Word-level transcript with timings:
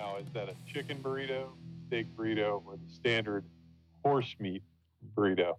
Now, 0.00 0.16
is 0.16 0.32
that 0.32 0.48
a 0.48 0.54
chicken 0.66 0.96
burrito, 1.02 1.48
steak 1.86 2.06
burrito, 2.16 2.62
or 2.64 2.78
the 2.78 2.90
standard 2.90 3.44
horse 4.02 4.34
meat 4.38 4.62
burrito? 5.14 5.56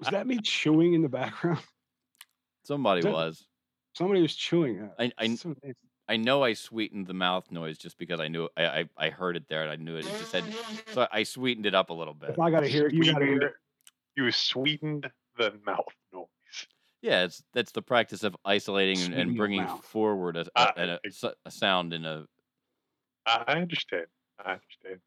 Was 0.00 0.08
that 0.10 0.26
me 0.26 0.40
chewing 0.42 0.94
in 0.94 1.02
the 1.02 1.08
background? 1.08 1.60
Somebody 2.64 3.02
That- 3.02 3.12
was. 3.12 3.46
Somebody 3.94 4.22
was 4.22 4.34
chewing. 4.34 4.90
I, 4.98 5.12
I, 5.16 5.34
so. 5.36 5.54
I 6.08 6.16
know 6.16 6.42
I 6.42 6.54
sweetened 6.54 7.06
the 7.06 7.14
mouth 7.14 7.48
noise 7.52 7.78
just 7.78 7.96
because 7.96 8.18
I 8.18 8.26
knew 8.26 8.48
I, 8.56 8.66
I, 8.66 8.84
I 8.96 9.10
heard 9.10 9.36
it 9.36 9.44
there 9.48 9.62
and 9.62 9.70
I 9.70 9.76
knew 9.76 9.96
it. 9.96 10.04
It 10.04 10.18
just 10.18 10.32
said 10.32 10.44
so 10.92 11.06
I 11.12 11.22
sweetened 11.22 11.66
it 11.66 11.76
up 11.76 11.90
a 11.90 11.92
little 11.92 12.14
bit. 12.14 12.30
If 12.30 12.40
I 12.40 12.50
got 12.50 12.60
to 12.60 12.68
hear 12.68 12.88
it, 12.88 12.94
you 12.94 13.04
got 13.04 13.20
to 13.20 13.24
hear 13.24 13.42
it. 13.42 13.52
You 14.16 14.32
sweetened 14.32 15.08
the 15.38 15.54
mouth 15.64 15.86
noise. 16.12 16.26
Yeah, 17.02 17.24
it's 17.24 17.42
that's 17.54 17.72
the 17.72 17.82
practice 17.82 18.24
of 18.24 18.36
isolating 18.44 19.00
and, 19.02 19.14
and 19.14 19.36
bringing 19.36 19.66
forward 19.66 20.36
a, 20.36 20.44
a, 20.54 20.72
a, 20.76 20.88
a 20.92 20.98
s- 21.06 21.24
a 21.44 21.50
sound 21.50 21.94
in 21.94 22.04
a. 22.04 22.26
I 23.26 23.52
understand. 23.60 24.06
I 24.44 24.52
understand. 24.52 25.00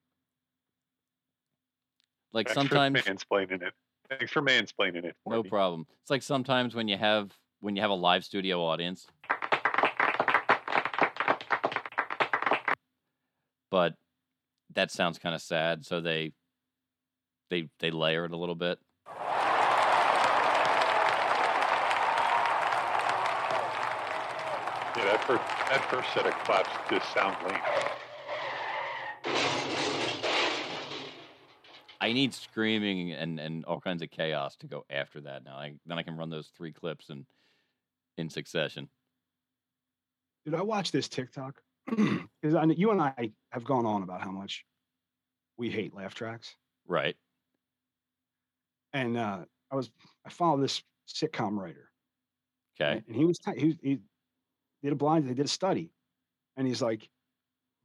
like 2.34 2.48
Thanks 2.48 2.56
sometimes 2.56 3.02
for 3.02 3.14
mansplaining 3.14 3.62
it. 3.62 3.74
Thanks 4.10 4.32
for 4.32 4.42
mansplaining 4.42 5.06
it. 5.06 5.16
For 5.24 5.34
no 5.34 5.44
me. 5.44 5.50
problem. 5.50 5.86
It's 6.02 6.10
like 6.10 6.24
sometimes 6.24 6.74
when 6.74 6.88
you 6.88 6.98
have 6.98 7.32
when 7.62 7.76
you 7.76 7.82
have 7.84 7.92
a 7.92 7.96
live 7.96 8.26
studio 8.26 8.64
audience, 8.64 9.06
but 13.70 13.94
that 14.74 14.90
sounds 14.92 15.20
kind 15.20 15.36
of 15.36 15.42
sad. 15.42 15.86
So 15.86 16.02
they 16.02 16.34
they 17.50 17.70
they 17.80 17.92
layer 17.92 18.26
it 18.26 18.32
a 18.32 18.38
little 18.38 18.56
bit. 18.56 18.80
Yeah, 24.96 25.06
that 25.06 25.13
first 25.26 25.44
that 25.70 25.86
first 25.90 26.14
set 26.14 26.26
of 26.26 26.34
claps 26.44 26.70
just 26.90 27.12
sound 27.14 27.36
lame. 27.48 27.60
I 32.02 32.12
need 32.12 32.34
screaming 32.34 33.14
and, 33.14 33.40
and 33.40 33.64
all 33.64 33.80
kinds 33.80 34.02
of 34.02 34.12
chaos 34.12 34.58
to 34.58 34.68
go 34.68 34.84
after 34.90 35.22
that. 35.22 35.46
Now, 35.46 35.56
I, 35.56 35.76
then 35.86 35.98
I 35.98 36.04
can 36.04 36.18
run 36.18 36.30
those 36.30 36.52
three 36.58 36.74
clips 36.74 37.10
in 37.10 37.26
in 38.18 38.30
succession. 38.30 38.90
Did 40.46 40.54
I 40.54 40.62
watch 40.62 40.92
this 40.92 41.08
TikTok? 41.08 41.62
Because 42.42 42.56
I, 42.56 42.66
you 42.66 42.92
and 42.92 43.02
I 43.02 43.32
have 43.54 43.64
gone 43.64 43.86
on 43.86 44.04
about 44.04 44.22
how 44.22 44.32
much 44.32 44.66
we 45.58 45.70
hate 45.70 45.96
laugh 45.96 46.14
tracks, 46.14 46.54
Right. 46.86 47.16
and 48.92 49.16
uh, 49.16 49.46
I 49.72 49.76
was 49.76 49.90
I 50.26 50.30
followed 50.30 50.62
this 50.62 50.84
sitcom 51.08 51.58
writer, 51.58 51.90
Okay. 52.78 53.02
and 53.08 53.16
he 53.16 53.24
was 53.24 53.40
t- 53.40 53.78
he, 53.82 54.00
he 54.84 54.90
did 54.90 54.94
a 54.94 54.98
blind 54.98 55.28
they 55.28 55.34
did 55.34 55.46
a 55.46 55.50
study, 55.50 55.90
and 56.58 56.68
he's 56.68 56.82
like, 56.82 57.10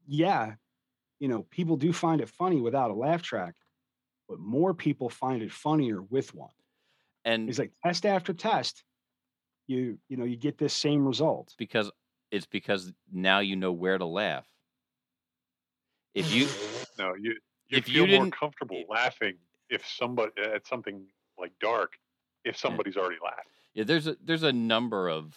yeah, 0.07 0.55
you 1.21 1.29
know, 1.29 1.45
people 1.51 1.77
do 1.77 1.93
find 1.93 2.21
it 2.21 2.29
funny 2.29 2.61
without 2.61 2.91
a 2.91 2.95
laugh 2.95 3.23
track, 3.23 3.55
but 4.29 4.39
more 4.41 4.75
people 4.75 5.09
find 5.09 5.41
it 5.43 5.53
funnier 5.53 6.03
with 6.03 6.35
one. 6.35 6.51
And 7.25 7.49
He's 7.49 7.59
like 7.59 7.73
test 7.85 8.05
after 8.05 8.33
test, 8.33 8.83
you 9.69 9.99
you 10.09 10.17
know 10.17 10.25
you 10.25 10.37
get 10.37 10.59
this 10.59 10.75
same 10.75 11.07
result. 11.07 11.55
because 11.57 11.91
it's 12.31 12.47
because 12.47 12.93
now 13.13 13.39
you 13.39 13.55
know 13.57 13.73
where 13.73 13.97
to 13.97 14.05
laugh. 14.05 14.47
If 16.15 16.33
you 16.35 16.47
No, 16.99 17.15
you 17.15 17.37
you 17.69 17.79
If 17.79 17.89
you 17.89 17.95
feel 17.95 18.07
more 18.07 18.25
didn't- 18.25 18.35
comfortable 18.37 18.83
laughing 18.89 19.39
if 19.71 19.87
somebody 19.87 20.33
at 20.43 20.67
something 20.67 21.07
like 21.39 21.53
dark 21.61 21.93
if 22.45 22.57
somebody's 22.57 22.97
already 22.97 23.19
laughed. 23.23 23.49
yeah, 23.75 23.85
there's 23.85 24.07
a 24.07 24.17
there's 24.23 24.43
a 24.43 24.53
number 24.53 25.09
of 25.09 25.37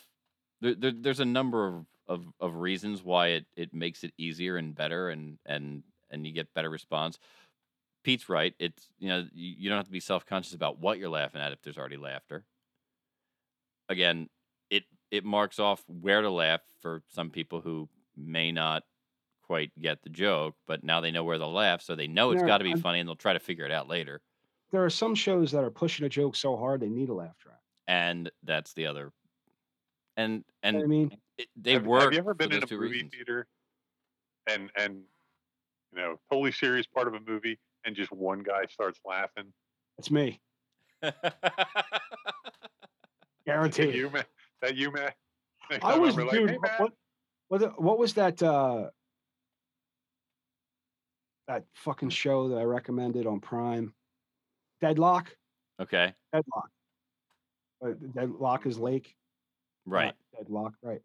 there, 0.61 0.75
there 0.75 0.91
there's 0.91 1.19
a 1.19 1.25
number 1.25 1.67
of, 1.67 1.85
of 2.07 2.25
of 2.39 2.55
reasons 2.55 3.03
why 3.03 3.27
it 3.29 3.45
it 3.55 3.73
makes 3.73 4.03
it 4.03 4.13
easier 4.17 4.57
and 4.57 4.75
better 4.75 5.09
and 5.09 5.37
and 5.45 5.83
and 6.09 6.25
you 6.25 6.33
get 6.33 6.53
better 6.53 6.69
response. 6.69 7.19
Pete's 8.03 8.29
right. 8.29 8.53
It's 8.59 8.87
you 8.99 9.09
know 9.09 9.27
you, 9.33 9.55
you 9.59 9.69
don't 9.69 9.77
have 9.77 9.85
to 9.85 9.91
be 9.91 9.99
self 9.99 10.25
conscious 10.25 10.53
about 10.53 10.79
what 10.79 10.97
you're 10.97 11.09
laughing 11.09 11.41
at 11.41 11.51
if 11.51 11.61
there's 11.61 11.77
already 11.77 11.97
laughter. 11.97 12.45
Again, 13.89 14.29
it 14.69 14.83
it 15.11 15.25
marks 15.25 15.59
off 15.59 15.83
where 15.87 16.21
to 16.21 16.29
laugh 16.29 16.61
for 16.81 17.03
some 17.09 17.29
people 17.29 17.61
who 17.61 17.89
may 18.15 18.51
not 18.51 18.83
quite 19.43 19.71
get 19.79 20.01
the 20.01 20.09
joke, 20.09 20.55
but 20.65 20.83
now 20.83 21.01
they 21.01 21.11
know 21.11 21.25
where 21.25 21.37
to 21.37 21.45
laugh, 21.47 21.81
so 21.81 21.93
they 21.93 22.07
know 22.07 22.31
it's 22.31 22.43
got 22.43 22.59
to 22.59 22.63
be 22.63 22.71
I'm- 22.71 22.79
funny, 22.81 22.99
and 22.99 23.09
they'll 23.09 23.15
try 23.15 23.33
to 23.33 23.39
figure 23.39 23.65
it 23.65 23.71
out 23.71 23.87
later. 23.89 24.21
There 24.71 24.85
are 24.85 24.89
some 24.89 25.13
shows 25.15 25.51
that 25.51 25.65
are 25.65 25.69
pushing 25.69 26.05
a 26.05 26.09
joke 26.09 26.37
so 26.37 26.55
hard 26.55 26.79
they 26.79 26.87
need 26.87 27.09
a 27.09 27.13
laugh 27.13 27.37
track. 27.37 27.59
And 27.89 28.31
that's 28.43 28.71
the 28.73 28.85
other. 28.85 29.11
And 30.21 30.43
You 30.63 30.71
know 30.71 30.77
what 30.79 30.83
I 30.83 30.87
mean, 30.87 31.17
it, 31.37 31.47
they 31.55 31.73
have, 31.73 31.85
work. 31.85 32.03
have 32.03 32.13
you 32.13 32.19
ever 32.19 32.33
been 32.33 32.51
in 32.51 32.63
a 32.63 32.67
movie 32.71 32.77
reasons. 32.77 33.11
theater 33.13 33.47
and 34.47 34.69
and 34.75 35.01
you 35.93 36.01
know 36.01 36.19
totally 36.31 36.51
serious 36.51 36.85
part 36.87 37.07
of 37.07 37.13
a 37.13 37.19
movie 37.19 37.59
and 37.85 37.95
just 37.95 38.11
one 38.11 38.43
guy 38.43 38.65
starts 38.69 38.99
laughing? 39.05 39.51
it's 39.97 40.11
me, 40.11 40.39
That 41.01 41.15
guaranteed. 43.45 43.95
you, 43.95 44.09
man? 44.09 44.23
That 44.61 44.75
you, 44.77 44.91
man? 44.91 45.11
Next 45.69 45.83
I 45.83 45.97
was, 45.97 46.17
I'm 46.17 46.25
like, 46.27 46.31
dude. 46.35 46.49
"Hey, 46.51 46.57
man." 46.61 46.71
what, 46.77 46.93
what, 47.47 47.81
what 47.81 47.97
was 47.97 48.13
that? 48.15 48.41
Uh, 48.41 48.89
that 51.47 51.65
fucking 51.73 52.09
show 52.09 52.49
that 52.49 52.57
I 52.57 52.63
recommended 52.63 53.25
on 53.25 53.39
Prime, 53.39 53.93
Deadloch. 54.81 55.27
okay, 55.81 56.13
Deadloch. 56.33 56.69
Deadloch 58.15 58.65
is 58.67 58.77
Lake. 58.77 59.15
Not 59.85 59.93
right. 59.95 60.13
Deadloch. 60.37 60.73
Right. 60.81 61.01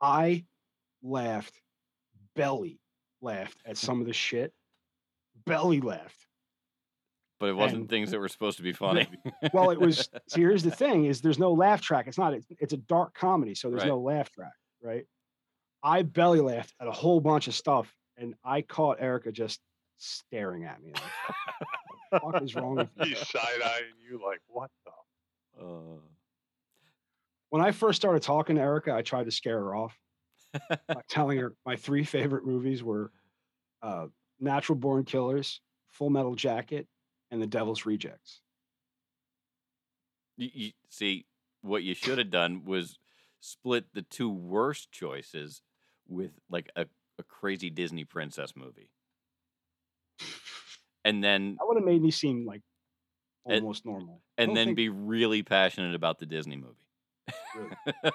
I 0.00 0.44
laughed, 1.02 1.60
belly 2.36 2.80
laughed 3.20 3.58
at 3.64 3.76
some 3.76 4.00
of 4.00 4.06
the 4.06 4.12
shit. 4.12 4.52
Belly 5.46 5.80
laughed. 5.80 6.26
But 7.40 7.50
it 7.50 7.56
wasn't 7.56 7.82
and- 7.82 7.88
things 7.88 8.10
that 8.10 8.18
were 8.18 8.28
supposed 8.28 8.56
to 8.56 8.62
be 8.62 8.72
funny. 8.84 9.06
Well, 9.52 9.70
it 9.70 9.80
was. 9.80 10.08
see, 10.28 10.40
here's 10.40 10.62
the 10.64 10.70
thing: 10.70 11.04
is 11.04 11.20
there's 11.20 11.38
no 11.38 11.52
laugh 11.52 11.80
track. 11.80 12.06
It's 12.08 12.18
not. 12.18 12.34
It's, 12.34 12.46
it's 12.58 12.72
a 12.72 12.76
dark 12.78 13.14
comedy, 13.14 13.54
so 13.54 13.70
there's 13.70 13.82
Right. 13.82 13.88
no 13.88 13.98
laugh 14.00 14.30
track, 14.30 14.52
right? 14.82 15.04
I 15.82 16.02
belly 16.02 16.40
laughed 16.40 16.74
at 16.80 16.88
a 16.88 16.92
whole 16.92 17.20
bunch 17.20 17.46
of 17.46 17.54
stuff, 17.54 17.92
and 18.16 18.34
I 18.44 18.62
caught 18.62 18.98
Erica 19.00 19.30
just 19.30 19.60
staring 19.98 20.64
at 20.64 20.82
me. 20.82 20.92
Like, 20.92 21.02
what 22.10 22.32
the 22.32 22.32
fuck 22.32 22.42
is 22.42 22.54
wrong 22.56 22.74
with 22.76 22.88
you? 22.98 23.04
He's 23.14 23.28
side 23.28 23.62
eyeing 23.64 23.94
you 24.10 24.20
like, 24.24 24.40
what 24.48 24.70
the? 24.84 25.62
Uh, 25.64 26.00
When 27.50 27.62
I 27.62 27.70
first 27.72 27.96
started 28.00 28.22
talking 28.22 28.56
to 28.56 28.62
Erica, 28.62 28.92
I 28.94 29.02
tried 29.02 29.24
to 29.24 29.30
scare 29.30 29.58
her 29.58 29.74
off 29.74 29.98
by 30.68 31.02
telling 31.08 31.38
her 31.38 31.54
my 31.64 31.76
three 31.76 32.04
favorite 32.04 32.46
movies 32.46 32.82
were 32.82 33.10
uh, 33.82 34.06
Natural 34.40 34.76
Born 34.76 35.04
Killers, 35.04 35.60
Full 35.90 36.10
Metal 36.10 36.34
Jacket, 36.34 36.86
and 37.30 37.40
The 37.40 37.46
Devil's 37.46 37.86
Rejects. 37.86 38.40
you, 40.36 40.50
you 40.52 40.70
see, 40.90 41.26
what 41.62 41.82
you 41.82 41.94
should 41.94 42.18
have 42.18 42.30
done 42.30 42.64
was 42.64 42.98
split 43.40 43.86
the 43.94 44.02
two 44.02 44.30
worst 44.30 44.90
choices 44.92 45.62
with 46.06 46.32
like 46.50 46.70
a, 46.76 46.86
a 47.18 47.22
crazy 47.22 47.70
Disney 47.70 48.04
princess 48.04 48.52
movie, 48.56 48.90
and 51.04 51.22
then 51.24 51.56
That 51.58 51.66
would 51.66 51.76
have 51.76 51.84
made 51.86 52.02
me 52.02 52.10
seem 52.10 52.44
like 52.46 52.62
And- 53.46 53.62
almost 53.62 53.84
normal. 53.86 54.22
And 54.36 54.56
then 54.56 54.68
think- 54.68 54.76
be 54.76 54.88
really 54.90 55.42
passionate 55.42 55.94
about 55.94 56.18
the 56.18 56.26
Disney 56.26 56.56
movie. 56.56 56.74
Really. 57.56 57.70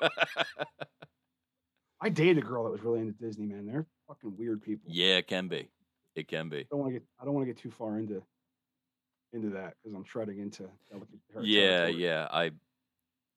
I 2.01 2.09
dated 2.09 2.39
a 2.39 2.41
girl 2.41 2.65
that 2.65 2.71
was 2.71 2.81
really 2.81 2.99
into 2.99 3.13
Disney, 3.13 3.45
man. 3.45 3.65
They're 3.65 3.85
fucking 4.07 4.35
weird 4.37 4.61
people. 4.61 4.91
yeah, 4.91 5.15
it 5.17 5.27
can 5.27 5.47
be. 5.47 5.69
It 6.15 6.27
can 6.27 6.49
be. 6.49 6.59
I 6.59 6.65
don't 6.69 6.79
want 6.79 6.89
to 6.93 6.99
get 6.99 7.03
I 7.19 7.25
don't 7.25 7.33
want 7.33 7.47
to 7.47 7.53
get 7.53 7.61
too 7.61 7.71
far 7.71 7.97
into 7.97 8.21
into 9.31 9.49
that 9.51 9.73
because 9.81 9.95
I'm 9.95 10.03
treading 10.03 10.39
into 10.39 10.69
delicate 10.91 11.19
Yeah, 11.41 11.61
territory. 11.85 12.03
yeah. 12.03 12.27
I, 12.29 12.51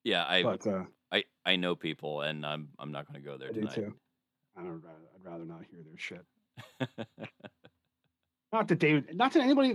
yeah, 0.04 0.25
I, 0.28 0.42
But 0.42 0.66
uh, 0.66 0.84
I, 1.10 1.25
I 1.47 1.56
know 1.56 1.75
people, 1.75 2.20
and 2.20 2.44
I'm, 2.44 2.69
I'm 2.79 2.93
not 2.93 3.06
going 3.11 3.20
to 3.22 3.26
go 3.26 3.38
there 3.38 3.49
I 3.49 3.52
do 3.52 3.61
tonight. 3.61 3.75
too. 3.75 3.94
I 4.58 4.62
don't. 4.62 4.82
I'd 4.84 5.25
rather 5.31 5.44
not 5.46 5.62
hear 5.70 5.81
their 5.82 5.96
shit. 5.99 6.25
Not 8.52 8.69
that 8.69 8.79
they. 8.81 9.02
Not 9.12 9.32
that 9.32 9.43
anybody. 9.43 9.75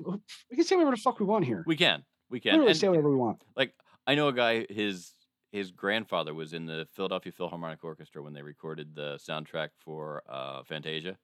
We 0.49 0.55
can 0.55 0.63
say 0.65 0.75
whatever 0.75 0.95
the 0.95 1.01
fuck 1.01 1.19
we 1.19 1.25
want 1.25 1.45
here. 1.45 1.63
we 1.67 1.75
can, 1.75 2.03
we 2.29 2.39
can. 2.39 2.53
Literally 2.53 2.71
And, 2.71 2.79
say 2.79 2.87
whatever 2.87 3.09
we 3.09 3.15
want. 3.17 3.41
like, 3.55 3.73
I 4.07 4.15
know 4.15 4.29
a 4.29 4.33
guy. 4.33 4.65
His 4.69 5.11
his 5.51 5.71
grandfather 5.71 6.33
was 6.33 6.53
in 6.53 6.65
the 6.65 6.87
Philadelphia 6.93 7.31
Philharmonic 7.31 7.83
Orchestra 7.83 8.21
when 8.23 8.33
they 8.33 8.41
recorded 8.41 8.95
the 8.95 9.17
soundtrack 9.17 9.69
for 9.77 10.23
uh, 10.29 10.63
Fantasia, 10.63 11.17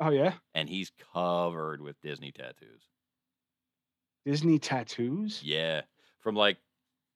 Oh 0.00 0.10
yeah, 0.10 0.34
and 0.54 0.68
he's 0.68 0.90
covered 1.12 1.80
with 1.80 2.00
Disney 2.00 2.32
tattoos. 2.32 2.82
Disney 4.24 4.58
tattoos. 4.58 5.42
Yeah, 5.42 5.82
from 6.20 6.34
like 6.36 6.58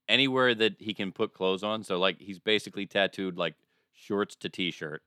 anywhere 0.08 0.54
that 0.54 0.80
he 0.80 0.94
can 0.94 1.12
put 1.12 1.32
clothes 1.34 1.62
on. 1.62 1.82
So 1.84 1.98
like 1.98 2.18
he's 2.20 2.38
basically 2.38 2.86
tattooed 2.86 3.36
like 3.36 3.54
shorts 3.92 4.34
to 4.36 4.48
t-shirt. 4.48 5.02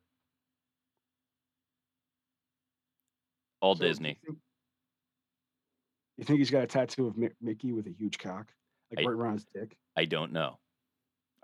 All 3.61 3.75
So, 3.75 3.79
do 3.79 3.85
you 3.87 3.91
Disney. 3.91 4.19
think- 4.25 4.37
You 6.17 6.23
think 6.23 6.39
he's 6.39 6.51
got 6.51 6.63
a 6.63 6.67
tattoo 6.67 7.07
of 7.07 7.17
Mickey 7.41 7.73
with 7.73 7.87
a 7.87 7.91
huge 7.91 8.17
cock, 8.19 8.53
like 8.91 8.99
I- 8.99 9.07
right 9.09 9.13
around 9.15 9.33
his 9.33 9.45
dick? 9.53 9.77
I 9.97 10.05
don't 10.05 10.31
know. 10.31 10.59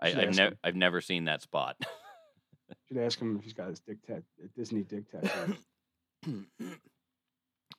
I, 0.02 0.08
I've 0.22 0.36
never. 0.36 0.56
I've 0.64 0.76
never 0.76 1.00
seen 1.00 1.26
that 1.26 1.42
spot. 1.42 1.76
Should 2.88 2.98
ask 2.98 3.20
him 3.20 3.36
if 3.36 3.44
he's 3.44 3.52
got 3.52 3.68
his 3.68 3.80
dick 3.80 3.98
tat, 4.06 4.22
Disney 4.56 4.82
dick 4.82 5.04
tattoo. 5.10 5.56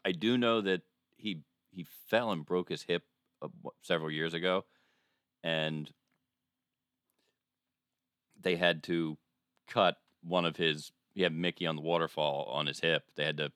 I 0.06 0.12
do 0.12 0.38
know 0.38 0.62
that 0.62 0.82
he 1.18 1.42
he 1.72 1.86
fell 2.08 2.32
and 2.32 2.46
broke 2.46 2.70
his 2.70 2.84
hip 2.84 3.04
uh, 3.42 3.48
several 3.82 4.12
years 4.12 4.34
ago, 4.34 4.66
and 5.44 5.90
they 8.40 8.56
had 8.56 8.84
to 8.84 9.18
cut 9.68 9.98
one 10.24 10.46
of 10.46 10.56
his. 10.56 10.92
He 11.14 11.24
had 11.24 11.34
Mickey 11.34 11.68
on 11.68 11.76
the 11.76 11.82
waterfall 11.82 12.50
on 12.52 12.68
his 12.68 12.80
hip. 12.80 13.04
They 13.16 13.26
had 13.26 13.38
to 13.38 13.52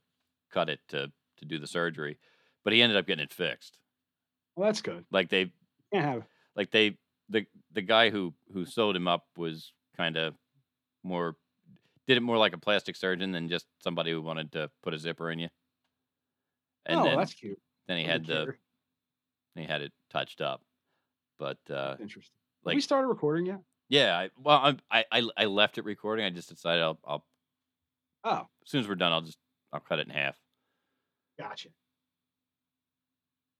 cut 0.51 0.69
it 0.69 0.79
to 0.89 1.11
to 1.37 1.45
do 1.45 1.59
the 1.59 1.67
surgery, 1.67 2.17
but 2.63 2.73
he 2.73 2.81
ended 2.81 2.97
up 2.97 3.07
getting 3.07 3.23
it 3.23 3.33
fixed. 3.33 3.77
well, 4.55 4.67
that's 4.67 4.81
good. 4.81 5.05
Like 5.11 5.29
they 5.29 5.51
Can't 5.93 6.23
like 6.55 6.71
they 6.71 6.97
the 7.29 7.45
the 7.73 7.81
guy 7.81 8.09
who 8.09 8.33
who 8.53 8.65
sewed 8.65 8.95
him 8.95 9.07
up 9.07 9.25
was 9.37 9.73
kind 9.95 10.17
of 10.17 10.35
more 11.03 11.35
did 12.07 12.17
it 12.17 12.21
more 12.21 12.37
like 12.37 12.53
a 12.53 12.57
plastic 12.57 12.95
surgeon 12.95 13.31
than 13.31 13.49
just 13.49 13.65
somebody 13.83 14.11
who 14.11 14.21
wanted 14.21 14.51
to 14.53 14.69
put 14.81 14.93
a 14.93 14.99
zipper 14.99 15.29
in 15.31 15.39
you. 15.39 15.49
And 16.85 17.01
oh, 17.01 17.03
then 17.03 17.17
that's 17.17 17.33
cute. 17.33 17.59
then 17.87 17.97
he 17.97 18.03
had 18.05 18.25
the 18.25 18.55
he 19.55 19.63
had 19.63 19.81
it 19.81 19.91
touched 20.09 20.41
up. 20.41 20.61
But 21.39 21.57
uh 21.69 21.97
interesting. 21.99 22.33
Have 22.63 22.65
like 22.65 22.75
we 22.75 22.81
started 22.81 23.07
recording 23.07 23.45
yet? 23.45 23.59
yeah, 23.89 24.17
I, 24.17 24.29
well 24.37 24.59
I'm, 24.63 24.79
I 24.91 25.05
I 25.11 25.29
I 25.37 25.45
left 25.45 25.77
it 25.77 25.85
recording. 25.85 26.25
I 26.25 26.29
just 26.29 26.49
decided 26.49 26.81
I'll 26.83 26.99
I'll 27.05 27.25
Oh, 28.23 28.47
as 28.63 28.69
soon 28.69 28.81
as 28.81 28.87
we're 28.87 28.95
done 28.95 29.11
I'll 29.11 29.21
just 29.21 29.37
I'll 29.71 29.79
cut 29.79 29.99
it 29.99 30.07
in 30.07 30.13
half. 30.13 30.37
gotcha. 31.39 31.69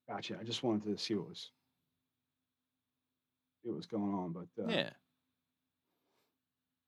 Gotcha. 0.09 0.37
I 0.39 0.43
just 0.43 0.63
wanted 0.63 0.85
to 0.85 0.97
see 1.03 1.15
what 1.15 1.29
was 1.29 1.51
see 3.67 3.71
what 3.71 3.77
was 3.77 3.85
going 3.87 4.13
on, 4.13 4.31
but 4.33 4.63
uh, 4.63 4.67
yeah. 4.69 4.89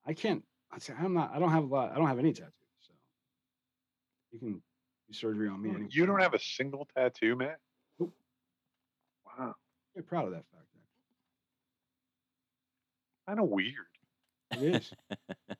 I 0.06 0.14
can't. 0.14 0.42
I 0.72 0.78
say 0.78 0.94
I'm 0.98 1.12
not. 1.14 1.30
I 1.34 1.38
don't 1.38 1.50
have 1.50 1.64
a 1.64 1.66
lot. 1.66 1.92
I 1.92 1.96
don't 1.96 2.06
have 2.08 2.18
any 2.18 2.32
tattoos, 2.32 2.52
so 2.80 2.92
you 4.32 4.38
can 4.38 4.52
do 4.54 4.62
surgery 5.12 5.48
on 5.48 5.60
me. 5.60 5.70
You 5.70 5.76
anytime. 5.76 6.06
don't 6.06 6.20
have 6.20 6.34
a 6.34 6.38
single 6.38 6.88
tattoo, 6.96 7.36
Matt? 7.36 7.58
Nope. 7.98 8.12
Wow. 9.26 9.54
Get 9.94 10.06
proud 10.06 10.26
of 10.26 10.30
that 10.32 10.44
fact. 10.52 10.64
Kind 13.28 13.40
of 13.40 13.48
weird. 13.48 13.74
It 14.52 14.76
is. 14.76 14.92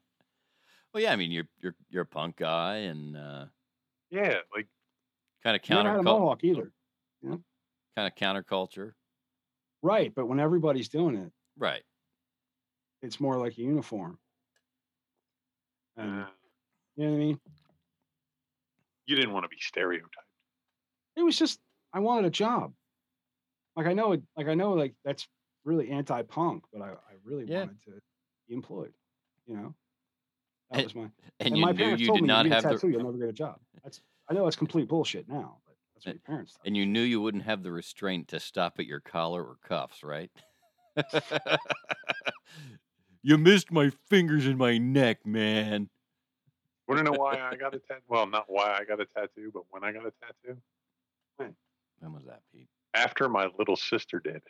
Well, 0.92 1.00
yeah, 1.00 1.12
I 1.12 1.16
mean 1.16 1.30
you're 1.30 1.46
you're 1.60 1.76
you're 1.88 2.02
a 2.02 2.06
punk 2.06 2.34
guy 2.38 2.78
and 2.78 3.16
uh 3.16 3.44
Yeah, 4.10 4.38
like 4.52 4.66
kind 5.44 5.54
of 5.54 5.62
Never 5.68 5.82
had 5.82 5.86
counter 5.86 5.98
a 6.00 6.02
mohawk 6.02 6.42
either. 6.42 6.72
kind 7.24 7.38
of 7.96 8.14
counterculture. 8.16 8.94
Right, 9.82 10.12
but 10.14 10.26
when 10.26 10.40
everybody's 10.40 10.88
doing 10.88 11.16
it, 11.16 11.32
Right. 11.56 11.82
it's 13.02 13.18
more 13.20 13.38
like 13.38 13.56
a 13.58 13.62
uniform. 13.62 14.18
Uh, 15.98 16.26
you 16.96 17.04
know 17.04 17.10
what 17.10 17.16
I 17.16 17.18
mean? 17.18 17.40
you 19.06 19.16
didn't 19.16 19.32
want 19.32 19.42
to 19.44 19.48
be 19.48 19.56
stereotyped. 19.58 20.14
It 21.16 21.22
was 21.22 21.36
just 21.36 21.58
I 21.92 21.98
wanted 21.98 22.26
a 22.26 22.30
job. 22.30 22.72
Like 23.74 23.86
I 23.86 23.92
know 23.92 24.12
it. 24.12 24.22
Like 24.36 24.46
I 24.46 24.54
know 24.54 24.74
like 24.74 24.94
that's 25.04 25.26
really 25.64 25.90
anti-punk, 25.90 26.62
but 26.72 26.80
I, 26.80 26.90
I 26.90 27.14
really 27.24 27.44
Yeah. 27.46 27.60
wanted 27.64 27.82
to 27.86 28.00
be 28.46 28.54
employed. 28.54 28.92
You 29.46 29.56
know, 29.56 29.74
that 30.70 30.76
And- 30.78 30.84
was 30.84 30.94
my. 30.94 31.02
And, 31.02 31.12
And, 31.40 31.56
you 31.58 31.64
my 31.64 31.72
parents 31.72 32.00
you 32.00 32.06
told 32.06 32.18
did 32.18 32.22
me, 32.22 32.28
not 32.28 32.44
"You 32.46 32.52
have 32.52 32.64
a 32.64 32.68
the 32.68 32.74
tattoo, 32.74 32.88
you'll 32.90 33.02
never 33.02 33.18
get 33.18 33.28
a 33.28 33.32
job. 33.32 33.58
That's 33.82 34.00
I 34.28 34.34
know 34.34 34.44
that's 34.44 34.54
complete 34.56 34.86
bullshit 34.86 35.28
now, 35.28 35.60
that's 36.04 36.06
what 36.06 36.10
And- 36.12 36.20
your 36.26 36.26
parents. 36.36 36.52
Thought. 36.54 36.66
and 36.66 36.76
you 36.76 36.86
knew 36.86 37.00
you 37.02 37.20
wouldn't 37.20 37.44
have 37.44 37.62
the 37.62 37.72
restraint 37.72 38.28
to 38.28 38.40
stop 38.40 38.78
at 38.78 38.86
your 38.86 39.00
collar 39.00 39.42
or 39.44 39.56
cuffs, 39.62 40.02
right? 40.02 40.30
you 43.22 43.38
missed 43.38 43.70
my 43.70 43.90
fingers 44.08 44.46
in 44.46 44.56
my 44.58 44.78
neck, 44.78 45.24
man. 45.26 45.88
Want 46.88 46.98
to 46.98 47.04
know 47.04 47.16
why 47.18 47.38
I 47.38 47.54
got 47.56 47.74
a 47.74 47.78
tattoo? 47.88 48.02
Well, 48.08 48.26
not 48.26 48.44
why 48.48 48.76
I 48.78 48.84
got 48.84 49.00
a 49.00 49.06
tattoo, 49.06 49.50
but 49.52 49.62
when 49.70 49.84
I 49.84 49.92
got 49.92 50.06
a 50.06 50.12
tattoo 50.20 50.60
When 51.38 52.12
was 52.12 52.24
that, 52.26 52.42
Pete? 52.52 52.68
after 52.94 53.28
my 53.28 53.48
little 53.58 53.76
sister 53.76 54.18
did. 54.20 54.42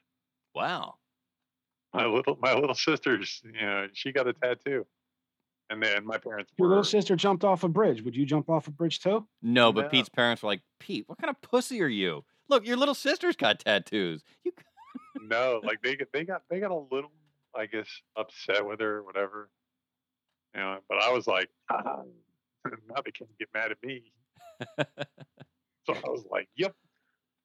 Wow. 0.54 0.94
My 1.92 2.06
little 2.06 2.38
my 2.40 2.54
little 2.54 2.74
sister's, 2.74 3.42
you 3.44 3.60
know, 3.60 3.88
she 3.92 4.12
got 4.12 4.26
a 4.28 4.32
tattoo, 4.32 4.86
and 5.70 5.82
then 5.82 6.04
my 6.04 6.18
parents 6.18 6.52
Your 6.58 6.66
were. 6.68 6.74
little 6.74 6.84
sister 6.84 7.16
jumped 7.16 7.44
off 7.44 7.62
a 7.64 7.68
bridge. 7.68 8.02
Would 8.02 8.14
you 8.16 8.26
jump 8.26 8.50
off 8.50 8.66
a 8.66 8.70
bridge 8.70 9.00
too? 9.00 9.26
No, 9.40 9.72
but 9.72 9.84
No. 9.84 9.88
Pete's 9.88 10.08
parents 10.10 10.42
were 10.42 10.48
like, 10.48 10.60
Pete, 10.78 11.04
what 11.06 11.18
kind 11.18 11.30
of 11.30 11.40
pussy 11.40 11.80
are 11.82 11.86
you? 11.88 12.24
Look, 12.48 12.66
your 12.66 12.76
little 12.76 12.94
sister's 12.94 13.36
got 13.36 13.60
tattoos. 13.60 14.22
You 14.44 14.52
c- 14.58 14.64
no, 15.22 15.60
like 15.64 15.80
they 15.82 15.96
got 15.96 16.08
they 16.12 16.24
got 16.24 16.42
they 16.50 16.60
got 16.60 16.70
a 16.72 16.82
little, 16.90 17.12
I 17.56 17.66
guess, 17.66 17.88
upset 18.16 18.66
with 18.66 18.80
her, 18.80 18.96
or 18.98 19.02
whatever. 19.04 19.48
You 20.54 20.60
know, 20.60 20.78
but 20.88 20.98
I 21.00 21.12
was 21.12 21.26
like, 21.28 21.48
ah, 21.70 22.02
now 22.66 23.00
they 23.04 23.12
can't 23.12 23.30
get 23.38 23.48
mad 23.54 23.70
at 23.70 23.78
me. 23.82 24.12
So 25.86 25.94
I 25.94 26.08
was 26.10 26.24
like, 26.30 26.48
yep. 26.56 26.74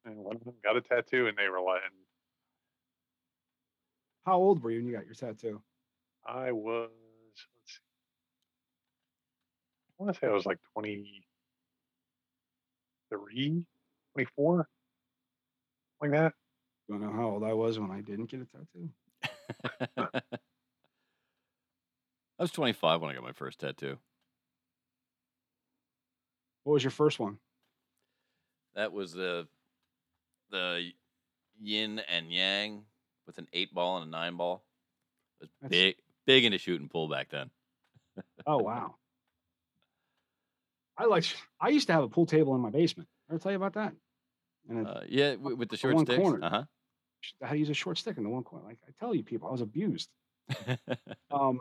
And 0.04 0.18
one 0.18 0.36
of 0.36 0.44
them 0.44 0.56
got 0.63 0.75
a 0.75 0.81
tattoo, 0.81 1.27
and 1.27 1.38
they 1.38 1.48
were 1.48 1.62
like, 1.62 1.81
How 4.25 4.38
old 4.38 4.62
were 4.63 4.72
you 4.72 4.80
when 4.80 4.88
you 4.88 4.94
got 4.94 5.06
your 5.06 5.16
tattoo? 5.16 5.62
I 6.27 6.51
was, 6.51 6.89
let's 6.89 6.92
see, 6.92 7.04
I 10.00 10.03
want 10.03 10.13
to 10.13 10.19
say 10.19 10.27
I 10.27 10.31
was 10.31 10.45
like 10.45 10.59
23, 10.74 13.65
24, 14.13 14.68
like 16.01 16.12
that. 16.12 16.33
You 16.88 16.95
don't 17.00 17.06
know 17.06 17.13
how 17.13 17.30
old 17.30 17.44
I 17.44 17.53
was 17.53 17.80
when 17.80 17.92
I 17.92 18.01
didn't 18.01 18.30
get 18.30 18.42
a 18.42 18.45
tattoo? 18.45 18.89
I 22.38 22.44
was 22.44 22.51
25 22.51 23.01
when 23.01 23.12
I 23.12 23.13
got 23.13 23.24
my 23.24 23.31
first 23.31 23.59
tattoo. 23.59 23.97
What 26.63 26.74
was 26.74 26.83
your 26.83 26.91
first 26.91 27.19
one? 27.19 27.38
That 28.75 28.91
was 28.91 29.13
the 29.13 29.48
the 30.51 30.91
yin 31.59 32.00
and 32.09 32.31
yang 32.31 32.83
with 33.25 33.38
an 33.38 33.48
eight 33.53 33.74
ball 33.74 33.98
and 33.98 34.07
a 34.07 34.09
nine 34.09 34.36
ball. 34.36 34.63
I 35.41 35.44
was 35.44 35.50
That's- 35.62 35.71
big 35.71 35.95
big 36.25 36.44
into 36.44 36.57
shooting 36.57 36.89
pool 36.89 37.07
back 37.07 37.30
then. 37.30 37.50
Oh 38.45 38.57
wow. 38.57 38.95
I 40.97 41.06
like. 41.06 41.25
I 41.59 41.69
used 41.69 41.88
to 41.88 41.94
have 41.94 42.03
a 42.03 42.09
pool 42.09 42.25
table 42.25 42.56
in 42.56 42.62
my 42.62 42.69
basement. 42.69 43.09
Ever 43.30 43.39
tell 43.39 43.51
you 43.51 43.57
about 43.57 43.74
that? 43.74 43.94
And 44.69 44.88
Uh, 44.88 45.01
yeah, 45.07 45.36
with 45.36 45.69
the 45.69 45.77
short 45.77 46.00
sticks. 46.00 46.18
corner. 46.19 46.44
uh-huh. 46.45 46.63
I 47.42 47.47
had 47.47 47.53
to 47.53 47.59
use 47.59 47.69
a 47.69 47.74
short 47.74 47.97
stick 47.97 48.18
in 48.18 48.24
the 48.24 48.30
one 48.30 48.44
corner. 48.44 48.65
Like 48.65 48.77
I 48.88 48.92
tell 49.00 49.13
you, 49.15 49.24
people, 49.24 49.47
I 49.50 49.51
was 49.51 49.62
abused. 49.62 50.09
Um, 51.31 51.59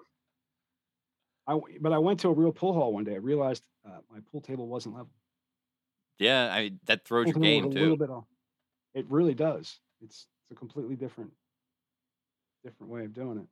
I 1.47 1.59
but 1.81 1.93
I 1.93 1.99
went 1.99 2.21
to 2.21 2.29
a 2.29 2.33
real 2.33 2.53
pool 2.53 2.73
hall 2.73 2.93
one 2.93 3.05
day. 3.05 3.15
I 3.15 3.19
realized 3.19 3.65
uh, 3.87 3.99
my 4.11 4.19
pool 4.31 4.41
table 4.41 4.67
wasn't 4.69 4.95
level. 4.95 5.11
yeah, 6.19 6.51
I 6.53 6.73
that 6.87 7.05
throws 7.05 7.27
your 7.27 7.35
game 7.35 7.65
was 7.67 7.75
a 7.75 7.79
little 7.79 7.97
too. 7.97 8.01
bit 8.01 8.11
off. 8.11 8.25
It 8.95 9.07
really 9.11 9.35
does. 9.35 9.79
It's 10.03 10.27
it's 10.43 10.53
a 10.53 10.55
completely 10.55 10.97
different 10.97 11.33
different 12.63 12.93
way 12.93 13.05
of 13.05 13.13
doing 13.13 13.39
it. 13.39 13.47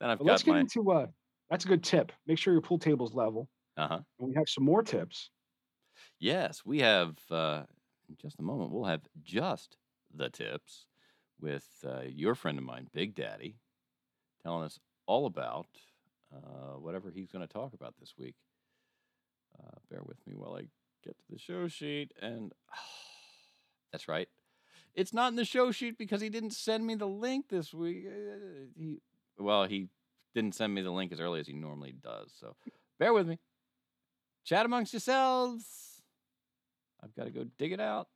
Then 0.00 0.10
I've 0.10 0.18
But 0.18 0.26
let's 0.26 0.42
get 0.42 0.52
my 0.52 0.60
into 0.60 0.90
uh, 0.90 1.06
that's 1.50 1.64
a 1.64 1.68
good 1.68 1.84
tip. 1.84 2.12
Make 2.26 2.38
sure 2.38 2.52
your 2.52 2.62
pool 2.62 2.78
table's 2.78 3.14
level. 3.14 3.48
Uh 3.78 3.88
huh. 3.88 3.98
And 4.18 4.28
we 4.28 4.34
have 4.34 4.48
some 4.48 4.64
more 4.64 4.82
tips. 4.82 5.30
Yes, 6.18 6.62
we 6.64 6.80
have. 6.80 7.16
Uh, 7.30 7.62
in 8.08 8.16
just 8.20 8.40
a 8.40 8.42
moment, 8.42 8.72
we'll 8.72 8.84
have 8.84 9.02
just 9.22 9.76
the 10.14 10.30
tips 10.30 10.86
with 11.40 11.66
uh, 11.86 12.02
your 12.08 12.34
friend 12.34 12.58
of 12.58 12.64
mine, 12.64 12.88
Big 12.92 13.14
Daddy, 13.14 13.56
telling 14.42 14.64
us 14.64 14.80
all 15.06 15.26
about 15.26 15.68
uh, 16.34 16.78
whatever 16.78 17.10
he's 17.10 17.30
going 17.30 17.46
to 17.46 17.52
talk 17.52 17.72
about 17.74 17.94
this 18.00 18.14
week. 18.18 18.34
Uh, 19.58 19.76
bear 19.90 20.00
with 20.04 20.18
me 20.26 20.34
while 20.34 20.56
I 20.56 20.62
get 21.04 21.16
to 21.18 21.24
the 21.30 21.38
show 21.38 21.68
sheet. 21.68 22.12
And 22.20 22.52
that's 23.92 24.08
right. 24.08 24.28
It's 24.94 25.12
not 25.12 25.28
in 25.28 25.36
the 25.36 25.44
show 25.44 25.70
sheet 25.70 25.98
because 25.98 26.20
he 26.20 26.28
didn't 26.28 26.52
send 26.52 26.86
me 26.86 26.94
the 26.96 27.06
link 27.06 27.48
this 27.48 27.72
week. 27.72 28.06
Uh, 28.06 28.66
he, 28.76 29.00
well, 29.38 29.64
he 29.64 29.88
didn't 30.34 30.54
send 30.54 30.74
me 30.74 30.82
the 30.82 30.90
link 30.90 31.12
as 31.12 31.20
early 31.20 31.40
as 31.40 31.46
he 31.46 31.52
normally 31.52 31.94
does. 32.02 32.32
So 32.38 32.56
bear 32.98 33.12
with 33.12 33.28
me. 33.28 33.38
Chat 34.48 34.64
amongst 34.64 34.94
yourselves. 34.94 36.00
I've 37.04 37.14
got 37.14 37.24
to 37.24 37.30
go 37.30 37.44
dig 37.58 37.72
it 37.72 37.80
out. 37.80 38.08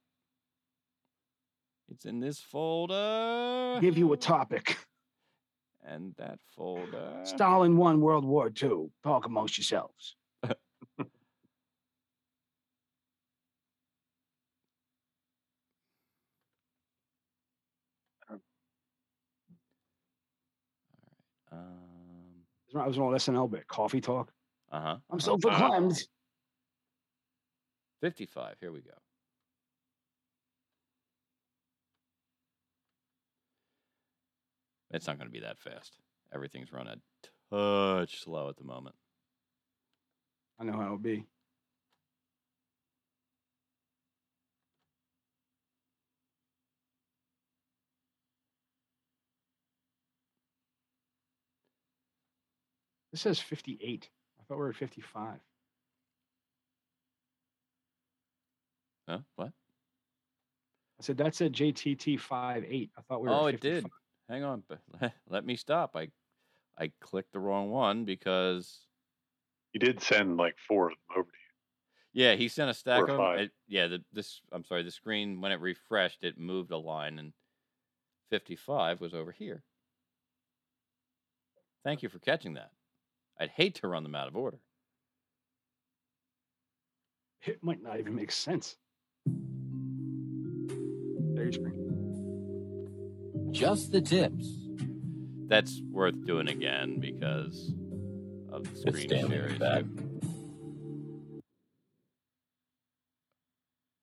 It's 1.91 2.07
in 2.07 2.21
this 2.21 2.41
folder. 2.41 3.79
Give 3.83 3.99
you 3.99 4.11
a 4.15 4.17
topic. 4.17 4.79
And 5.85 6.15
that 6.17 6.39
folder. 6.57 7.21
Stalin 7.25 7.77
won 7.77 8.01
World 8.01 8.25
War 8.25 8.47
II. 8.47 8.87
Talk 9.03 9.27
amongst 9.27 9.59
yourselves. 9.59 10.17
Um, 21.51 22.47
I 22.75 22.87
was 22.87 22.97
an 22.97 23.03
old 23.03 23.15
SNL 23.17 23.51
bit. 23.51 23.69
Coffee 23.69 24.01
talk. 24.01 24.33
uh 24.71 24.81
huh. 24.81 24.97
I'm 25.11 25.21
so 25.21 25.37
verklempt. 25.37 26.07
55. 28.03 28.57
Here 28.59 28.73
we 28.73 28.81
go. 28.81 28.91
It's 34.91 35.07
not 35.07 35.19
going 35.19 35.29
to 35.29 35.33
be 35.33 35.41
that 35.41 35.61
fast. 35.61 35.97
Everything's 36.35 36.73
run 36.73 36.89
a 36.89 36.97
touch 37.55 38.21
slow 38.21 38.49
at 38.49 38.57
the 38.57 38.65
moment. 38.65 38.97
I 40.59 40.65
know 40.65 40.73
how 40.73 40.85
it'll 40.87 40.99
be. 40.99 41.25
This 53.13 53.21
says 53.21 53.39
58. 53.39 54.09
I 54.41 54.43
thought 54.43 54.55
we 54.57 54.61
were 54.61 54.71
at 54.71 54.77
55. 54.77 55.39
Huh? 59.09 59.19
What? 59.37 59.49
I 61.01 61.03
said 61.03 61.17
that 61.19 61.35
said 61.35 61.53
JTT 61.53 62.19
58. 62.21 62.91
I 62.97 63.01
thought 63.03 63.21
we 63.23 63.29
were 63.29 63.35
Oh, 63.35 63.47
at 63.49 63.55
it 63.55 63.61
did. 63.61 63.91
Hang 64.29 64.45
on. 64.45 64.63
Let 65.29 65.45
me 65.45 65.57
stop. 65.57 65.97
I 65.97 66.09
I 66.79 66.93
clicked 67.01 67.33
the 67.33 67.41
wrong 67.41 67.71
one 67.71 68.05
because 68.05 68.87
He 69.73 69.79
did 69.79 70.01
send 70.01 70.37
like 70.37 70.57
four 70.69 70.87
of 70.87 70.93
them 70.93 71.19
over 71.19 71.31
to 71.31 71.37
you. 71.37 72.23
yeah, 72.25 72.35
he 72.35 72.49
sent 72.49 72.71
a 72.71 72.75
stack 72.75 73.01
or 73.01 73.05
of 73.05 73.11
'em. 73.11 73.17
five. 73.17 73.41
It- 73.41 73.53
yeah, 73.67 73.89
the 73.89 74.05
this 74.13 74.41
I'm 74.53 74.65
sorry, 74.65 74.83
the 74.83 74.91
screen 74.91 75.41
when 75.41 75.53
it 75.53 75.61
refreshed, 75.61 76.23
it 76.25 76.39
moved 76.39 76.71
a 76.71 76.79
line 76.79 77.19
and 77.19 77.33
55 78.31 79.01
was 79.01 79.13
over 79.13 79.33
here. 79.33 79.65
Thank 81.85 82.03
you 82.03 82.09
for 82.09 82.21
catching 82.21 82.55
that. 82.55 82.71
I'd 83.39 83.51
hate 83.51 83.75
to 83.77 83.89
run 83.89 84.05
them 84.05 84.15
out 84.15 84.29
of 84.29 84.37
order. 84.37 84.61
It 87.43 87.63
might 87.63 87.83
not 87.83 87.99
even 87.99 88.15
make 88.15 88.31
sense. 88.31 88.77
There. 91.35 91.50
Just 93.50 93.93
the 93.93 94.00
tips. 94.00 94.49
That's 95.49 95.81
worth 95.91 96.25
doing 96.25 96.49
again 96.49 96.99
because 97.00 97.75
of 98.50 98.64
the 98.64 98.71
It's 98.71 98.81
screen 98.81 99.09
Stanley 99.09 99.37
share 99.37 99.59
back. 99.59 99.85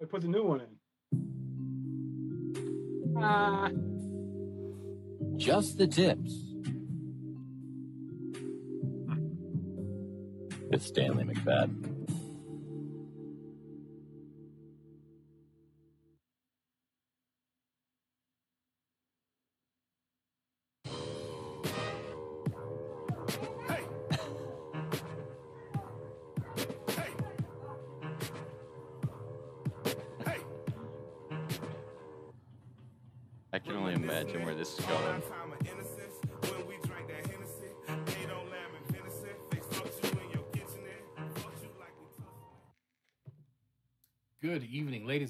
I 0.02 0.06
put 0.06 0.22
the 0.22 0.28
new 0.28 0.44
one 0.44 0.62
in. 0.62 0.68
Ah, 3.18 3.70
Just 5.38 5.78
the 5.78 5.88
tips. 5.88 6.34
With 10.70 10.84
Stanley 10.84 11.24
McFadden. 11.24 11.99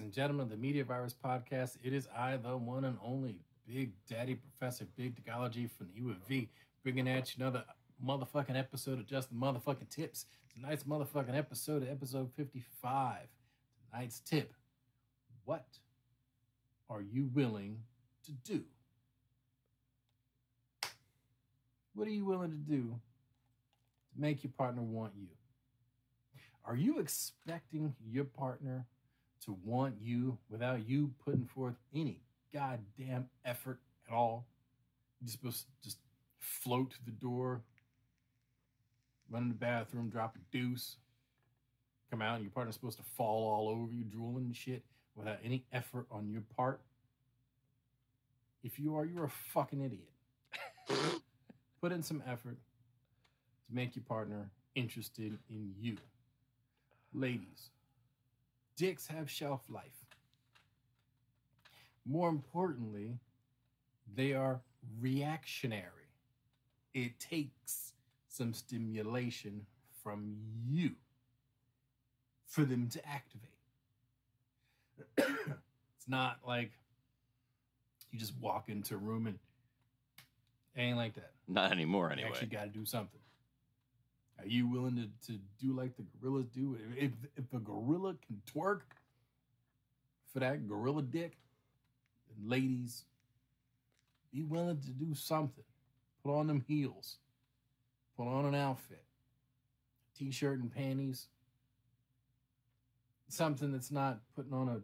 And 0.10 0.16
gentlemen 0.16 0.46
of 0.46 0.50
the 0.50 0.58
Media 0.58 0.84
Virus 0.84 1.14
Podcast. 1.14 1.78
It 1.84 1.94
is 1.94 2.08
I, 2.18 2.36
the 2.38 2.58
one 2.58 2.86
and 2.86 2.98
only 3.06 3.36
Big 3.68 3.92
Daddy 4.10 4.34
Professor 4.34 4.88
Big 4.98 5.16
Technology 5.16 5.68
from 5.68 5.86
the 5.86 6.02
U 6.02 6.10
of 6.10 6.18
V, 6.28 6.50
bringing 6.82 7.08
at 7.08 7.38
you 7.38 7.44
another 7.44 7.64
motherfucking 8.04 8.58
episode 8.58 8.98
of 8.98 9.06
Just 9.06 9.30
the 9.30 9.36
Motherfucking 9.36 9.88
Tips. 9.92 10.26
Tonight's 10.52 10.82
motherfucking 10.86 11.38
episode, 11.38 11.88
episode 11.88 12.32
55. 12.36 13.18
Tonight's 13.92 14.22
tip 14.22 14.52
What 15.46 15.68
are 16.90 17.04
you 17.04 17.30
willing 17.32 17.78
to 18.26 18.32
do? 18.32 18.64
What 21.94 22.08
are 22.08 22.12
you 22.12 22.26
willing 22.26 22.50
to 22.50 22.58
do 22.58 23.00
to 24.12 24.20
make 24.20 24.44
your 24.44 24.54
partner 24.58 24.82
want 24.82 25.14
you? 25.16 25.28
Are 26.66 26.76
you 26.76 26.98
expecting 26.98 27.94
your 28.04 28.26
partner 28.26 28.88
to 29.46 29.58
want 29.64 29.96
you 30.02 30.38
without 30.50 30.88
you 30.88 31.12
putting 31.24 31.46
forth 31.46 31.76
any 31.94 32.22
goddamn 32.54 33.30
effort 33.46 33.80
at 34.08 34.14
all? 34.14 34.46
You're 35.22 35.32
supposed 35.32 35.62
to 35.62 35.66
just 35.84 35.98
float 36.40 36.92
to 36.92 37.06
the 37.06 37.12
door, 37.12 37.62
run 39.30 39.44
in 39.44 39.50
the 39.50 39.56
bathroom, 39.56 40.10
drop 40.10 40.36
a 40.36 40.40
deuce, 40.56 40.98
come 42.10 42.22
out, 42.22 42.36
and 42.36 42.44
your 42.44 42.52
partner's 42.52 42.76
supposed 42.76 42.98
to 42.98 43.04
fall 43.04 43.50
all 43.50 43.70
over 43.70 43.94
you, 43.94 44.04
drooling 44.04 44.46
and 44.46 44.56
shit 44.56 44.84
without 45.16 45.38
any 45.44 45.66
effort 45.72 46.08
on 46.12 46.30
your 46.30 46.44
part? 46.56 46.82
If 48.64 48.80
you 48.80 48.96
are, 48.96 49.06
you're 49.06 49.26
a 49.26 49.30
fucking 49.54 49.82
idiot. 49.82 50.10
Put 51.82 51.92
in 51.92 52.04
some 52.04 52.24
effort 52.28 52.58
to 53.68 53.76
make 53.76 53.96
your 53.96 54.04
partner 54.04 54.50
interested 54.76 55.38
in 55.50 55.74
you. 55.80 55.98
Ladies, 57.14 57.70
dicks 58.80 59.08
have 59.08 59.30
shelf 59.30 59.62
life. 59.70 60.06
More 62.06 62.30
importantly, 62.30 63.20
they 64.16 64.34
are 64.34 64.62
reactionary. 65.02 65.84
It 66.94 67.20
takes 67.20 67.92
some 68.30 68.54
stimulation 68.54 69.66
from 70.02 70.38
you 70.66 70.92
for 72.48 72.64
them 72.64 72.88
to 72.88 73.02
activate. 73.06 73.50
it's 75.18 76.08
not 76.08 76.38
like 76.48 76.72
you 78.12 78.18
just 78.18 78.34
walk 78.40 78.70
into 78.70 78.96
a 78.96 78.98
room 78.98 79.28
and 79.28 79.38
it 80.76 80.82
ain't 80.82 80.98
like 80.98 81.16
that. 81.16 81.32
Not 81.50 81.74
anymore, 81.74 82.08
You 82.08 82.14
anyway. 82.14 82.30
actually 82.30 82.48
got 82.48 82.64
to 82.64 82.70
do 82.70 82.86
something. 82.86 83.20
Are 84.40 84.48
you 84.48 84.68
willing 84.68 84.96
to, 84.96 85.32
to 85.32 85.40
do 85.60 85.74
like 85.74 85.98
the 85.98 86.06
gorillas 86.22 86.48
do? 86.48 86.78
If, 86.98 87.12
if 87.36 87.54
a 87.54 87.60
gorilla 87.60 88.16
can 88.26 88.42
twerk 88.54 88.82
for 90.32 90.40
that 90.40 90.68
gorilla 90.68 91.02
dick, 91.02 91.38
ladies, 92.42 93.04
be 94.32 94.44
willing 94.44 94.80
to 94.80 94.92
do 94.92 95.14
something. 95.14 95.64
Put 96.24 96.34
on 96.34 96.48
them 96.48 96.64
heels. 96.68 97.18
Put 98.18 98.28
on 98.28 98.46
an 98.46 98.56
outfit. 98.56 99.04
T-shirt 100.18 100.60
and 100.60 100.74
panties. 100.74 101.28
Something 103.28 103.72
that's 103.72 103.92
not 103.92 104.20
putting 104.36 104.54
on 104.54 104.70
a 104.70 104.80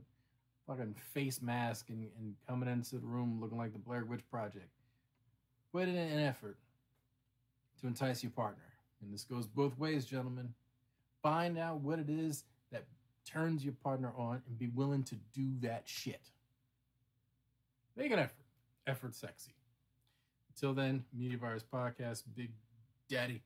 fucking 0.68 0.96
face 1.14 1.42
mask 1.42 1.90
and, 1.90 2.08
and 2.18 2.36
coming 2.48 2.70
into 2.70 2.96
the 2.96 3.06
room 3.06 3.40
looking 3.42 3.58
like 3.58 3.74
the 3.74 3.80
Blair 3.80 4.06
Witch 4.06 4.24
Project. 4.30 4.70
Put 5.72 5.88
in 5.88 5.96
an 5.96 6.20
effort 6.20 6.58
to 7.82 7.88
entice 7.88 8.24
your 8.24 8.32
partner. 8.32 8.64
And 9.02 9.14
this 9.14 9.24
goes 9.24 9.48
both 9.48 9.78
ways, 9.78 10.06
gentlemen. 10.06 10.54
Find 11.22 11.58
out 11.58 11.82
what 11.82 12.00
it 12.00 12.10
is 12.10 12.44
that 12.72 12.84
turns 13.26 13.64
your 13.64 13.74
partner 13.84 14.12
on 14.18 14.42
and 14.48 14.58
be 14.58 14.68
willing 14.68 15.04
to 15.04 15.16
do 15.34 15.48
that 15.62 15.84
shit. 15.86 16.22
Make 17.96 18.12
an 18.12 18.20
effort. 18.20 18.46
Effort 18.88 19.16
sexy. 19.16 19.52
Until 20.56 20.74
then, 20.74 21.04
Media 21.14 21.38
Virus 21.38 21.64
Podcast, 21.64 22.24
Big 22.36 22.52
Daddy, 23.10 23.42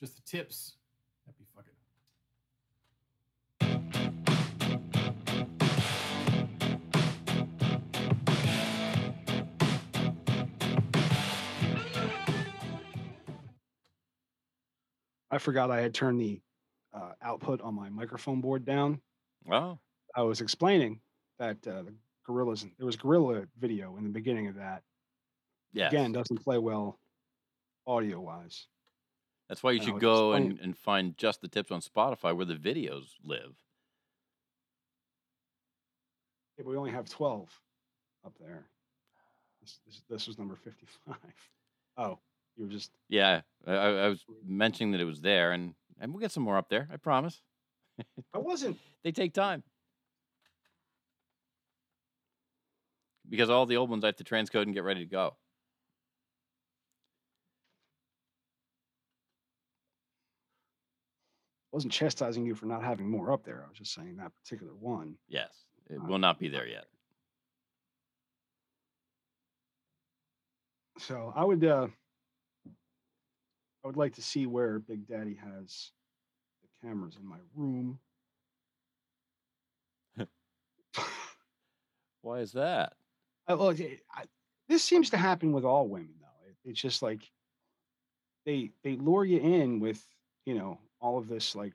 just 0.00 0.16
the 0.16 0.22
tips. 0.22 0.74
I 15.34 15.38
forgot 15.38 15.72
I 15.72 15.80
had 15.80 15.92
turned 15.92 16.20
the 16.20 16.40
uh, 16.94 17.10
output 17.20 17.60
on 17.60 17.74
my 17.74 17.88
microphone 17.88 18.40
board 18.40 18.64
down. 18.64 19.00
Oh, 19.50 19.80
I 20.14 20.22
was 20.22 20.40
explaining 20.40 21.00
that 21.40 21.56
uh, 21.66 21.82
the 21.82 21.94
gorillas, 22.24 22.64
there 22.78 22.86
was 22.86 22.94
gorilla 22.94 23.42
video 23.58 23.96
in 23.96 24.04
the 24.04 24.10
beginning 24.10 24.46
of 24.46 24.54
that. 24.54 24.84
yeah. 25.72 25.88
Again, 25.88 26.12
doesn't 26.12 26.38
play 26.38 26.58
well 26.58 27.00
audio 27.84 28.20
wise. 28.20 28.68
That's 29.48 29.60
why 29.60 29.72
you 29.72 29.82
should 29.82 29.98
go 29.98 30.34
and, 30.34 30.60
and 30.60 30.78
find 30.78 31.18
just 31.18 31.40
the 31.40 31.48
tips 31.48 31.72
on 31.72 31.80
Spotify 31.80 32.34
where 32.34 32.46
the 32.46 32.54
videos 32.54 33.06
live. 33.24 33.56
Yeah, 36.56 36.64
we 36.64 36.76
only 36.76 36.92
have 36.92 37.08
12 37.08 37.48
up 38.24 38.34
there. 38.38 38.66
This, 39.60 39.80
this, 39.84 40.02
this 40.08 40.26
was 40.28 40.38
number 40.38 40.54
55. 40.54 41.16
Oh, 41.96 42.18
you 42.56 42.64
were 42.64 42.70
just, 42.70 42.90
Yeah, 43.08 43.42
I, 43.66 43.72
I 43.72 44.08
was 44.08 44.24
mentioning 44.46 44.92
that 44.92 45.00
it 45.00 45.04
was 45.04 45.20
there, 45.20 45.52
and, 45.52 45.74
and 46.00 46.12
we'll 46.12 46.20
get 46.20 46.32
some 46.32 46.42
more 46.42 46.56
up 46.56 46.68
there. 46.68 46.88
I 46.92 46.96
promise. 46.96 47.40
I 48.32 48.38
wasn't. 48.38 48.78
They 49.04 49.12
take 49.12 49.34
time. 49.34 49.62
Because 53.28 53.50
all 53.50 53.66
the 53.66 53.76
old 53.76 53.90
ones 53.90 54.02
I 54.02 54.06
have 54.06 54.16
to 54.16 54.24
transcode 54.24 54.62
and 54.62 54.72
get 54.72 54.82
ready 54.82 55.00
to 55.00 55.10
go. 55.10 55.36
I 61.70 61.76
wasn't 61.76 61.92
chastising 61.92 62.46
you 62.46 62.54
for 62.54 62.64
not 62.64 62.82
having 62.82 63.10
more 63.10 63.30
up 63.30 63.44
there. 63.44 63.62
I 63.62 63.68
was 63.68 63.76
just 63.76 63.92
saying 63.92 64.16
that 64.16 64.32
particular 64.42 64.72
one. 64.72 65.16
Yes, 65.28 65.50
it 65.90 66.02
will 66.02 66.18
not 66.18 66.38
be 66.38 66.48
there 66.48 66.66
yet. 66.66 66.86
So 70.98 71.32
I 71.36 71.44
would 71.44 71.62
uh 71.62 71.88
I 73.84 73.86
would 73.86 73.96
like 73.98 74.14
to 74.14 74.22
see 74.22 74.46
where 74.46 74.78
Big 74.78 75.06
Daddy 75.06 75.34
has 75.34 75.90
the 76.62 76.68
cameras 76.88 77.16
in 77.20 77.26
my 77.26 77.36
room. 77.54 77.98
Why 82.22 82.38
is 82.40 82.52
that? 82.52 82.94
I, 83.46 83.54
well, 83.54 83.68
it- 83.70 84.00
I, 84.10 84.24
this 84.68 84.82
seems 84.82 85.10
to 85.10 85.18
happen 85.18 85.52
with 85.52 85.64
all 85.64 85.86
women, 85.86 86.14
though. 86.20 86.48
It, 86.48 86.56
it's 86.70 86.80
just 86.80 87.02
like 87.02 87.30
they 88.46 88.70
they 88.82 88.96
lure 88.96 89.24
you 89.26 89.38
in 89.40 89.80
with 89.80 90.02
you 90.46 90.54
know 90.54 90.78
all 91.00 91.18
of 91.18 91.28
this 91.28 91.54
like 91.54 91.74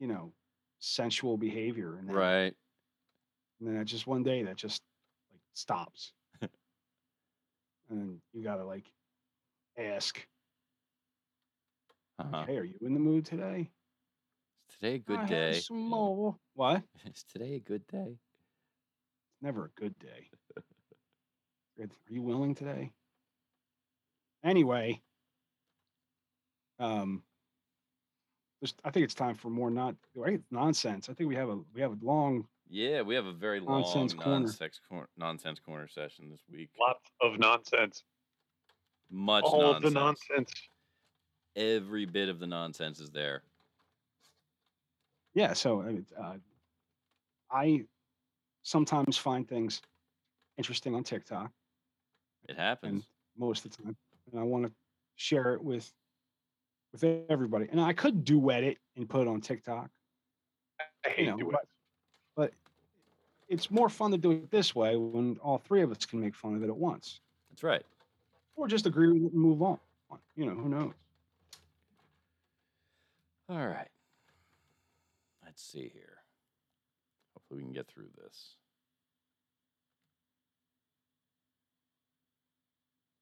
you 0.00 0.06
know 0.06 0.32
sensual 0.78 1.36
behavior, 1.36 1.96
and 1.98 2.08
then, 2.08 2.16
Right. 2.16 2.54
and 3.60 3.68
then 3.68 3.76
it 3.76 3.84
just 3.84 4.06
one 4.06 4.22
day 4.22 4.42
that 4.44 4.56
just 4.56 4.80
like 5.30 5.40
stops, 5.52 6.12
and 7.90 8.20
you 8.32 8.42
gotta 8.42 8.64
like 8.64 8.90
ask, 9.78 10.26
Uh-huh. 12.18 12.44
"Hey, 12.46 12.58
are 12.58 12.64
you 12.64 12.78
in 12.82 12.94
the 12.94 13.00
mood 13.00 13.24
today?" 13.24 13.70
Is 14.68 14.74
today 14.74 14.94
a 14.96 14.98
good 14.98 15.18
"I 15.18 15.22
had 15.22 15.28
day? 15.28 15.60
Some 15.60 15.78
more. 15.78 16.38
What? 16.54 16.82
Is 17.06 17.24
today 17.24 17.54
a 17.54 17.60
good 17.60 17.86
day? 17.86 18.18
It's 19.32 19.42
never 19.42 19.66
a 19.66 19.70
good 19.80 19.98
day. 19.98 20.30
Are 21.80 21.88
you 22.08 22.22
willing 22.22 22.54
today? 22.56 22.92
Anyway, 24.42 25.00
um, 26.80 27.22
I 28.84 28.90
think 28.90 29.04
it's 29.04 29.14
time 29.14 29.36
for 29.36 29.48
more 29.48 29.70
not 29.70 29.94
right 30.14 30.42
nonsense. 30.50 31.08
I 31.08 31.14
think 31.14 31.28
we 31.28 31.36
have 31.36 31.48
a 31.48 31.56
we 31.72 31.80
have 31.80 31.92
a 31.92 32.04
long 32.04 32.48
Yeah, 32.68 33.02
we 33.02 33.14
have 33.14 33.26
a 33.26 33.32
very 33.32 33.60
long 33.60 33.82
Nonsense 33.82 34.14
corner. 34.14 34.40
nonsense 34.40 34.80
corner. 34.88 35.08
nonsense 35.16 35.60
corner 35.60 35.86
session 35.86 36.28
this 36.28 36.42
week. 36.48 36.70
Lots 36.80 37.10
of 37.20 37.38
nonsense. 37.38 38.02
Much 39.10 39.44
All 39.44 39.60
nonsense. 39.60 39.84
of 39.86 39.92
the 39.94 40.00
nonsense. 40.00 40.50
Every 41.56 42.04
bit 42.06 42.28
of 42.28 42.38
the 42.38 42.46
nonsense 42.46 43.00
is 43.00 43.10
there. 43.10 43.42
yeah. 45.34 45.52
So 45.52 45.82
I, 45.82 46.20
uh, 46.22 46.34
I 47.50 47.84
sometimes 48.62 49.16
find 49.16 49.48
things 49.48 49.80
interesting 50.56 50.94
on 50.94 51.02
TikTok, 51.04 51.50
It 52.48 52.56
happens. 52.56 53.04
most 53.36 53.64
of 53.64 53.70
the 53.76 53.82
time, 53.82 53.96
and 54.30 54.40
I 54.40 54.44
want 54.44 54.66
to 54.66 54.72
share 55.16 55.54
it 55.54 55.62
with 55.62 55.90
with 56.92 57.04
everybody. 57.28 57.66
And 57.70 57.80
I 57.80 57.92
could 57.92 58.24
duet 58.24 58.64
it 58.64 58.78
and 58.96 59.08
put 59.08 59.22
it 59.22 59.28
on 59.28 59.40
TikTok. 59.42 59.90
I 61.04 61.08
hate 61.10 61.26
know, 61.28 61.36
doing 61.36 61.50
but- 61.52 61.68
but 62.36 62.52
it's 63.48 63.70
more 63.70 63.88
fun 63.88 64.10
to 64.12 64.18
do 64.18 64.30
it 64.32 64.50
this 64.50 64.74
way 64.74 64.96
when 64.96 65.36
all 65.38 65.58
three 65.58 65.82
of 65.82 65.90
us 65.90 66.06
can 66.06 66.20
make 66.20 66.34
fun 66.34 66.54
of 66.54 66.62
it 66.62 66.68
at 66.68 66.76
once 66.76 67.20
That's 67.50 67.62
right. 67.62 67.84
Or 68.58 68.68
just 68.68 68.86
agree 68.86 69.08
with 69.10 69.22
it 69.22 69.32
and 69.32 69.40
move 69.40 69.62
on 69.62 69.78
you 70.36 70.44
know 70.44 70.54
who 70.54 70.68
knows 70.68 70.92
All 73.50 73.66
right. 73.66 73.88
Let's 75.42 75.62
see 75.62 75.90
here. 75.94 76.18
Hopefully 77.34 77.60
we 77.60 77.64
can 77.64 77.72
get 77.72 77.88
through 77.88 78.10
this. 78.22 78.56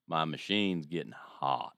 My 0.09 0.25
machine's 0.25 0.87
getting 0.87 1.13
hot. 1.17 1.75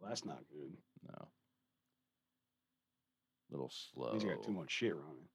well, 0.00 0.08
that's 0.08 0.24
not 0.24 0.38
good 0.50 0.76
No. 1.08 1.28
little 3.50 3.70
slow. 3.70 4.12
he's 4.14 4.24
got 4.24 4.42
too 4.42 4.52
much 4.52 4.70
shit 4.70 4.92
on 4.92 4.98
it 4.98 5.28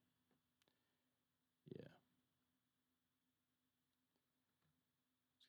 Yeah. 1.78 1.88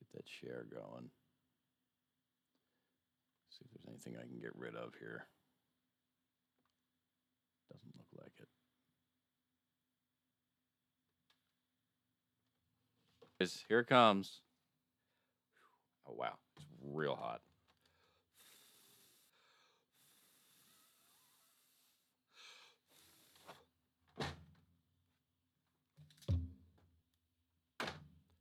Let's 0.01 0.11
get 0.11 0.11
that 0.13 0.28
share 0.39 0.65
going. 0.71 1.09
See 3.49 3.65
if 3.65 3.71
there's 3.71 3.87
anything 3.87 4.15
I 4.17 4.27
can 4.27 4.39
get 4.39 4.55
rid 4.55 4.75
of 4.75 4.93
here. 4.99 5.25
Doesn't 7.71 7.93
look 7.97 8.07
like 8.21 8.33
it. 8.39 8.47
Guys, 13.39 13.63
Here 13.67 13.79
it 13.79 13.87
comes. 13.87 14.41
Oh 16.07 16.13
wow, 16.17 16.33
it's 16.57 16.65
real 16.81 17.15
hot. 17.15 17.41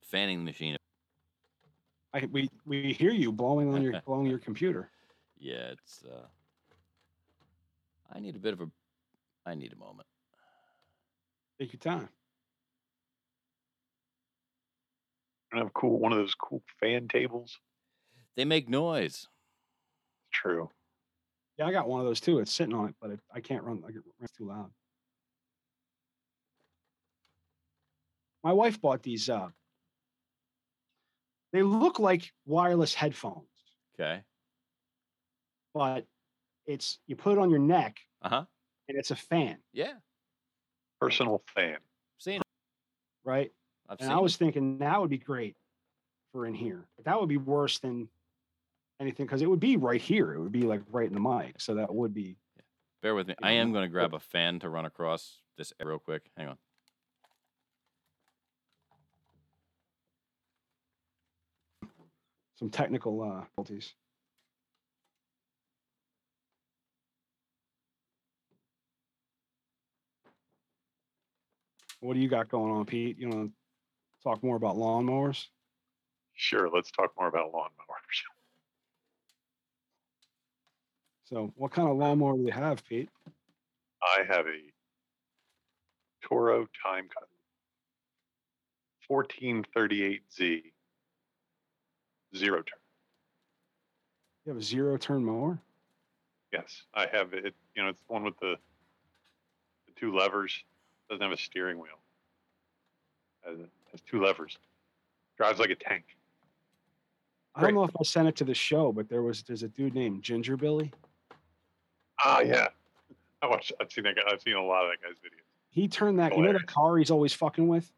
Fanning 0.02 0.42
machine. 0.42 0.78
I, 2.14 2.26
we 2.30 2.48
we 2.64 2.92
hear 2.92 3.10
you 3.12 3.32
blowing 3.32 3.72
on 3.74 3.82
your 3.82 4.00
blowing 4.06 4.26
your 4.26 4.38
computer 4.38 4.90
Yeah, 5.38 5.72
it's 5.72 6.04
uh 6.04 6.26
I 8.12 8.20
need 8.20 8.36
a 8.36 8.38
bit 8.38 8.54
of 8.54 8.60
a 8.62 8.70
I 9.46 9.54
need 9.54 9.72
a 9.72 9.76
moment. 9.76 10.06
take 11.60 11.72
your 11.72 11.80
time 11.80 12.08
I 15.52 15.58
have 15.58 15.72
cool 15.72 15.98
one 15.98 16.12
of 16.12 16.18
those 16.18 16.34
cool 16.34 16.62
fan 16.78 17.08
tables. 17.08 17.58
They 18.36 18.44
make 18.44 18.68
noise. 18.68 19.26
True. 20.32 20.70
yeah 21.58 21.66
i 21.66 21.72
got 21.72 21.88
one 21.88 22.00
of 22.00 22.06
those 22.06 22.20
too 22.20 22.38
it's 22.38 22.52
sitting 22.52 22.74
on 22.74 22.88
it 22.90 22.94
but 23.00 23.10
it, 23.10 23.20
i 23.34 23.40
can't 23.40 23.64
run 23.64 23.82
I 23.86 23.90
get, 23.90 24.02
it's 24.20 24.30
too 24.32 24.46
loud 24.46 24.70
my 28.44 28.52
wife 28.52 28.80
bought 28.80 29.02
these 29.02 29.28
uh 29.28 29.48
they 31.52 31.62
look 31.62 31.98
like 31.98 32.32
wireless 32.46 32.94
headphones 32.94 33.46
Okay. 33.98 34.22
but 35.74 36.06
it's 36.66 36.98
you 37.06 37.16
put 37.16 37.32
it 37.32 37.38
on 37.38 37.50
your 37.50 37.58
neck 37.58 37.98
Uh-huh. 38.22 38.44
and 38.88 38.98
it's 38.98 39.10
a 39.10 39.16
fan 39.16 39.58
Yeah. 39.72 39.94
Personal 41.00 41.42
fan. 41.54 41.78
Seen 42.18 42.36
it. 42.40 42.42
right 43.24 43.52
I've 43.88 44.00
and 44.00 44.08
seen 44.08 44.16
I 44.16 44.20
was 44.20 44.34
it. 44.34 44.38
thinking 44.38 44.78
that 44.78 45.00
would 45.00 45.10
be 45.10 45.18
great 45.18 45.56
for 46.32 46.44
in 46.44 46.52
here. 46.54 46.86
But 46.96 47.04
that 47.06 47.18
would 47.20 47.28
be 47.28 47.36
worse 47.38 47.78
than 47.78 48.08
anything 49.00 49.24
because 49.26 49.40
it 49.40 49.48
would 49.48 49.60
be 49.60 49.76
right 49.78 50.00
here. 50.00 50.34
It 50.34 50.40
would 50.40 50.52
be 50.52 50.62
like 50.62 50.82
right 50.90 51.06
in 51.06 51.14
the 51.14 51.20
mic. 51.20 51.60
So 51.60 51.76
that 51.76 51.94
would 51.94 52.12
be 52.12 52.36
Yeah. 52.56 52.62
Bear 53.00 53.14
with 53.14 53.28
me. 53.28 53.34
I 53.42 53.54
know, 53.54 53.60
am 53.62 53.72
going 53.72 53.84
to 53.84 53.88
grab 53.88 54.12
a 54.12 54.18
fan 54.20 54.58
to 54.60 54.68
run 54.68 54.84
across 54.84 55.40
this 55.56 55.72
real 55.82 55.98
quick. 56.00 56.30
Hang 56.36 56.48
on. 56.48 56.58
Some 62.58 62.70
technical 62.70 63.22
uh 63.22 63.40
difficulties. 63.40 63.94
What 72.00 72.14
do 72.14 72.20
you 72.20 72.28
got 72.28 72.48
going 72.48 72.72
on, 72.72 72.84
Pete? 72.84 73.18
You 73.18 73.28
want 73.28 73.50
to 73.50 73.52
talk 74.22 74.42
more 74.44 74.56
about 74.56 74.76
lawnmowers? 74.76 75.46
Sure, 76.34 76.68
let's 76.72 76.90
talk 76.92 77.12
more 77.18 77.28
about 77.28 77.52
lawnmowers. 77.52 77.68
So, 81.24 81.52
what 81.56 81.72
kind 81.72 81.90
of 81.90 81.98
lawnmower 81.98 82.38
do 82.38 82.44
you 82.44 82.52
have, 82.52 82.82
Pete? 82.88 83.10
I 84.02 84.22
have 84.26 84.46
a 84.46 84.72
Toro 86.22 86.66
Time 86.82 87.06
Cutter 87.06 87.26
1438Z 89.10 90.62
zero 92.36 92.58
turn. 92.58 92.78
You 94.44 94.52
have 94.52 94.60
a 94.60 94.64
zero 94.64 94.96
turn 94.96 95.24
mower? 95.24 95.58
Yes, 96.52 96.82
I 96.94 97.06
have 97.12 97.34
it. 97.34 97.54
You 97.76 97.82
know, 97.82 97.88
it's 97.90 97.98
the 98.06 98.12
one 98.12 98.24
with 98.24 98.38
the, 98.40 98.56
the 99.86 99.92
two 99.96 100.16
levers. 100.16 100.64
Doesn't 101.10 101.22
have 101.22 101.32
a 101.32 101.36
steering 101.40 101.78
wheel. 101.78 101.98
Has, 103.46 103.58
has 103.92 104.00
two 104.02 104.22
levers. 104.22 104.58
Drives 105.36 105.58
like 105.58 105.70
a 105.70 105.74
tank. 105.74 106.04
I 107.54 107.62
don't 107.62 107.74
know 107.74 107.84
if 107.84 107.90
I 107.98 108.04
sent 108.04 108.28
it 108.28 108.36
to 108.36 108.44
the 108.44 108.54
show, 108.54 108.92
but 108.92 109.08
there 109.08 109.22
was 109.22 109.42
there's 109.42 109.64
a 109.64 109.68
dude 109.68 109.94
named 109.94 110.22
Ginger 110.22 110.56
Billy. 110.56 110.92
Ah, 112.24 112.40
yeah. 112.40 112.68
I 113.42 113.46
watched. 113.46 113.72
I've 113.80 113.90
seen 113.90 114.04
that 114.04 114.16
guy. 114.16 114.22
I've 114.30 114.40
seen 114.40 114.54
a 114.54 114.62
lot 114.64 114.84
of 114.84 114.90
that 114.90 115.02
guy's 115.02 115.16
videos. 115.16 115.44
He 115.70 115.86
turned 115.86 116.18
that, 116.18 116.36
you 116.36 116.42
know, 116.42 116.52
the 116.52 116.60
car 116.60 116.96
he's 116.98 117.10
always 117.10 117.32
fucking 117.32 117.68
with. 117.68 117.90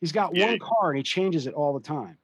He's 0.00 0.12
got 0.12 0.34
Yeah, 0.34 0.46
one 0.46 0.58
car 0.58 0.90
and 0.90 0.96
he 0.96 1.02
changes 1.02 1.46
it 1.46 1.54
all 1.54 1.74
the 1.74 1.80
time. 1.80 2.16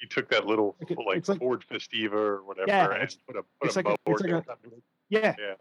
He 0.00 0.06
took 0.06 0.28
that 0.30 0.46
little 0.46 0.76
Like 0.80 0.90
it- 0.92 0.98
like 0.98 1.28
like- 1.28 1.38
Ford 1.38 1.64
Festiva 1.68 2.12
or 2.12 2.42
whatever 2.44 2.68
Yeah, 2.68 2.84
and 2.84 2.92
it's- 2.94 3.16
put 3.26 3.36
a 3.36 3.42
put 3.60 3.66
it's 3.66 3.76
a 3.76 3.78
like 3.80 3.86
a- 3.86 3.96
it's 4.10 4.20
like 4.22 4.30
a- 4.32 4.82
Yeah, 5.08 5.34
Yeah, 5.38 5.54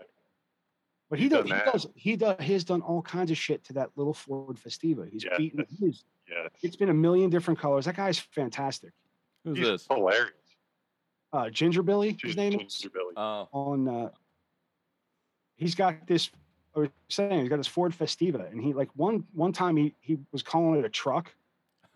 but 1.09 1.17
he 1.19 1.23
he's 1.25 1.31
does. 1.31 1.45
He 1.45 1.51
does. 1.51 1.87
He 1.95 2.15
does. 2.15 2.35
He's 2.43 2.63
done 2.63 2.81
all 2.81 3.01
kinds 3.01 3.31
of 3.31 3.37
shit 3.37 3.63
to 3.65 3.73
that 3.73 3.89
little 3.95 4.13
Ford 4.13 4.57
Festiva. 4.57 5.09
He's 5.09 5.23
Yeah, 5.23 5.37
beaten. 5.37 5.57
that's- 5.59 5.77
He's, 5.79 6.03
yeah. 6.29 6.47
it's 6.61 6.75
been 6.75 6.89
a 6.89 6.93
million 6.93 7.29
different 7.29 7.59
colors. 7.59 7.85
That 7.85 7.95
guy's 7.95 8.19
fantastic. 8.19 8.91
Who's 9.43 9.57
He's 9.57 9.67
this? 9.67 9.87
hilarious. 9.87 10.33
uh, 11.33 11.49
Ginger 11.49 11.81
Billy. 11.83 12.09
His 12.11 12.35
Ginger, 12.35 12.37
name 12.37 12.59
is 12.61 12.75
Ginger 12.77 12.89
Billy. 12.93 13.13
Oh, 13.17 13.49
on. 13.51 13.87
Uh, 13.87 14.09
he's 15.55 15.75
got 15.75 16.05
this. 16.07 16.29
I 16.75 16.79
was 16.81 16.89
saying 17.09 17.39
he's 17.39 17.49
got 17.49 17.57
this 17.57 17.67
Ford 17.67 17.91
Festiva, 17.91 18.49
and 18.51 18.61
he 18.61 18.73
like 18.73 18.89
one 18.95 19.25
one 19.33 19.51
time 19.51 19.75
he 19.77 19.95
he 19.99 20.19
was 20.31 20.43
calling 20.43 20.77
it 20.79 20.85
a 20.85 20.89
truck. 20.89 21.33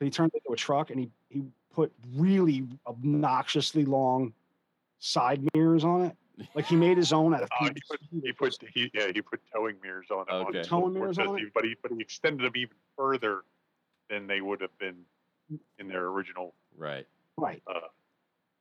he 0.00 0.10
turned 0.10 0.32
it 0.34 0.42
into 0.44 0.52
a 0.52 0.56
truck, 0.56 0.90
and 0.90 0.98
he 1.00 1.10
he 1.30 1.44
put 1.72 1.92
really 2.16 2.66
obnoxiously 2.86 3.84
long 3.84 4.34
side 4.98 5.42
mirrors 5.54 5.84
on 5.84 6.02
it. 6.02 6.16
Like 6.54 6.66
he 6.66 6.76
made 6.76 6.96
his 6.96 7.12
own 7.12 7.34
out 7.34 7.42
of 7.42 7.48
Oh, 7.60 7.64
he 7.64 7.72
put 7.88 8.00
he 8.22 8.32
put 8.32 8.56
he 8.74 8.90
yeah 8.94 9.10
he 9.12 9.22
put 9.22 9.40
towing 9.54 9.76
mirrors 9.82 10.08
on 10.10 10.26
it. 10.28 10.32
Okay. 10.32 10.58
the 10.58 10.64
Towing 10.64 10.94
mirrors 10.94 11.18
on 11.18 11.28
Festiva, 11.28 11.50
but 11.54 11.64
he 11.64 11.74
but 11.82 11.92
he 11.92 12.00
extended 12.00 12.44
them 12.44 12.52
even 12.56 12.76
further 12.96 13.42
than 14.08 14.26
they 14.26 14.40
would 14.40 14.60
have 14.60 14.76
been 14.78 14.96
in 15.78 15.88
their 15.88 16.06
original. 16.06 16.54
right. 16.76 17.06
right. 17.36 17.62
Uh, 17.66 17.80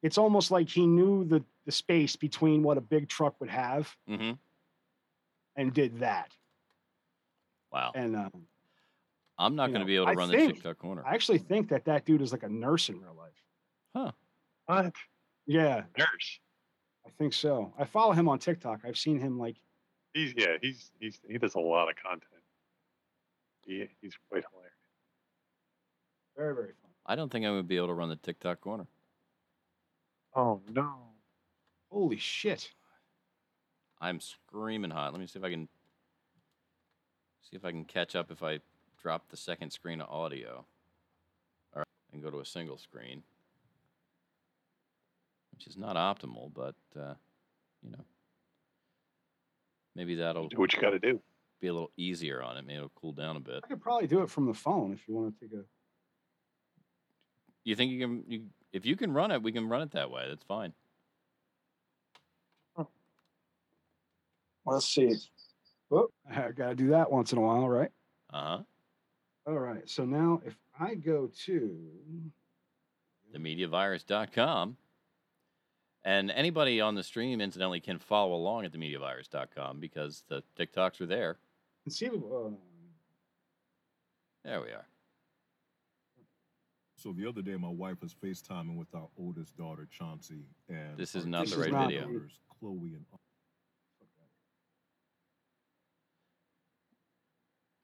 It's 0.02 0.18
almost 0.18 0.52
like 0.52 0.70
he 0.70 0.86
knew 0.88 1.24
the 1.26 1.44
the 1.66 1.72
space 1.72 2.16
between 2.16 2.64
what 2.64 2.78
a 2.78 2.82
big 2.82 3.08
truck 3.10 3.40
would 3.40 3.50
have 3.50 3.96
hmm 4.08 4.32
and 5.56 5.74
did 5.74 6.00
that. 6.00 6.36
Wow. 7.72 7.92
And 7.96 8.16
um, 8.16 8.32
I'm 9.40 9.56
not 9.56 9.70
going 9.70 9.80
to 9.80 9.86
be 9.86 9.96
able 9.96 10.06
to 10.08 10.12
I 10.12 10.16
run 10.16 10.30
think- 10.30 10.48
the 10.50 10.54
TikTok 10.56 10.78
corner. 10.78 11.04
I 11.08 11.14
actually 11.16 11.38
think 11.40 11.70
that 11.70 11.86
that 11.86 12.06
dude 12.06 12.22
is 12.22 12.32
like 12.34 12.44
a 12.44 12.50
nurse 12.50 12.90
in 12.90 13.00
real 13.00 13.16
life. 13.18 13.32
Huh? 13.96 14.12
What 14.66 14.94
Yeah, 15.48 15.84
nurse? 15.98 16.40
I 17.08 17.10
think 17.18 17.34
so. 17.34 17.74
I 17.80 17.86
follow 17.86 18.12
him 18.12 18.28
on 18.28 18.38
TikTok. 18.38 18.82
I've 18.86 18.98
seen 18.98 19.18
him 19.20 19.40
like 19.40 19.56
He's 20.14 20.34
yeah 20.36 20.58
he's 20.62 20.92
he's 21.00 21.20
he 21.28 21.38
does 21.38 21.56
a 21.56 21.60
lot 21.60 21.88
of 21.90 21.96
content. 21.96 22.24
He 23.66 23.88
he's 24.02 24.16
quite 24.30 24.44
hilarious. 24.52 24.74
very 26.36 26.54
very 26.56 26.68
fun. 26.82 26.92
I 27.06 27.16
don't 27.16 27.32
think 27.32 27.46
I'm 27.46 27.52
going 27.54 27.64
to 27.64 27.68
be 27.68 27.78
able 27.78 27.88
to 27.88 27.94
run 27.94 28.10
the 28.10 28.16
TikTok 28.18 28.60
corner. 28.62 28.88
Oh 30.36 30.62
no. 30.72 30.96
Holy 31.92 32.18
shit! 32.18 32.72
I'm 34.02 34.20
screaming 34.20 34.92
hot. 34.92 35.12
Let 35.14 35.20
me 35.20 35.26
see 35.28 35.40
if 35.40 35.46
I 35.46 35.50
can 35.50 35.68
see 37.50 37.56
if 37.56 37.66
I 37.66 37.72
can 37.72 37.86
catch 37.86 38.16
up 38.16 38.30
if 38.32 38.44
I 38.44 38.60
drop 39.02 39.30
the 39.30 39.38
second 39.38 39.72
screen 39.72 40.02
of 40.02 40.10
audio. 40.10 40.66
All 41.74 41.80
right, 41.80 41.86
and 42.14 42.22
go 42.22 42.30
to 42.30 42.40
a 42.40 42.46
single 42.46 42.78
screen, 42.78 43.24
which 45.54 45.68
is 45.68 45.78
not 45.78 45.96
optimal, 45.96 46.52
but 46.54 46.76
uh, 47.00 47.14
you 47.84 47.92
know, 47.92 48.04
maybe 49.96 50.16
that'll 50.16 50.48
Do 50.50 50.58
what 50.58 50.74
you 50.74 50.82
got 50.82 50.92
to 50.92 51.00
do. 51.00 51.20
be 51.62 51.68
a 51.68 51.74
little 51.74 51.92
easier 51.98 52.42
on 52.44 52.58
it. 52.58 52.66
Maybe 52.66 52.78
it'll 52.78 52.92
cool 52.96 53.14
down 53.14 53.36
a 53.38 53.40
bit. 53.40 53.62
I 53.64 53.68
could 53.68 53.82
probably 53.82 54.08
do 54.08 54.22
it 54.22 54.30
from 54.30 54.46
the 54.46 54.54
phone 54.54 54.94
if 54.94 55.08
you 55.08 55.16
want 55.16 55.40
to 55.40 55.46
take 55.48 55.58
a. 55.58 55.64
You 57.64 57.76
think 57.76 57.92
you 57.92 58.00
can? 58.00 58.24
You, 58.28 58.42
if 58.72 58.86
you 58.86 58.96
can 58.96 59.12
run 59.14 59.32
it, 59.32 59.42
we 59.42 59.52
can 59.52 59.68
run 59.68 59.82
it 59.82 59.92
that 59.92 60.12
way. 60.12 60.26
That's 60.28 60.44
fine. 60.44 60.74
Let's 64.66 64.86
see. 64.86 65.16
Oh, 65.90 66.10
I 66.30 66.52
gotta 66.52 66.76
do 66.76 66.90
that 66.90 67.12
once 67.12 67.32
in 67.32 67.40
a 67.40 67.42
while, 67.42 67.68
right? 67.68 67.90
Uh 68.32 68.58
huh. 68.58 68.64
All 69.50 69.58
right. 69.58 69.90
So 69.90 70.06
now 70.06 70.42
if 70.46 70.56
I 70.80 70.94
go 70.94 71.32
to 71.46 71.76
themediavirus.com. 73.36 74.78
And 76.06 76.32
anybody 76.32 76.80
on 76.80 76.96
the 76.96 77.04
stream, 77.04 77.42
incidentally, 77.42 77.80
can 77.82 77.98
follow 78.00 78.34
along 78.36 78.66
at 78.66 78.72
themediavirus.com 78.72 79.80
because 79.80 80.24
the 80.30 80.44
TikToks 80.58 81.02
are 81.02 81.06
there. 81.08 81.38
and 81.86 81.94
see. 81.94 82.08
Uh, 82.08 82.52
There 84.46 84.62
we 84.62 84.68
are. 84.70 84.86
So 86.96 87.12
the 87.12 87.28
other 87.28 87.42
day, 87.42 87.56
my 87.56 87.70
wife 87.70 87.98
was 88.02 88.14
FaceTiming 88.14 88.78
with 88.78 88.94
our 88.94 89.08
oldest 89.18 89.58
daughter, 89.58 89.88
Chauncey, 89.92 90.46
and 90.70 90.96
This 90.98 91.16
is 91.16 91.26
our 91.26 91.30
not 91.30 91.48
the 91.48 91.58
right 91.58 91.88
video. 91.88 92.22
Chloe 92.60 92.94
and 92.94 93.06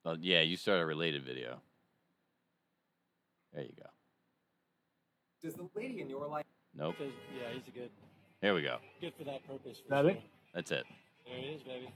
Well, 0.05 0.17
yeah, 0.21 0.41
you 0.41 0.55
start 0.55 0.81
a 0.81 0.85
related 0.85 1.23
video. 1.25 1.57
There 3.53 3.63
you 3.63 3.73
go. 3.75 3.89
Does 5.41 5.55
the 5.55 5.67
lady 5.75 5.99
in 5.99 6.09
your 6.09 6.27
life? 6.27 6.45
Nope. 6.75 6.95
Because 6.99 7.13
yeah, 7.35 7.47
he's 7.53 7.67
a 7.67 7.71
good, 7.71 7.89
Here 8.41 8.53
we 8.53 8.61
go. 8.61 8.77
good 9.01 9.13
for 9.17 9.23
that 9.23 9.45
purpose. 9.47 9.79
For 9.83 9.89
That 9.89 10.01
sure. 10.01 10.09
it? 10.11 10.21
That's 10.53 10.71
it. 10.71 10.85
There 11.25 11.37
it 11.37 11.55
is, 11.55 11.63
baby. 11.63 11.89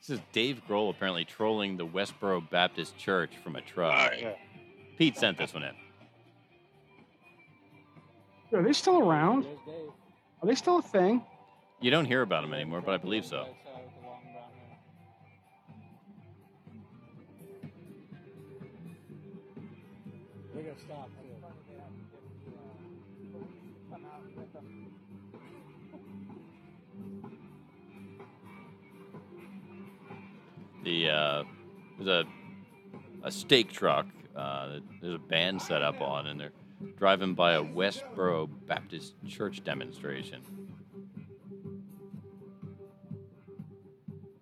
This 0.00 0.10
is 0.10 0.20
Dave 0.32 0.60
Grohl 0.68 0.90
apparently 0.90 1.24
trolling 1.24 1.76
the 1.76 1.86
Westboro 1.86 2.50
Baptist 2.50 2.96
Church 2.98 3.30
from 3.44 3.54
a 3.54 3.60
truck. 3.60 4.12
yeah. 4.18 4.32
Pete 4.98 5.16
sent 5.16 5.38
this 5.38 5.54
one 5.54 5.62
in. 5.62 5.74
are 8.52 8.62
they 8.62 8.72
still 8.72 8.98
around? 8.98 9.46
Are 10.42 10.46
they 10.48 10.56
still 10.56 10.78
a 10.78 10.82
thing? 10.82 11.22
You 11.80 11.92
don't 11.92 12.04
hear 12.04 12.22
about 12.22 12.42
them 12.42 12.52
anymore, 12.52 12.80
but 12.80 12.94
I 12.94 12.96
believe 12.96 13.24
so. 13.24 13.46
We're 20.72 20.86
gonna 20.86 20.86
stop 20.86 21.10
too. 21.20 21.28
The 30.84 31.10
uh, 31.10 31.44
there's 31.98 32.08
a 32.08 32.24
a 33.26 33.30
steak 33.30 33.70
truck. 33.72 34.06
Uh, 34.34 34.68
that 34.68 34.82
there's 35.02 35.14
a 35.14 35.18
band 35.18 35.60
set 35.60 35.82
up 35.82 36.00
on, 36.00 36.26
and 36.26 36.40
they're 36.40 36.52
driving 36.96 37.34
by 37.34 37.52
a 37.52 37.62
Westboro 37.62 38.48
Baptist 38.66 39.12
Church 39.28 39.62
demonstration, 39.62 40.40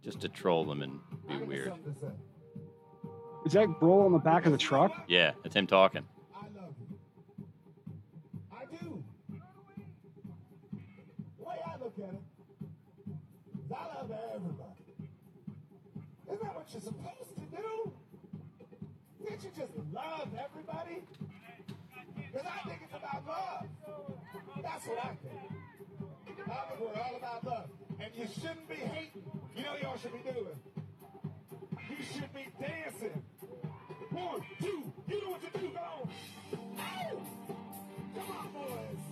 just 0.04 0.20
to 0.20 0.28
troll 0.28 0.64
them 0.64 0.82
and 0.82 1.00
be 1.28 1.44
weird. 1.44 1.72
Is 3.44 3.54
that 3.54 3.66
Grohl 3.80 4.04
on 4.04 4.12
the 4.12 4.18
back 4.18 4.46
of 4.46 4.52
the 4.52 4.58
truck? 4.58 4.92
Yeah, 5.08 5.32
it's 5.44 5.56
him 5.56 5.66
talking. 5.66 6.06
Just 19.60 19.72
love 19.92 20.28
everybody? 20.40 21.02
Because 22.16 22.46
I 22.46 22.68
think 22.68 22.80
it's 22.84 22.94
about 22.94 23.26
love. 23.26 23.66
That's 24.62 24.86
what 24.86 24.98
I 25.04 25.08
think. 25.20 25.52
I 26.28 26.64
think 26.68 26.80
we're 26.80 27.02
all 27.02 27.16
about 27.16 27.44
love. 27.44 27.68
And 28.00 28.10
you 28.16 28.26
shouldn't 28.40 28.68
be 28.68 28.76
hating. 28.76 29.22
You 29.54 29.62
know 29.62 29.76
y'all 29.82 29.98
should 29.98 30.12
be 30.12 30.30
doing? 30.30 30.58
You 31.90 32.04
should 32.04 32.32
be 32.32 32.46
dancing. 32.58 33.22
One, 34.10 34.40
two, 34.60 34.92
you 35.08 35.22
know 35.22 35.30
what 35.30 35.52
to 35.52 35.58
do, 35.58 35.68
go 35.68 35.80
on. 35.80 36.08
Come 38.14 38.36
on, 38.38 38.52
boys. 38.52 39.09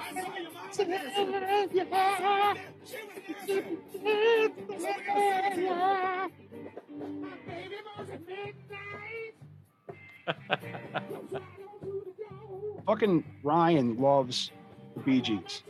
Fucking 12.86 13.24
Ryan 13.42 14.00
loves 14.00 14.50
the 14.94 15.00
Bee 15.00 15.20
Gees. 15.20 15.62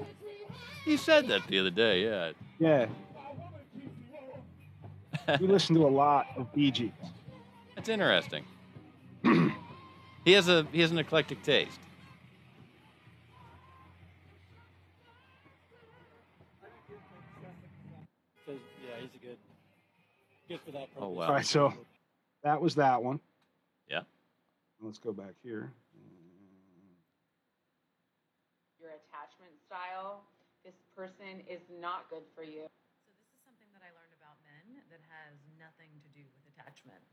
He 0.84 0.96
said 0.96 1.26
that 1.28 1.46
the 1.48 1.58
other 1.58 1.70
day. 1.70 2.04
Yeah. 2.04 2.32
Yeah, 2.58 2.86
we 5.40 5.46
listen 5.46 5.74
to 5.76 5.86
a 5.86 5.88
lot 5.88 6.26
of 6.36 6.52
Bee 6.52 6.70
Gees. 6.70 6.92
That's 7.74 7.88
interesting. 7.88 8.44
he 10.24 10.32
has 10.32 10.48
a 10.48 10.66
he 10.72 10.80
has 10.80 10.90
an 10.90 10.98
eclectic 10.98 11.42
taste. 11.42 11.78
Oh, 20.98 21.08
wow. 21.08 21.26
All 21.26 21.32
right, 21.34 21.46
so 21.46 21.72
that 22.42 22.60
was 22.60 22.74
that 22.76 23.02
one. 23.02 23.20
Yeah. 23.88 24.00
Let's 24.82 24.98
go 24.98 25.12
back 25.12 25.34
here. 25.42 25.72
your 28.80 28.96
attachment 29.06 29.54
style, 29.62 30.24
this 30.64 30.74
person 30.96 31.44
is 31.46 31.62
not 31.78 32.08
good 32.10 32.26
for 32.34 32.42
you. 32.42 32.66
So 32.66 33.12
this 33.14 33.28
is 33.30 33.38
something 33.46 33.68
that 33.76 33.84
I 33.84 33.92
learned 33.94 34.16
about 34.18 34.40
men 34.42 34.80
that 34.90 35.04
has 35.06 35.38
nothing 35.60 35.92
to 36.02 36.08
do 36.10 36.24
with 36.26 36.42
attachment. 36.56 37.04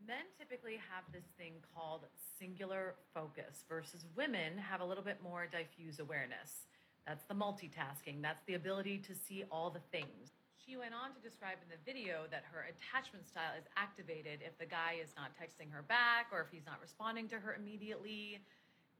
Men 0.00 0.24
typically 0.38 0.80
have 0.80 1.04
this 1.12 1.26
thing 1.36 1.60
called 1.74 2.06
singular 2.38 2.94
focus 3.12 3.66
versus 3.68 4.06
women 4.16 4.56
have 4.56 4.80
a 4.80 4.86
little 4.86 5.04
bit 5.04 5.20
more 5.22 5.44
diffuse 5.50 6.00
awareness. 6.00 6.70
That's 7.06 7.24
the 7.24 7.34
multitasking. 7.34 8.22
That's 8.22 8.42
the 8.46 8.54
ability 8.54 8.98
to 9.04 9.14
see 9.14 9.44
all 9.50 9.68
the 9.68 9.84
things. 9.92 10.32
She 10.64 10.78
went 10.80 10.94
on 10.96 11.12
to 11.12 11.20
describe 11.20 11.60
in 11.60 11.68
the 11.68 11.82
video 11.84 12.24
that 12.32 12.44
her 12.48 12.64
attachment 12.64 13.28
style 13.28 13.52
is 13.58 13.68
activated 13.76 14.40
if 14.40 14.56
the 14.56 14.64
guy 14.64 14.96
is 14.96 15.12
not 15.12 15.36
texting 15.36 15.68
her 15.68 15.82
back 15.82 16.32
or 16.32 16.40
if 16.40 16.48
he's 16.48 16.64
not 16.64 16.80
responding 16.80 17.28
to 17.28 17.38
her 17.38 17.52
immediately. 17.52 18.40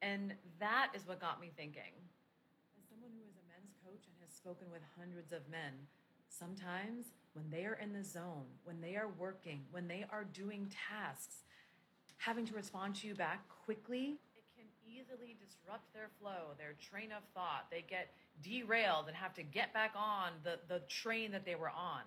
And 0.03 0.35
that 0.61 0.93
is 0.93 1.09
what 1.09 1.21
got 1.21 1.41
me 1.41 1.53
thinking. 1.57 1.97
As 2.77 2.85
someone 2.85 3.17
who 3.17 3.25
is 3.25 3.41
a 3.41 3.45
men's 3.49 3.73
coach 3.81 4.05
and 4.05 4.17
has 4.21 4.37
spoken 4.37 4.69
with 4.71 4.83
hundreds 4.99 5.33
of 5.33 5.49
men, 5.49 5.73
sometimes 6.29 7.17
when 7.33 7.49
they 7.49 7.65
are 7.65 7.81
in 7.81 7.95
the 7.95 8.05
zone, 8.05 8.45
when 8.65 8.83
they 8.83 8.97
are 8.97 9.09
working, 9.09 9.65
when 9.71 9.89
they 9.89 10.05
are 10.13 10.25
doing 10.25 10.69
tasks, 10.69 11.49
having 12.19 12.45
to 12.45 12.55
respond 12.55 12.95
to 12.97 13.07
you 13.07 13.15
back 13.15 13.49
quickly, 13.65 14.19
easily 15.05 15.37
disrupt 15.41 15.93
their 15.93 16.09
flow, 16.21 16.55
their 16.59 16.75
train 16.81 17.11
of 17.13 17.23
thought. 17.35 17.67
They 17.71 17.85
get 17.89 18.09
derailed 18.43 19.07
and 19.09 19.17
have 19.17 19.35
to 19.35 19.43
get 19.43 19.73
back 19.73 19.93
on 19.97 20.33
the, 20.43 20.59
the 20.69 20.81
train 20.89 21.33
that 21.33 21.45
they 21.45 21.55
were 21.55 21.71
on. 21.71 22.03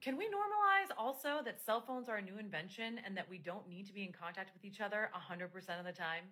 Can 0.00 0.16
we 0.16 0.24
normalize 0.26 0.90
also 0.96 1.40
that 1.44 1.60
cell 1.64 1.82
phones 1.86 2.08
are 2.08 2.16
a 2.16 2.22
new 2.22 2.38
invention 2.38 3.00
and 3.04 3.16
that 3.16 3.28
we 3.28 3.38
don't 3.38 3.68
need 3.68 3.86
to 3.86 3.92
be 3.92 4.02
in 4.04 4.12
contact 4.12 4.50
with 4.54 4.64
each 4.64 4.80
other 4.80 5.10
100% 5.14 5.78
of 5.78 5.84
the 5.84 5.92
time? 5.92 6.24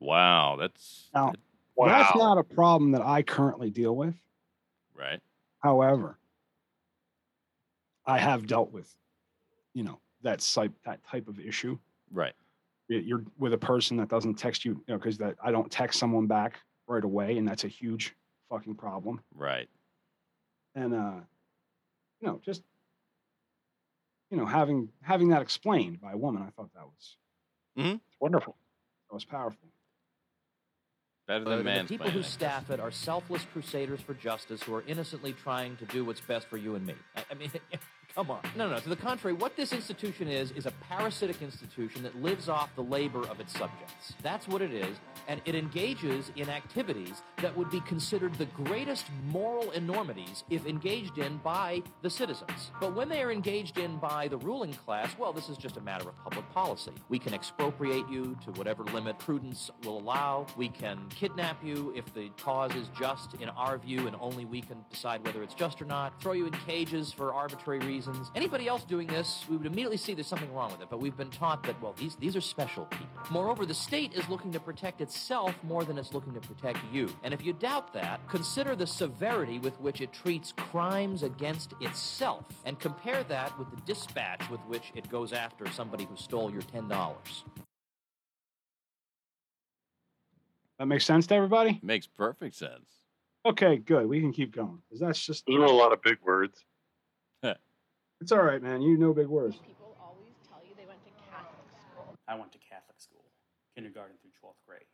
Wow, 0.00 0.56
that's 0.58 1.08
Now, 1.12 1.32
Wow. 1.74 1.86
that's 1.88 2.16
not 2.16 2.38
a 2.38 2.44
problem 2.44 2.92
that 2.92 3.02
I 3.02 3.22
currently 3.22 3.70
deal 3.70 3.96
with. 3.96 4.14
right. 4.94 5.20
However, 5.60 6.18
I 8.06 8.18
have 8.18 8.46
dealt 8.46 8.70
with, 8.72 8.94
you 9.74 9.82
know, 9.82 9.98
that 10.22 10.38
type 10.40 10.72
that 10.84 11.02
type 11.04 11.26
of 11.28 11.40
issue. 11.40 11.78
Right. 12.12 12.34
Y- 12.88 13.02
You're 13.04 13.24
with 13.38 13.52
a 13.52 13.58
person 13.58 13.96
that 13.98 14.08
doesn't 14.08 14.34
text 14.34 14.64
you, 14.64 14.72
you 14.86 14.94
know, 14.94 14.98
because 14.98 15.18
that 15.18 15.36
I 15.42 15.50
don't 15.50 15.70
text 15.70 15.98
someone 15.98 16.26
back 16.26 16.60
right 16.86 17.04
away, 17.04 17.36
and 17.38 17.46
that's 17.46 17.64
a 17.64 17.68
huge 17.68 18.14
fucking 18.48 18.74
problem. 18.76 19.20
Right. 19.34 19.68
And 20.74 20.94
uh, 20.94 21.20
you 22.20 22.28
know, 22.28 22.40
just 22.44 22.62
you 24.30 24.36
know, 24.36 24.46
having 24.46 24.88
having 25.02 25.28
that 25.28 25.42
explained 25.42 26.00
by 26.00 26.12
a 26.12 26.16
woman, 26.16 26.42
I 26.42 26.50
thought 26.50 26.70
that 26.74 26.84
was 26.84 27.16
mm-hmm. 27.78 27.96
wonderful. 28.20 28.56
That 29.10 29.14
was 29.14 29.24
powerful. 29.24 29.68
Better 31.26 31.44
Uh, 31.44 31.48
than 31.50 31.58
the 31.58 31.64
man's 31.64 31.88
people 31.88 32.10
who 32.10 32.22
staff 32.22 32.70
it 32.70 32.80
are 32.80 32.90
selfless 32.90 33.44
crusaders 33.52 34.00
for 34.00 34.14
justice 34.14 34.62
who 34.62 34.74
are 34.74 34.84
innocently 34.86 35.34
trying 35.34 35.76
to 35.76 35.84
do 35.86 36.04
what's 36.04 36.20
best 36.20 36.48
for 36.48 36.56
you 36.56 36.74
and 36.74 36.86
me. 36.86 36.94
I, 37.16 37.24
I 37.30 37.34
mean, 37.34 37.50
come 38.14 38.30
on. 38.30 38.40
No, 38.56 38.68
no, 38.68 38.74
no. 38.74 38.80
to 38.80 38.88
the 38.88 38.96
contrary, 38.96 39.34
what 39.34 39.56
this 39.56 39.72
institution 39.72 40.28
is, 40.28 40.50
is 40.52 40.66
a 40.66 40.72
parasitic 40.88 41.42
institution 41.42 42.02
that 42.02 42.20
lives 42.20 42.48
off 42.48 42.74
the 42.74 42.82
labor 42.82 43.26
of 43.28 43.40
its 43.40 43.52
subjects. 43.52 44.14
That's 44.22 44.48
what 44.48 44.62
it 44.62 44.72
is, 44.72 44.96
and 45.28 45.40
it 45.44 45.54
engages 45.54 46.30
in 46.36 46.48
activities 46.48 47.22
that 47.42 47.56
would 47.56 47.70
be 47.70 47.80
considered 47.80 48.34
the 48.34 48.46
greatest 48.46 49.06
moral 49.26 49.70
enormities 49.72 50.44
if 50.50 50.66
engaged 50.66 51.18
in 51.18 51.38
by 51.38 51.82
the 52.02 52.10
citizens. 52.10 52.70
But 52.80 52.94
when 52.94 53.08
they 53.08 53.22
are 53.22 53.30
engaged 53.30 53.78
in 53.78 53.98
by 53.98 54.28
the 54.28 54.38
ruling 54.38 54.72
class, 54.72 55.16
well, 55.18 55.32
this 55.32 55.48
is 55.48 55.56
just 55.56 55.76
a 55.76 55.80
matter 55.80 56.08
of 56.08 56.16
public 56.22 56.48
policy. 56.50 56.92
We 57.08 57.18
can 57.18 57.34
expropriate 57.34 58.08
you 58.08 58.36
to 58.44 58.52
whatever 58.52 58.84
limit 58.84 59.18
prudence 59.18 59.70
will 59.84 59.98
allow. 59.98 60.46
We 60.56 60.68
can 60.68 61.06
kidnap 61.10 61.64
you 61.64 61.92
if 61.96 62.12
the 62.14 62.30
cause 62.40 62.74
is 62.74 62.88
just 62.98 63.34
in 63.34 63.48
our 63.50 63.78
view 63.78 64.06
and 64.06 64.16
only 64.20 64.44
we 64.44 64.60
can 64.60 64.84
decide 64.90 65.24
whether 65.24 65.42
it's 65.42 65.54
just 65.54 65.80
or 65.80 65.84
not. 65.84 66.20
Throw 66.20 66.32
you 66.32 66.46
in 66.46 66.52
cages 66.52 67.12
for 67.12 67.32
arbitrary 67.32 67.80
reasons. 67.80 68.30
Anybody 68.34 68.68
else 68.68 68.84
doing 68.84 69.06
this, 69.06 69.44
we 69.48 69.56
would 69.56 69.66
immediately 69.66 69.96
see 69.96 70.14
there's 70.14 70.26
something 70.26 70.52
wrong 70.52 70.72
with 70.72 70.82
it, 70.82 70.88
but 70.90 71.00
we've 71.00 71.16
been 71.16 71.30
taught 71.30 71.62
that, 71.64 71.80
well, 71.80 71.94
these, 71.98 72.16
these 72.16 72.36
are 72.36 72.40
special 72.40 72.84
people. 72.86 73.06
Moreover, 73.30 73.66
the 73.66 73.74
state 73.74 74.14
is 74.14 74.28
looking 74.28 74.52
to 74.52 74.60
protect 74.60 75.00
itself 75.00 75.54
more 75.62 75.84
than 75.84 75.98
it's 75.98 76.12
looking 76.12 76.34
to 76.34 76.40
protect 76.40 76.78
you. 76.92 77.08
If 77.34 77.44
you 77.44 77.52
doubt 77.52 77.92
that, 77.94 78.20
consider 78.28 78.76
the 78.76 78.86
severity 78.86 79.58
with 79.58 79.78
which 79.80 80.00
it 80.00 80.12
treats 80.12 80.52
crimes 80.52 81.22
against 81.22 81.74
itself 81.80 82.44
and 82.64 82.78
compare 82.78 83.24
that 83.24 83.56
with 83.58 83.70
the 83.70 83.80
dispatch 83.82 84.48
with 84.50 84.60
which 84.62 84.92
it 84.94 85.08
goes 85.08 85.32
after 85.32 85.68
somebody 85.70 86.04
who 86.04 86.16
stole 86.16 86.50
your 86.50 86.62
$10. 86.62 86.88
That 90.78 90.86
makes 90.86 91.04
sense 91.04 91.26
to 91.28 91.34
everybody. 91.34 91.80
Makes 91.82 92.06
perfect 92.06 92.54
sense. 92.54 92.86
Okay, 93.44 93.76
good. 93.78 94.06
We 94.06 94.20
can 94.20 94.32
keep 94.32 94.54
going 94.54 94.80
because 94.88 95.00
that's 95.00 95.24
just 95.24 95.44
Those 95.46 95.56
are 95.58 95.64
a 95.64 95.70
lot 95.70 95.92
of 95.92 96.02
big 96.02 96.18
words. 96.24 96.64
it's 98.20 98.32
all 98.32 98.42
right, 98.42 98.62
man. 98.62 98.82
You 98.82 98.96
know 98.96 99.12
big 99.12 99.26
words. 99.26 99.56
People 99.56 99.96
always 100.00 100.34
tell 100.48 100.60
you 100.68 100.74
they 100.76 100.86
went 100.86 101.02
to 101.04 101.10
Catholic 101.30 101.58
school. 101.70 102.14
I 102.26 102.34
went 102.34 102.52
to 102.52 102.58
Catholic 102.58 103.00
school, 103.00 103.24
kindergarten 103.74 104.16
through 104.20 104.30
12th 104.42 104.54
grade. 104.66 104.84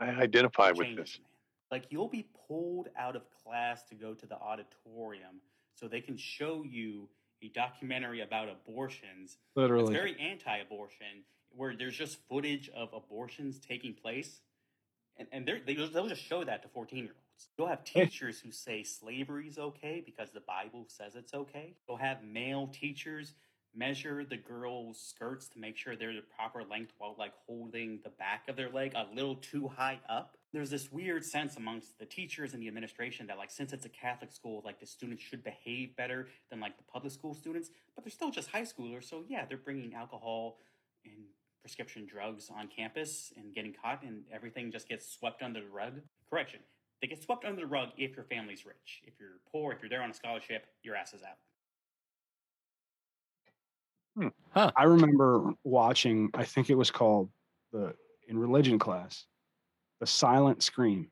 I 0.00 0.10
identify 0.22 0.70
with 0.70 0.96
this. 0.96 1.18
man. 1.18 1.31
Like 1.72 1.86
you'll 1.88 2.06
be 2.06 2.28
pulled 2.46 2.90
out 2.96 3.16
of 3.16 3.22
class 3.42 3.82
to 3.84 3.94
go 3.94 4.12
to 4.12 4.26
the 4.26 4.36
auditorium 4.36 5.40
so 5.74 5.88
they 5.88 6.02
can 6.02 6.18
show 6.18 6.64
you 6.68 7.08
a 7.42 7.48
documentary 7.48 8.20
about 8.20 8.48
abortions. 8.50 9.30
It's 9.30 9.56
Literally. 9.56 9.92
very 9.92 10.16
anti-abortion, 10.20 11.24
where 11.50 11.74
there's 11.74 11.96
just 11.96 12.18
footage 12.28 12.70
of 12.76 12.90
abortions 12.92 13.58
taking 13.58 13.94
place, 13.94 14.42
and 15.16 15.26
and 15.32 15.46
they 15.46 15.74
they'll 15.74 16.08
just 16.08 16.22
show 16.22 16.44
that 16.44 16.62
to 16.62 16.68
14-year-olds. 16.68 17.48
You'll 17.56 17.68
have 17.68 17.84
teachers 17.84 18.38
who 18.38 18.52
say 18.52 18.82
slavery 18.82 19.48
is 19.48 19.58
okay 19.58 20.02
because 20.04 20.30
the 20.30 20.42
Bible 20.42 20.84
says 20.88 21.16
it's 21.16 21.32
okay. 21.32 21.74
You'll 21.88 21.96
have 21.96 22.22
male 22.22 22.68
teachers 22.68 23.34
measure 23.74 24.26
the 24.26 24.36
girls' 24.36 25.00
skirts 25.00 25.48
to 25.48 25.58
make 25.58 25.78
sure 25.78 25.96
they're 25.96 26.12
the 26.12 26.20
proper 26.36 26.62
length 26.70 26.92
while 26.98 27.16
like 27.18 27.32
holding 27.46 27.98
the 28.04 28.10
back 28.10 28.46
of 28.48 28.56
their 28.56 28.68
leg 28.68 28.92
a 28.94 29.06
little 29.14 29.36
too 29.36 29.68
high 29.68 29.98
up. 30.08 30.36
There's 30.52 30.70
this 30.70 30.92
weird 30.92 31.24
sense 31.24 31.56
amongst 31.56 31.98
the 31.98 32.04
teachers 32.04 32.52
and 32.52 32.62
the 32.62 32.68
administration 32.68 33.26
that 33.28 33.38
like 33.38 33.50
since 33.50 33.72
it's 33.72 33.86
a 33.86 33.88
Catholic 33.88 34.30
school, 34.30 34.62
like 34.64 34.80
the 34.80 34.86
students 34.86 35.22
should 35.22 35.42
behave 35.42 35.96
better 35.96 36.28
than 36.50 36.60
like 36.60 36.76
the 36.76 36.84
public 36.84 37.12
school 37.12 37.34
students, 37.34 37.70
but 37.94 38.04
they're 38.04 38.10
still 38.10 38.30
just 38.30 38.50
high 38.50 38.62
schoolers. 38.62 39.04
So 39.08 39.24
yeah, 39.28 39.46
they're 39.46 39.56
bringing 39.56 39.94
alcohol 39.94 40.58
and 41.04 41.24
prescription 41.62 42.06
drugs 42.06 42.50
on 42.54 42.68
campus 42.68 43.32
and 43.36 43.54
getting 43.54 43.72
caught 43.72 44.02
and 44.02 44.24
everything 44.32 44.70
just 44.70 44.88
gets 44.88 45.10
swept 45.10 45.42
under 45.42 45.60
the 45.60 45.68
rug. 45.68 46.00
Correction. 46.28 46.60
They 47.00 47.08
get 47.08 47.22
swept 47.22 47.44
under 47.44 47.60
the 47.60 47.66
rug 47.66 47.88
if 47.96 48.14
your 48.14 48.24
family's 48.24 48.66
rich. 48.66 49.02
If 49.04 49.14
you're 49.18 49.40
poor, 49.50 49.72
if 49.72 49.80
you're 49.80 49.88
there 49.88 50.02
on 50.02 50.10
a 50.10 50.14
scholarship, 50.14 50.66
your 50.82 50.94
ass 50.96 51.14
is 51.14 51.22
out. 51.22 51.38
Hmm. 54.16 54.28
I 54.76 54.84
remember 54.84 55.54
watching. 55.64 56.30
I 56.34 56.44
think 56.44 56.68
it 56.68 56.74
was 56.74 56.90
called 56.90 57.30
the 57.72 57.94
in 58.28 58.38
religion 58.38 58.78
class, 58.78 59.24
the 60.02 60.06
silent 60.08 60.64
scream, 60.64 61.08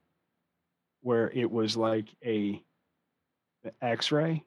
where 1.03 1.31
it 1.31 1.49
was 1.49 1.77
like 1.77 2.09
a 2.27 2.61
the 3.63 3.73
X-ray 3.81 4.43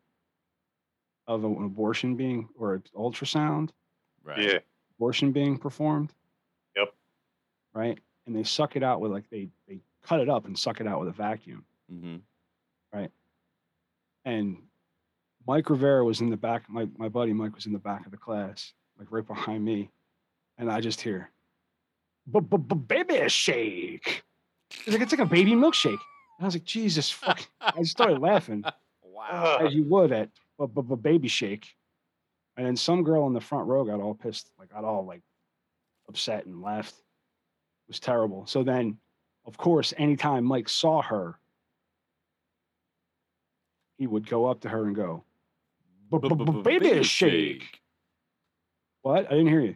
of 1.27 1.45
an 1.45 1.63
abortion 1.63 2.17
being 2.17 2.49
or 2.60 2.73
an 2.73 2.84
ultrasound 2.93 3.69
Right. 4.21 4.39
Yeah. 4.39 4.60
abortion 4.97 5.32
being 5.32 5.58
performed. 5.58 6.12
Yep. 6.75 6.93
Right, 7.73 7.97
and 8.27 8.36
they 8.36 8.43
suck 8.43 8.75
it 8.75 8.84
out 8.84 8.99
with 8.99 9.13
like 9.13 9.29
they 9.29 9.47
they 9.65 9.79
cut 10.01 10.19
it 10.19 10.27
up 10.27 10.43
and 10.45 10.60
suck 10.60 10.82
it 10.82 10.88
out 10.88 10.99
with 10.99 11.08
a 11.08 11.13
vacuum. 11.13 11.63
Mm-hmm. 11.89 12.17
Right. 12.91 13.12
And 14.25 14.58
Mike 15.47 15.69
Rivera 15.69 16.03
was 16.03 16.19
in 16.19 16.29
the 16.29 16.36
back. 16.36 16.69
My 16.69 16.89
my 16.97 17.08
buddy 17.08 17.32
Mike 17.32 17.56
was 17.56 17.65
in 17.65 17.71
the 17.71 17.79
back 17.79 18.06
of 18.06 18.12
the 18.12 18.17
class, 18.17 18.73
like 18.99 19.10
right 19.10 19.25
behind 19.25 19.63
me, 19.63 19.89
and 20.58 20.69
I 20.69 20.82
just 20.82 20.99
hear, 20.99 21.32
"baby 22.27 23.29
shake." 23.29 24.23
He's 24.86 24.93
like, 24.93 25.01
"It's 25.03 25.12
like 25.12 25.21
a 25.21 25.25
baby 25.25 25.51
milkshake." 25.53 25.89
And 25.91 26.41
I 26.41 26.45
was 26.45 26.55
like, 26.55 26.63
"Jesus 26.65 27.09
fuck!" 27.23 27.47
I 27.62 27.83
started 27.83 28.19
laughing, 28.19 28.63
Wow. 29.03 29.57
as 29.62 29.73
you 29.73 29.83
would 29.86 30.12
at 30.12 30.29
"b- 30.59 30.95
baby 31.01 31.27
shake. 31.27 31.67
And 32.57 32.65
then 32.67 32.75
some 32.75 33.03
girl 33.03 33.25
in 33.27 33.33
the 33.33 33.41
front 33.41 33.67
row 33.67 33.83
got 33.83 33.99
all 33.99 34.13
pissed, 34.13 34.51
like 34.59 34.69
got 34.69 34.83
all 34.83 35.05
like 35.05 35.21
upset 36.07 36.45
and 36.45 36.62
left. 36.62 36.93
It 36.93 37.89
was 37.89 37.99
terrible. 37.99 38.45
So 38.45 38.63
then, 38.63 38.97
of 39.45 39.57
course, 39.57 39.93
anytime 39.97 40.45
Mike 40.45 40.69
saw 40.69 41.01
her, 41.01 41.39
he 43.97 44.07
would 44.07 44.27
go 44.27 44.45
up 44.45 44.62
to 44.62 44.69
her 44.69 44.86
and 44.86 44.95
go, 44.95 45.23
"B- 46.12 46.19
b- 46.19 46.36
b- 46.36 46.62
"Baby 46.62 47.03
shake." 47.03 47.79
What? 49.01 49.25
I 49.27 49.29
didn't 49.31 49.47
hear 49.47 49.62
you. 49.62 49.75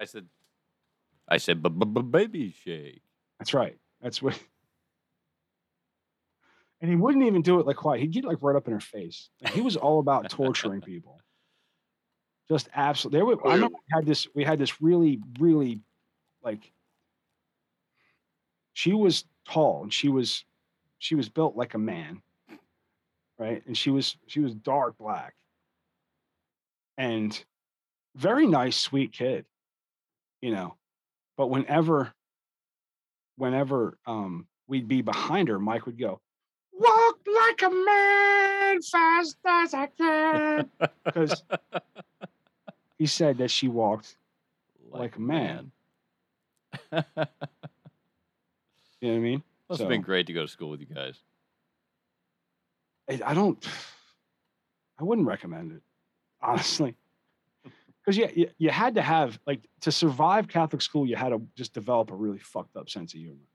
I 0.00 0.04
said, 0.04 0.26
I 1.28 1.36
said, 1.38 1.62
"B- 1.62 1.68
b- 1.70 1.86
b- 1.86 2.02
baby 2.02 2.50
shake. 2.64 3.02
That's 3.38 3.54
right. 3.54 3.78
That's 4.06 4.22
what. 4.22 4.38
And 6.82 6.90
he 6.90 6.96
wouldn't 6.96 7.24
even 7.24 7.40
do 7.40 7.58
it 7.58 7.66
like 7.66 7.76
quiet. 7.76 8.02
He'd 8.02 8.12
get 8.12 8.26
like 8.26 8.42
right 8.42 8.54
up 8.54 8.66
in 8.66 8.74
her 8.74 8.80
face. 8.80 9.30
Like, 9.42 9.54
he 9.54 9.62
was 9.62 9.76
all 9.76 9.98
about 9.98 10.28
torturing 10.30 10.82
people. 10.82 11.18
Just 12.50 12.68
absolutely. 12.74 13.18
There 13.18 13.24
were, 13.24 13.46
I 13.48 13.54
remember 13.54 13.78
we 13.78 13.96
had 13.96 14.04
this. 14.04 14.28
We 14.34 14.44
had 14.44 14.58
this 14.58 14.82
really, 14.82 15.18
really, 15.40 15.80
like. 16.44 16.70
She 18.74 18.92
was 18.92 19.24
tall 19.48 19.84
and 19.84 19.92
she 19.92 20.10
was, 20.10 20.44
she 20.98 21.14
was 21.14 21.30
built 21.30 21.56
like 21.56 21.72
a 21.72 21.78
man. 21.78 22.20
Right, 23.38 23.62
and 23.66 23.76
she 23.76 23.88
was 23.88 24.14
she 24.26 24.40
was 24.40 24.54
dark 24.54 24.98
black. 24.98 25.34
And 26.98 27.42
very 28.14 28.46
nice, 28.46 28.76
sweet 28.76 29.12
kid, 29.14 29.46
you 30.42 30.50
know. 30.50 30.76
But 31.38 31.46
whenever 31.48 32.12
whenever 33.36 33.98
um, 34.06 34.46
we'd 34.66 34.88
be 34.88 35.02
behind 35.02 35.48
her, 35.48 35.58
Mike 35.58 35.86
would 35.86 35.98
go, 35.98 36.20
"Walk 36.72 37.18
like 37.26 37.62
a 37.62 37.70
man, 37.70 38.82
fast 38.82 39.36
as 39.46 39.74
I 39.74 39.86
can. 39.86 40.70
Because 41.04 41.42
he 42.98 43.06
said 43.06 43.38
that 43.38 43.50
she 43.50 43.68
walked 43.68 44.16
like, 44.90 45.16
a 45.16 45.20
man. 45.20 45.70
You 46.92 47.02
know 49.08 49.14
what 49.14 49.18
I 49.18 49.18
mean? 49.18 49.38
It 49.38 49.42
must 49.68 49.80
have 49.80 49.88
been 49.88 50.02
great 50.02 50.26
to 50.26 50.32
go 50.32 50.42
to 50.42 50.48
school 50.48 50.70
with 50.70 50.80
you 50.80 50.86
guys. 50.86 51.18
I 53.08 53.34
don't. 53.34 53.64
I 54.98 55.04
wouldn't 55.04 55.26
recommend 55.26 55.72
it, 55.72 55.82
honestly. 56.40 56.96
Because 58.06 58.18
yeah, 58.18 58.30
you, 58.32 58.48
you 58.56 58.70
had 58.70 58.94
to 58.94 59.02
have 59.02 59.36
like 59.48 59.66
to 59.80 59.90
survive 59.90 60.46
Catholic 60.46 60.80
school, 60.80 61.06
you 61.06 61.16
had 61.16 61.30
to 61.30 61.42
just 61.56 61.74
develop 61.74 62.12
a 62.12 62.14
really 62.14 62.38
fucked 62.38 62.76
up 62.76 62.88
sense 62.88 63.12
of 63.14 63.20
humor. 63.20 63.48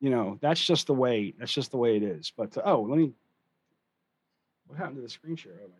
You 0.00 0.10
know, 0.10 0.38
that's 0.42 0.62
just 0.62 0.86
the 0.86 0.92
way. 0.92 1.32
That's 1.38 1.52
just 1.52 1.70
the 1.70 1.78
way 1.78 1.96
it 1.96 2.02
is. 2.02 2.30
But 2.36 2.58
uh, 2.58 2.62
oh, 2.66 2.82
let 2.82 2.98
me. 2.98 3.12
What 4.66 4.78
happened 4.78 4.96
to 4.96 5.02
the 5.02 5.08
screen 5.08 5.34
share? 5.34 5.52
Oh, 5.62 5.70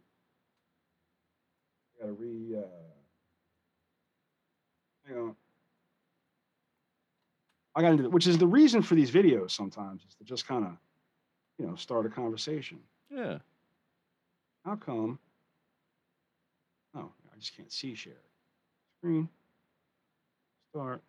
I 1.99 2.01
gotta 2.01 2.13
re. 2.15 2.57
Uh, 2.57 2.63
hang 5.07 5.19
on. 5.19 5.37
I 7.77 7.83
gotta 7.83 7.97
do, 7.99 8.09
which 8.09 8.27
is 8.27 8.39
the 8.39 8.47
reason 8.47 8.81
for 8.81 8.95
these 8.95 9.11
videos 9.11 9.51
sometimes 9.51 10.05
is 10.09 10.15
to 10.15 10.25
just 10.25 10.49
kind 10.49 10.65
of, 10.65 10.73
you 11.59 11.67
know, 11.67 11.75
start 11.75 12.07
a 12.07 12.09
conversation. 12.09 12.79
Yeah. 13.11 13.39
How 14.65 14.77
come? 14.77 15.19
I 17.35 17.39
just 17.39 17.57
can't 17.57 17.73
see 17.73 17.95
share. 17.95 18.13
Screen. 18.99 19.29
Start. 20.71 21.03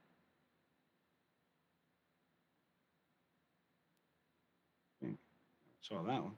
Okay, 5.04 5.14
Saw 5.82 6.02
that 6.04 6.24
one. 6.24 6.32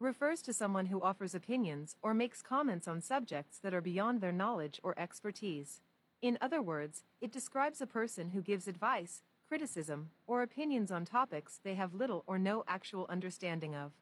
refers 0.00 0.42
to 0.42 0.52
someone 0.52 0.86
who 0.86 1.00
offers 1.00 1.32
opinions 1.32 1.94
or 2.02 2.12
makes 2.12 2.42
comments 2.42 2.88
on 2.88 3.00
subjects 3.00 3.58
that 3.58 3.72
are 3.72 3.80
beyond 3.80 4.20
their 4.20 4.32
knowledge 4.32 4.80
or 4.82 4.98
expertise. 4.98 5.80
In 6.20 6.36
other 6.40 6.60
words, 6.60 7.04
it 7.20 7.30
describes 7.30 7.80
a 7.80 7.86
person 7.86 8.30
who 8.30 8.42
gives 8.42 8.66
advice, 8.66 9.22
criticism, 9.46 10.10
or 10.26 10.42
opinions 10.42 10.90
on 10.90 11.04
topics 11.04 11.60
they 11.62 11.74
have 11.74 11.94
little 11.94 12.24
or 12.26 12.36
no 12.36 12.64
actual 12.66 13.06
understanding 13.08 13.76
of. 13.76 13.92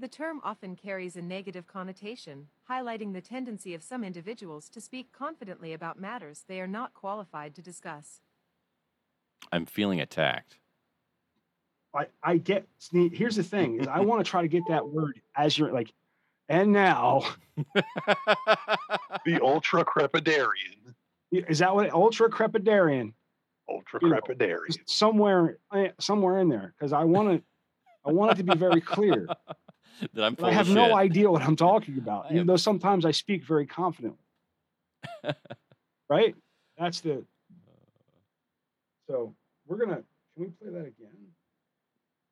The 0.00 0.08
term 0.08 0.40
often 0.42 0.76
carries 0.76 1.16
a 1.16 1.20
negative 1.20 1.66
connotation, 1.66 2.46
highlighting 2.70 3.12
the 3.12 3.20
tendency 3.20 3.74
of 3.74 3.82
some 3.82 4.02
individuals 4.02 4.70
to 4.70 4.80
speak 4.80 5.12
confidently 5.12 5.74
about 5.74 6.00
matters 6.00 6.42
they 6.48 6.58
are 6.62 6.66
not 6.66 6.94
qualified 6.94 7.54
to 7.56 7.60
discuss. 7.60 8.22
I'm 9.52 9.66
feeling 9.66 10.00
attacked. 10.00 10.56
I, 11.94 12.06
I 12.22 12.38
get 12.38 12.66
here's 12.90 13.36
the 13.36 13.42
thing 13.42 13.78
is 13.78 13.88
I 13.88 14.00
want 14.00 14.24
to 14.24 14.30
try 14.30 14.40
to 14.40 14.48
get 14.48 14.62
that 14.68 14.88
word 14.88 15.20
as 15.36 15.58
you're 15.58 15.70
like 15.70 15.92
and 16.48 16.72
now. 16.72 17.22
The 19.26 19.38
ultra 19.42 19.84
crepidarian. 19.84 20.94
Is 21.30 21.58
that 21.58 21.74
what 21.74 21.92
ultra 21.92 22.30
crepidarian? 22.30 23.12
Ultra 23.68 24.00
You 24.02 24.08
know, 24.08 24.16
crepidarian. 24.16 24.78
somewhere 24.86 25.58
eh, 25.74 25.90
somewhere 25.98 26.38
in 26.38 26.48
there 26.48 26.72
because 26.78 26.94
I 26.94 27.04
want 27.04 27.28
to 27.28 27.42
I 28.06 28.12
want 28.12 28.32
it 28.32 28.36
to 28.38 28.44
be 28.44 28.56
very 28.56 28.80
clear 28.80 29.26
that 30.14 30.24
I'm 30.24 30.36
I 30.42 30.52
have 30.52 30.68
of 30.68 30.74
no 30.74 30.88
shit. 30.88 30.96
idea 30.96 31.30
what 31.30 31.42
I'm 31.42 31.56
talking 31.56 31.98
about 31.98 32.26
even 32.30 32.40
am- 32.40 32.46
though 32.46 32.56
sometimes 32.56 33.04
I 33.04 33.10
speak 33.10 33.44
very 33.44 33.66
confidently 33.66 34.18
right 36.08 36.34
that's 36.78 37.00
the 37.00 37.14
uh. 37.18 37.22
so 39.08 39.34
we're 39.66 39.76
gonna 39.78 40.02
can 40.36 40.44
we 40.44 40.46
play 40.46 40.70
that 40.72 40.86
again 40.86 41.10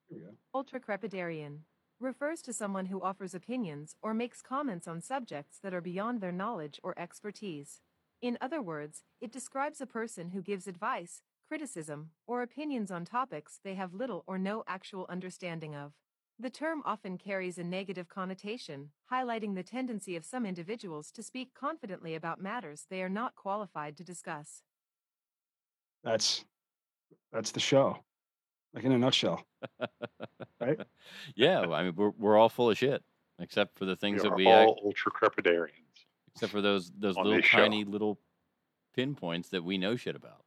here 0.08 0.18
we 0.18 0.18
go 0.18 0.30
Ultracrepidarian 0.54 1.58
refers 2.00 2.40
to 2.42 2.52
someone 2.52 2.86
who 2.86 3.02
offers 3.02 3.34
opinions 3.34 3.96
or 4.02 4.14
makes 4.14 4.40
comments 4.40 4.86
on 4.86 5.00
subjects 5.00 5.58
that 5.62 5.74
are 5.74 5.80
beyond 5.80 6.20
their 6.20 6.30
knowledge 6.32 6.78
or 6.84 6.96
expertise. 6.98 7.80
In 8.22 8.38
other 8.40 8.62
words, 8.62 9.02
it 9.20 9.32
describes 9.32 9.80
a 9.80 9.86
person 9.86 10.30
who 10.30 10.40
gives 10.40 10.68
advice, 10.68 11.22
criticism, 11.48 12.10
or 12.26 12.42
opinions 12.42 12.90
on 12.92 13.04
topics 13.04 13.58
they 13.64 13.74
have 13.74 13.94
little 13.94 14.22
or 14.28 14.38
no 14.38 14.62
actual 14.68 15.06
understanding 15.08 15.74
of. 15.74 15.92
The 16.40 16.50
term 16.50 16.82
often 16.84 17.18
carries 17.18 17.58
a 17.58 17.64
negative 17.64 18.08
connotation, 18.08 18.90
highlighting 19.10 19.56
the 19.56 19.64
tendency 19.64 20.14
of 20.14 20.24
some 20.24 20.46
individuals 20.46 21.10
to 21.12 21.22
speak 21.22 21.52
confidently 21.52 22.14
about 22.14 22.40
matters 22.40 22.86
they 22.88 23.02
are 23.02 23.08
not 23.08 23.34
qualified 23.34 23.96
to 23.96 24.04
discuss. 24.04 24.62
that's 26.04 26.44
that's 27.32 27.50
the 27.50 27.60
show 27.60 27.98
like 28.72 28.84
in 28.84 28.92
a 28.92 28.98
nutshell 28.98 29.44
right 30.60 30.78
yeah, 31.34 31.60
I 31.60 31.82
mean 31.82 31.94
we're 31.96 32.12
we're 32.16 32.38
all 32.38 32.48
full 32.48 32.70
of 32.70 32.78
shit, 32.78 33.02
except 33.40 33.76
for 33.76 33.84
the 33.84 33.96
things 33.96 34.22
we 34.22 34.28
that 34.28 34.32
are 34.32 34.36
we 34.36 34.46
all 34.46 34.70
act, 34.70 34.80
ultra 34.84 35.10
crepidarians 35.10 36.06
except 36.34 36.52
for 36.52 36.60
those 36.60 36.92
those 36.96 37.16
little 37.16 37.32
this 37.32 37.44
show. 37.46 37.58
tiny 37.58 37.84
little 37.84 38.20
pinpoints 38.94 39.48
that 39.48 39.64
we 39.64 39.76
know 39.76 39.96
shit 39.96 40.14
about. 40.14 40.44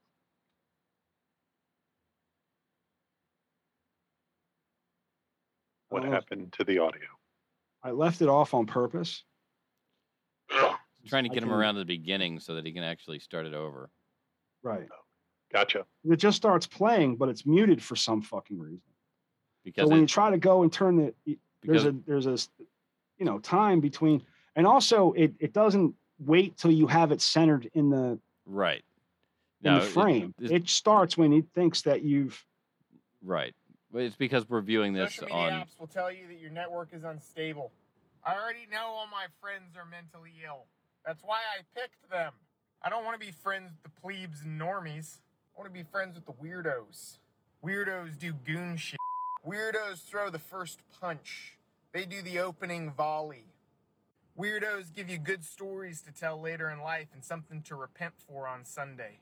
What 5.92 6.02
don't 6.02 6.12
happened 6.12 6.52
to 6.54 6.64
the 6.64 6.78
audio. 6.78 7.02
I 7.82 7.90
left 7.90 8.22
it 8.22 8.28
off 8.28 8.54
on 8.54 8.66
purpose. 8.66 9.24
Trying 11.06 11.24
to 11.24 11.30
I 11.30 11.34
get 11.34 11.42
him 11.42 11.52
around 11.52 11.74
to 11.74 11.80
the 11.80 11.84
beginning 11.84 12.38
so 12.38 12.54
that 12.54 12.64
he 12.66 12.72
can 12.72 12.84
actually 12.84 13.18
start 13.18 13.46
it 13.46 13.54
over. 13.54 13.90
right. 14.62 14.86
Oh, 14.90 15.04
gotcha. 15.52 15.84
It 16.04 16.16
just 16.16 16.36
starts 16.36 16.66
playing 16.66 17.16
but 17.16 17.28
it's 17.28 17.44
muted 17.44 17.82
for 17.82 17.96
some 17.96 18.22
fucking 18.22 18.58
reason. 18.58 18.80
Because 19.64 19.84
so 19.86 19.88
when 19.90 19.98
it- 19.98 20.02
you 20.02 20.06
try 20.06 20.30
to 20.30 20.38
go 20.38 20.62
and 20.62 20.72
turn 20.72 20.96
the 20.96 21.14
y- 21.26 21.36
there's 21.62 21.84
a 21.84 21.92
there's 22.06 22.26
a 22.26 22.32
s- 22.32 22.48
you 23.18 23.24
know 23.24 23.38
time 23.40 23.80
between 23.80 24.22
and 24.56 24.66
also 24.66 25.12
it 25.12 25.34
it 25.40 25.52
doesn't 25.52 25.94
wait 26.18 26.56
till 26.56 26.70
you 26.70 26.86
have 26.86 27.10
it 27.12 27.20
centered 27.20 27.68
in 27.74 27.90
the 27.90 28.18
right. 28.46 28.84
in 29.62 29.72
No, 29.72 29.80
the 29.80 29.86
it- 29.86 29.90
frame. 29.90 30.34
it, 30.40 30.68
starts 30.68 31.16
when 31.16 31.32
it 31.32 31.46
thinks 31.54 31.82
that 31.82 32.02
you've 32.02 32.44
Right. 33.22 33.54
It's 33.94 34.16
because 34.16 34.48
we're 34.48 34.62
viewing 34.62 34.94
this 34.94 35.14
Social 35.14 35.36
media 35.36 35.52
on 35.58 35.60
apps 35.60 35.78
will 35.78 35.86
tell 35.86 36.10
you 36.10 36.26
that 36.28 36.40
your 36.40 36.50
network 36.50 36.88
is 36.92 37.04
unstable. 37.04 37.72
I 38.24 38.34
already 38.34 38.66
know 38.70 38.86
all 38.86 39.06
my 39.10 39.26
friends 39.40 39.76
are 39.76 39.84
mentally 39.84 40.32
ill. 40.46 40.64
That's 41.04 41.22
why 41.22 41.38
I 41.38 41.62
picked 41.78 42.10
them. 42.10 42.32
I 42.80 42.88
don't 42.88 43.04
want 43.04 43.20
to 43.20 43.26
be 43.26 43.32
friends 43.32 43.70
with 43.72 43.82
the 43.82 44.00
plebes 44.00 44.42
and 44.42 44.60
normies. 44.60 45.18
I 45.54 45.60
want 45.60 45.72
to 45.72 45.78
be 45.78 45.82
friends 45.82 46.14
with 46.14 46.24
the 46.24 46.32
weirdos. 46.32 47.18
Weirdos 47.64 48.18
do 48.18 48.32
goon 48.32 48.76
shit. 48.76 48.98
Weirdos 49.46 50.02
throw 50.04 50.30
the 50.30 50.38
first 50.38 50.80
punch. 51.00 51.58
They 51.92 52.06
do 52.06 52.22
the 52.22 52.38
opening 52.38 52.92
volley. 52.92 53.44
Weirdos 54.38 54.94
give 54.94 55.10
you 55.10 55.18
good 55.18 55.44
stories 55.44 56.00
to 56.02 56.12
tell 56.12 56.40
later 56.40 56.70
in 56.70 56.80
life 56.80 57.08
and 57.12 57.22
something 57.22 57.60
to 57.62 57.74
repent 57.74 58.14
for 58.26 58.48
on 58.48 58.64
Sunday. 58.64 59.18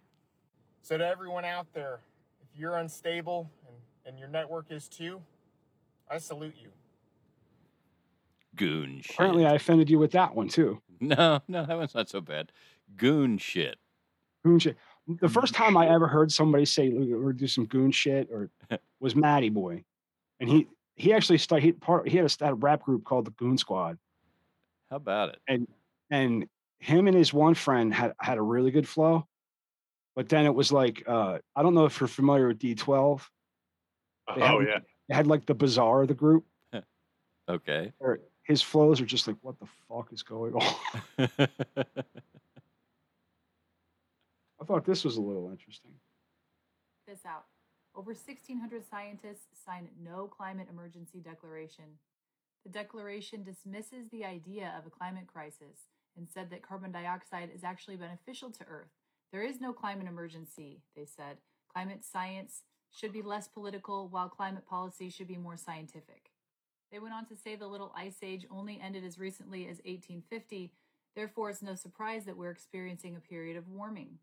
So 0.82 0.96
to 0.96 1.06
everyone 1.06 1.44
out 1.44 1.72
there, 1.74 2.00
if 2.40 2.58
you're 2.58 2.76
unstable 2.76 3.50
and, 3.66 3.76
and 4.06 4.18
your 4.18 4.28
network 4.28 4.66
is 4.70 4.88
too, 4.88 5.20
I 6.10 6.18
salute 6.18 6.54
you. 6.60 6.68
goon 8.56 9.00
shit. 9.02 9.14
apparently 9.14 9.46
i 9.46 9.54
offended 9.54 9.88
you 9.88 9.98
with 9.98 10.12
that 10.12 10.34
one 10.34 10.48
too 10.48 10.80
No, 11.02 11.40
no, 11.48 11.64
that 11.64 11.78
one's 11.78 11.94
not 11.94 12.10
so 12.10 12.20
bad. 12.20 12.52
Goon 12.96 13.38
shit. 13.38 13.78
goon 14.44 14.58
shit 14.58 14.76
the 15.20 15.28
first 15.28 15.54
time 15.54 15.76
i 15.76 15.88
ever 15.88 16.06
heard 16.06 16.30
somebody 16.32 16.64
say 16.64 16.92
or 17.12 17.32
do 17.32 17.46
some 17.46 17.64
goon 17.66 17.90
shit 17.90 18.28
or 18.30 18.50
was 19.00 19.14
matty 19.16 19.48
boy 19.48 19.82
and 20.40 20.48
he 20.48 20.66
he 20.96 21.12
actually 21.14 21.38
started 21.38 21.64
he 21.64 21.72
part 21.72 22.08
he 22.08 22.16
had 22.16 22.26
a, 22.26 22.28
st- 22.28 22.50
a 22.50 22.54
rap 22.54 22.82
group 22.82 23.04
called 23.04 23.24
the 23.24 23.30
goon 23.32 23.56
squad 23.56 23.98
How 24.90 24.96
about 24.96 25.30
it? 25.30 25.38
and 25.48 25.66
and 26.10 26.46
him 26.80 27.06
and 27.06 27.16
his 27.16 27.32
one 27.32 27.54
friend 27.54 27.94
had 27.94 28.14
had 28.20 28.36
a 28.38 28.42
really 28.42 28.70
good 28.70 28.88
flow 28.88 29.26
but 30.16 30.28
then 30.28 30.44
it 30.44 30.54
was 30.54 30.70
like 30.72 31.02
uh 31.06 31.38
i 31.56 31.62
don't 31.62 31.74
know 31.74 31.84
if 31.86 31.98
you're 32.00 32.08
familiar 32.08 32.48
with 32.48 32.58
d12 32.58 33.22
They 34.36 34.42
oh 34.42 34.60
had- 34.60 34.68
yeah 34.68 34.78
they 35.08 35.14
had 35.14 35.26
like 35.26 35.46
the 35.46 35.54
Bizarre 35.54 36.02
of 36.02 36.08
the 36.08 36.14
group 36.14 36.44
Okay. 37.48 37.92
where 37.98 38.20
his 38.44 38.62
flows 38.62 39.00
are 39.00 39.06
just 39.06 39.26
like 39.26 39.36
what 39.42 39.58
the 39.58 39.66
fuck 39.88 40.12
is 40.12 40.22
going 40.22 40.54
on 40.54 40.74
i 41.18 41.28
thought 44.64 44.84
this 44.84 45.04
was 45.04 45.16
a 45.16 45.20
little 45.20 45.50
interesting 45.50 45.92
this 47.10 47.26
out. 47.26 47.46
Over 47.96 48.12
1,600 48.12 48.88
scientists 48.88 49.48
signed 49.66 49.88
no 50.00 50.28
climate 50.28 50.68
emergency 50.70 51.18
declaration. 51.18 51.98
The 52.64 52.70
declaration 52.70 53.42
dismisses 53.42 54.08
the 54.12 54.24
idea 54.24 54.72
of 54.78 54.86
a 54.86 54.90
climate 54.90 55.26
crisis 55.26 55.88
and 56.16 56.28
said 56.28 56.50
that 56.50 56.62
carbon 56.62 56.92
dioxide 56.92 57.50
is 57.52 57.64
actually 57.64 57.96
beneficial 57.96 58.52
to 58.52 58.64
Earth. 58.68 58.92
There 59.32 59.42
is 59.42 59.60
no 59.60 59.72
climate 59.72 60.06
emergency, 60.06 60.82
they 60.94 61.04
said. 61.04 61.38
Climate 61.74 62.04
science 62.04 62.62
should 62.90 63.12
be 63.12 63.22
less 63.22 63.48
political, 63.48 64.08
while 64.08 64.28
climate 64.28 64.66
policy 64.66 65.10
should 65.10 65.28
be 65.28 65.36
more 65.36 65.56
scientific. 65.56 66.30
They 66.92 66.98
went 66.98 67.14
on 67.14 67.26
to 67.26 67.36
say 67.36 67.56
the 67.56 67.68
Little 67.68 67.92
Ice 67.96 68.18
Age 68.22 68.46
only 68.50 68.80
ended 68.80 69.04
as 69.04 69.18
recently 69.18 69.62
as 69.64 69.78
1850, 69.78 70.72
therefore, 71.14 71.50
it's 71.50 71.62
no 71.62 71.74
surprise 71.74 72.24
that 72.24 72.36
we're 72.36 72.50
experiencing 72.50 73.16
a 73.16 73.20
period 73.20 73.56
of 73.56 73.68
warming. 73.68 74.18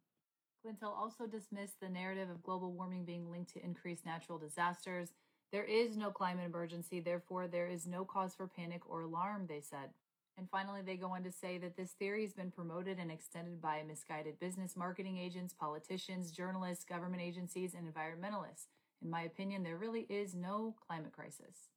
Clintel 0.65 0.95
also 0.97 1.27
dismissed 1.27 1.79
the 1.79 1.89
narrative 1.89 2.29
of 2.29 2.43
global 2.43 2.71
warming 2.73 3.05
being 3.05 3.31
linked 3.31 3.53
to 3.53 3.63
increased 3.63 4.05
natural 4.05 4.37
disasters 4.37 5.13
There 5.51 5.63
is 5.63 5.95
no 5.95 6.11
climate 6.11 6.45
emergency, 6.45 6.99
therefore, 6.99 7.47
there 7.47 7.67
is 7.67 7.87
no 7.87 8.03
cause 8.03 8.35
for 8.35 8.47
panic 8.47 8.81
or 8.89 9.01
alarm, 9.01 9.47
they 9.47 9.61
said. 9.61 9.91
And 10.37 10.47
finally, 10.51 10.81
they 10.83 10.97
go 10.97 11.07
on 11.13 11.23
to 11.23 11.31
say 11.31 11.57
that 11.57 11.75
this 11.75 11.93
theory 11.93 12.21
has 12.21 12.33
been 12.33 12.51
promoted 12.51 12.99
and 12.99 13.11
extended 13.11 13.59
by 13.59 13.81
misguided 13.87 14.39
business 14.39 14.75
marketing 14.77 15.17
agents, 15.17 15.53
politicians, 15.53 16.31
journalists, 16.31 16.85
government 16.85 17.23
agencies, 17.23 17.73
and 17.73 17.91
environmentalists. 17.91 18.67
In 19.01 19.09
my 19.09 19.23
opinion, 19.23 19.63
there 19.63 19.77
really 19.77 20.05
is 20.09 20.35
no 20.35 20.75
climate 20.87 21.11
crisis. 21.11 21.69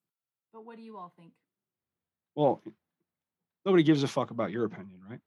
But 0.53 0.67
what 0.67 0.77
do 0.77 0.83
you 0.83 0.99
all 0.99 1.13
think? 1.19 1.33
Well, 2.35 2.63
nobody 3.65 3.83
gives 3.83 4.03
a 4.03 4.09
fuck 4.09 4.31
about 4.31 4.51
your 4.51 4.65
opinion, 4.67 5.01
right? 5.09 5.21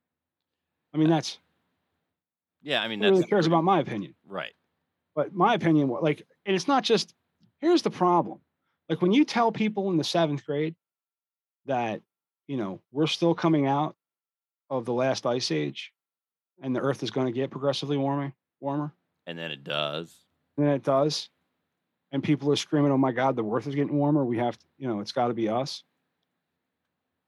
I 0.93 0.97
mean, 0.97 1.09
that's 1.09 1.39
Yeah, 2.61 2.81
I 2.83 2.87
mean 2.87 2.99
nobody 2.99 3.17
that's 3.17 3.21
really 3.21 3.29
cares 3.29 3.47
about 3.47 3.63
my 3.63 3.79
opinion. 3.79 4.13
right. 4.27 4.53
But 5.15 5.33
my 5.33 5.53
opinion, 5.53 5.89
like, 5.89 6.23
and 6.45 6.55
it's 6.55 6.67
not 6.67 6.83
just. 6.83 7.13
Here's 7.59 7.81
the 7.81 7.91
problem: 7.91 8.39
like 8.89 9.01
when 9.01 9.13
you 9.13 9.23
tell 9.25 9.51
people 9.51 9.89
in 9.89 9.97
the 9.97 10.03
seventh 10.03 10.45
grade 10.45 10.75
that 11.65 12.01
you 12.47 12.57
know 12.57 12.79
we're 12.91 13.07
still 13.07 13.33
coming 13.33 13.67
out 13.67 13.95
of 14.69 14.85
the 14.85 14.93
last 14.93 15.25
ice 15.25 15.51
age, 15.51 15.93
and 16.61 16.75
the 16.75 16.79
Earth 16.79 17.03
is 17.03 17.11
going 17.11 17.27
to 17.27 17.33
get 17.33 17.51
progressively 17.51 17.97
warming, 17.97 18.33
warmer, 18.59 18.91
And 19.27 19.37
then 19.37 19.51
it 19.51 19.63
does. 19.63 20.13
and 20.57 20.67
it 20.67 20.83
does, 20.83 21.29
and 22.11 22.23
people 22.23 22.51
are 22.51 22.55
screaming, 22.55 22.91
"Oh 22.91 22.97
my 22.97 23.11
God, 23.11 23.35
the 23.35 23.43
Earth 23.45 23.67
is 23.67 23.75
getting 23.75 23.95
warmer. 23.97 24.23
We 24.25 24.37
have 24.37 24.57
to, 24.57 24.65
you 24.77 24.87
know, 24.87 24.99
it's 24.99 25.11
got 25.11 25.27
to 25.27 25.33
be 25.33 25.49
us." 25.49 25.83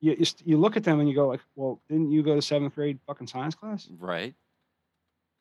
You, 0.01 0.15
you 0.19 0.25
st- 0.25 0.47
you 0.47 0.57
look 0.57 0.75
at 0.77 0.83
them 0.83 0.99
and 0.99 1.07
you 1.09 1.15
go 1.15 1.27
like, 1.27 1.41
"Well, 1.55 1.81
didn't 1.89 2.11
you 2.11 2.21
go 2.23 2.35
to 2.35 2.41
seventh 2.41 2.75
grade 2.75 2.99
fucking 3.07 3.27
science 3.27 3.55
class? 3.55 3.87
Right. 3.97 4.33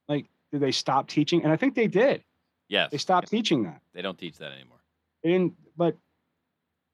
Like, 0.08 0.26
did 0.52 0.60
they 0.60 0.72
stop 0.72 1.08
teaching?" 1.08 1.42
And 1.42 1.52
I 1.52 1.56
think 1.56 1.74
they 1.74 1.86
did. 1.88 2.22
Yes. 2.68 2.90
They 2.90 2.98
stopped 2.98 3.28
teaching 3.28 3.64
that. 3.64 3.80
They 3.92 4.00
don't 4.02 4.18
teach 4.18 4.38
that 4.38 4.52
anymore. 4.52 4.78
They 5.22 5.30
didn't, 5.32 5.54
but 5.76 5.96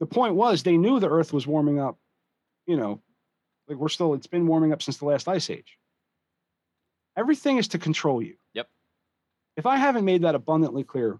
the 0.00 0.06
point 0.06 0.34
was 0.34 0.62
they 0.62 0.76
knew 0.76 0.98
the 1.00 1.08
Earth 1.10 1.32
was 1.32 1.46
warming 1.46 1.78
up. 1.78 1.96
You 2.70 2.76
know, 2.76 3.02
like 3.66 3.78
we're 3.78 3.88
still, 3.88 4.14
it's 4.14 4.28
been 4.28 4.46
warming 4.46 4.72
up 4.72 4.80
since 4.80 4.98
the 4.98 5.04
last 5.06 5.26
ice 5.26 5.50
age. 5.50 5.76
Everything 7.16 7.56
is 7.56 7.66
to 7.68 7.78
control 7.80 8.22
you. 8.22 8.36
Yep. 8.54 8.68
If 9.56 9.66
I 9.66 9.76
haven't 9.76 10.04
made 10.04 10.22
that 10.22 10.36
abundantly 10.36 10.84
clear, 10.84 11.18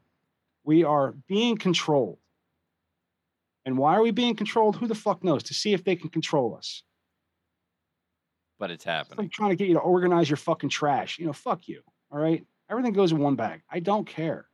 we 0.63 0.85
are 0.85 1.13
being 1.27 1.57
controlled. 1.57 2.19
And 3.65 3.77
why 3.77 3.97
are 3.97 4.03
we 4.03 4.13
being 4.13 4.37
controlled? 4.37 4.77
Who 4.77 4.87
the 4.87 4.95
fuck 4.95 5.25
knows? 5.25 5.43
To 5.45 5.55
see 5.55 5.73
if 5.75 5.83
they 5.83 5.97
can 5.97 6.09
control 6.09 6.55
us. 6.57 6.85
But 8.61 8.71
it's 8.71 8.83
It's 8.83 8.85
happening. 8.85 9.19
like 9.25 9.33
trying 9.33 9.51
to 9.51 9.57
get 9.57 9.67
you 9.67 9.75
to 9.75 9.81
organize 9.81 10.31
your 10.31 10.37
fucking 10.37 10.71
trash. 10.71 11.19
You 11.19 11.27
know, 11.27 11.33
fuck 11.33 11.67
you. 11.67 11.83
All 12.13 12.19
right. 12.21 12.47
Everything 12.71 12.93
goes 12.93 13.11
in 13.11 13.19
one 13.19 13.35
bag. 13.35 13.63
I 13.69 13.81
don't 13.81 14.07
care. 14.07 14.47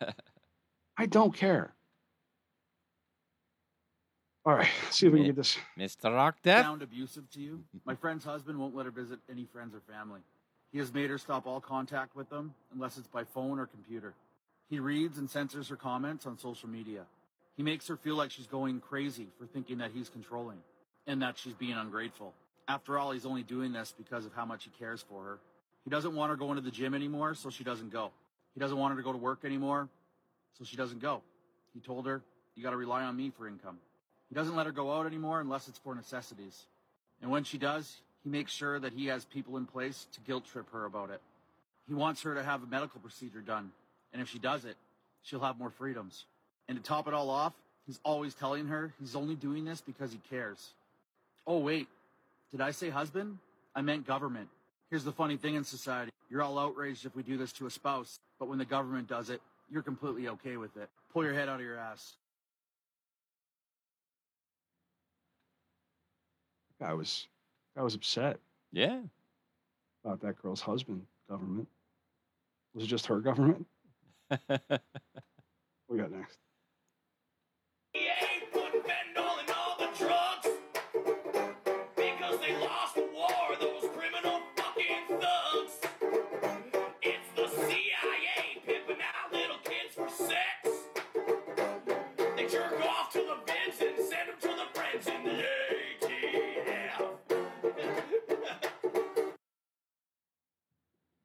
I 0.98 1.06
don't 1.06 1.32
care. 1.32 1.73
All 4.46 4.54
right. 4.54 4.68
See 4.90 5.06
if 5.06 5.12
we 5.12 5.20
can 5.20 5.26
get 5.28 5.36
this. 5.36 5.56
Mr. 5.78 6.14
Rock 6.14 6.36
Death. 6.42 6.64
Sound 6.64 6.82
abusive 6.82 7.30
to 7.30 7.40
you? 7.40 7.64
My 7.86 7.94
friend's 7.94 8.24
husband 8.24 8.58
won't 8.58 8.76
let 8.76 8.84
her 8.84 8.92
visit 8.92 9.18
any 9.30 9.46
friends 9.46 9.74
or 9.74 9.80
family. 9.90 10.20
He 10.70 10.78
has 10.78 10.92
made 10.92 11.08
her 11.08 11.16
stop 11.18 11.46
all 11.46 11.60
contact 11.60 12.14
with 12.14 12.28
them 12.28 12.52
unless 12.74 12.98
it's 12.98 13.06
by 13.06 13.24
phone 13.24 13.58
or 13.58 13.66
computer. 13.66 14.12
He 14.68 14.80
reads 14.80 15.16
and 15.18 15.30
censors 15.30 15.68
her 15.68 15.76
comments 15.76 16.26
on 16.26 16.38
social 16.38 16.68
media. 16.68 17.04
He 17.56 17.62
makes 17.62 17.86
her 17.88 17.96
feel 17.96 18.16
like 18.16 18.30
she's 18.30 18.46
going 18.46 18.80
crazy 18.80 19.28
for 19.38 19.46
thinking 19.46 19.78
that 19.78 19.92
he's 19.94 20.08
controlling 20.10 20.58
and 21.06 21.22
that 21.22 21.38
she's 21.38 21.54
being 21.54 21.74
ungrateful. 21.74 22.34
After 22.68 22.98
all, 22.98 23.12
he's 23.12 23.26
only 23.26 23.44
doing 23.44 23.72
this 23.72 23.94
because 23.96 24.26
of 24.26 24.34
how 24.34 24.44
much 24.44 24.64
he 24.64 24.70
cares 24.78 25.04
for 25.08 25.22
her. 25.22 25.38
He 25.84 25.90
doesn't 25.90 26.14
want 26.14 26.30
her 26.30 26.36
going 26.36 26.56
to 26.56 26.62
the 26.62 26.70
gym 26.70 26.94
anymore, 26.94 27.34
so 27.34 27.50
she 27.50 27.62
doesn't 27.62 27.92
go. 27.92 28.10
He 28.54 28.60
doesn't 28.60 28.76
want 28.76 28.92
her 28.92 28.96
to 28.98 29.04
go 29.04 29.12
to 29.12 29.18
work 29.18 29.44
anymore, 29.44 29.88
so 30.58 30.64
she 30.64 30.76
doesn't 30.76 31.00
go. 31.00 31.22
He 31.72 31.80
told 31.80 32.06
her, 32.06 32.22
You 32.56 32.62
got 32.62 32.70
to 32.70 32.76
rely 32.76 33.04
on 33.04 33.16
me 33.16 33.30
for 33.36 33.46
income. 33.46 33.78
He 34.34 34.40
doesn't 34.40 34.56
let 34.56 34.66
her 34.66 34.72
go 34.72 34.92
out 34.92 35.06
anymore 35.06 35.40
unless 35.40 35.68
it's 35.68 35.78
for 35.78 35.94
necessities. 35.94 36.64
And 37.22 37.30
when 37.30 37.44
she 37.44 37.56
does, 37.56 37.98
he 38.24 38.30
makes 38.30 38.50
sure 38.50 38.80
that 38.80 38.92
he 38.92 39.06
has 39.06 39.24
people 39.24 39.56
in 39.56 39.64
place 39.64 40.08
to 40.12 40.20
guilt 40.22 40.44
trip 40.44 40.68
her 40.72 40.86
about 40.86 41.10
it. 41.10 41.20
He 41.86 41.94
wants 41.94 42.20
her 42.22 42.34
to 42.34 42.42
have 42.42 42.60
a 42.60 42.66
medical 42.66 42.98
procedure 42.98 43.42
done, 43.42 43.70
and 44.12 44.20
if 44.20 44.28
she 44.28 44.40
does 44.40 44.64
it, 44.64 44.74
she'll 45.22 45.38
have 45.38 45.56
more 45.56 45.70
freedoms. 45.70 46.24
And 46.66 46.76
to 46.76 46.82
top 46.82 47.06
it 47.06 47.14
all 47.14 47.30
off, 47.30 47.52
he's 47.86 48.00
always 48.02 48.34
telling 48.34 48.66
her 48.66 48.92
he's 48.98 49.14
only 49.14 49.36
doing 49.36 49.64
this 49.64 49.80
because 49.80 50.10
he 50.10 50.18
cares. 50.28 50.70
Oh, 51.46 51.58
wait, 51.58 51.86
did 52.50 52.60
I 52.60 52.72
say 52.72 52.90
husband? 52.90 53.38
I 53.72 53.82
meant 53.82 54.04
government. 54.04 54.48
Here's 54.90 55.04
the 55.04 55.12
funny 55.12 55.36
thing 55.36 55.54
in 55.54 55.62
society 55.62 56.10
you're 56.28 56.42
all 56.42 56.58
outraged 56.58 57.06
if 57.06 57.14
we 57.14 57.22
do 57.22 57.36
this 57.36 57.52
to 57.52 57.66
a 57.66 57.70
spouse, 57.70 58.18
but 58.40 58.48
when 58.48 58.58
the 58.58 58.64
government 58.64 59.06
does 59.06 59.30
it, 59.30 59.40
you're 59.70 59.82
completely 59.82 60.26
okay 60.26 60.56
with 60.56 60.76
it. 60.76 60.88
Pull 61.12 61.22
your 61.22 61.34
head 61.34 61.48
out 61.48 61.60
of 61.60 61.66
your 61.66 61.78
ass. 61.78 62.14
I 66.84 66.92
was, 66.92 67.26
I 67.76 67.82
was 67.82 67.94
upset 67.94 68.38
Yeah. 68.72 69.00
about 70.04 70.20
that 70.20 70.40
girl's 70.40 70.60
husband 70.60 71.06
government. 71.28 71.66
Was 72.74 72.84
it 72.84 72.88
just 72.88 73.06
her 73.06 73.20
government? 73.20 73.66
what 74.28 74.40
we 75.88 75.98
got 75.98 76.12
next? 76.12 76.38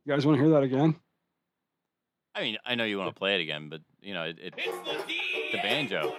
You 0.10 0.16
guys 0.16 0.26
want 0.26 0.40
to 0.40 0.44
hear 0.44 0.54
that 0.54 0.64
again? 0.64 0.96
I 2.34 2.42
mean, 2.42 2.58
I 2.66 2.74
know 2.74 2.84
you 2.84 2.98
want 2.98 3.14
to 3.14 3.20
play 3.20 3.36
it 3.36 3.42
again, 3.42 3.70
but 3.70 3.82
you 4.02 4.16
know, 4.16 4.24
it, 4.24 4.40
it 4.42 4.56
It's 4.58 5.52
the 5.52 5.58
the 5.58 5.62
banjo. 5.62 6.16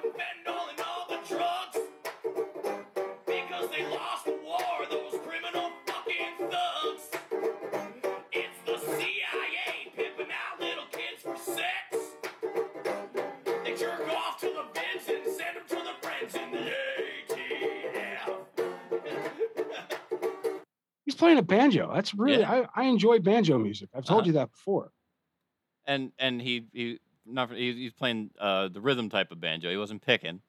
Playing 21.21 21.39
a 21.39 21.43
banjo. 21.43 21.93
That's 21.95 22.15
really 22.15 22.45
I, 22.45 22.67
I 22.75 22.85
enjoy 22.85 23.21
banjo 23.21 23.59
music. 23.59 23.91
I've 23.95 24.05
told 24.05 24.23
Uh-huh. 24.23 24.27
you 24.27 24.33
that 24.35 24.51
before. 24.51 24.93
And 25.87 26.13
and 26.19 26.41
he 26.43 26.67
he 26.73 26.99
not 27.25 27.51
he, 27.53 27.73
he's 27.75 27.93
playing 27.93 28.31
uh 28.41 28.69
the 28.69 28.81
rhythm 28.81 29.09
type 29.09 29.31
of 29.31 29.41
banjo. 29.41 29.71
He 29.71 29.77
wasn't 29.77 30.03
picking. 30.03 30.41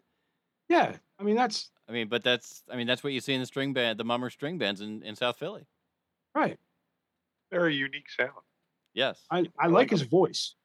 Yeah, 0.70 0.98
I 1.20 1.24
mean 1.24 1.36
that's 1.36 1.70
I 1.88 1.92
mean, 1.92 2.08
but 2.08 2.24
that's 2.24 2.64
I 2.70 2.76
mean 2.76 2.88
that's 2.88 3.04
what 3.04 3.14
you 3.14 3.20
see 3.22 3.34
in 3.34 3.40
the 3.42 3.46
string 3.46 3.74
band, 3.74 4.00
the 4.00 4.04
Mummer 4.04 4.30
string 4.30 4.58
bands 4.58 4.82
in, 4.82 5.04
in 5.04 5.16
South 5.16 5.38
Philly. 5.38 5.66
right. 6.34 6.58
Very 7.52 7.76
unique 7.76 8.10
sound. 8.10 8.32
Yes, 8.94 9.20
I, 9.30 9.46
I 9.60 9.68
like 9.68 9.90
his 9.90 10.02
voice. 10.04 10.56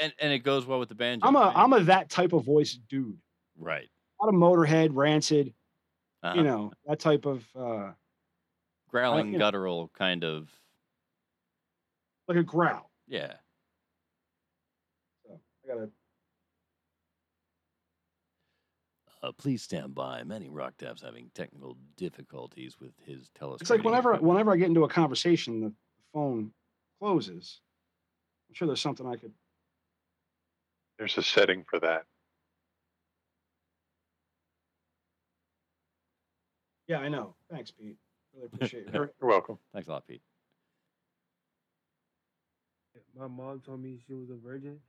and 0.00 0.12
and 0.20 0.32
it 0.32 0.40
goes 0.40 0.64
well 0.66 0.78
with 0.78 0.88
the 0.88 0.94
banjo. 0.94 1.26
I'm 1.26 1.36
a 1.36 1.52
I'm 1.54 1.72
a 1.72 1.80
that 1.84 2.08
type 2.10 2.32
of 2.32 2.44
voice 2.44 2.78
dude. 2.88 3.18
right. 3.58 3.88
Not 4.22 4.30
a 4.30 4.32
Motorhead, 4.32 4.90
Rancid, 4.92 5.52
Uh-huh. 6.22 6.36
you 6.38 6.42
know 6.44 6.72
that 6.86 6.98
type 7.00 7.26
of 7.26 7.44
uh 7.56 7.92
growling, 8.96 9.26
you 9.32 9.32
know- 9.32 9.38
guttural 9.38 9.88
kind 9.96 10.24
of. 10.24 10.48
like 12.28 12.38
a 12.38 12.42
growl. 12.42 12.90
Yeah. 13.06 13.34
So 15.26 15.40
I 15.64 15.68
gotta. 15.68 15.90
Uh, 19.22 19.32
please 19.32 19.62
stand 19.62 19.94
by. 19.94 20.22
Manny 20.24 20.48
Rock 20.48 20.74
Dev's 20.78 21.02
having 21.02 21.30
technical 21.34 21.76
difficulties 21.96 22.78
with 22.80 22.92
his 23.04 23.28
telescope. 23.30 23.60
It's 23.62 23.70
like 23.70 23.84
whenever 23.84 24.14
whenever 24.16 24.52
I 24.52 24.56
get 24.56 24.66
into 24.68 24.84
a 24.84 24.88
conversation, 24.88 25.60
the 25.60 25.72
phone 26.12 26.52
closes. 27.00 27.60
I'm 28.48 28.54
sure 28.54 28.66
there's 28.66 28.80
something 28.80 29.06
I 29.06 29.16
could. 29.16 29.32
There's 30.98 31.16
a 31.18 31.22
setting 31.22 31.64
for 31.68 31.78
that. 31.80 32.06
Yeah, 36.88 36.98
I 36.98 37.08
know. 37.08 37.34
Thanks, 37.50 37.70
Pete. 37.70 37.96
Really 38.36 38.48
appreciate 38.48 38.88
You're 38.92 39.04
it. 39.04 39.16
you're 39.20 39.30
welcome. 39.30 39.58
Thanks 39.74 39.88
a 39.88 39.92
lot, 39.92 40.06
Pete. 40.08 40.22
My 43.16 43.28
mom 43.28 43.60
told 43.62 43.82
me 43.82 43.98
she 44.06 44.14
was 44.14 44.30
a 44.30 44.36
virgin. 44.36 44.80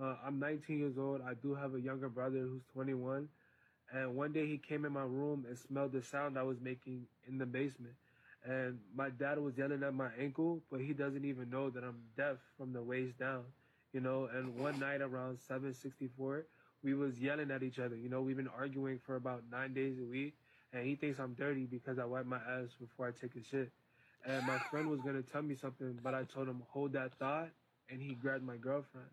Uh, 0.00 0.16
I'm 0.26 0.40
19 0.40 0.78
years 0.78 0.98
old. 0.98 1.22
I 1.22 1.34
do 1.34 1.54
have 1.54 1.74
a 1.74 1.80
younger 1.80 2.08
brother 2.10 2.40
who's 2.40 2.64
21. 2.72 3.28
And 3.92 4.16
one 4.16 4.32
day 4.32 4.46
he 4.46 4.58
came 4.58 4.84
in 4.86 4.92
my 4.92 5.02
room 5.04 5.46
and 5.48 5.58
smelled 5.58 5.92
the 5.92 6.02
sound 6.02 6.38
I 6.38 6.42
was 6.44 6.60
making 6.60 7.06
in 7.28 7.38
the 7.38 7.46
basement. 7.46 7.94
And 8.44 8.80
my 8.94 9.10
dad 9.10 9.38
was 9.38 9.58
yelling 9.58 9.82
at 9.84 9.94
my 9.94 10.10
ankle, 10.18 10.62
but 10.70 10.80
he 10.80 10.94
doesn't 10.94 11.24
even 11.24 11.50
know 11.50 11.70
that 11.70 11.84
I'm 11.84 12.02
deaf 12.16 12.38
from 12.56 12.72
the 12.72 12.82
waist 12.82 13.18
down, 13.18 13.44
you 13.92 14.00
know. 14.00 14.26
And 14.34 14.56
one 14.58 14.78
night 14.80 15.00
around 15.02 15.38
7:64, 15.40 16.46
we 16.82 16.94
was 16.94 17.20
yelling 17.20 17.50
at 17.50 17.62
each 17.62 17.78
other. 17.80 17.96
You 17.96 18.08
know, 18.10 18.22
we've 18.22 18.36
been 18.36 18.48
arguing 18.48 19.00
for 19.00 19.16
about 19.16 19.44
nine 19.50 19.74
days 19.74 19.98
a 20.00 20.04
week, 20.04 20.36
and 20.74 20.84
he 20.84 20.96
thinks 20.96 21.18
I'm 21.20 21.34
dirty 21.34 21.64
because 21.64 21.98
I 21.98 22.04
wipe 22.04 22.26
my 22.26 22.36
ass 22.36 22.68
before 22.80 23.06
I 23.06 23.10
take 23.12 23.36
a 23.36 23.44
shit. 23.50 23.70
And 24.26 24.44
my 24.46 24.58
friend 24.70 24.90
was 24.90 25.00
gonna 25.00 25.22
tell 25.22 25.42
me 25.42 25.54
something, 25.54 25.98
but 26.02 26.14
I 26.14 26.24
told 26.24 26.48
him 26.48 26.62
hold 26.68 26.92
that 26.94 27.12
thought, 27.18 27.48
and 27.90 28.02
he 28.02 28.14
grabbed 28.14 28.44
my 28.44 28.56
girlfriend. 28.56 29.06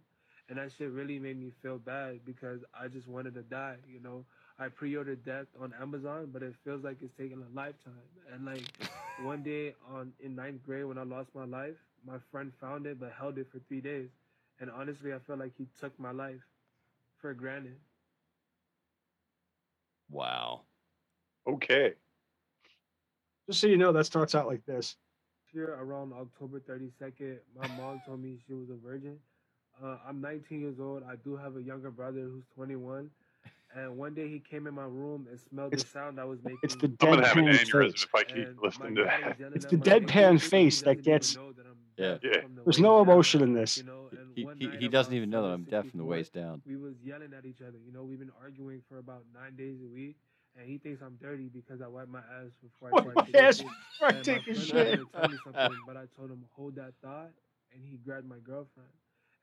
And 0.49 0.57
that 0.57 0.71
shit 0.77 0.89
really 0.91 1.19
made 1.19 1.39
me 1.39 1.51
feel 1.61 1.77
bad 1.77 2.21
because 2.25 2.59
I 2.73 2.87
just 2.87 3.07
wanted 3.07 3.35
to 3.35 3.41
die. 3.43 3.75
You 3.87 4.01
know, 4.01 4.25
I 4.59 4.69
pre-ordered 4.69 5.23
death 5.23 5.45
on 5.61 5.73
Amazon, 5.79 6.29
but 6.33 6.43
it 6.43 6.53
feels 6.65 6.83
like 6.83 6.97
it's 7.01 7.13
taking 7.17 7.41
a 7.41 7.55
lifetime. 7.55 7.93
And 8.33 8.45
like 8.45 8.63
one 9.23 9.43
day 9.43 9.75
on 9.93 10.11
in 10.19 10.35
ninth 10.35 10.65
grade 10.65 10.85
when 10.85 10.97
I 10.97 11.03
lost 11.03 11.29
my 11.35 11.45
life, 11.45 11.75
my 12.05 12.17
friend 12.31 12.51
found 12.59 12.85
it 12.85 12.99
but 12.99 13.13
held 13.17 13.37
it 13.37 13.47
for 13.51 13.59
three 13.67 13.81
days. 13.81 14.09
And 14.59 14.69
honestly, 14.71 15.13
I 15.13 15.19
felt 15.19 15.39
like 15.39 15.53
he 15.57 15.67
took 15.79 15.97
my 15.99 16.11
life 16.11 16.41
for 17.21 17.33
granted. 17.33 17.77
Wow. 20.09 20.61
Okay. 21.47 21.93
Just 23.47 23.59
so 23.61 23.67
you 23.67 23.77
know, 23.77 23.91
that 23.91 24.05
starts 24.05 24.35
out 24.35 24.47
like 24.47 24.65
this. 24.65 24.95
Here 25.51 25.75
around 25.79 26.13
October 26.13 26.59
32nd, 26.59 27.37
my 27.59 27.67
mom 27.77 28.01
told 28.05 28.21
me 28.21 28.37
she 28.47 28.53
was 28.53 28.69
a 28.69 28.75
virgin. 28.75 29.17
Uh, 29.83 29.97
I'm 30.07 30.21
19 30.21 30.61
years 30.61 30.79
old. 30.79 31.03
I 31.03 31.15
do 31.15 31.35
have 31.35 31.57
a 31.57 31.61
younger 31.61 31.91
brother 31.91 32.21
who's 32.21 32.43
21. 32.55 33.09
And 33.73 33.97
one 33.97 34.13
day 34.13 34.27
he 34.27 34.39
came 34.39 34.67
in 34.67 34.73
my 34.73 34.83
room 34.83 35.27
and 35.29 35.39
smelled 35.39 35.73
It's- 35.73 35.83
the 35.83 35.89
sound 35.89 36.19
I 36.19 36.25
was 36.25 36.39
making. 36.43 36.59
It's 36.63 36.75
the 36.75 36.87
I'm 36.87 36.95
gonna 36.95 37.27
have 37.27 37.37
an 37.37 37.45
deadpan 37.45 37.91
face. 37.91 38.03
if 38.03 38.15
I 38.15 38.23
keep 38.23 38.61
listening 38.61 38.95
to 38.95 39.03
that. 39.05 39.37
It's 39.55 39.65
the 39.65 39.77
deadpan 39.77 40.41
face 40.41 40.81
that 40.81 41.01
gets. 41.03 41.37
Yeah. 41.97 42.17
Yeah. 42.21 42.41
There's 42.63 42.79
no 42.79 43.01
emotion 43.01 43.41
in 43.41 43.53
this. 43.53 43.81
He, 44.35 44.47
he, 44.59 44.69
he 44.79 44.87
doesn't 44.87 45.13
even 45.13 45.29
know 45.29 45.43
that 45.43 45.53
I'm 45.53 45.63
deaf 45.63 45.87
from 45.89 45.99
the 45.99 46.05
waist 46.05 46.33
down. 46.33 46.61
We 46.65 46.75
was 46.77 46.95
yelling 47.03 47.33
at 47.37 47.45
each 47.45 47.61
other. 47.61 47.77
You 47.85 47.91
know, 47.91 48.03
we've 48.03 48.19
been 48.19 48.31
arguing 48.41 48.81
for 48.87 48.97
about 48.97 49.23
nine 49.33 49.55
days 49.55 49.77
a 49.83 49.87
week. 49.87 50.17
And 50.57 50.67
he 50.67 50.77
thinks 50.77 51.01
I'm 51.01 51.15
dirty 51.21 51.49
because 51.53 51.81
I 51.81 51.87
wipe 51.87 52.09
my 52.09 52.19
ass 52.19 52.51
before 52.61 52.89
I 52.89 53.01
Wipe 53.01 53.25
take 53.25 53.33
my 53.33 53.39
a 53.39 53.43
ass 53.43 53.57
shit. 53.57 53.67
before 53.99 54.07
I 54.07 54.21
take 54.21 54.47
a 54.47 54.55
shit. 54.55 54.99
tell 55.13 55.29
me 55.29 55.37
something, 55.43 55.77
but 55.87 55.97
I 55.97 56.05
told 56.17 56.29
him 56.29 56.43
hold 56.51 56.75
that 56.75 56.93
thought, 57.01 57.31
and 57.73 57.83
he 57.83 57.97
grabbed 57.97 58.27
my 58.27 58.37
girlfriend. 58.43 58.89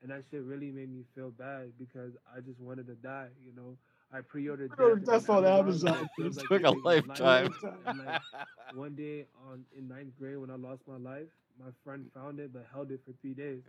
And 0.02 0.10
that 0.12 0.22
shit 0.30 0.42
really 0.42 0.70
made 0.70 0.90
me 0.92 1.02
feel 1.14 1.30
bad 1.30 1.72
because 1.78 2.12
I 2.34 2.40
just 2.40 2.60
wanted 2.60 2.86
to 2.86 2.94
die. 2.94 3.28
You 3.44 3.52
know, 3.56 3.76
I 4.12 4.20
pre-ordered 4.20 4.70
death 4.76 5.04
Death 5.04 5.30
on 5.30 5.44
Amazon. 5.44 6.08
it 6.18 6.36
like 6.36 6.46
took 6.46 6.62
it's 6.62 6.70
a 6.70 6.70
lifetime. 6.86 7.54
Like 7.84 8.20
one 8.74 8.94
day 8.94 9.26
on 9.50 9.64
in 9.76 9.88
ninth 9.88 10.16
grade 10.18 10.38
when 10.38 10.50
I 10.50 10.56
lost 10.56 10.82
my 10.86 10.96
life, 10.98 11.26
my 11.58 11.70
friend 11.84 12.06
found 12.14 12.38
it 12.38 12.52
but 12.52 12.66
held 12.72 12.90
it 12.92 13.00
for 13.04 13.12
three 13.20 13.34
days. 13.34 13.62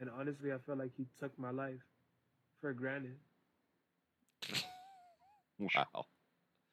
And 0.00 0.08
honestly, 0.18 0.52
I 0.52 0.56
felt 0.66 0.78
like 0.78 0.92
he 0.96 1.06
took 1.20 1.38
my 1.38 1.50
life 1.50 1.80
for 2.60 2.72
granted. 2.72 3.16
Wow. 5.58 6.06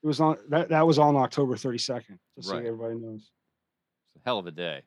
It 0.03 0.07
was 0.07 0.19
on 0.19 0.37
that. 0.49 0.69
That 0.69 0.85
was 0.87 0.97
on 0.97 1.15
October 1.15 1.55
32nd. 1.55 2.17
Just 2.35 2.49
so 2.49 2.57
everybody 2.57 2.95
knows. 2.95 3.29
It's 4.15 4.25
a 4.25 4.25
hell 4.25 4.39
of 4.39 4.47
a 4.47 4.51
day. 4.51 4.81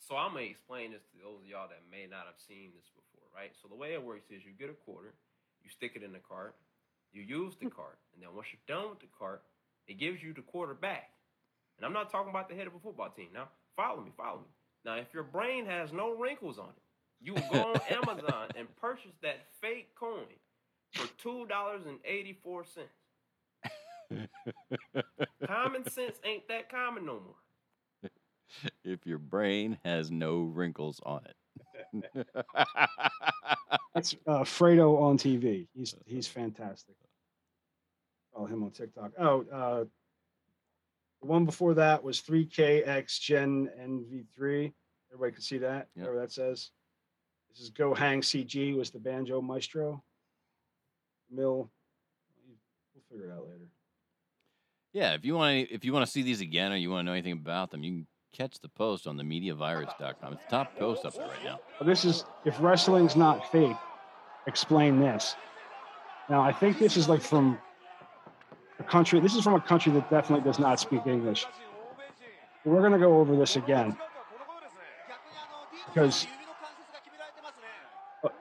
So 0.00 0.16
I'm 0.16 0.32
gonna 0.32 0.46
explain 0.46 0.92
this 0.92 1.04
to 1.12 1.20
those 1.20 1.40
of 1.42 1.46
y'all 1.46 1.68
that 1.68 1.84
may 1.90 2.06
not 2.08 2.24
have 2.24 2.40
seen 2.40 2.72
this 2.74 2.88
before, 2.96 3.28
right? 3.36 3.52
So 3.60 3.68
the 3.68 3.76
way 3.76 3.92
it 3.92 4.02
works 4.02 4.30
is 4.30 4.40
you 4.42 4.52
get 4.58 4.70
a 4.70 4.78
quarter, 4.88 5.12
you 5.62 5.68
stick 5.68 5.92
it 5.96 6.02
in 6.02 6.12
the 6.12 6.18
cart, 6.18 6.56
you 7.12 7.20
use 7.20 7.56
the 7.60 7.68
cart, 7.68 7.98
and 8.14 8.22
then 8.22 8.30
once 8.34 8.48
you're 8.48 8.64
done 8.64 8.88
with 8.88 9.00
the 9.00 9.12
cart, 9.18 9.42
it 9.86 9.98
gives 9.98 10.22
you 10.22 10.32
the 10.32 10.40
quarter 10.40 10.72
back. 10.72 11.10
And 11.76 11.84
I'm 11.84 11.92
not 11.92 12.10
talking 12.10 12.30
about 12.30 12.48
the 12.48 12.54
head 12.54 12.66
of 12.66 12.74
a 12.74 12.78
football 12.78 13.10
team. 13.10 13.28
Now, 13.34 13.48
follow 13.76 14.00
me, 14.00 14.10
follow 14.16 14.38
me. 14.38 14.52
Now, 14.84 14.96
if 14.96 15.12
your 15.12 15.24
brain 15.24 15.66
has 15.66 15.92
no 15.92 16.16
wrinkles 16.16 16.58
on 16.58 16.70
it, 16.70 16.82
you 17.20 17.34
will 17.34 17.48
go 17.52 17.62
on 17.74 17.80
Amazon 17.90 18.48
and 18.56 18.74
purchase 18.76 19.12
that 19.22 19.40
fake 19.60 19.94
coin 19.94 20.26
for 20.92 21.06
two 21.18 21.46
dollars 21.46 21.82
and 21.86 21.98
eighty-four 22.04 22.64
cents. 22.64 22.88
Common 25.46 25.88
sense 25.90 26.18
ain't 26.24 26.48
that 26.48 26.70
common 26.70 27.06
no 27.06 27.20
more. 27.20 28.10
if 28.84 29.06
your 29.06 29.18
brain 29.18 29.78
has 29.84 30.10
no 30.10 30.40
wrinkles 30.40 31.00
on 31.04 31.20
it. 31.26 31.36
That's 33.94 34.14
uh, 34.26 34.40
Fredo 34.40 35.00
on 35.00 35.18
TV. 35.18 35.66
He's 35.74 35.94
he's 36.06 36.26
fantastic. 36.26 36.94
Follow 38.32 38.46
him 38.46 38.62
on 38.62 38.70
TikTok. 38.70 39.12
Oh, 39.18 39.44
uh, 39.52 39.84
the 41.20 41.26
one 41.26 41.44
before 41.44 41.74
that 41.74 42.02
was 42.02 42.20
3KX 42.20 43.20
Gen 43.20 43.68
NV3. 43.80 44.72
Everybody 45.12 45.32
can 45.32 45.42
see 45.42 45.58
that. 45.58 45.88
Yep. 45.96 46.06
Whatever 46.06 46.20
that 46.20 46.32
says. 46.32 46.70
This 47.50 47.60
is 47.60 47.70
Go 47.70 47.94
Hang 47.94 48.20
CG. 48.20 48.76
Was 48.76 48.90
the 48.90 48.98
banjo 48.98 49.40
maestro. 49.40 50.02
Mill. 51.30 51.70
We'll 52.94 53.02
figure 53.10 53.30
it 53.30 53.32
out 53.32 53.46
later. 53.46 53.68
yeah, 54.92 55.14
if 55.14 55.24
you 55.24 55.34
want 55.34 55.68
to, 55.68 55.74
if 55.74 55.84
you 55.84 55.92
want 55.92 56.06
to 56.06 56.10
see 56.10 56.22
these 56.22 56.40
again 56.40 56.72
or 56.72 56.76
you 56.76 56.90
want 56.90 57.00
to 57.00 57.06
know 57.06 57.12
anything 57.12 57.32
about 57.32 57.70
them, 57.70 57.82
you 57.82 57.92
can 57.92 58.06
catch 58.32 58.58
the 58.60 58.68
post 58.68 59.06
on 59.06 59.16
the 59.16 59.22
mediavirus.com. 59.22 60.32
It's 60.32 60.44
the 60.44 60.50
top 60.50 60.76
post 60.78 61.04
up 61.04 61.14
there 61.14 61.26
right 61.26 61.44
now. 61.44 61.60
This 61.84 62.04
is 62.04 62.24
if 62.44 62.60
wrestling's 62.60 63.16
not 63.16 63.50
fake, 63.50 63.76
explain 64.46 65.00
this. 65.00 65.36
Now 66.30 66.42
I 66.42 66.52
think 66.52 66.78
this 66.78 66.96
is 66.96 67.08
like 67.08 67.22
from 67.22 67.58
a 68.78 68.84
country. 68.84 69.20
This 69.20 69.34
is 69.34 69.42
from 69.42 69.54
a 69.54 69.60
country 69.60 69.92
that 69.92 70.08
definitely 70.10 70.44
does 70.44 70.58
not 70.58 70.78
speak 70.80 71.06
English. 71.06 71.46
We're 72.64 72.82
gonna 72.82 72.98
go 72.98 73.18
over 73.18 73.34
this 73.36 73.56
again 73.56 73.96
because 75.86 76.26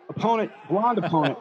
opponent, 0.09 0.51
blonde 0.69 0.97
opponent, 0.99 1.38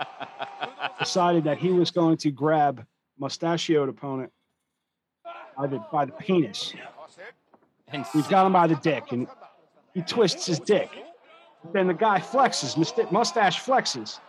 decided 0.98 1.44
that 1.44 1.58
he 1.58 1.70
was 1.70 1.90
going 1.90 2.16
to 2.18 2.30
grab 2.30 2.84
mustachioed 3.18 3.88
opponent 3.88 4.32
by 5.56 5.66
the 5.66 5.78
by 5.92 6.04
the 6.04 6.12
penis. 6.12 6.74
And 7.92 8.06
He's 8.12 8.28
got 8.28 8.46
him 8.46 8.52
by 8.52 8.66
the 8.68 8.76
dick, 8.76 9.10
and 9.10 9.26
he 9.94 10.02
twists 10.02 10.46
his 10.46 10.60
dick. 10.60 10.88
Then 11.72 11.88
the 11.88 11.94
guy 11.94 12.20
flexes, 12.20 12.76
mustache 13.10 13.60
flexes, 13.62 14.20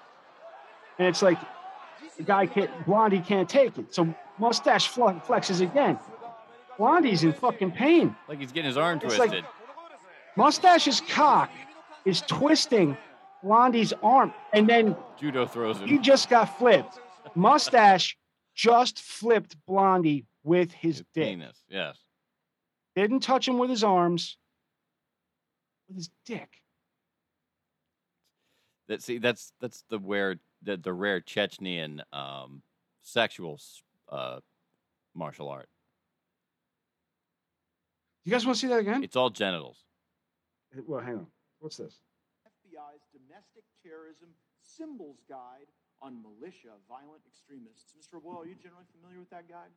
and 0.97 1.07
it's 1.07 1.21
like 1.21 1.37
the 2.17 2.23
guy 2.23 2.45
can't, 2.47 2.69
Blondie 2.85 3.19
can't 3.19 3.47
take 3.47 3.77
it. 3.77 3.93
So 3.93 4.13
mustache 4.39 4.89
flexes 4.91 5.61
again. 5.61 5.99
Blondie's 6.77 7.23
in 7.23 7.33
fucking 7.33 7.71
pain. 7.71 8.15
Like 8.27 8.39
he's 8.39 8.51
getting 8.51 8.67
his 8.67 8.77
arm 8.77 8.99
It's 9.03 9.17
like- 9.17 9.29
twisted. 9.29 9.45
Mustache's 10.37 11.01
cock 11.09 11.51
is 12.05 12.21
twisting 12.21 12.97
Blondie's 13.43 13.93
arm, 14.03 14.33
and 14.53 14.67
then 14.67 14.95
Judo 15.19 15.45
throws 15.45 15.79
him. 15.79 15.87
he 15.87 15.97
just 15.97 16.29
got 16.29 16.57
flipped. 16.57 16.99
Mustache 17.35 18.17
just 18.55 18.99
flipped 18.99 19.55
Blondie 19.65 20.25
with 20.43 20.71
his 20.71 21.03
dick. 21.13 21.25
Penis. 21.25 21.63
Yes. 21.69 21.97
Didn't 22.95 23.21
touch 23.21 23.47
him 23.47 23.57
with 23.57 23.69
his 23.69 23.83
arms, 23.83 24.37
with 25.87 25.97
his 25.97 26.09
dick. 26.25 26.49
That 28.87 29.01
see 29.01 29.17
that's 29.17 29.53
that's 29.61 29.83
the 29.89 29.97
where 29.97 30.35
the, 30.61 30.75
the 30.77 30.91
rare 30.91 31.21
Chechnyan 31.21 32.01
um, 32.11 32.61
sexual 33.01 33.59
uh, 34.09 34.39
martial 35.15 35.47
art. 35.47 35.69
You 38.25 38.31
guys 38.31 38.45
want 38.45 38.57
to 38.57 38.61
see 38.61 38.67
that 38.67 38.79
again? 38.79 39.03
It's 39.03 39.15
all 39.15 39.29
genitals. 39.29 39.77
Well, 40.85 41.01
hang 41.01 41.15
on. 41.15 41.27
What's 41.59 41.77
this? 41.77 41.99
Domestic 43.41 43.65
Terrorism 43.81 44.29
Symbols 44.61 45.17
Guide 45.27 45.65
on 46.01 46.21
Militia 46.21 46.77
Violent 46.85 47.25
Extremists. 47.25 47.97
Mr. 47.97 48.21
Boyle, 48.21 48.41
are 48.41 48.45
you 48.45 48.53
generally 48.53 48.85
familiar 48.93 49.17
with 49.17 49.29
that 49.31 49.49
guide? 49.49 49.73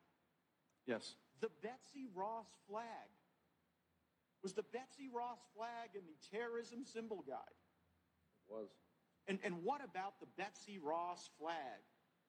Yes. 0.87 1.17
The 1.41 1.49
Betsy 1.62 2.05
Ross 2.15 2.47
flag. 2.69 3.09
Was 4.43 4.53
the 4.53 4.65
Betsy 4.69 5.09
Ross 5.09 5.41
flag 5.57 5.97
in 5.97 6.05
the 6.05 6.17
terrorism 6.29 6.85
symbol 6.85 7.25
guide? 7.27 7.57
It 8.45 8.53
was. 8.53 8.69
And, 9.29 9.39
and 9.43 9.65
what 9.65 9.81
about 9.83 10.21
the 10.21 10.29
Betsy 10.37 10.79
Ross 10.79 11.31
flag 11.41 11.81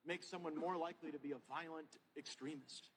makes 0.08 0.28
someone 0.28 0.56
more 0.56 0.78
likely 0.78 1.12
to 1.12 1.20
be 1.20 1.32
a 1.32 1.42
violent 1.52 2.00
extremist? 2.18 2.88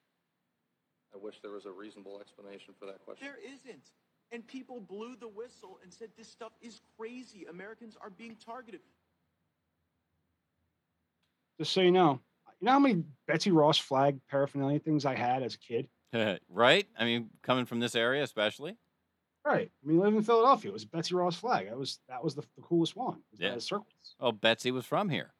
I 1.12 1.18
wish 1.18 1.41
there 1.43 1.51
was 1.51 1.66
a 1.66 1.72
reasonable 1.72 2.20
explanation 2.20 2.74
for 2.78 2.86
that 2.86 3.03
question. 3.03 3.26
There 3.26 3.43
isn't. 3.43 3.91
And 4.31 4.47
people 4.47 4.81
blew 4.81 5.16
the 5.16 5.29
whistle 5.29 5.79
and 5.83 5.93
said 5.93 6.11
this 6.16 6.29
stuff 6.29 6.53
is 6.61 6.81
crazy. 6.99 7.47
Americans 7.49 7.97
are 8.01 8.11
being 8.11 8.37
targeted. 8.45 8.81
Just 11.59 11.72
so 11.72 11.81
you 11.81 11.91
know, 11.91 12.20
you 12.61 12.66
know 12.66 12.72
how 12.72 12.79
many 12.79 13.05
Betsy 13.26 13.51
Ross 13.51 13.79
flag 13.79 14.18
paraphernalia 14.31 14.79
things 14.81 15.05
I 15.05 15.14
had 15.14 15.43
as 15.43 15.55
a 15.55 15.59
kid? 15.59 15.89
right? 16.49 16.87
I 16.99 17.05
mean, 17.05 17.31
coming 17.43 17.64
from 17.64 17.81
this 17.81 17.95
area, 17.95 18.22
especially. 18.22 18.76
Right. 19.45 19.70
I 19.83 19.89
mean, 19.89 19.99
living 19.99 20.16
in 20.18 20.22
Philadelphia. 20.24 20.70
It 20.70 20.74
was 20.74 20.83
a 20.85 20.89
Betsy 20.89 21.14
Ross 21.14 21.37
flag. 21.37 21.68
That 21.68 21.79
was 21.79 22.01
that 22.09 22.22
was 22.22 22.35
the, 22.35 22.43
the 22.57 22.62
coolest 22.62 22.97
one. 22.97 23.14
It 23.14 23.24
was 23.33 23.41
Yeah. 23.41 23.55
the 23.55 23.61
circles. 23.61 24.14
Oh, 24.20 24.33
Betsy 24.33 24.70
was 24.70 24.85
from 24.85 25.09
here. 25.09 25.33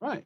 Right. 0.00 0.24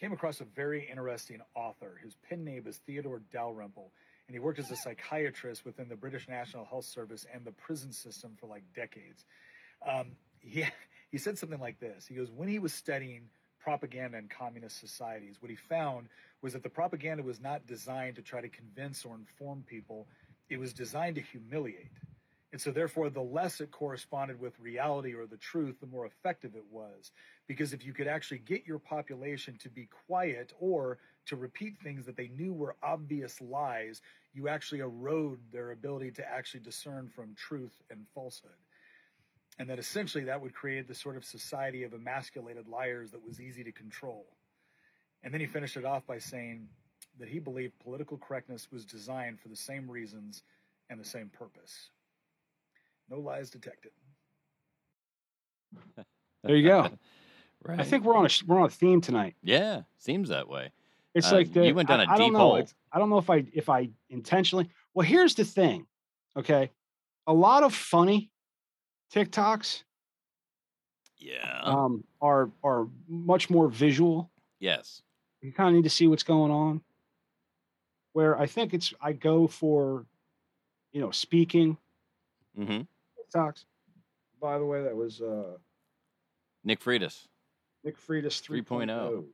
Came 0.00 0.12
across 0.12 0.42
a 0.42 0.44
very 0.44 0.86
interesting 0.90 1.40
author. 1.54 1.98
His 2.02 2.16
pen 2.28 2.44
name 2.44 2.66
is 2.66 2.76
Theodore 2.86 3.22
Dalrymple, 3.32 3.90
and 4.28 4.34
he 4.34 4.40
worked 4.40 4.58
as 4.58 4.70
a 4.70 4.76
psychiatrist 4.76 5.64
within 5.64 5.88
the 5.88 5.96
British 5.96 6.28
National 6.28 6.66
Health 6.66 6.84
Service 6.84 7.26
and 7.32 7.46
the 7.46 7.52
prison 7.52 7.92
system 7.92 8.36
for 8.38 8.46
like 8.46 8.62
decades. 8.74 9.24
Um, 9.86 10.08
he 10.40 10.66
he 11.10 11.16
said 11.16 11.38
something 11.38 11.60
like 11.60 11.80
this. 11.80 12.06
He 12.06 12.14
goes, 12.14 12.30
when 12.30 12.46
he 12.46 12.58
was 12.58 12.74
studying 12.74 13.22
propaganda 13.58 14.18
in 14.18 14.28
communist 14.28 14.78
societies, 14.80 15.36
what 15.40 15.50
he 15.50 15.56
found 15.56 16.08
was 16.42 16.52
that 16.52 16.62
the 16.62 16.68
propaganda 16.68 17.22
was 17.22 17.40
not 17.40 17.66
designed 17.66 18.16
to 18.16 18.22
try 18.22 18.42
to 18.42 18.48
convince 18.50 19.02
or 19.02 19.14
inform 19.14 19.64
people; 19.66 20.06
it 20.50 20.58
was 20.58 20.74
designed 20.74 21.14
to 21.14 21.22
humiliate. 21.22 21.90
And 22.52 22.60
so, 22.60 22.70
therefore, 22.70 23.10
the 23.10 23.20
less 23.20 23.60
it 23.60 23.70
corresponded 23.70 24.40
with 24.40 24.58
reality 24.60 25.14
or 25.14 25.26
the 25.26 25.36
truth, 25.36 25.80
the 25.80 25.86
more 25.86 26.06
effective 26.06 26.54
it 26.54 26.64
was. 26.70 27.10
Because 27.48 27.72
if 27.72 27.84
you 27.84 27.92
could 27.92 28.06
actually 28.06 28.38
get 28.38 28.66
your 28.66 28.78
population 28.78 29.58
to 29.62 29.68
be 29.68 29.88
quiet 30.06 30.52
or 30.60 30.98
to 31.26 31.36
repeat 31.36 31.76
things 31.78 32.06
that 32.06 32.16
they 32.16 32.28
knew 32.28 32.52
were 32.52 32.76
obvious 32.82 33.40
lies, 33.40 34.00
you 34.32 34.48
actually 34.48 34.80
erode 34.80 35.40
their 35.52 35.72
ability 35.72 36.12
to 36.12 36.28
actually 36.28 36.60
discern 36.60 37.08
from 37.08 37.34
truth 37.34 37.82
and 37.90 38.06
falsehood. 38.14 38.52
And 39.58 39.68
that 39.70 39.78
essentially 39.78 40.24
that 40.24 40.40
would 40.40 40.54
create 40.54 40.86
the 40.86 40.94
sort 40.94 41.16
of 41.16 41.24
society 41.24 41.82
of 41.82 41.94
emasculated 41.94 42.68
liars 42.68 43.10
that 43.10 43.26
was 43.26 43.40
easy 43.40 43.64
to 43.64 43.72
control. 43.72 44.26
And 45.22 45.32
then 45.32 45.40
he 45.40 45.46
finished 45.46 45.76
it 45.76 45.84
off 45.84 46.06
by 46.06 46.18
saying 46.18 46.68
that 47.18 47.28
he 47.28 47.38
believed 47.38 47.78
political 47.80 48.18
correctness 48.18 48.68
was 48.70 48.84
designed 48.84 49.40
for 49.40 49.48
the 49.48 49.56
same 49.56 49.90
reasons 49.90 50.42
and 50.90 51.00
the 51.00 51.04
same 51.04 51.30
purpose. 51.30 51.90
No 53.08 53.18
lies 53.20 53.50
detected. 53.50 53.92
There 56.42 56.56
you 56.56 56.66
go. 56.68 56.88
right. 57.64 57.80
I 57.80 57.84
think 57.84 58.04
we're 58.04 58.16
on 58.16 58.26
a 58.26 58.30
we're 58.46 58.58
on 58.60 58.66
a 58.66 58.70
theme 58.70 59.00
tonight. 59.00 59.34
Yeah, 59.42 59.82
seems 59.98 60.28
that 60.28 60.48
way. 60.48 60.70
It's 61.14 61.32
Uh, 61.32 61.36
like 61.36 61.52
the, 61.52 61.66
you 61.66 61.74
went 61.74 61.88
down 61.88 62.00
I 62.00 62.04
a 62.04 62.08
I 62.08 62.18
don't 62.18 62.28
deep 62.28 62.32
know. 62.34 62.38
hole. 62.38 62.56
It's, 62.56 62.74
I 62.92 62.98
don't 62.98 63.10
know 63.10 63.18
if 63.18 63.30
I 63.30 63.44
if 63.52 63.68
I 63.68 63.90
intentionally. 64.10 64.68
Well, 64.94 65.06
here's 65.06 65.34
the 65.34 65.44
thing. 65.44 65.86
Okay, 66.36 66.70
a 67.26 67.32
lot 67.32 67.62
of 67.62 67.74
funny 67.74 68.30
TikToks 69.12 69.82
Yeah. 71.18 71.60
um, 71.64 72.04
are 72.20 72.50
are 72.62 72.88
much 73.08 73.50
more 73.50 73.68
visual. 73.68 74.30
yes. 74.60 75.02
You 75.42 75.52
kind 75.52 75.68
of 75.68 75.74
need 75.76 75.84
to 75.84 75.90
see 75.90 76.08
what's 76.08 76.24
going 76.24 76.50
on. 76.50 76.80
Where 78.14 78.38
I 78.40 78.46
think 78.46 78.74
it's 78.74 78.92
I 79.00 79.12
go 79.12 79.46
for, 79.46 80.06
you 80.92 81.00
know, 81.00 81.10
speaking 81.12 81.76
Mm-hmm. 82.58 82.82
TikToks. 83.34 83.64
By 84.40 84.58
the 84.58 84.64
way, 84.64 84.82
that 84.82 84.94
was 84.94 85.20
uh, 85.20 85.56
Nick 86.64 86.82
Freitas. 86.82 87.26
Nick 87.84 87.96
Freitas 87.98 88.42
3.0. 88.42 88.86
3.0. 88.86 89.24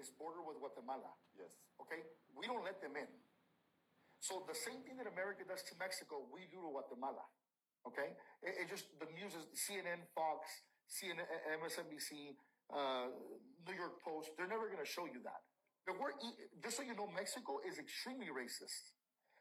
is 0.00 0.10
border 0.20 0.44
with 0.44 0.60
Guatemala. 0.60 1.16
Yes. 1.32 1.48
Okay? 1.80 2.04
We 2.36 2.46
don't 2.46 2.64
let 2.64 2.80
them 2.80 2.92
in. 2.96 3.08
So 4.20 4.44
the 4.48 4.56
same 4.56 4.84
thing 4.84 4.96
that 5.00 5.08
America 5.08 5.44
does 5.48 5.64
to 5.68 5.74
Mexico, 5.80 6.24
we 6.32 6.48
do 6.52 6.60
to 6.60 6.70
Guatemala. 6.72 7.24
Okay? 7.88 8.16
It, 8.44 8.64
it 8.64 8.66
just, 8.68 8.88
the 9.00 9.08
news 9.12 9.32
is 9.36 9.44
CNN, 9.56 10.04
Fox, 10.16 10.48
CNN, 10.88 11.24
MSNBC, 11.60 12.36
uh, 12.72 13.12
New 13.68 13.76
York 13.76 14.00
Post, 14.00 14.32
they're 14.36 14.48
never 14.48 14.68
going 14.68 14.80
to 14.80 14.88
show 14.88 15.04
you 15.04 15.20
that. 15.24 15.44
But 15.84 16.00
we're, 16.00 16.16
e- 16.24 16.48
just 16.64 16.80
so 16.80 16.82
you 16.82 16.96
know, 16.96 17.08
Mexico 17.12 17.60
is 17.64 17.76
extremely 17.76 18.32
racist. 18.32 18.92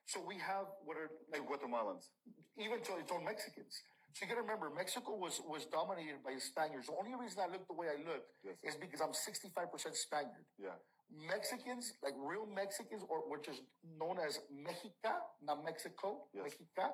So 0.05 0.19
we 0.19 0.35
have 0.35 0.67
what 0.83 0.97
are 0.97 1.09
like 1.31 1.43
Guatemalans, 1.47 2.11
even 2.59 2.81
to 2.83 2.91
its 2.99 3.11
own 3.11 3.23
Mexicans. 3.23 3.81
So 4.13 4.25
you 4.25 4.29
got 4.29 4.35
to 4.37 4.45
remember, 4.45 4.69
Mexico 4.69 5.15
was 5.17 5.41
was 5.47 5.65
dominated 5.65 6.21
by 6.21 6.37
Spaniards. 6.37 6.87
The 6.87 6.97
only 6.99 7.15
reason 7.17 7.41
I 7.41 7.49
look 7.49 7.65
the 7.65 7.73
way 7.73 7.87
I 7.89 7.97
look 8.05 8.23
is 8.61 8.75
because 8.75 9.01
I'm 9.01 9.15
65% 9.15 9.95
Spaniard. 9.95 10.45
Yeah. 10.59 10.77
Mexicans, 11.13 11.93
like 12.03 12.13
real 12.17 12.45
Mexicans, 12.45 13.01
or 13.09 13.25
which 13.29 13.47
is 13.47 13.61
known 13.97 14.17
as 14.17 14.39
Mexica, 14.49 15.17
not 15.41 15.63
Mexico, 15.63 16.25
Mexica, 16.33 16.93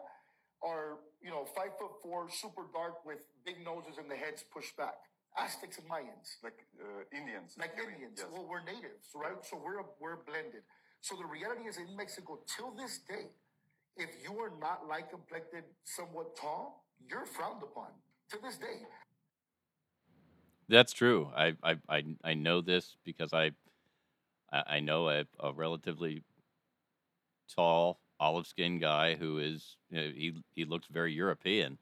are 0.64 1.00
you 1.24 1.30
know 1.30 1.44
five 1.56 1.76
foot 1.80 2.00
four, 2.04 2.30
super 2.30 2.68
dark 2.74 3.04
with 3.06 3.20
big 3.46 3.64
noses 3.64 3.98
and 3.98 4.10
the 4.12 4.16
heads 4.16 4.44
pushed 4.44 4.76
back. 4.78 4.96
Aztecs 5.38 5.78
and 5.78 5.88
Mayans, 5.88 6.42
like 6.44 6.58
uh, 6.82 7.06
Indians, 7.16 7.56
like 7.60 7.78
Indians. 7.78 8.26
Well, 8.32 8.48
we're 8.50 8.66
natives, 8.66 9.14
right? 9.14 9.38
So 9.44 9.62
we're 9.62 9.84
we're 10.02 10.24
blended. 10.26 10.64
So 11.02 11.16
the 11.16 11.26
reality 11.26 11.68
is, 11.68 11.78
in 11.78 11.96
Mexico, 11.96 12.40
till 12.56 12.72
this 12.72 13.00
day, 13.08 13.28
if 13.98 14.10
you 14.24 14.38
are 14.40 14.52
not 14.60 14.88
light 14.88 15.10
complected, 15.10 15.64
somewhat 15.84 16.36
tall, 16.36 16.86
you're 17.10 17.26
frowned 17.26 17.64
upon. 17.64 17.88
To 18.32 18.38
this 18.44 18.58
day, 18.58 18.86
That's 20.68 20.94
true. 20.94 21.32
I 21.36 21.56
I 21.64 21.78
I, 21.90 22.04
I 22.24 22.34
know 22.36 22.62
this 22.62 22.96
because 23.04 23.34
I 23.34 23.52
I 24.52 24.80
know 24.80 25.10
a, 25.10 25.26
a 25.40 25.52
relatively 25.52 26.24
tall, 27.54 28.00
olive 28.20 28.46
skinned 28.46 28.82
guy 28.82 29.16
who 29.16 29.40
is 29.40 29.78
you 29.90 29.98
know, 30.00 30.12
he 30.16 30.34
he 30.54 30.66
looks 30.66 30.88
very 30.88 31.14
European. 31.14 31.80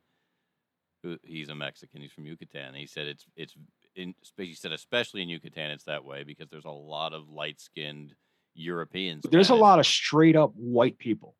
He's 1.24 1.49
a 1.49 1.55
Mexican. 1.55 2.01
He's 2.01 2.11
from 2.11 2.26
Yucatan. 2.26 2.76
He 2.76 2.88
said 2.88 3.07
it's 3.07 3.26
it's 3.36 3.55
in 3.95 4.13
he 4.38 4.53
said 4.53 4.72
especially 4.72 5.22
in 5.22 5.30
Yucatan 5.30 5.72
it's 5.72 5.86
that 5.86 6.05
way 6.05 6.24
because 6.24 6.49
there's 6.49 6.65
a 6.65 6.70
lot 6.70 7.13
of 7.13 7.30
light 7.30 7.59
skinned 7.59 8.15
Europeans. 8.58 9.22
But 9.22 9.32
there's 9.32 9.49
a 9.49 9.55
lot 9.55 9.80
of 9.80 9.86
straight 9.86 10.36
up 10.36 10.51
white 10.55 10.97
people 10.97 11.36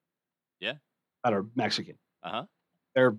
Yeah. 0.60 0.74
that 1.24 1.34
are 1.34 1.46
Mexican. 1.56 1.98
Uh 2.24 2.30
huh. 2.30 2.46
They're 2.96 3.18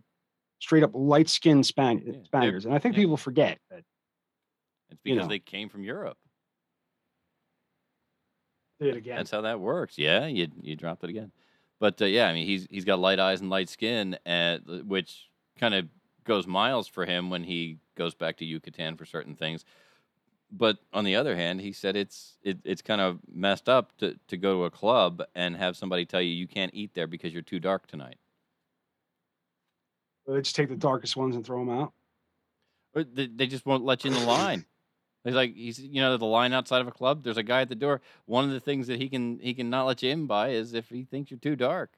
straight 0.60 0.82
up 0.82 0.90
light 0.94 1.28
skinned 1.28 1.66
Span- 1.66 2.24
Spaniards. 2.24 2.64
And 2.64 2.74
I 2.74 2.78
think 2.78 2.94
people 2.94 3.16
forget 3.16 3.58
that 3.70 3.84
It's 4.90 5.00
you 5.04 5.14
because 5.14 5.26
know. 5.26 5.30
they 5.30 5.38
came 5.38 5.68
from 5.68 5.84
Europe. 5.84 6.16
Say 8.80 8.88
it 8.90 8.96
again. 8.96 9.16
That's 9.16 9.30
how 9.30 9.40
that 9.42 9.60
works. 9.60 9.98
Yeah, 9.98 10.26
you 10.26 10.48
you 10.62 10.76
dropped 10.76 11.02
it 11.04 11.10
again. 11.10 11.32
But 11.80 12.00
uh, 12.00 12.04
yeah, 12.06 12.28
I 12.28 12.32
mean 12.32 12.46
he's 12.46 12.66
he's 12.70 12.84
got 12.84 12.98
light 13.00 13.18
eyes 13.18 13.40
and 13.40 13.50
light 13.50 13.68
skin, 13.68 14.16
and 14.24 14.62
which 14.88 15.28
kind 15.58 15.74
of 15.74 15.88
goes 16.24 16.46
miles 16.46 16.86
for 16.86 17.04
him 17.04 17.30
when 17.30 17.42
he 17.42 17.78
goes 17.96 18.14
back 18.14 18.36
to 18.36 18.44
Yucatan 18.44 18.96
for 18.96 19.04
certain 19.04 19.34
things. 19.34 19.64
But 20.50 20.78
on 20.92 21.04
the 21.04 21.16
other 21.16 21.36
hand, 21.36 21.60
he 21.60 21.72
said 21.72 21.96
it's 21.96 22.38
it, 22.42 22.58
it's 22.64 22.80
kind 22.80 23.00
of 23.00 23.18
messed 23.32 23.68
up 23.68 23.96
to, 23.98 24.18
to 24.28 24.36
go 24.36 24.54
to 24.54 24.64
a 24.64 24.70
club 24.70 25.22
and 25.34 25.56
have 25.56 25.76
somebody 25.76 26.06
tell 26.06 26.22
you 26.22 26.30
you 26.30 26.46
can't 26.46 26.72
eat 26.74 26.94
there 26.94 27.06
because 27.06 27.32
you're 27.32 27.42
too 27.42 27.60
dark 27.60 27.86
tonight. 27.86 28.16
they 30.26 30.40
just 30.40 30.56
take 30.56 30.68
the 30.68 30.76
darkest 30.76 31.16
ones 31.16 31.36
and 31.36 31.44
throw 31.44 31.58
them 31.58 31.70
out. 31.70 31.92
Or 32.94 33.04
they, 33.04 33.26
they 33.26 33.46
just 33.46 33.66
won't 33.66 33.84
let 33.84 34.04
you 34.04 34.10
in 34.10 34.18
the 34.18 34.26
line. 34.26 34.64
He's 35.24 35.34
like 35.34 35.54
he's 35.54 35.78
you 35.78 36.00
know 36.00 36.16
the 36.16 36.24
line 36.24 36.54
outside 36.54 36.80
of 36.80 36.88
a 36.88 36.92
club. 36.92 37.22
There's 37.24 37.36
a 37.36 37.42
guy 37.42 37.60
at 37.60 37.68
the 37.68 37.74
door. 37.74 38.00
One 38.24 38.44
of 38.44 38.50
the 38.50 38.60
things 38.60 38.86
that 38.86 38.98
he 38.98 39.10
can 39.10 39.38
he 39.40 39.52
can 39.52 39.68
not 39.68 39.84
let 39.84 40.02
you 40.02 40.10
in 40.10 40.26
by 40.26 40.50
is 40.50 40.72
if 40.72 40.88
he 40.88 41.04
thinks 41.04 41.30
you're 41.30 41.38
too 41.38 41.56
dark. 41.56 41.97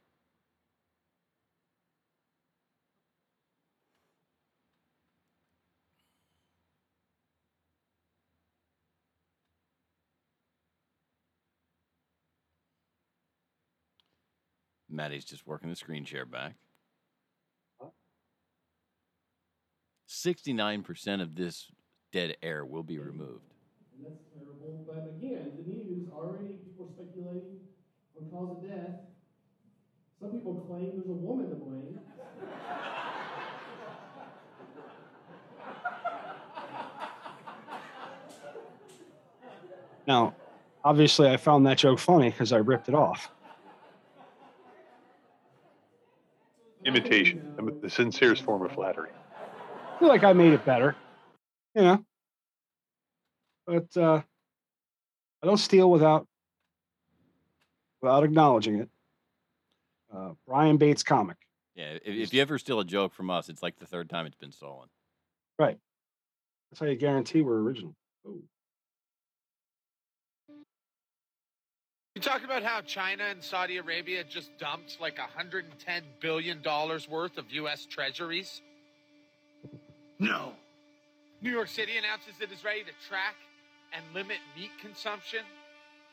Maddie's 15.01 15.25
just 15.25 15.47
working 15.47 15.71
the 15.71 15.77
screen 15.77 16.05
share 16.05 16.27
back. 16.27 16.57
69% 20.07 21.23
of 21.23 21.35
this 21.35 21.71
dead 22.13 22.37
air 22.43 22.67
will 22.67 22.83
be 22.83 22.99
removed. 22.99 23.55
And 23.97 24.05
that's 24.05 24.21
terrible. 24.37 24.85
But 24.93 25.05
again, 25.09 25.57
the 25.57 25.63
news 25.75 26.05
already 26.13 26.49
people 26.49 26.85
are 26.85 26.93
speculating 26.93 27.57
on 28.15 28.27
cause 28.31 28.51
of 28.51 28.61
death. 28.61 29.01
Some 30.21 30.29
people 30.29 30.61
claim 30.69 30.93
there's 30.93 31.09
a 31.09 31.15
woman 31.15 31.49
to 31.49 31.57
blame. 31.57 32.01
Now, 40.07 40.35
obviously, 40.85 41.31
I 41.31 41.39
found 41.39 41.65
that 41.67 41.79
joke 41.79 41.99
funny 42.01 42.29
because 42.29 42.53
I 42.53 42.59
ripped 42.59 42.91
it 42.91 42.95
off. 42.95 43.31
Imitation, 46.85 47.55
the, 47.57 47.73
the 47.83 47.91
sincerest 47.91 48.43
form 48.43 48.65
of 48.65 48.73
flattery. 48.73 49.11
I 49.37 49.99
feel 49.99 50.09
like 50.09 50.25
I 50.25 50.33
made 50.33 50.53
it 50.55 50.65
better, 50.65 50.97
you 51.75 51.83
know. 51.83 52.05
But 53.67 53.97
uh, 53.97 54.23
I 55.43 55.47
don't 55.47 55.59
steal 55.59 55.91
without 55.91 56.27
without 58.01 58.25
acknowledging 58.25 58.81
it. 58.81 58.89
Uh, 60.15 60.31
Brian 60.47 60.77
Bates 60.79 61.03
comic, 61.03 61.37
Yeah, 61.77 61.93
if, 62.03 62.15
if 62.17 62.35
you 62.35 62.41
ever 62.41 62.59
steal 62.59 62.81
a 62.81 62.85
joke 62.85 63.13
from 63.15 63.31
us, 63.31 63.49
it's 63.49 63.63
like 63.63 63.79
the 63.79 63.87
third 63.87 64.09
time 64.09 64.27
it's 64.27 64.35
been 64.35 64.51
stolen. 64.51 64.89
right? 65.59 65.79
That's 66.71 66.81
how 66.81 66.87
you 66.87 66.97
guarantee 66.97 67.43
we're 67.43 67.61
original. 67.61 67.95
Ooh. 68.27 68.43
You 72.15 72.21
talked 72.21 72.45
about 72.45 72.65
how 72.65 72.81
China 72.81 73.23
and 73.25 73.43
Saudi 73.43 73.77
Arabia 73.77 74.25
just 74.25 74.51
dumped 74.59 75.01
like 75.01 75.17
$110 75.17 75.63
billion 76.21 76.61
worth 77.09 77.39
of 77.39 77.51
U.S. 77.53 77.87
treasuries? 77.87 78.63
No. 80.19 80.53
New 81.41 81.53
York 81.53 81.69
City 81.69 81.97
announces 81.97 82.35
it 82.41 82.51
is 82.51 82.65
ready 82.65 82.81
to 82.83 82.91
track 83.09 83.37
and 83.93 84.03
limit 84.13 84.39
meat 84.57 84.73
consumption 84.81 85.41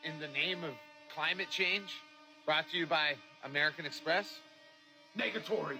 in 0.04 0.20
the 0.20 0.28
name 0.28 0.62
of 0.62 0.70
climate 1.12 1.50
change? 1.50 1.90
Brought 2.46 2.70
to 2.70 2.78
you 2.78 2.86
by 2.86 3.14
American 3.42 3.84
Express? 3.84 4.38
Negatory. 5.18 5.78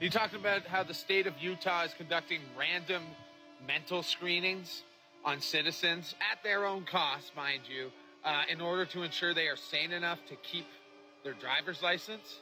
You 0.00 0.10
talked 0.10 0.34
about 0.34 0.66
how 0.66 0.82
the 0.82 0.94
state 0.94 1.28
of 1.28 1.34
Utah 1.40 1.84
is 1.84 1.94
conducting 1.94 2.40
random 2.58 3.04
mental 3.64 4.02
screenings 4.02 4.82
on 5.24 5.40
citizens 5.40 6.16
at 6.32 6.42
their 6.42 6.66
own 6.66 6.84
cost, 6.84 7.36
mind 7.36 7.62
you, 7.72 7.92
uh, 8.24 8.42
in 8.48 8.60
order 8.60 8.84
to 8.86 9.02
ensure 9.02 9.34
they 9.34 9.48
are 9.48 9.56
sane 9.56 9.92
enough 9.92 10.18
to 10.28 10.36
keep 10.36 10.66
their 11.24 11.34
driver's 11.34 11.82
license. 11.82 12.38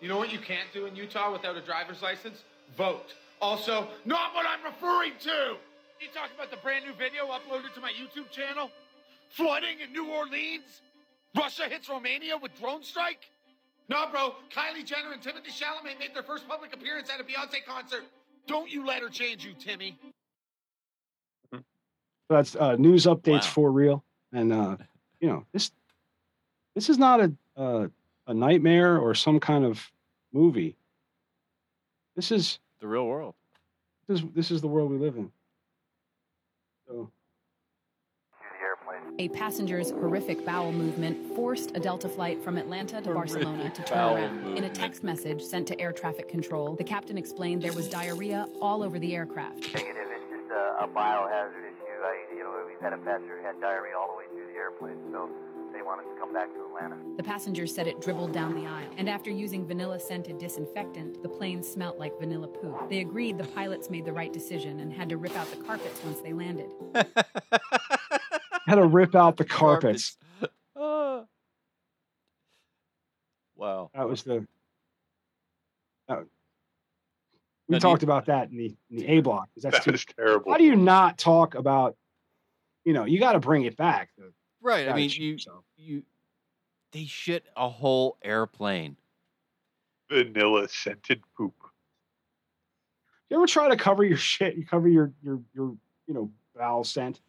You 0.00 0.08
know 0.08 0.18
what 0.18 0.32
you 0.32 0.38
can't 0.38 0.68
do 0.72 0.86
in 0.86 0.96
Utah 0.96 1.32
without 1.32 1.56
a 1.56 1.60
driver's 1.60 2.02
license? 2.02 2.42
Vote. 2.76 3.14
Also, 3.40 3.88
not 4.04 4.34
what 4.34 4.46
I'm 4.46 4.64
referring 4.64 5.12
to. 5.20 5.56
You 6.00 6.08
talking 6.12 6.34
about 6.34 6.50
the 6.50 6.56
brand 6.56 6.84
new 6.84 6.92
video 6.94 7.26
uploaded 7.26 7.74
to 7.74 7.80
my 7.80 7.90
YouTube 7.90 8.30
channel? 8.30 8.70
Flooding 9.30 9.80
in 9.84 9.92
New 9.92 10.10
Orleans? 10.10 10.82
Russia 11.36 11.64
hits 11.68 11.88
Romania 11.88 12.36
with 12.36 12.58
drone 12.58 12.82
strike? 12.82 13.30
No, 13.88 14.06
bro. 14.10 14.34
Kylie 14.54 14.84
Jenner 14.84 15.12
and 15.12 15.22
Timothée 15.22 15.50
Chalamet 15.50 15.98
made 15.98 16.14
their 16.14 16.22
first 16.22 16.48
public 16.48 16.74
appearance 16.74 17.10
at 17.10 17.20
a 17.20 17.24
Beyonce 17.24 17.64
concert. 17.66 18.02
Don't 18.46 18.70
you 18.70 18.84
let 18.84 19.02
her 19.02 19.08
change 19.08 19.44
you, 19.44 19.52
Timmy. 19.54 19.98
That's 22.28 22.56
uh, 22.56 22.76
news 22.76 23.04
updates 23.04 23.44
for 23.44 23.70
real, 23.70 24.04
and 24.32 24.52
uh, 24.52 24.76
you 25.22 25.28
know 25.28 25.46
this 25.52 25.70
this 26.74 26.90
is 26.90 26.98
not 26.98 27.20
a 27.20 27.32
uh, 27.56 27.88
a 28.26 28.34
nightmare 28.34 28.98
or 28.98 29.14
some 29.14 29.40
kind 29.40 29.64
of 29.64 29.90
movie. 30.32 30.76
This 32.16 32.30
is 32.30 32.58
the 32.80 32.86
real 32.86 33.06
world. 33.06 33.34
This 34.08 34.20
is 34.20 34.26
this 34.34 34.50
is 34.50 34.60
the 34.60 34.68
world 34.68 34.90
we 34.90 34.98
live 34.98 35.16
in. 35.16 35.30
So 36.86 37.10
A 39.18 39.28
passenger's 39.28 39.90
horrific 39.90 40.44
bowel 40.44 40.72
movement 40.72 41.36
forced 41.36 41.76
a 41.76 41.80
Delta 41.80 42.08
flight 42.08 42.42
from 42.42 42.56
Atlanta 42.56 43.00
to 43.00 43.12
Barcelona 43.12 43.70
to 43.70 43.82
turn 43.82 43.98
bowel 43.98 44.16
around. 44.16 44.56
In 44.58 44.64
a 44.64 44.70
text 44.70 45.04
message 45.04 45.42
sent 45.42 45.68
to 45.68 45.78
air 45.80 45.92
traffic 45.92 46.28
control, 46.28 46.74
the 46.74 46.84
captain 46.84 47.16
explained 47.16 47.62
there 47.62 47.72
was 47.74 47.88
diarrhea 47.88 48.46
all 48.60 48.82
over 48.82 48.98
the 48.98 49.14
aircraft. 49.14 49.74
Negative. 49.74 50.08
It's 50.10 50.30
just 50.30 50.50
a, 50.50 50.84
a 50.84 50.88
biohazard 50.88 51.62
issue. 51.62 51.98
I, 52.02 52.34
you 52.34 52.42
know, 52.42 52.64
we've 52.66 52.71
had 52.82 52.92
a 52.92 52.98
passenger 52.98 53.38
who 53.40 53.46
had 53.46 53.60
diarrhea 53.60 53.92
all 53.96 54.08
the 54.08 54.18
way 54.18 54.24
through 54.32 54.52
the 54.52 54.58
airplane, 54.58 54.96
so 55.12 55.28
they 55.72 55.82
wanted 55.82 56.02
to 56.12 56.18
come 56.18 56.32
back 56.34 56.52
to 56.52 56.60
Atlanta. 56.66 56.96
The 57.16 57.22
passenger 57.22 57.66
said 57.66 57.86
it 57.86 58.00
dribbled 58.00 58.32
down 58.32 58.54
the 58.54 58.66
aisle, 58.68 58.88
and 58.96 59.08
after 59.08 59.30
using 59.30 59.64
vanilla 59.66 60.00
scented 60.00 60.38
disinfectant, 60.38 61.22
the 61.22 61.28
plane 61.28 61.62
smelt 61.62 61.98
like 61.98 62.18
vanilla 62.18 62.48
poop. 62.48 62.88
They 62.90 62.98
agreed 63.00 63.38
the 63.38 63.44
pilots 63.44 63.88
made 63.88 64.04
the 64.04 64.12
right 64.12 64.32
decision 64.32 64.80
and 64.80 64.92
had 64.92 65.08
to 65.10 65.16
rip 65.16 65.34
out 65.36 65.48
the 65.50 65.62
carpets 65.64 66.02
once 66.04 66.20
they 66.20 66.32
landed. 66.32 66.70
had 68.66 68.74
to 68.76 68.86
rip 68.86 69.14
out 69.14 69.36
the 69.36 69.44
carpets. 69.44 70.16
Wow. 73.54 73.90
That 73.94 74.08
was 74.08 74.24
the. 74.24 74.44
that- 76.08 76.24
we 77.68 77.74
Now, 77.74 77.78
do 77.78 77.86
you- 77.86 77.92
talked 77.92 78.02
about 78.02 78.26
that 78.26 78.50
in 78.50 78.56
the 78.56 78.74
in 78.90 78.96
the 78.96 79.06
A 79.06 79.20
block. 79.20 79.48
That's 79.56 79.76
That 79.76 79.84
too, 79.84 79.92
is 79.92 80.04
terrible. 80.04 80.50
How 80.50 80.58
do 80.58 80.64
you 80.64 80.74
not 80.74 81.16
talk 81.16 81.54
about? 81.54 81.96
You 82.84 82.92
know, 82.92 83.04
you 83.04 83.18
got 83.20 83.32
to 83.32 83.40
bring 83.40 83.64
it 83.64 83.76
back. 83.76 84.10
Right. 84.60 84.88
I 84.88 84.94
mean, 84.94 85.10
you 85.10 85.32
yourself. 85.32 85.64
you 85.76 86.02
they 86.92 87.04
shit 87.04 87.44
a 87.56 87.68
whole 87.68 88.18
airplane. 88.22 88.96
Vanilla 90.10 90.68
scented 90.68 91.22
poop. 91.36 91.54
You 93.30 93.36
ever 93.38 93.46
try 93.46 93.68
to 93.68 93.76
cover 93.76 94.04
your 94.04 94.16
shit? 94.18 94.56
You 94.56 94.66
cover 94.66 94.88
your 94.88 95.12
your 95.22 95.40
your 95.54 95.76
you 96.06 96.14
know 96.14 96.30
bowel 96.56 96.84
scent 96.84 97.20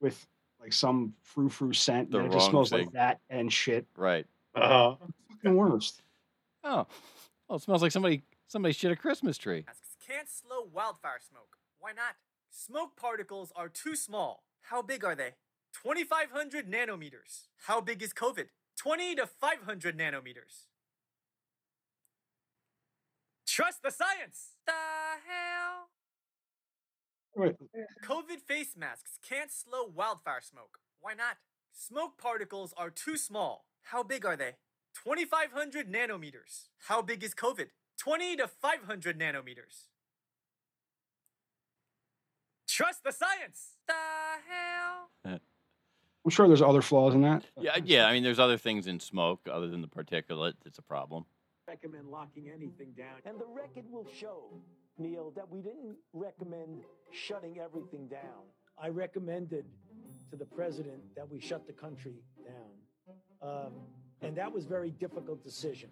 with 0.00 0.26
like 0.60 0.72
some 0.72 1.14
frou 1.22 1.48
frou 1.48 1.72
scent, 1.72 2.10
The 2.10 2.18
and 2.18 2.26
it 2.26 2.32
just 2.32 2.44
wrong 2.44 2.50
smells 2.50 2.72
like 2.72 2.82
thing. 2.82 2.90
that 2.94 3.20
and 3.30 3.52
shit. 3.52 3.86
Right. 3.96 4.26
Uh-huh. 4.54 4.96
Fucking 5.30 5.56
worst. 5.56 6.02
Oh. 6.64 6.86
Well, 7.48 7.56
it 7.56 7.62
smells 7.62 7.82
like 7.82 7.92
somebody 7.92 8.22
somebody 8.48 8.74
shit 8.74 8.90
a 8.92 8.96
Christmas 8.96 9.38
tree. 9.38 9.64
Can't 10.06 10.28
slow 10.28 10.68
wildfire 10.72 11.20
smoke. 11.26 11.56
Why 11.78 11.92
not? 11.92 12.16
Smoke 12.50 12.96
particles 12.96 13.52
are 13.56 13.68
too 13.68 13.94
small. 13.96 14.42
How 14.62 14.82
big 14.82 15.04
are 15.04 15.14
they? 15.14 15.34
2,500 15.82 16.70
nanometers. 16.70 17.46
How 17.66 17.80
big 17.80 18.02
is 18.02 18.12
COVID? 18.12 18.46
20 18.76 19.16
to 19.16 19.26
500 19.26 19.98
nanometers. 19.98 20.66
Trust 23.46 23.82
the 23.82 23.90
science! 23.90 24.52
The 24.66 24.72
hell? 24.72 25.88
Wait, 27.36 27.56
COVID 28.04 28.40
face 28.40 28.76
masks 28.76 29.18
can't 29.28 29.50
slow 29.50 29.84
wildfire 29.94 30.40
smoke. 30.40 30.78
Why 31.00 31.14
not? 31.14 31.36
Smoke 31.72 32.18
particles 32.18 32.72
are 32.76 32.90
too 32.90 33.16
small. 33.16 33.66
How 33.82 34.02
big 34.02 34.24
are 34.24 34.36
they? 34.36 34.56
2,500 35.04 35.92
nanometers. 35.92 36.68
How 36.88 37.02
big 37.02 37.22
is 37.22 37.34
COVID? 37.34 37.68
20 37.98 38.36
to 38.36 38.48
500 38.48 39.18
nanometers. 39.18 39.88
Trust 42.80 43.04
the 43.04 43.12
science! 43.12 43.76
The 43.86 43.92
hell? 44.48 45.38
I'm 46.24 46.30
sure 46.30 46.48
there's 46.48 46.62
other 46.62 46.80
flaws 46.80 47.14
in 47.14 47.20
that. 47.20 47.44
Yeah, 47.60 47.76
yeah. 47.84 48.06
I 48.06 48.14
mean, 48.14 48.22
there's 48.22 48.38
other 48.38 48.56
things 48.56 48.86
in 48.86 48.98
smoke 49.00 49.40
other 49.52 49.68
than 49.68 49.82
the 49.82 49.86
particulate 49.86 50.54
that's 50.64 50.78
a 50.78 50.82
problem. 50.82 51.26
recommend 51.68 52.08
locking 52.08 52.48
anything 52.48 52.92
down. 52.96 53.16
And 53.26 53.38
the 53.38 53.44
record 53.44 53.84
will 53.90 54.06
show, 54.18 54.44
Neil, 54.96 55.30
that 55.36 55.46
we 55.50 55.60
didn't 55.60 55.94
recommend 56.14 56.80
shutting 57.12 57.58
everything 57.58 58.08
down. 58.08 58.48
I 58.82 58.88
recommended 58.88 59.66
to 60.30 60.36
the 60.36 60.46
president 60.46 61.02
that 61.16 61.30
we 61.30 61.38
shut 61.38 61.66
the 61.66 61.74
country 61.74 62.14
down. 62.46 63.12
Um, 63.42 63.72
and 64.22 64.34
that 64.38 64.50
was 64.50 64.64
a 64.64 64.68
very 64.68 64.92
difficult 64.92 65.44
decision 65.44 65.90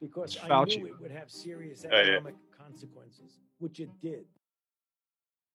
because 0.00 0.38
I 0.42 0.48
Fauci. 0.48 0.78
knew 0.78 0.86
it 0.86 0.98
would 1.02 1.10
have 1.10 1.30
serious 1.30 1.84
Yeah, 1.84 1.96
yeah. 1.96 2.00
economic 2.00 2.36
consequences, 2.58 3.40
which 3.58 3.78
it 3.78 3.90
did. 4.00 4.24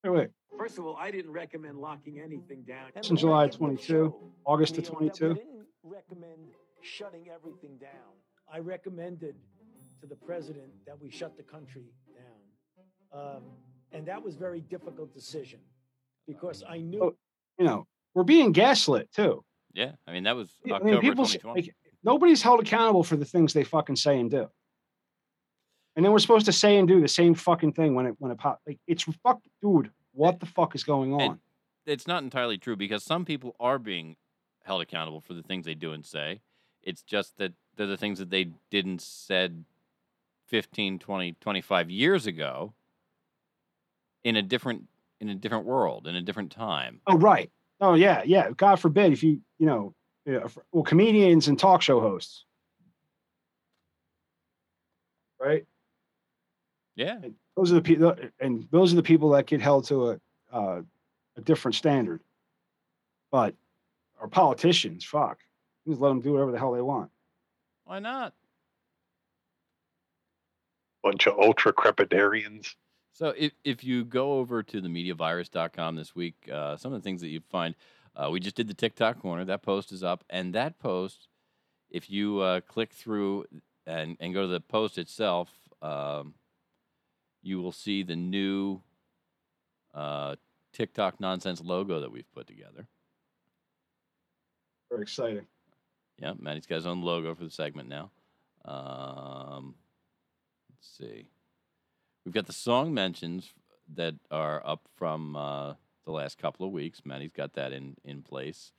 Wait, 0.04 0.12
wait. 0.12 0.30
First 0.60 0.78
of 0.78 0.86
all, 0.86 0.98
I 0.98 1.10
didn't 1.10 1.32
recommend 1.32 1.78
locking 1.78 2.20
anything 2.20 2.64
down. 2.64 2.90
It's 2.94 3.10
in 3.10 3.16
July 3.16 3.48
22, 3.48 4.14
August 4.44 4.76
to 4.76 4.82
22. 4.82 5.30
We 5.30 5.34
didn't 5.36 5.66
recommend 5.84 6.50
shutting 6.82 7.28
everything 7.34 7.78
down. 7.78 8.12
I 8.54 8.60
recommended 8.60 9.36
to 10.02 10.06
the 10.08 10.18
president 10.18 10.68
that 10.86 11.02
we 11.02 11.10
shut 11.10 11.38
the 11.38 11.44
country 11.44 11.86
down. 12.14 13.22
Um, 13.22 13.44
and 13.94 14.06
that 14.08 14.22
was 14.22 14.36
a 14.36 14.38
very 14.38 14.60
difficult 14.60 15.14
decision 15.14 15.60
because 16.28 16.62
I 16.68 16.80
knew. 16.80 17.04
Oh, 17.04 17.16
you 17.58 17.64
know, 17.64 17.88
we're 18.14 18.24
being 18.24 18.52
gaslit 18.52 19.10
too. 19.14 19.46
Yeah. 19.74 19.92
I 20.08 20.12
mean, 20.12 20.24
that 20.24 20.36
was 20.36 20.58
I 20.66 20.80
mean, 20.80 21.00
people 21.00 21.24
2020. 21.24 21.62
like, 21.62 21.76
nobody's 22.04 22.42
held 22.42 22.60
accountable 22.60 23.06
for 23.06 23.16
the 23.16 23.24
things 23.24 23.54
they 23.54 23.64
fucking 23.64 23.96
say 23.96 24.20
and 24.20 24.30
do. 24.30 24.50
And 25.96 26.04
then 26.04 26.12
we're 26.12 26.20
supposed 26.20 26.48
to 26.48 26.54
say 26.54 26.78
and 26.78 26.88
do 26.88 27.00
the 27.00 27.08
same 27.08 27.34
fucking 27.34 27.74
thing 27.74 27.96
when 27.96 28.08
it 28.08 28.16
when 28.20 28.32
it 28.32 28.38
pop. 28.38 28.60
Like 28.68 28.80
it's 28.88 29.04
fuck, 29.24 29.40
dude. 29.62 29.90
What 30.20 30.42
the 30.42 30.46
fuck 30.46 30.76
is 30.76 30.84
going 30.84 31.14
on? 31.14 31.22
And 31.22 31.40
it's 31.86 32.06
not 32.06 32.24
entirely 32.24 32.58
true 32.58 32.76
because 32.76 33.06
some 33.06 33.24
people 33.24 33.56
are 33.58 33.80
being 33.80 34.18
held 34.66 34.82
accountable 34.82 35.22
for 35.22 35.34
the 35.34 35.42
things 35.42 35.66
they 35.66 35.76
do 35.76 35.94
and 35.94 36.06
say. 36.06 36.42
It's 36.84 37.02
just 37.02 37.38
that 37.38 37.54
they're 37.78 37.88
the 37.88 37.96
things 37.96 38.20
that 38.20 38.30
they 38.30 38.50
didn't 38.70 39.02
said 39.02 39.64
15, 40.48 41.00
20, 41.00 41.38
25 41.40 41.90
years 41.90 42.28
ago 42.28 42.74
in 44.26 44.36
a 44.36 44.42
different 44.42 44.90
in 45.22 45.30
a 45.30 45.36
different 45.36 45.66
world, 45.66 46.06
in 46.06 46.18
a 46.18 46.22
different 46.22 46.52
time. 46.52 47.00
Oh 47.08 47.18
right. 47.18 47.50
Oh 47.80 47.94
yeah, 47.94 48.22
yeah. 48.26 48.50
God 48.52 48.78
forbid 48.78 49.14
if 49.14 49.24
you 49.24 49.40
you 49.58 49.68
know, 49.68 49.94
well, 50.74 50.84
comedians 50.84 51.48
and 51.48 51.58
talk 51.58 51.82
show 51.82 52.02
hosts, 52.02 52.44
right? 55.40 55.66
Yeah. 57.00 57.20
Those 57.56 57.72
are 57.72 57.76
the 57.76 57.82
people, 57.82 58.14
and 58.42 58.68
those 58.72 58.92
are 58.92 58.98
the 58.98 59.04
people 59.04 59.30
that 59.30 59.46
get 59.46 59.62
held 59.62 59.86
to 59.86 60.10
a 60.10 60.20
uh, 60.52 60.82
a 61.38 61.42
different 61.42 61.76
standard. 61.76 62.20
But 63.32 63.56
our 64.20 64.28
politicians, 64.28 65.06
fuck, 65.06 65.40
just 65.88 66.02
let 66.02 66.10
them 66.10 66.20
do 66.20 66.34
whatever 66.34 66.52
the 66.52 66.60
hell 66.60 66.74
they 66.74 66.82
want. 66.82 67.10
Why 67.86 68.00
not? 68.00 68.34
Bunch 71.02 71.26
of 71.26 71.40
ultra 71.40 71.72
crepidarians. 71.72 72.76
So 73.14 73.34
if, 73.38 73.54
if 73.64 73.82
you 73.82 74.04
go 74.04 74.34
over 74.34 74.62
to 74.64 74.82
the 74.82 74.90
mediavirus.com 74.90 75.96
this 75.96 76.14
week, 76.14 76.36
uh, 76.52 76.76
some 76.76 76.92
of 76.92 77.02
the 77.02 77.04
things 77.04 77.22
that 77.22 77.30
you 77.30 77.40
find, 77.50 77.76
uh, 78.14 78.30
we 78.30 78.42
just 78.42 78.58
did 78.58 78.68
the 78.68 78.74
TikTok 78.74 79.22
corner. 79.22 79.46
That 79.46 79.62
post 79.62 79.94
is 79.94 80.04
up. 80.04 80.26
And 80.30 80.54
that 80.54 80.80
post, 80.80 81.30
if 81.90 82.10
you 82.10 82.40
uh, 82.40 82.60
click 82.62 82.92
through 82.92 83.46
and, 83.88 84.18
and 84.20 84.34
go 84.34 84.42
to 84.42 84.48
the 84.48 84.60
post 84.60 84.98
itself, 84.98 85.50
um, 85.82 86.34
you 87.42 87.62
will 87.62 87.72
see 87.72 88.04
the 88.04 88.16
new 88.16 88.82
uh, 89.94 90.36
TikTok 90.74 91.20
nonsense 91.20 91.62
logo 91.62 92.00
that 92.02 92.12
we've 92.12 92.32
put 92.34 92.48
together. 92.48 92.88
Very 94.90 95.04
exciting. 95.04 95.46
Yeah, 96.18 96.34
Maddie's 96.38 96.66
got 96.66 96.76
his 96.76 96.86
own 96.86 97.02
logo 97.02 97.34
for 97.36 97.44
the 97.44 97.50
segment 97.50 97.88
now. 97.88 98.12
Um, 98.66 99.76
let's 100.70 100.98
see. 100.98 101.30
We've 102.26 102.34
got 102.34 102.48
the 102.48 102.54
song 102.54 102.94
mentions 102.94 103.54
that 103.96 104.16
are 104.30 104.62
up 104.66 104.88
from 104.98 105.36
uh, 105.36 105.74
the 106.06 106.12
last 106.12 106.38
couple 106.38 106.66
of 106.66 106.74
weeks. 106.74 107.02
Manny's 107.06 107.32
got 107.32 107.54
that 107.54 107.72
in 107.72 107.96
in 108.04 108.22
place. 108.22 108.72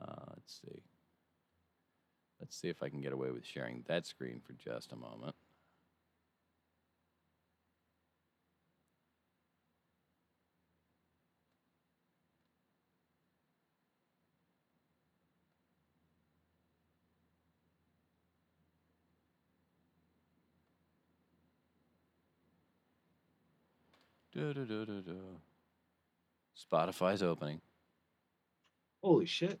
Uh, 0.00 0.24
let's 0.34 0.60
see. 0.60 0.82
Let's 2.40 2.56
see 2.56 2.68
if 2.68 2.82
I 2.82 2.90
can 2.90 3.00
get 3.00 3.12
away 3.12 3.30
with 3.30 3.46
sharing 3.46 3.82
that 3.88 4.06
screen 4.06 4.42
for 4.44 4.52
just 4.52 4.92
a 4.92 4.96
moment. 4.96 5.34
Spotify's 26.72 27.22
opening. 27.22 27.60
Holy 29.02 29.26
shit. 29.26 29.60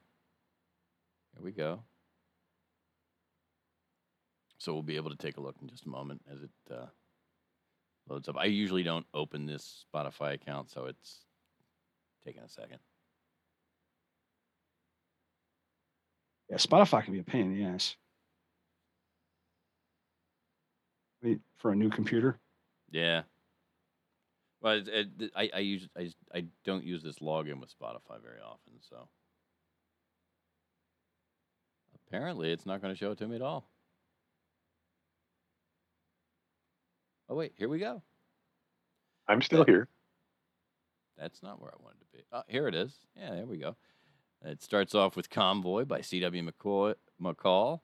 Here 1.34 1.44
we 1.44 1.52
go. 1.52 1.80
So 4.58 4.72
we'll 4.72 4.82
be 4.82 4.96
able 4.96 5.10
to 5.10 5.16
take 5.16 5.36
a 5.36 5.40
look 5.40 5.56
in 5.60 5.68
just 5.68 5.86
a 5.86 5.88
moment 5.88 6.22
as 6.30 6.42
it 6.42 6.50
uh, 6.72 6.86
loads 8.08 8.28
up. 8.28 8.36
I 8.38 8.46
usually 8.46 8.82
don't 8.82 9.06
open 9.14 9.46
this 9.46 9.84
Spotify 9.94 10.34
account, 10.34 10.70
so 10.70 10.86
it's 10.86 11.20
taking 12.24 12.42
a 12.42 12.48
second. 12.48 12.78
Yeah, 16.50 16.56
Spotify 16.56 17.04
can 17.04 17.12
be 17.12 17.20
a 17.20 17.24
pain 17.24 17.52
in 17.52 17.54
the 17.56 17.64
ass. 17.64 17.96
Wait, 21.22 21.40
for 21.58 21.72
a 21.72 21.76
new 21.76 21.90
computer. 21.90 22.38
Yeah. 22.90 23.22
Well, 24.66 24.78
it, 24.78 24.88
it, 25.20 25.30
I 25.36 25.48
I 25.54 25.58
use 25.60 25.88
I 25.96 26.10
I 26.34 26.44
don't 26.64 26.82
use 26.82 27.00
this 27.00 27.20
login 27.20 27.60
with 27.60 27.70
Spotify 27.70 28.20
very 28.20 28.40
often, 28.44 28.72
so 28.80 29.06
apparently 32.08 32.50
it's 32.50 32.66
not 32.66 32.82
going 32.82 32.92
to 32.92 32.98
show 32.98 33.12
it 33.12 33.18
to 33.18 33.28
me 33.28 33.36
at 33.36 33.42
all. 33.42 33.70
Oh 37.28 37.36
wait, 37.36 37.52
here 37.56 37.68
we 37.68 37.78
go. 37.78 38.02
I'm 39.28 39.40
still 39.40 39.62
here. 39.64 39.88
That's 41.16 41.44
not 41.44 41.62
where 41.62 41.70
I 41.70 41.80
wanted 41.80 42.00
to 42.00 42.06
be. 42.12 42.24
Oh, 42.32 42.42
here 42.48 42.66
it 42.66 42.74
is. 42.74 42.92
Yeah, 43.16 43.36
there 43.36 43.46
we 43.46 43.58
go. 43.58 43.76
It 44.44 44.64
starts 44.64 44.96
off 44.96 45.14
with 45.14 45.30
Convoy 45.30 45.84
by 45.84 46.00
C.W. 46.00 46.42
McCoy, 46.42 46.96
McCall. 47.22 47.82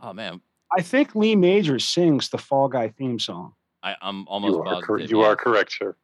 Oh 0.00 0.12
man, 0.12 0.40
I 0.76 0.80
think 0.80 1.16
Lee 1.16 1.34
Majors 1.34 1.84
sings 1.84 2.28
the 2.28 2.38
Fall 2.38 2.68
Guy 2.68 2.90
theme 2.90 3.18
song. 3.18 3.54
I, 3.82 3.96
I'm 4.00 4.28
almost 4.28 4.52
You 4.54 4.60
are, 4.60 4.64
positive. 4.64 4.86
cor- 4.86 5.00
you 5.00 5.18
yes. 5.18 5.26
are 5.26 5.34
correct, 5.34 5.72
sir. 5.72 5.96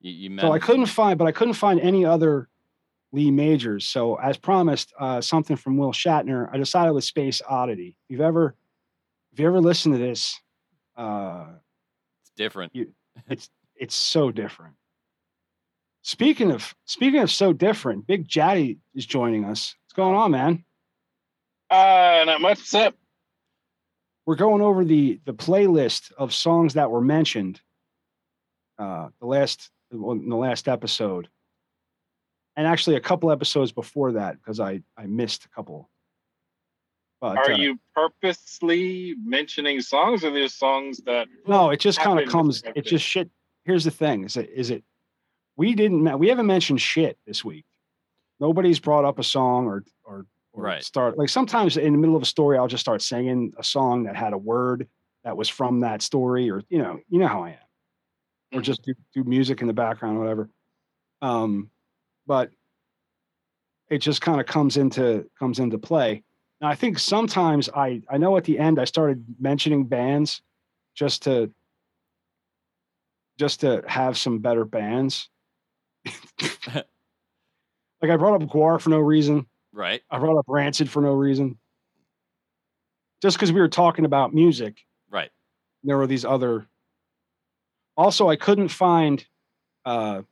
You, 0.00 0.30
you 0.30 0.40
So 0.40 0.52
I 0.52 0.58
couldn't 0.58 0.86
find, 0.86 1.18
but 1.18 1.26
I 1.26 1.32
couldn't 1.32 1.54
find 1.54 1.80
any 1.80 2.04
other 2.04 2.48
Lee 3.12 3.30
Majors. 3.30 3.86
So 3.86 4.16
as 4.16 4.36
promised, 4.36 4.92
uh, 4.98 5.20
something 5.20 5.56
from 5.56 5.76
Will 5.76 5.92
Shatner. 5.92 6.48
I 6.52 6.56
decided 6.56 6.92
with 6.92 7.04
Space 7.04 7.42
Oddity. 7.48 7.96
If 8.04 8.12
you've 8.12 8.20
ever, 8.20 8.54
if 9.32 9.38
you 9.38 9.46
ever 9.46 9.60
listened 9.60 9.94
to 9.94 9.98
this, 9.98 10.40
uh, 10.96 11.46
It's 12.22 12.32
different. 12.36 12.74
you, 12.74 12.92
it's 13.28 13.50
it's 13.74 13.94
so 13.94 14.30
different. 14.30 14.74
Speaking 16.02 16.50
of 16.50 16.74
speaking 16.84 17.20
of 17.20 17.30
so 17.30 17.52
different, 17.52 18.06
Big 18.06 18.28
Jaddy 18.28 18.78
is 18.94 19.06
joining 19.06 19.44
us. 19.44 19.74
What's 19.84 19.94
going 19.94 20.16
on, 20.16 20.30
man? 20.30 20.64
Uh, 21.68 22.24
not 22.26 22.40
much. 22.40 22.58
What's 22.58 22.74
up? 22.74 22.94
We're 24.26 24.36
going 24.36 24.62
over 24.62 24.84
the 24.84 25.20
the 25.24 25.34
playlist 25.34 26.12
of 26.16 26.32
songs 26.32 26.74
that 26.74 26.90
were 26.90 27.00
mentioned. 27.00 27.60
Uh, 28.78 29.08
the 29.20 29.26
last 29.26 29.70
well, 29.70 29.79
in 29.92 30.28
the 30.28 30.36
last 30.36 30.68
episode, 30.68 31.28
and 32.56 32.66
actually 32.66 32.96
a 32.96 33.00
couple 33.00 33.30
episodes 33.30 33.72
before 33.72 34.12
that 34.12 34.36
because 34.36 34.60
I 34.60 34.82
I 34.96 35.06
missed 35.06 35.44
a 35.44 35.48
couple. 35.48 35.90
But 37.20 37.36
Are 37.36 37.52
uh, 37.52 37.56
you 37.56 37.78
purposely 37.94 39.14
mentioning 39.22 39.80
songs, 39.82 40.24
or 40.24 40.30
there's 40.30 40.54
songs 40.54 40.98
that? 41.04 41.28
No, 41.46 41.70
it 41.70 41.80
just 41.80 42.00
kind 42.00 42.18
of 42.18 42.28
comes. 42.28 42.62
It 42.74 42.86
just 42.86 43.04
shit. 43.04 43.30
Here's 43.64 43.84
the 43.84 43.90
thing: 43.90 44.24
is 44.24 44.36
it 44.36 44.50
is 44.54 44.70
it? 44.70 44.84
We 45.56 45.74
didn't. 45.74 46.18
We 46.18 46.28
haven't 46.28 46.46
mentioned 46.46 46.80
shit 46.80 47.18
this 47.26 47.44
week. 47.44 47.66
Nobody's 48.38 48.80
brought 48.80 49.04
up 49.04 49.18
a 49.18 49.24
song 49.24 49.66
or 49.66 49.84
or 50.04 50.26
or 50.52 50.64
Right. 50.64 50.82
start 50.82 51.16
like 51.16 51.28
sometimes 51.28 51.76
in 51.76 51.92
the 51.92 51.98
middle 51.98 52.16
of 52.16 52.22
a 52.22 52.26
story 52.26 52.58
I'll 52.58 52.66
just 52.66 52.80
start 52.80 53.02
singing 53.02 53.52
a 53.56 53.64
song 53.64 54.04
that 54.04 54.16
had 54.16 54.32
a 54.32 54.38
word 54.38 54.88
that 55.22 55.36
was 55.36 55.48
from 55.48 55.80
that 55.80 56.02
story 56.02 56.50
or 56.50 56.62
you 56.68 56.78
know 56.78 56.98
you 57.08 57.18
know 57.20 57.28
how 57.28 57.44
I 57.44 57.50
am 57.50 57.58
or 58.52 58.60
just 58.60 58.82
do, 58.82 58.94
do 59.14 59.24
music 59.24 59.60
in 59.60 59.66
the 59.66 59.72
background 59.72 60.18
whatever. 60.18 60.50
Um, 61.22 61.70
but 62.26 62.50
it 63.88 63.98
just 63.98 64.20
kind 64.20 64.40
of 64.40 64.46
comes 64.46 64.76
into 64.76 65.28
comes 65.38 65.58
into 65.58 65.78
play. 65.78 66.22
Now 66.60 66.68
I 66.68 66.74
think 66.74 66.98
sometimes 66.98 67.68
I 67.74 68.02
I 68.08 68.18
know 68.18 68.36
at 68.36 68.44
the 68.44 68.58
end 68.58 68.78
I 68.78 68.84
started 68.84 69.24
mentioning 69.38 69.84
bands 69.84 70.42
just 70.94 71.22
to 71.24 71.50
just 73.38 73.60
to 73.60 73.82
have 73.86 74.18
some 74.18 74.38
better 74.38 74.64
bands. 74.64 75.28
like 76.74 76.84
I 78.02 78.16
brought 78.16 78.42
up 78.42 78.48
Gwar 78.48 78.80
for 78.80 78.90
no 78.90 78.98
reason. 78.98 79.46
Right. 79.72 80.02
I 80.10 80.18
brought 80.18 80.38
up 80.38 80.44
Rancid 80.48 80.90
for 80.90 81.00
no 81.00 81.12
reason. 81.12 81.58
Just 83.22 83.36
because 83.36 83.52
we 83.52 83.60
were 83.60 83.68
talking 83.68 84.04
about 84.04 84.34
music. 84.34 84.78
Right. 85.10 85.30
There 85.84 85.96
were 85.96 86.06
these 86.06 86.24
other. 86.24 86.66
Also, 88.00 88.30
I 88.30 88.36
couldn't 88.36 88.68
find. 88.68 89.22
Uh, 89.84 90.22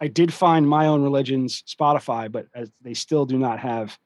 I 0.00 0.08
did 0.08 0.34
find 0.34 0.68
my 0.68 0.88
own 0.88 1.04
religion's 1.04 1.62
Spotify, 1.62 2.30
but 2.30 2.48
as 2.52 2.72
they 2.82 2.94
still 2.94 3.26
do 3.26 3.38
not 3.38 3.60
have 3.60 3.96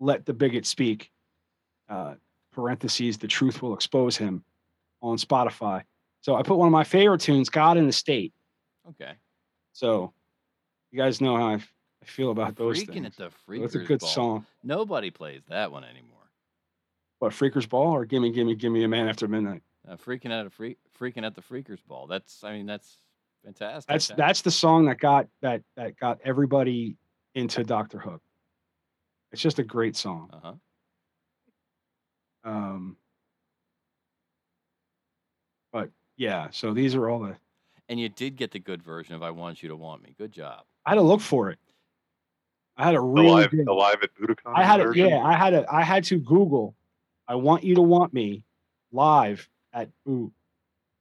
"Let 0.00 0.24
the 0.24 0.32
Bigot 0.32 0.64
Speak." 0.64 1.10
Uh, 1.90 2.14
parentheses: 2.52 3.18
The 3.18 3.28
truth 3.28 3.60
will 3.60 3.74
expose 3.74 4.16
him 4.16 4.44
on 5.02 5.18
Spotify. 5.18 5.84
So 6.22 6.36
I 6.36 6.42
put 6.42 6.56
one 6.56 6.68
of 6.68 6.72
my 6.72 6.84
favorite 6.84 7.20
tunes, 7.20 7.50
"God 7.50 7.76
in 7.76 7.86
the 7.86 7.92
State." 7.92 8.32
Okay. 8.88 9.12
So 9.74 10.14
you 10.90 10.96
guys 10.98 11.20
know 11.20 11.36
how 11.36 11.48
I 11.48 11.58
feel 12.02 12.30
about 12.30 12.56
those 12.56 12.82
Freaking 12.82 12.92
things. 12.94 13.06
at 13.08 13.16
the 13.16 13.30
So 13.30 13.36
freakers 13.46 13.60
That's 13.60 13.74
a 13.74 13.78
good 13.80 14.00
ball. 14.00 14.08
song. 14.08 14.46
Nobody 14.62 15.10
plays 15.10 15.42
that 15.48 15.70
one 15.70 15.84
anymore. 15.84 16.30
What 17.18 17.32
Freakers 17.32 17.68
Ball 17.68 17.92
or 17.92 18.06
Gimme 18.06 18.32
Gimme 18.32 18.54
Gimme 18.54 18.84
a 18.84 18.88
Man 18.88 19.06
After 19.06 19.28
Midnight? 19.28 19.62
Uh, 19.88 19.96
freaking 19.96 20.30
at 20.30 20.46
a 20.46 20.50
freak, 20.50 20.78
freaking 20.98 21.24
at 21.24 21.34
the 21.34 21.40
freakers 21.40 21.78
ball. 21.86 22.06
That's 22.06 22.42
I 22.42 22.52
mean 22.52 22.66
that's 22.66 22.98
fantastic. 23.44 23.88
That's 23.88 24.08
that's 24.08 24.42
the 24.42 24.50
song 24.50 24.86
that 24.86 24.98
got 24.98 25.28
that 25.42 25.62
that 25.76 25.98
got 25.98 26.18
everybody 26.24 26.96
into 27.34 27.62
Doctor 27.62 27.98
Hook. 27.98 28.20
It's 29.32 29.42
just 29.42 29.58
a 29.58 29.62
great 29.62 29.96
song. 29.96 30.30
Uh-huh. 30.32 30.52
Um, 32.44 32.96
but 35.72 35.90
yeah, 36.16 36.48
so 36.50 36.72
these 36.72 36.94
are 36.94 37.08
all 37.08 37.20
the. 37.20 37.36
And 37.88 38.00
you 38.00 38.08
did 38.08 38.34
get 38.36 38.50
the 38.50 38.58
good 38.58 38.82
version 38.82 39.14
of 39.14 39.22
"I 39.22 39.30
Want 39.30 39.62
You 39.62 39.68
to 39.68 39.76
Want 39.76 40.02
Me." 40.02 40.14
Good 40.18 40.32
job. 40.32 40.64
I 40.84 40.90
had 40.90 40.96
to 40.96 41.02
look 41.02 41.20
for 41.20 41.50
it. 41.50 41.58
I 42.76 42.84
had 42.84 42.94
a 42.94 42.98
The 42.98 43.02
really. 43.02 43.30
live, 43.30 43.50
dig. 43.50 43.64
the 43.64 43.72
live 43.72 44.02
at 44.02 44.10
Budokan. 44.14 44.52
I 44.54 44.64
had 44.64 44.76
to, 44.78 44.92
yeah, 44.94 45.18
I 45.18 45.34
had 45.34 45.50
to, 45.50 45.64
I 45.72 45.82
had 45.82 46.04
to 46.04 46.18
Google. 46.18 46.74
I 47.28 47.34
want 47.36 47.64
you 47.64 47.74
to 47.76 47.82
want 47.82 48.12
me 48.12 48.42
live 48.92 49.48
at 49.76 49.90
ooh, 50.08 50.32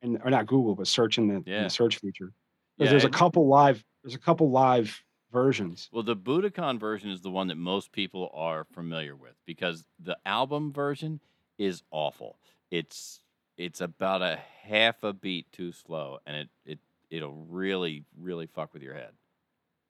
and 0.01 0.19
or 0.23 0.30
not 0.30 0.45
Google, 0.45 0.76
but 0.76 0.86
search 0.86 1.17
in 1.17 1.28
the, 1.28 1.36
in 1.51 1.63
the 1.63 1.69
search 1.69 1.97
feature. 1.97 2.32
Yeah, 2.78 2.89
there's 2.89 3.05
a 3.05 3.09
couple 3.09 3.47
live. 3.47 3.84
There's 4.03 4.15
a 4.15 4.19
couple 4.19 4.51
live 4.51 5.01
versions. 5.32 5.89
Well, 5.91 6.03
the 6.03 6.15
Budokan 6.15 6.80
version 6.80 7.09
is 7.09 7.21
the 7.21 7.32
one 7.32 7.47
that 7.47 7.57
most 7.57 7.91
people 7.91 8.30
are 8.34 8.65
familiar 8.65 9.15
with 9.15 9.34
because 9.45 9.86
the 9.99 10.17
album 10.26 10.71
version 10.71 11.21
is 11.57 11.82
awful. 11.89 12.38
It's 12.69 13.21
it's 13.57 13.80
about 13.82 14.21
a 14.21 14.39
half 14.63 15.03
a 15.03 15.13
beat 15.13 15.51
too 15.51 15.71
slow, 15.71 16.19
and 16.26 16.36
it 16.36 16.49
it 16.65 16.80
it'll 17.09 17.45
really 17.49 18.03
really 18.19 18.47
fuck 18.47 18.73
with 18.73 18.84
your 18.84 18.93
head. 18.93 19.11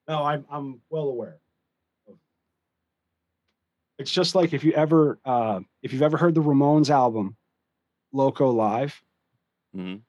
No, 0.08 0.24
I'm 0.24 0.46
I'm 0.48 0.80
well 0.88 1.08
aware. 1.08 1.38
It's 3.98 4.10
just 4.10 4.34
like 4.34 4.52
if 4.52 4.62
you 4.62 4.72
ever 4.72 5.18
uh, 5.24 5.60
if 5.82 5.92
you've 5.92 6.02
ever 6.02 6.16
heard 6.18 6.34
the 6.34 6.42
Ramones 6.42 6.90
album, 6.90 7.36
Loco 8.12 8.50
Live, 8.50 9.02
Mhm. 9.74 10.02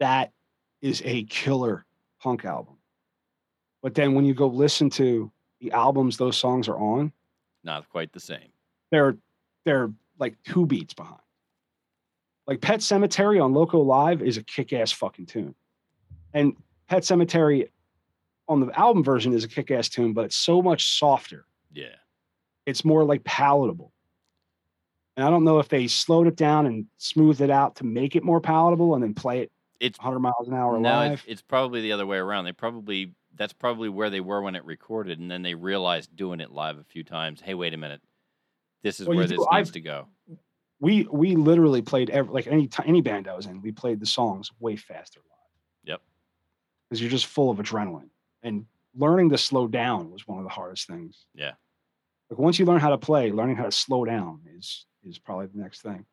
that 0.00 0.32
is 0.80 1.02
a 1.04 1.24
killer 1.24 1.84
punk 2.20 2.44
album. 2.44 2.76
But 3.82 3.94
then 3.94 4.14
when 4.14 4.24
you 4.24 4.34
go 4.34 4.46
listen 4.48 4.90
to 4.90 5.30
the 5.60 5.72
albums 5.72 6.16
those 6.16 6.36
songs 6.36 6.68
are 6.68 6.76
on, 6.78 7.12
Not 7.64 7.88
quite 7.88 8.12
the 8.12 8.20
same. 8.20 8.52
they're 8.90 9.16
they're 9.64 9.92
like 10.18 10.40
two 10.44 10.66
beats 10.66 10.94
behind. 10.94 11.20
Like 12.46 12.60
Pet 12.62 12.80
Sematary 12.80 13.42
on 13.42 13.52
Loco 13.52 13.80
Live 13.80 14.22
is 14.22 14.38
a 14.38 14.42
kick-ass 14.42 14.90
fucking 14.92 15.26
tune. 15.26 15.54
And 16.32 16.56
Pet 16.86 17.02
Sematary 17.02 17.70
on 18.48 18.60
the 18.60 18.78
album 18.78 19.04
version 19.04 19.34
is 19.34 19.44
a 19.44 19.48
kick-ass 19.48 19.90
tune, 19.90 20.14
but 20.14 20.24
it's 20.24 20.36
so 20.36 20.62
much 20.62 20.96
softer. 20.98 21.46
Yeah. 21.70 21.94
It's 22.64 22.84
more 22.84 23.04
like 23.04 23.22
palatable. 23.24 23.92
And 25.18 25.26
I 25.26 25.30
don't 25.30 25.42
know 25.42 25.58
if 25.58 25.68
they 25.68 25.88
slowed 25.88 26.28
it 26.28 26.36
down 26.36 26.66
and 26.66 26.86
smoothed 26.98 27.40
it 27.40 27.50
out 27.50 27.74
to 27.76 27.84
make 27.84 28.14
it 28.14 28.22
more 28.22 28.40
palatable 28.40 28.94
and 28.94 29.02
then 29.02 29.14
play 29.14 29.40
it 29.40 29.50
it's 29.80 29.98
100 29.98 30.20
miles 30.20 30.46
an 30.46 30.54
hour 30.54 30.78
no, 30.78 30.88
live. 30.90 31.12
it's, 31.14 31.22
it's 31.26 31.42
probably 31.42 31.80
the 31.80 31.90
other 31.90 32.06
way 32.06 32.18
around. 32.18 32.44
They 32.44 32.52
probably 32.52 33.14
that's 33.34 33.52
probably 33.52 33.88
where 33.88 34.10
they 34.10 34.20
were 34.20 34.40
when 34.42 34.54
it 34.54 34.64
recorded, 34.64 35.18
and 35.18 35.28
then 35.28 35.42
they 35.42 35.54
realized 35.54 36.14
doing 36.14 36.38
it 36.40 36.52
live 36.52 36.78
a 36.78 36.84
few 36.84 37.02
times. 37.02 37.40
Hey, 37.40 37.54
wait 37.54 37.74
a 37.74 37.76
minute, 37.76 38.00
this 38.84 39.00
is 39.00 39.08
Well, 39.08 39.16
where 39.16 39.26
do- 39.26 39.36
this 39.36 39.46
I've- 39.50 39.58
needs 39.62 39.70
to 39.72 39.80
go. 39.80 40.06
we 40.78 41.08
we 41.10 41.34
literally 41.34 41.82
played 41.82 42.10
every 42.10 42.32
like 42.32 42.46
any 42.46 42.68
ti- 42.68 42.84
any 42.86 43.00
band 43.00 43.26
I 43.26 43.34
was 43.34 43.46
in, 43.46 43.60
we 43.60 43.72
played 43.72 43.98
the 43.98 44.06
songs 44.06 44.52
way 44.60 44.76
faster 44.76 45.18
live 45.20 45.50
Yep. 45.84 46.00
because 46.88 47.00
you're 47.00 47.10
just 47.10 47.26
full 47.26 47.50
of 47.50 47.58
adrenaline. 47.58 48.10
And 48.44 48.66
learning 48.96 49.30
to 49.30 49.38
slow 49.38 49.66
down 49.66 50.12
was 50.12 50.26
one 50.28 50.38
of 50.38 50.44
the 50.44 50.50
hardest 50.50 50.86
things. 50.86 51.26
Yeah. 51.34 51.52
Like 52.30 52.38
once 52.38 52.58
you 52.60 52.66
learn 52.66 52.78
how 52.80 52.90
to 52.90 52.98
play, 52.98 53.32
learning 53.32 53.56
how 53.56 53.64
to 53.64 53.72
slow 53.72 54.04
down 54.04 54.40
is 54.56 54.86
is 55.04 55.18
probably 55.18 55.46
the 55.46 55.60
next 55.60 55.82
thing. 55.82 56.04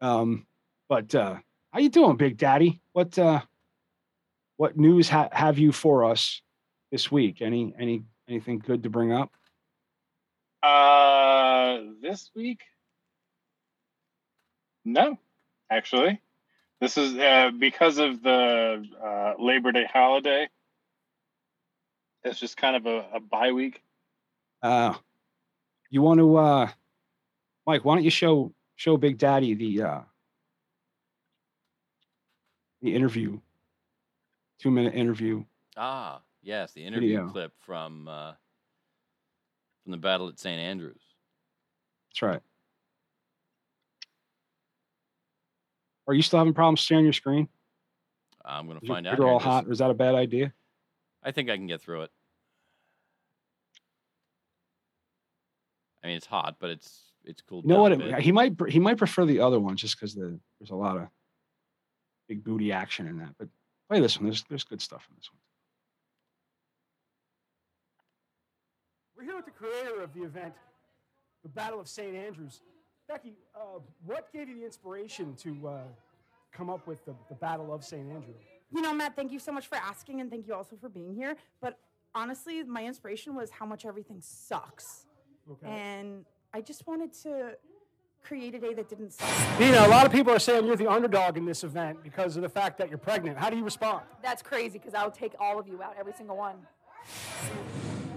Um, 0.00 0.46
but 0.88 1.14
uh, 1.14 1.36
how 1.72 1.80
you 1.80 1.88
doing, 1.88 2.16
Big 2.16 2.36
Daddy? 2.36 2.80
What 2.92 3.18
uh, 3.18 3.40
what 4.56 4.76
news 4.76 5.08
ha- 5.08 5.28
have 5.32 5.58
you 5.58 5.72
for 5.72 6.04
us 6.04 6.42
this 6.90 7.10
week? 7.10 7.42
Any 7.42 7.74
any 7.78 8.04
anything 8.28 8.58
good 8.58 8.82
to 8.84 8.90
bring 8.90 9.12
up? 9.12 9.30
Uh, 10.62 11.78
this 12.02 12.30
week? 12.34 12.60
No, 14.84 15.18
actually. 15.70 16.20
This 16.80 16.96
is 16.96 17.16
uh, 17.16 17.50
because 17.58 17.98
of 17.98 18.22
the 18.22 18.84
uh, 19.04 19.34
Labor 19.38 19.72
Day 19.72 19.86
holiday. 19.92 20.48
It's 22.24 22.38
just 22.38 22.56
kind 22.56 22.76
of 22.76 22.86
a, 22.86 23.06
a 23.14 23.20
bye 23.20 23.52
week. 23.52 23.82
Uh, 24.62 24.94
you 25.90 26.02
want 26.02 26.18
to, 26.18 26.36
uh, 26.36 26.68
Mike? 27.68 27.84
Why 27.84 27.96
don't 27.96 28.02
you 28.04 28.10
show 28.10 28.50
show 28.76 28.96
Big 28.96 29.18
Daddy 29.18 29.52
the 29.52 29.82
uh, 29.82 30.00
the 32.80 32.94
interview, 32.94 33.38
two 34.58 34.70
minute 34.70 34.94
interview? 34.94 35.44
Ah, 35.76 36.22
yes, 36.42 36.72
the 36.72 36.82
interview 36.82 37.18
Video. 37.18 37.28
clip 37.28 37.52
from 37.60 38.08
uh, 38.08 38.32
from 39.82 39.92
the 39.92 39.98
battle 39.98 40.28
at 40.28 40.38
St. 40.38 40.58
Andrews. 40.58 41.02
That's 42.08 42.22
right. 42.22 42.40
Are 46.06 46.14
you 46.14 46.22
still 46.22 46.38
having 46.38 46.54
problems 46.54 46.80
sharing 46.80 47.04
your 47.04 47.12
screen? 47.12 47.48
I'm 48.42 48.66
going 48.66 48.78
to 48.78 48.84
Is 48.84 48.88
find 48.88 49.06
out. 49.06 49.16
here 49.18 49.28
all 49.28 49.38
hot? 49.38 49.68
Is 49.68 49.80
that 49.80 49.90
a 49.90 49.94
bad 49.94 50.14
idea? 50.14 50.54
I 51.22 51.32
think 51.32 51.50
I 51.50 51.56
can 51.58 51.66
get 51.66 51.82
through 51.82 52.04
it. 52.04 52.10
I 56.02 56.06
mean, 56.06 56.16
it's 56.16 56.24
hot, 56.24 56.56
but 56.58 56.70
it's 56.70 57.07
it's 57.24 57.42
cooled 57.42 57.64
You 57.64 57.70
know 57.70 57.82
what? 57.82 57.92
It, 57.92 58.20
he 58.20 58.32
might 58.32 58.54
he 58.68 58.78
might 58.78 58.96
prefer 58.96 59.24
the 59.24 59.40
other 59.40 59.60
one 59.60 59.76
just 59.76 59.96
because 59.96 60.14
the, 60.14 60.38
there's 60.58 60.70
a 60.70 60.76
lot 60.76 60.96
of 60.96 61.08
big 62.28 62.44
booty 62.44 62.72
action 62.72 63.06
in 63.06 63.18
that. 63.18 63.34
But 63.38 63.48
play 63.88 64.00
this 64.00 64.18
one. 64.18 64.26
There's 64.26 64.44
there's 64.48 64.64
good 64.64 64.80
stuff 64.80 65.06
in 65.10 65.16
this 65.16 65.30
one. 65.32 65.40
We're 69.16 69.24
here 69.24 69.36
with 69.36 69.46
the 69.46 69.50
creator 69.50 70.00
of 70.00 70.14
the 70.14 70.22
event, 70.22 70.54
the 71.42 71.48
Battle 71.48 71.80
of 71.80 71.88
St. 71.88 72.14
Andrews. 72.14 72.60
Becky, 73.08 73.34
uh, 73.56 73.80
what 74.04 74.32
gave 74.32 74.48
you 74.48 74.60
the 74.60 74.64
inspiration 74.64 75.34
to 75.36 75.68
uh, 75.68 75.78
come 76.52 76.70
up 76.70 76.86
with 76.86 77.04
the, 77.04 77.14
the 77.28 77.34
Battle 77.34 77.74
of 77.74 77.82
St. 77.82 78.08
Andrew? 78.08 78.34
You 78.70 78.82
know, 78.82 78.92
Matt, 78.92 79.16
thank 79.16 79.32
you 79.32 79.38
so 79.38 79.50
much 79.50 79.66
for 79.66 79.76
asking 79.76 80.20
and 80.20 80.30
thank 80.30 80.46
you 80.46 80.54
also 80.54 80.76
for 80.76 80.88
being 80.88 81.14
here. 81.14 81.36
But 81.60 81.78
honestly, 82.14 82.62
my 82.62 82.84
inspiration 82.84 83.34
was 83.34 83.50
how 83.50 83.64
much 83.64 83.86
everything 83.86 84.20
sucks. 84.20 85.06
Okay. 85.50 85.66
And 85.66 86.24
I 86.52 86.60
just 86.60 86.86
wanted 86.86 87.12
to 87.24 87.56
create 88.24 88.54
a 88.54 88.58
day 88.58 88.74
that 88.74 88.88
didn't 88.88 89.12
suck. 89.12 89.28
Nina, 89.60 89.86
a 89.86 89.88
lot 89.88 90.06
of 90.06 90.12
people 90.12 90.32
are 90.32 90.38
saying 90.38 90.66
you're 90.66 90.76
the 90.76 90.90
underdog 90.90 91.36
in 91.36 91.44
this 91.44 91.62
event 91.62 92.02
because 92.02 92.36
of 92.36 92.42
the 92.42 92.48
fact 92.48 92.78
that 92.78 92.88
you're 92.88 92.98
pregnant. 92.98 93.38
How 93.38 93.50
do 93.50 93.56
you 93.56 93.64
respond? 93.64 94.02
That's 94.22 94.42
crazy 94.42 94.78
because 94.78 94.94
I'll 94.94 95.10
take 95.10 95.34
all 95.38 95.58
of 95.58 95.68
you 95.68 95.82
out, 95.82 95.94
every 95.98 96.12
single 96.12 96.36
one. 96.36 96.56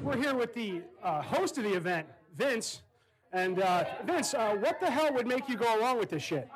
We're 0.01 0.17
here 0.17 0.33
with 0.33 0.53
the 0.53 0.81
uh, 1.03 1.21
host 1.21 1.57
of 1.57 1.63
the 1.63 1.73
event, 1.73 2.07
Vince. 2.35 2.81
And 3.33 3.61
uh, 3.61 3.85
Vince, 4.05 4.33
uh, 4.33 4.55
what 4.55 4.79
the 4.79 4.89
hell 4.89 5.13
would 5.13 5.27
make 5.27 5.47
you 5.47 5.55
go 5.55 5.79
along 5.79 5.99
with 5.99 6.09
this 6.09 6.23
shit? 6.23 6.49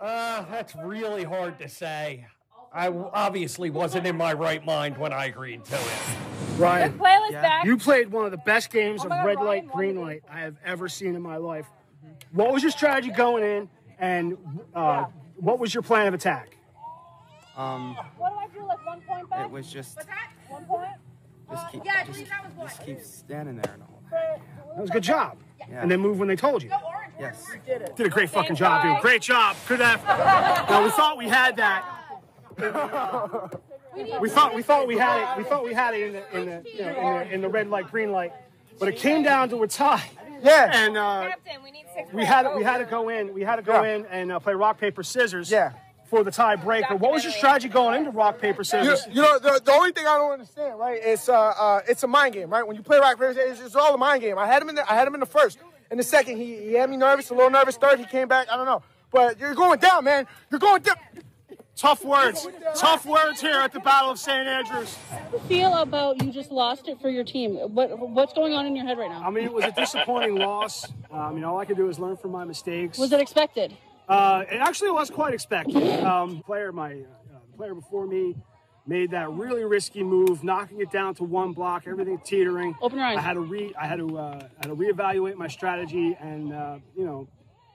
Uh, 0.00 0.44
that's 0.50 0.74
really 0.76 1.24
hard 1.24 1.58
to 1.58 1.68
say. 1.68 2.26
I 2.72 2.88
obviously 2.88 3.70
wasn't 3.70 4.06
in 4.06 4.16
my 4.16 4.32
right 4.32 4.64
mind 4.64 4.96
when 4.96 5.12
I 5.12 5.26
agreed 5.26 5.64
to 5.64 5.74
it. 5.74 6.29
Ryan, 6.60 6.92
The 6.92 6.98
playlist 7.04 7.30
Yeah. 7.32 7.42
back. 7.42 7.64
you 7.64 7.76
played 7.76 8.12
one 8.12 8.24
of 8.24 8.30
the 8.30 8.36
best 8.38 8.70
games 8.70 9.00
Oh 9.02 9.04
of 9.04 9.10
God, 9.10 9.24
red 9.26 9.36
Ryan, 9.36 9.46
light, 9.46 9.68
green 9.72 10.00
light 10.00 10.22
I 10.30 10.40
have 10.40 10.56
ever 10.64 10.88
seen 10.88 11.14
in 11.14 11.22
my 11.22 11.36
life. 11.36 11.66
What 12.32 12.52
was 12.52 12.62
your 12.62 12.70
strategy 12.72 13.10
going 13.10 13.42
in, 13.44 13.68
and 13.98 14.36
uh, 14.74 15.06
what 15.36 15.58
was 15.58 15.72
your 15.74 15.82
plan 15.82 16.06
of 16.06 16.14
attack? 16.14 16.56
Um, 17.56 17.96
What 18.16 18.30
do 18.30 18.36
I 18.36 18.46
do? 18.48 18.66
Like 18.66 18.86
one 18.86 19.00
point 19.02 19.28
back? 19.30 19.40
it 19.44 19.50
was 19.50 19.70
just 19.72 19.98
One 20.48 20.64
point? 20.64 20.88
just 21.50 21.68
keep 21.72 21.84
Yeah, 21.84 22.04
just, 22.04 22.18
please, 22.18 22.28
that 22.28 22.44
was 22.44 22.54
one. 22.54 22.68
just 22.68 22.82
keep 22.84 23.00
standing 23.02 23.56
there 23.56 23.72
and 23.74 23.82
all. 23.82 24.02
That 24.10 24.80
was 24.80 24.90
a 24.90 24.92
good 24.92 25.02
job. 25.02 25.38
Yeah. 25.58 25.82
And 25.82 25.90
then 25.90 26.00
move 26.00 26.18
when 26.18 26.28
they 26.28 26.36
told 26.36 26.62
you. 26.62 26.70
Yes. 27.18 27.44
Did 27.66 28.06
a 28.06 28.08
great 28.08 28.30
fucking 28.30 28.56
job, 28.56 28.82
dude. 28.82 29.00
Great 29.02 29.20
job. 29.22 29.56
Good 29.68 29.80
effort. 29.80 30.06
now 30.70 30.82
we 30.84 30.90
thought 30.90 31.16
we 31.18 31.28
had 31.28 31.56
that. 31.56 31.84
we 34.20 34.28
thought 34.28 34.54
we 34.54 34.62
thought 34.62 34.86
we 34.86 34.96
had 34.96 35.22
it. 35.22 35.38
We 35.38 35.44
thought 35.44 35.64
we 35.64 35.74
had 35.74 35.94
it 35.94 36.06
in 36.06 36.12
the 36.12 36.38
in 36.38 36.46
the 36.46 36.70
you 36.70 36.80
know, 36.80 36.88
in 36.88 37.28
the, 37.28 37.34
in 37.34 37.40
the 37.42 37.48
red 37.48 37.68
light, 37.68 37.90
green 37.90 38.12
light, 38.12 38.32
but 38.78 38.88
it 38.88 38.96
came 38.96 39.22
down 39.22 39.48
to 39.50 39.62
a 39.62 39.68
tie. 39.68 40.08
Yeah. 40.42 40.70
And 40.72 40.96
uh, 40.96 41.30
we 42.12 42.24
had 42.24 42.46
we 42.56 42.62
had 42.62 42.78
to 42.78 42.84
go 42.84 43.08
in. 43.08 43.34
We 43.34 43.42
had 43.42 43.56
to 43.56 43.62
go 43.62 43.84
in 43.84 44.06
and 44.06 44.32
uh, 44.32 44.38
play 44.38 44.54
rock 44.54 44.78
paper 44.78 45.02
scissors. 45.02 45.50
Yeah. 45.50 45.72
For 46.08 46.24
the 46.24 46.32
tiebreaker. 46.32 46.98
What 46.98 47.12
was 47.12 47.22
your 47.22 47.32
strategy 47.32 47.68
going 47.68 47.96
into 47.96 48.10
rock 48.10 48.40
paper 48.40 48.62
You, 48.62 48.64
scissors? 48.64 49.06
you 49.12 49.22
know, 49.22 49.38
the, 49.38 49.60
the 49.64 49.70
only 49.70 49.92
thing 49.92 50.06
I 50.08 50.16
don't 50.18 50.32
understand, 50.32 50.76
right? 50.76 51.00
It's 51.00 51.28
uh, 51.28 51.38
uh, 51.38 51.82
it's 51.86 52.02
a 52.02 52.08
mind 52.08 52.34
game, 52.34 52.50
right? 52.50 52.66
When 52.66 52.74
you 52.74 52.82
play 52.82 52.98
rock 52.98 53.12
paper, 53.12 53.32
scissors, 53.32 53.58
it's, 53.58 53.66
it's 53.66 53.76
all 53.76 53.94
a 53.94 53.96
mind 53.96 54.20
game. 54.20 54.36
I 54.36 54.48
had 54.48 54.60
him 54.60 54.70
in 54.70 54.74
the, 54.74 54.90
I 54.90 54.96
had 54.96 55.06
him 55.06 55.14
in 55.14 55.20
the 55.20 55.26
first. 55.26 55.60
In 55.88 55.98
the 55.98 56.02
second, 56.02 56.36
he, 56.36 56.56
he 56.56 56.72
had 56.74 56.90
me 56.90 56.96
nervous, 56.96 57.30
a 57.30 57.34
little 57.34 57.48
nervous. 57.50 57.76
Third, 57.76 58.00
he 58.00 58.06
came 58.06 58.26
back. 58.26 58.48
I 58.50 58.56
don't 58.56 58.66
know, 58.66 58.82
but 59.12 59.38
you're 59.38 59.54
going 59.54 59.78
down, 59.78 60.02
man. 60.02 60.26
You're 60.50 60.58
going 60.58 60.82
down. 60.82 60.96
Tough 61.80 62.04
words. 62.04 62.46
Tough 62.76 63.06
words 63.06 63.40
here 63.40 63.54
at 63.54 63.72
the 63.72 63.80
Battle 63.80 64.10
of 64.10 64.18
St. 64.18 64.46
Andrews. 64.46 64.98
feel 65.48 65.74
about 65.78 66.22
you 66.22 66.30
just 66.30 66.50
lost 66.50 66.88
it 66.88 67.00
for 67.00 67.08
your 67.08 67.24
team? 67.24 67.54
What 67.54 67.98
what's 67.98 68.34
going 68.34 68.52
on 68.52 68.66
in 68.66 68.76
your 68.76 68.84
head 68.84 68.98
right 68.98 69.08
now? 69.08 69.22
I 69.26 69.30
mean, 69.30 69.44
it 69.44 69.52
was 69.52 69.64
a 69.64 69.72
disappointing 69.72 70.36
loss. 70.36 70.86
Um, 71.10 71.36
you 71.36 71.40
know, 71.40 71.52
all 71.52 71.58
I 71.58 71.64
could 71.64 71.78
do 71.78 71.88
is 71.88 71.98
learn 71.98 72.18
from 72.18 72.32
my 72.32 72.44
mistakes. 72.44 72.98
Was 72.98 73.12
it 73.12 73.20
expected? 73.20 73.74
Uh, 74.06 74.44
it 74.50 74.58
actually 74.58 74.90
was 74.90 75.08
quite 75.08 75.32
expected. 75.32 75.82
Um, 76.04 76.42
player, 76.42 76.70
my 76.70 76.92
uh, 76.92 77.56
player 77.56 77.74
before 77.74 78.06
me, 78.06 78.36
made 78.86 79.12
that 79.12 79.30
really 79.30 79.64
risky 79.64 80.02
move, 80.02 80.44
knocking 80.44 80.82
it 80.82 80.90
down 80.90 81.14
to 81.14 81.24
one 81.24 81.54
block, 81.54 81.84
everything 81.86 82.18
teetering. 82.18 82.76
Open 82.82 82.98
your 82.98 83.06
eyes. 83.06 83.16
I 83.16 83.22
had 83.22 83.34
to 83.34 83.40
re, 83.40 83.72
I 83.80 83.86
had 83.86 84.00
to, 84.00 84.18
uh, 84.18 84.40
I 84.42 84.66
had 84.66 84.68
to 84.68 84.76
reevaluate 84.76 85.36
my 85.36 85.48
strategy, 85.48 86.14
and 86.20 86.52
uh, 86.52 86.76
you 86.94 87.06
know, 87.06 87.26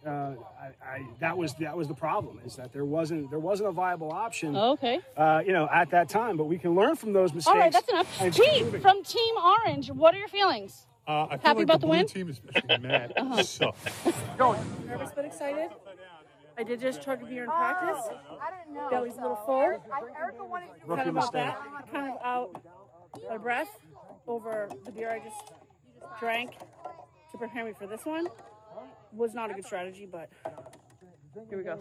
uh, 0.06 0.34
I, 0.60 0.66
I, 0.88 1.06
that 1.20 1.38
was 1.38 1.53
that 1.56 1.76
was 1.76 1.88
the 1.88 1.93
problem 1.93 2.39
is 2.45 2.56
that 2.56 2.72
there 2.74 2.86
wasn't 2.86 3.30
there 3.30 3.39
wasn't 3.39 3.70
a 3.70 3.72
viable 3.72 4.12
option. 4.12 4.56
Oh, 4.56 4.72
okay. 4.74 4.99
Uh, 5.18 5.41
you 5.45 5.51
know, 5.53 5.68
at 5.72 5.89
that 5.91 6.10
time, 6.10 6.38
but 6.38 6.45
we 6.45 6.58
can 6.58 6.76
learn 6.76 6.95
from 6.95 7.14
those 7.14 7.34
mistakes. 7.34 7.53
All 7.53 7.60
right, 7.60 7.72
that's 7.72 7.89
enough. 7.89 8.22
and 8.22 8.34
keep 8.34 8.45
Pete 8.45 8.64
moving. 8.66 8.82
from 8.82 9.03
Team 9.03 9.36
Orange, 9.38 9.91
what 9.91 10.14
are 10.14 10.18
your 10.18 10.28
feelings? 10.28 10.86
Uh, 11.08 11.26
I 11.26 11.38
feel 11.38 11.39
Happy 11.41 11.58
like 11.60 11.64
about 11.66 11.74
the 11.74 11.80
the 11.82 11.88
blue 11.88 11.97
win? 11.97 12.08
team 12.08 12.30
is 12.30 12.41
mad. 12.82 13.14
Uh-huh. 13.18 13.43
So. 13.43 13.76
Nervous 14.88 15.12
but 15.16 15.26
excited. 15.26 15.70
I 16.58 16.64
did 16.64 16.80
just 16.80 17.01
chug 17.01 17.22
a 17.22 17.26
beer 17.26 17.43
in 17.43 17.49
practice. 17.49 18.01
Belly's 18.89 19.18
a 19.18 19.22
little 19.22 19.36
full. 19.45 19.84
Kind 20.95 21.10
of 21.10 21.18
out 21.18 21.34
that, 21.34 21.58
kind 21.91 22.12
of 22.12 22.18
out 22.24 22.62
of 23.30 23.41
breath 23.43 23.70
over 24.28 24.70
the 24.86 24.91
beer 24.91 25.12
I 25.12 25.20
just 25.20 25.53
drank 26.20 26.58
to 27.32 27.38
prepare 27.38 27.66
me 27.66 27.74
for 27.78 27.88
this 27.88 28.06
one. 28.06 28.28
Was 29.16 29.34
not 29.34 29.49
a 29.49 29.53
good 29.53 29.66
strategy, 29.66 30.07
but 30.11 30.30
here 31.49 31.57
we 31.57 31.63
go. 31.63 31.80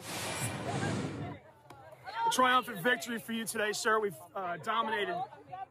a 2.27 2.31
triumphant 2.31 2.81
victory 2.83 3.19
for 3.19 3.33
you 3.33 3.45
today, 3.45 3.73
sir. 3.73 3.99
We've 4.01 4.15
uh, 4.37 4.57
dominated 4.63 5.17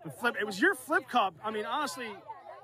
the 0.04 0.12
flip. 0.12 0.36
It 0.40 0.46
was 0.46 0.60
your 0.60 0.76
flip 0.76 1.08
cup. 1.08 1.36
I 1.44 1.52
mean, 1.52 1.66
honestly, 1.66 2.08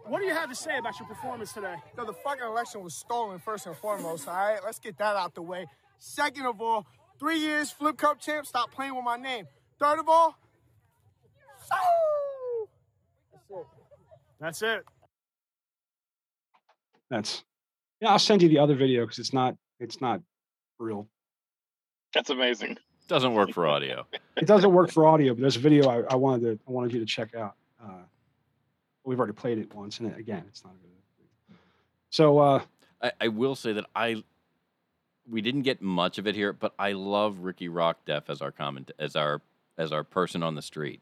what 0.05 0.19
do 0.19 0.25
you 0.25 0.33
have 0.33 0.49
to 0.49 0.55
say 0.55 0.77
about 0.77 0.99
your 0.99 1.07
performance 1.07 1.53
today? 1.53 1.75
No, 1.97 2.05
the 2.05 2.13
fucking 2.13 2.43
election 2.43 2.83
was 2.83 2.93
stolen 2.93 3.39
first 3.39 3.67
and 3.67 3.75
foremost. 3.77 4.27
All 4.27 4.35
right, 4.35 4.59
let's 4.63 4.79
get 4.79 4.97
that 4.97 5.15
out 5.15 5.33
the 5.33 5.41
way. 5.41 5.65
Second 5.97 6.45
of 6.45 6.61
all, 6.61 6.85
three 7.19 7.39
years 7.39 7.71
Flip 7.71 7.97
Cup 7.97 8.19
champ. 8.19 8.45
Stop 8.45 8.71
playing 8.71 8.95
with 8.95 9.05
my 9.05 9.17
name. 9.17 9.45
Third 9.79 9.99
of 9.99 10.09
all, 10.09 10.35
That's 14.39 14.61
it. 14.61 14.85
That's 17.09 17.43
yeah. 18.01 18.09
I'll 18.09 18.19
send 18.19 18.41
you 18.41 18.49
the 18.49 18.59
other 18.59 18.75
video 18.75 19.03
because 19.03 19.19
it's 19.19 19.33
not 19.33 19.55
it's 19.79 20.01
not 20.01 20.21
real. 20.79 21.07
That's 22.13 22.29
amazing. 22.29 22.77
Doesn't 23.07 23.33
work 23.33 23.51
for 23.53 23.67
audio. 23.67 24.05
It 24.37 24.45
doesn't 24.45 24.71
work 24.71 24.91
for 24.91 25.07
audio, 25.07 25.33
but 25.33 25.41
there's 25.41 25.55
a 25.55 25.59
video 25.59 25.89
I, 25.89 26.01
I 26.11 26.15
wanted 26.15 26.41
to 26.41 26.59
I 26.67 26.71
wanted 26.71 26.93
you 26.93 26.99
to 26.99 27.05
check 27.05 27.35
out. 27.35 27.55
Uh, 27.83 28.03
we've 29.03 29.17
already 29.17 29.33
played 29.33 29.57
it 29.57 29.73
once, 29.73 29.99
and 29.99 30.15
again, 30.15 30.43
it's 30.47 30.63
not 30.63 30.73
good. 30.81 31.55
So 32.11 32.39
uh, 32.39 32.61
I, 33.01 33.11
I 33.21 33.27
will 33.27 33.55
say 33.55 33.73
that 33.73 33.85
I 33.95 34.23
we 35.29 35.41
didn't 35.41 35.61
get 35.61 35.81
much 35.81 36.17
of 36.17 36.27
it 36.27 36.35
here, 36.35 36.53
but 36.53 36.73
I 36.79 36.93
love 36.93 37.39
Ricky 37.39 37.69
Rock 37.69 38.05
Def 38.05 38.29
as 38.29 38.41
our 38.41 38.51
comment 38.51 38.91
as 38.99 39.15
our 39.15 39.41
as 39.77 39.91
our 39.91 40.03
person 40.03 40.43
on 40.43 40.55
the 40.55 40.61
street. 40.61 41.01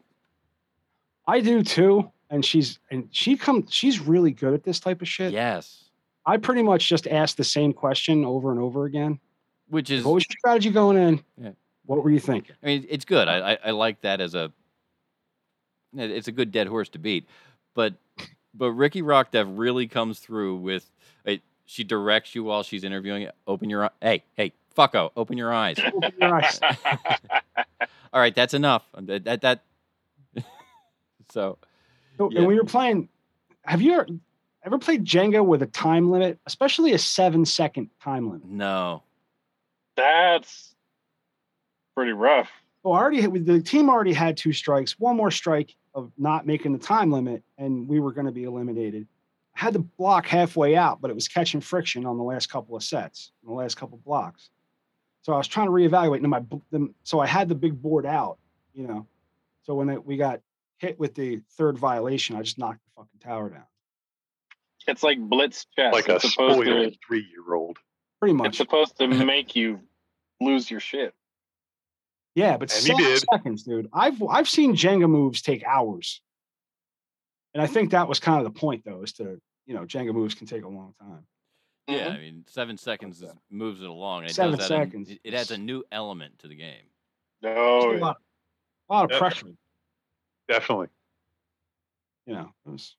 I 1.26 1.40
do 1.40 1.62
too. 1.62 2.10
And 2.30 2.44
she's 2.44 2.78
and 2.90 3.08
she 3.10 3.36
comes 3.36 3.72
she's 3.72 4.00
really 4.00 4.32
good 4.32 4.52
at 4.52 4.62
this 4.62 4.80
type 4.80 5.00
of 5.00 5.08
shit. 5.08 5.32
Yes. 5.32 5.84
I 6.28 6.36
pretty 6.36 6.62
much 6.62 6.86
just 6.86 7.06
ask 7.06 7.36
the 7.36 7.44
same 7.44 7.72
question 7.72 8.22
over 8.22 8.50
and 8.50 8.60
over 8.60 8.84
again. 8.84 9.18
Which 9.68 9.90
is 9.90 10.04
What 10.04 10.14
was 10.14 10.26
your 10.28 10.36
strategy 10.38 10.68
going 10.68 10.98
in? 10.98 11.24
Yeah. 11.42 11.52
What 11.86 12.04
were 12.04 12.10
you 12.10 12.20
thinking? 12.20 12.54
I 12.62 12.66
mean, 12.66 12.86
it's 12.86 13.06
good. 13.06 13.28
I, 13.28 13.52
I, 13.52 13.58
I 13.64 13.70
like 13.70 14.02
that 14.02 14.20
as 14.20 14.34
a. 14.34 14.52
It's 15.96 16.28
a 16.28 16.32
good 16.32 16.52
dead 16.52 16.66
horse 16.66 16.90
to 16.90 16.98
beat, 16.98 17.26
but 17.74 17.94
but 18.52 18.72
Ricky 18.72 19.00
Rockdev 19.00 19.54
really 19.56 19.86
comes 19.86 20.18
through 20.18 20.56
with. 20.56 20.90
It, 21.24 21.40
she 21.64 21.82
directs 21.82 22.34
you 22.34 22.44
while 22.44 22.62
she's 22.62 22.84
interviewing. 22.84 23.28
Open 23.46 23.70
your 23.70 23.90
hey 24.02 24.22
hey 24.36 24.52
fucko, 24.76 25.10
open 25.16 25.38
your 25.38 25.50
eyes. 25.50 25.78
Open 25.78 26.12
your 26.20 26.34
eyes. 26.34 26.60
All 28.12 28.20
right, 28.20 28.34
that's 28.34 28.52
enough. 28.52 28.84
That 29.00 29.24
that. 29.24 29.40
that 29.40 29.64
so 31.30 31.56
So, 32.18 32.30
Yeah. 32.30 32.40
And 32.40 32.46
when 32.46 32.54
you're 32.54 32.66
playing, 32.66 33.08
have 33.62 33.80
you 33.80 34.20
ever, 34.68 34.74
ever 34.74 34.84
played 34.84 35.04
Jenga 35.04 35.44
with 35.44 35.62
a 35.62 35.66
time 35.66 36.10
limit, 36.10 36.38
especially 36.46 36.92
a 36.92 36.98
seven 36.98 37.44
second 37.44 37.90
time 38.02 38.30
limit? 38.30 38.46
no. 38.46 39.02
That's 39.96 40.76
pretty 41.96 42.12
rough. 42.12 42.48
Well, 42.84 42.94
I 42.94 43.00
already 43.00 43.20
had, 43.20 43.44
the 43.44 43.60
team 43.60 43.90
already 43.90 44.12
had 44.12 44.36
two 44.36 44.52
strikes, 44.52 44.96
one 44.96 45.16
more 45.16 45.32
strike 45.32 45.74
of 45.92 46.12
not 46.16 46.46
making 46.46 46.72
the 46.72 46.78
time 46.78 47.10
limit, 47.10 47.42
and 47.58 47.88
we 47.88 47.98
were 47.98 48.12
going 48.12 48.26
to 48.26 48.32
be 48.32 48.44
eliminated. 48.44 49.08
I 49.56 49.64
had 49.64 49.72
the 49.72 49.80
block 49.80 50.24
halfway 50.28 50.76
out, 50.76 51.00
but 51.00 51.10
it 51.10 51.14
was 51.14 51.26
catching 51.26 51.60
friction 51.60 52.06
on 52.06 52.16
the 52.16 52.22
last 52.22 52.48
couple 52.48 52.76
of 52.76 52.84
sets, 52.84 53.32
the 53.44 53.52
last 53.52 53.76
couple 53.76 53.98
of 53.98 54.04
blocks. 54.04 54.50
So 55.22 55.32
I 55.32 55.36
was 55.36 55.48
trying 55.48 55.66
to 55.66 55.72
reevaluate. 55.72 56.18
And 56.18 56.28
my 56.28 56.38
b- 56.38 56.62
the, 56.70 56.94
so 57.02 57.18
I 57.18 57.26
had 57.26 57.48
the 57.48 57.56
big 57.56 57.82
board 57.82 58.06
out, 58.06 58.38
you 58.72 58.86
know. 58.86 59.04
So 59.64 59.74
when 59.74 59.88
it, 59.88 60.06
we 60.06 60.16
got 60.16 60.40
hit 60.76 60.96
with 61.00 61.16
the 61.16 61.40
third 61.50 61.76
violation, 61.76 62.36
I 62.36 62.42
just 62.42 62.56
knocked 62.56 62.78
the 62.84 63.02
fucking 63.02 63.18
tower 63.20 63.50
down. 63.50 63.64
It's 64.88 65.02
like 65.02 65.18
blitz 65.20 65.66
chess. 65.76 65.92
Like 65.92 66.08
a 66.08 66.16
it's 66.16 66.32
supposed 66.32 66.54
spoiled 66.60 66.92
to. 66.92 66.98
three 67.06 67.26
year 67.30 67.54
old. 67.54 67.76
Pretty 68.20 68.34
much. 68.34 68.48
It's 68.48 68.58
supposed 68.58 68.96
to 68.98 69.06
make 69.24 69.54
you 69.54 69.80
lose 70.40 70.70
your 70.70 70.80
shit. 70.80 71.14
Yeah, 72.34 72.56
but 72.56 72.70
seven 72.70 73.04
seconds, 73.32 73.62
dude. 73.64 73.88
I've 73.92 74.22
I've 74.22 74.48
seen 74.48 74.74
Jenga 74.74 75.08
moves 75.08 75.42
take 75.42 75.62
hours, 75.64 76.20
and 77.54 77.62
I 77.62 77.66
think 77.66 77.90
that 77.90 78.08
was 78.08 78.18
kind 78.20 78.38
of 78.44 78.52
the 78.52 78.58
point, 78.58 78.82
though, 78.84 79.02
is 79.02 79.12
to 79.14 79.40
you 79.66 79.74
know 79.74 79.82
Jenga 79.82 80.12
moves 80.14 80.34
can 80.34 80.46
take 80.46 80.64
a 80.64 80.68
long 80.68 80.94
time. 81.00 81.26
Yeah, 81.88 82.08
I 82.08 82.18
mean, 82.18 82.44
seven 82.46 82.76
seconds 82.76 83.22
is, 83.22 83.30
moves 83.50 83.80
it 83.82 83.88
along. 83.88 84.24
It 84.24 84.32
Seven 84.32 84.58
does 84.58 84.70
add 84.70 84.80
a- 84.80 84.84
seconds. 84.84 85.10
it, 85.10 85.20
it 85.24 85.34
adds 85.34 85.50
a 85.50 85.56
new 85.58 85.84
element 85.90 86.38
to 86.40 86.48
the 86.48 86.54
game. 86.54 86.84
Oh, 87.44 87.92
Just 87.92 88.02
a 88.02 88.04
lot, 88.04 88.16
a 88.90 88.92
lot 88.92 89.04
of 89.06 89.10
Yeah. 89.12 89.18
pressure. 89.18 89.46
Definitely. 90.48 90.88
You 92.26 92.34
know, 92.34 92.52
it 92.66 92.70
was. 92.70 92.94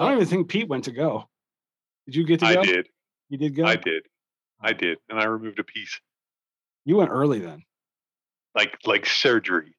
I 0.00 0.06
don't 0.08 0.16
even 0.16 0.26
think 0.28 0.48
Pete 0.48 0.68
went 0.68 0.84
to 0.84 0.92
go. 0.92 1.28
Did 2.06 2.16
you 2.16 2.24
get 2.24 2.40
to 2.40 2.46
go? 2.46 2.50
I 2.50 2.54
go? 2.54 2.62
did. 2.64 2.88
You 3.28 3.38
did 3.38 3.54
go. 3.54 3.64
I 3.64 3.76
did. 3.76 4.02
Oh. 4.06 4.66
I 4.68 4.72
did. 4.72 4.98
And 5.08 5.18
I 5.20 5.24
removed 5.24 5.58
a 5.58 5.64
piece. 5.64 6.00
You 6.84 6.96
went 6.96 7.10
early 7.10 7.38
then. 7.38 7.62
Like 8.54 8.78
like 8.84 9.06
surgery. 9.06 9.76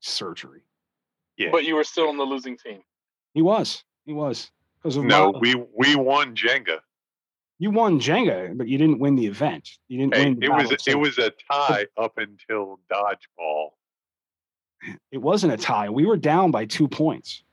Surgery. 0.00 0.62
Yeah. 1.36 1.50
But 1.52 1.64
you 1.64 1.76
were 1.76 1.84
still 1.84 2.08
on 2.08 2.16
the 2.16 2.24
losing 2.24 2.56
team. 2.58 2.80
He 3.34 3.42
was. 3.42 3.84
He 4.04 4.12
was 4.12 4.50
because 4.78 4.96
of 4.96 5.04
No, 5.04 5.32
my- 5.32 5.38
we 5.38 5.54
we 5.76 5.94
won 5.96 6.34
Jenga. 6.34 6.78
you 7.58 7.70
won 7.70 8.00
Jenga, 8.00 8.56
but 8.56 8.66
you 8.68 8.76
didn't 8.78 8.98
win 8.98 9.14
the 9.14 9.26
event. 9.26 9.68
You 9.88 9.98
didn't 9.98 10.14
Hey, 10.16 10.24
win. 10.24 10.40
the 10.40 10.46
it 10.46 10.50
was 10.50 10.68
battle 10.70 10.92
it 10.92 10.98
was 10.98 11.18
a 11.18 11.30
tie 11.50 11.86
up 11.96 12.18
until 12.18 12.80
dodgeball. 12.92 13.70
It 15.12 15.18
wasn't 15.18 15.52
a 15.52 15.56
tie. 15.56 15.88
We 15.90 16.06
were 16.06 16.16
down 16.16 16.50
by 16.50 16.64
two 16.64 16.88
points. 16.88 17.44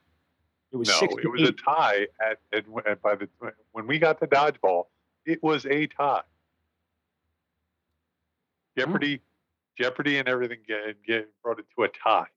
It 0.71 0.77
was 0.77 0.87
No, 0.89 0.93
six. 0.95 1.13
it 1.17 1.21
to 1.21 1.29
was 1.29 1.41
a 1.49 1.51
tie 1.51 2.07
at, 2.21 2.39
at, 2.53 2.65
at 2.87 3.01
by 3.01 3.15
the 3.15 3.27
when 3.71 3.87
we 3.87 3.97
got 3.99 4.19
the 4.19 4.27
dodgeball, 4.27 4.85
it 5.25 5.41
was 5.41 5.65
a 5.65 5.87
tie. 5.87 6.21
Oh. 6.21 6.21
Jeopardy, 8.77 9.21
Jeopardy, 9.77 10.17
and 10.17 10.27
everything 10.27 10.59
get, 10.67 11.01
get 11.05 11.29
brought 11.43 11.59
it 11.59 11.65
to 11.77 11.83
a 11.83 11.87
tie. 11.89 12.27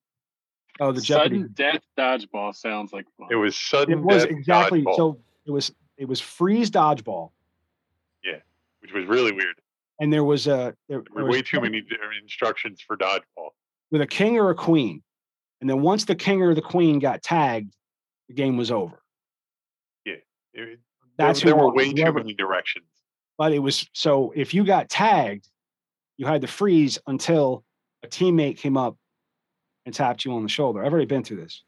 Oh, 0.81 0.93
the 0.93 1.01
Jeopardy. 1.01 1.41
Sudden 1.43 1.51
death 1.55 1.83
dodgeball 1.99 2.55
sounds 2.55 2.93
like 2.93 3.05
fun. 3.19 3.29
It 3.31 3.37
was 3.37 3.57
sudden 3.57 3.99
It 3.99 4.03
was 4.03 4.23
death 4.23 4.31
exactly 4.33 4.83
dodgeball. 4.83 4.97
so. 4.97 5.19
It 5.45 5.51
was 5.51 5.73
it 5.99 6.07
was 6.09 6.21
freeze 6.21 6.71
dodgeball, 6.71 7.33
yeah, 8.25 8.37
which 8.81 8.93
was 8.93 9.05
really 9.07 9.33
weird. 9.33 9.57
and 10.01 10.13
there 10.13 10.23
was 10.25 10.47
a 10.47 10.51
there, 10.51 10.75
There 10.89 11.03
there 11.15 11.25
were 11.25 11.29
was 11.29 11.33
way 11.37 11.43
too 11.43 11.61
many 11.61 11.83
instructions 12.23 12.81
for 12.81 12.97
dodgeball. 12.97 13.51
with 13.91 14.01
a 14.01 14.07
king 14.07 14.39
or 14.39 14.51
a 14.51 14.55
queen, 14.55 15.03
and 15.61 15.69
then 15.69 15.83
once 15.83 16.05
the 16.05 16.15
king 16.15 16.41
or 16.43 16.55
the 16.55 16.63
queen 16.63 17.01
got 17.01 17.23
tagged, 17.23 17.75
the 18.29 18.35
game 18.35 18.57
was 18.57 18.71
over. 18.71 19.03
Yeah, 20.05 20.15
it, 20.55 20.79
That's 21.19 21.41
there, 21.43 21.53
who 21.53 21.57
there 21.59 21.67
were 21.67 21.73
way 21.73 21.93
too 21.93 22.13
many 22.13 22.35
directions. 22.35 22.87
But 23.39 23.53
it 23.53 23.59
was 23.59 23.89
so 23.93 24.33
if 24.37 24.55
you 24.55 24.65
got 24.65 24.89
tagged, 24.89 25.49
you 26.17 26.27
had 26.27 26.43
to 26.43 26.47
freeze 26.47 26.99
until 27.07 27.65
a 28.03 28.09
teammate 28.09 28.59
came 28.59 28.77
up 28.77 28.97
and 29.87 29.95
tapped 29.95 30.25
you 30.25 30.33
on 30.35 30.43
the 30.43 30.49
shoulder. 30.49 30.85
I've 30.85 30.93
already 30.93 31.07
been 31.07 31.25
through 31.25 31.39
this. 31.39 31.63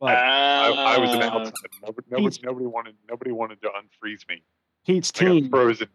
But 0.00 0.16
I, 0.16 0.68
I 0.70 0.98
was 0.98 1.10
an 1.10 1.22
Uh, 1.22 1.26
outside. 1.26 1.52
Nobody, 1.82 2.06
nobody, 2.10 2.36
nobody 2.44 2.66
wanted 2.66 2.94
nobody 3.08 3.32
wanted 3.32 3.60
to 3.62 3.68
unfreeze 3.68 4.28
me. 4.28 4.42
Pete's 4.86 5.10
I 5.16 5.18
team, 5.18 5.50
frozen. 5.50 5.88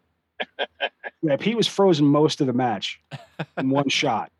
yeah, 1.22 1.36
Pete 1.38 1.56
was 1.56 1.66
frozen 1.66 2.04
most 2.04 2.40
of 2.42 2.46
the 2.46 2.52
match 2.52 3.00
in 3.56 3.70
one 3.70 3.88
shot. 3.88 4.30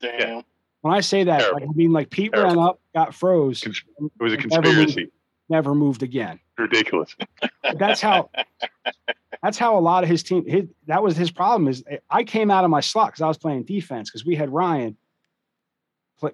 Damn. 0.00 0.44
When 0.84 0.92
I 0.92 1.00
say 1.00 1.24
that, 1.24 1.50
like, 1.54 1.62
I 1.62 1.72
mean 1.74 1.92
like 1.92 2.10
Pete 2.10 2.36
ran 2.36 2.58
up, 2.58 2.78
got 2.94 3.14
froze. 3.14 3.62
It 3.62 3.68
was 4.20 4.34
a 4.34 4.36
and 4.36 4.50
never 4.50 4.66
moved- 4.66 4.76
conspiracy. 4.76 5.12
Never 5.48 5.74
moved 5.74 6.02
again. 6.02 6.40
Ridiculous. 6.58 7.16
That's 7.78 8.02
how 8.02 8.28
that's 9.42 9.56
how 9.56 9.78
a 9.78 9.80
lot 9.80 10.04
of 10.04 10.10
his 10.10 10.22
team 10.22 10.44
his, 10.46 10.64
that 10.86 11.02
was 11.02 11.16
his 11.16 11.30
problem 11.30 11.68
is 11.68 11.82
eh, 11.88 11.96
I 12.10 12.22
came 12.22 12.50
out 12.50 12.64
of 12.64 12.70
my 12.70 12.80
slot 12.80 13.08
because 13.08 13.22
I 13.22 13.28
was 13.28 13.38
playing 13.38 13.62
defense 13.62 14.10
because 14.10 14.26
we 14.26 14.34
had 14.34 14.50
Ryan 14.50 14.94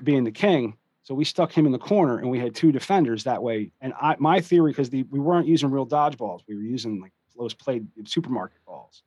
being 0.03 0.25
the 0.25 0.33
king. 0.33 0.77
So 1.05 1.15
we 1.15 1.25
stuck 1.25 1.57
him 1.57 1.65
in 1.65 1.71
the 1.71 1.79
corner 1.79 2.19
and 2.19 2.29
we 2.29 2.41
had 2.41 2.53
two 2.53 2.73
defenders 2.73 3.23
that 3.25 3.45
way. 3.45 3.71
And 3.81 3.95
I 4.03 4.17
my 4.19 4.41
theory, 4.41 4.73
because 4.73 4.91
we 4.91 5.05
weren't 5.05 5.47
using 5.47 5.71
real 5.71 5.87
dodgeballs, 5.87 6.41
we 6.49 6.57
were 6.57 6.63
using 6.63 7.01
like 7.01 7.13
those 7.39 7.55
played 7.55 7.87
supermarket 8.05 8.65
balls. 8.67 9.05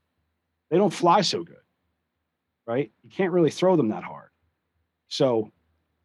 They 0.69 0.77
don't 0.77 0.93
fly 0.93 1.19
so 1.19 1.43
good. 1.43 1.57
Right? 2.65 2.93
You 3.03 3.09
can't 3.09 3.33
really 3.33 3.51
throw 3.51 3.75
them 3.75 3.89
that 3.89 4.05
hard. 4.05 4.29
So 5.13 5.51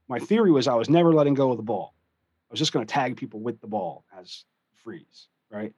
my 0.06 0.18
theory 0.18 0.50
was 0.50 0.68
I 0.68 0.74
was 0.74 0.90
never 0.90 1.14
letting 1.14 1.32
go 1.32 1.50
of 1.50 1.56
the 1.56 1.62
ball. 1.62 1.94
I 2.42 2.52
was 2.52 2.58
just 2.58 2.74
going 2.74 2.86
to 2.86 2.92
tag 2.92 3.16
people 3.16 3.40
with 3.40 3.58
the 3.62 3.66
ball 3.66 4.04
as 4.18 4.44
freeze, 4.84 5.28
right? 5.50 5.72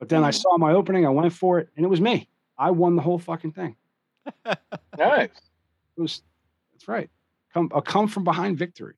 But 0.00 0.08
then 0.08 0.24
I 0.24 0.30
mm. 0.30 0.34
saw 0.34 0.58
my 0.58 0.72
opening, 0.72 1.06
I 1.06 1.10
went 1.10 1.32
for 1.32 1.60
it, 1.60 1.68
and 1.76 1.84
it 1.84 1.88
was 1.88 2.00
me. 2.00 2.28
I 2.58 2.72
won 2.72 2.96
the 2.96 3.02
whole 3.02 3.20
fucking 3.20 3.52
thing. 3.52 3.76
Nice. 4.98 5.30
It 5.96 6.00
was 6.00 6.22
that's 6.72 6.88
right. 6.88 7.08
Come 7.54 7.70
a 7.72 7.80
come 7.80 8.06
from 8.06 8.24
behind 8.24 8.58
victory. 8.58 8.96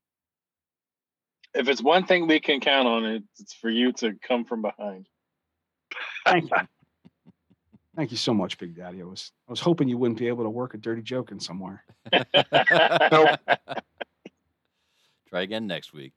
If 1.54 1.68
it's 1.68 1.82
one 1.82 2.06
thing 2.06 2.26
we 2.26 2.40
can 2.40 2.58
count 2.58 2.88
on, 2.88 3.04
it, 3.04 3.22
it's 3.38 3.52
for 3.52 3.70
you 3.70 3.92
to 3.92 4.14
come 4.26 4.44
from 4.44 4.62
behind. 4.62 5.06
Thank 6.26 6.50
you. 6.50 6.56
Thank 7.94 8.10
you 8.10 8.16
so 8.16 8.32
much, 8.32 8.56
Big 8.58 8.74
Daddy. 8.74 9.02
I 9.02 9.04
was 9.04 9.32
I 9.48 9.52
was 9.52 9.60
hoping 9.60 9.88
you 9.88 9.98
wouldn't 9.98 10.18
be 10.18 10.28
able 10.28 10.44
to 10.44 10.50
work 10.50 10.74
a 10.74 10.78
dirty 10.78 11.02
joke 11.02 11.30
in 11.30 11.38
somewhere. 11.40 11.84
Try 15.28 15.42
again 15.42 15.66
next 15.66 15.92
week. 15.92 16.12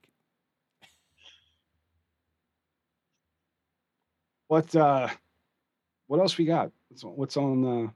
What 4.48 4.74
uh 4.74 5.08
what 6.06 6.20
else 6.20 6.38
we 6.38 6.44
got? 6.46 6.70
What's 6.88 7.04
on, 7.04 7.10
what's 7.10 7.36
on 7.36 7.64
uh 7.64 7.88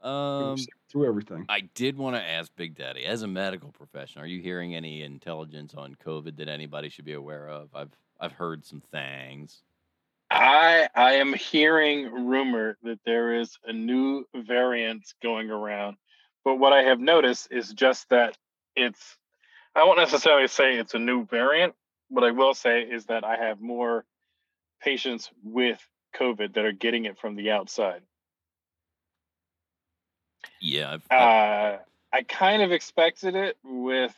Um, 0.00 0.56
through 0.90 1.08
everything? 1.08 1.44
I 1.48 1.60
did 1.74 1.96
want 1.96 2.16
to 2.16 2.22
ask 2.22 2.54
Big 2.54 2.76
Daddy, 2.76 3.04
as 3.04 3.22
a 3.22 3.26
medical 3.26 3.72
professional, 3.72 4.24
are 4.24 4.28
you 4.28 4.40
hearing 4.40 4.74
any 4.74 5.02
intelligence 5.02 5.74
on 5.74 5.96
COVID 5.96 6.36
that 6.36 6.48
anybody 6.48 6.88
should 6.88 7.04
be 7.04 7.14
aware 7.14 7.48
of? 7.48 7.74
I've 7.74 7.96
I've 8.20 8.32
heard 8.32 8.64
some 8.64 8.80
things. 8.80 9.62
I 10.30 10.88
I 10.94 11.12
am 11.14 11.32
hearing 11.32 12.26
rumor 12.26 12.76
that 12.82 13.00
there 13.04 13.34
is 13.40 13.58
a 13.64 13.72
new 13.72 14.24
variant 14.34 15.12
going 15.22 15.50
around, 15.50 15.96
but 16.44 16.56
what 16.56 16.72
I 16.72 16.82
have 16.82 17.00
noticed 17.00 17.48
is 17.50 17.72
just 17.72 18.08
that 18.10 18.36
it's. 18.76 19.16
I 19.74 19.84
won't 19.84 19.98
necessarily 19.98 20.48
say 20.48 20.76
it's 20.76 20.94
a 20.94 20.98
new 20.98 21.24
variant. 21.26 21.74
What 22.08 22.24
I 22.24 22.32
will 22.32 22.54
say 22.54 22.82
is 22.82 23.06
that 23.06 23.24
I 23.24 23.36
have 23.36 23.60
more 23.60 24.04
patients 24.80 25.30
with 25.42 25.78
COVID 26.16 26.54
that 26.54 26.64
are 26.64 26.72
getting 26.72 27.04
it 27.04 27.18
from 27.18 27.36
the 27.36 27.50
outside. 27.50 28.02
Yeah, 30.60 30.94
I've, 30.94 31.06
Uh, 31.10 31.78
I 32.12 32.22
kind 32.22 32.62
of 32.62 32.72
expected 32.72 33.34
it 33.34 33.56
with 33.62 34.14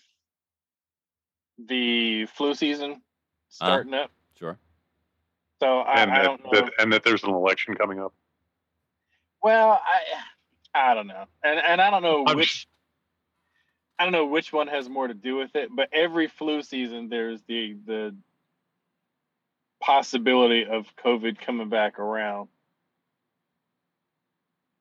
the 1.58 2.26
flu 2.26 2.54
season 2.54 3.02
starting 3.48 3.94
up. 3.94 4.10
Sure. 5.60 5.68
So 5.68 5.80
I, 5.80 6.02
and 6.02 6.10
I 6.10 6.18
that, 6.18 6.24
don't 6.24 6.44
know. 6.44 6.60
that 6.60 6.72
and 6.78 6.92
that 6.92 7.04
there's 7.04 7.22
an 7.24 7.30
election 7.30 7.74
coming 7.74 8.00
up. 8.00 8.12
Well, 9.42 9.80
I 10.74 10.90
I 10.90 10.94
don't 10.94 11.06
know, 11.06 11.24
and 11.42 11.58
and 11.58 11.80
I 11.80 11.90
don't 11.90 12.02
know 12.02 12.24
I'm 12.26 12.36
which 12.36 12.66
I 13.98 14.04
don't 14.04 14.12
know 14.12 14.26
which 14.26 14.52
one 14.52 14.68
has 14.68 14.88
more 14.88 15.06
to 15.06 15.14
do 15.14 15.36
with 15.36 15.54
it. 15.54 15.68
But 15.74 15.90
every 15.92 16.28
flu 16.28 16.62
season, 16.62 17.08
there's 17.08 17.42
the 17.48 17.76
the 17.86 18.16
possibility 19.80 20.66
of 20.66 20.86
COVID 21.04 21.38
coming 21.38 21.68
back 21.68 21.98
around. 21.98 22.48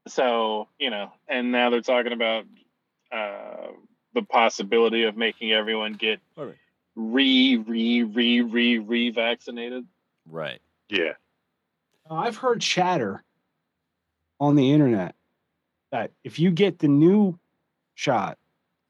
So 0.07 0.68
you 0.80 0.89
know, 0.89 1.11
and 1.27 1.51
now 1.51 1.69
they're 1.69 1.81
talking 1.81 2.14
about 2.14 2.45
uh, 3.11 3.68
the 4.14 4.22
possibility 4.22 5.03
of 5.03 5.18
making 5.18 5.51
everyone 5.51 5.93
get 5.93 6.19
re 6.95 7.57
re 7.57 8.03
re 8.03 8.41
re 8.41 8.77
re 8.77 9.10
vaccinated. 9.10 9.85
Right. 10.30 10.61
Yeah. 10.90 11.14
Uh, 12.10 12.16
I've 12.16 12.38
heard 12.38 12.61
chatter 12.61 13.24
on 14.40 14.56
the 14.56 14.72
internet 14.72 15.16
that 15.91 16.11
if 16.24 16.40
you 16.40 16.52
get 16.52 16.80
the 16.80 16.88
new 16.88 17.38
shot, 17.95 18.38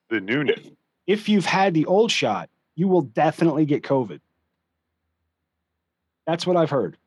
the 0.10 0.20
new, 0.22 0.46
if 1.08 1.30
you've 1.30 1.46
had 1.46 1.74
the 1.74 1.86
old 1.86 2.12
shot, 2.12 2.50
you 2.76 2.88
will 2.88 3.02
definitely 3.02 3.66
get 3.66 3.84
COVID. 3.84 4.20
That's 6.26 6.46
what 6.48 6.58
I've 6.58 6.70
heard. 6.70 6.98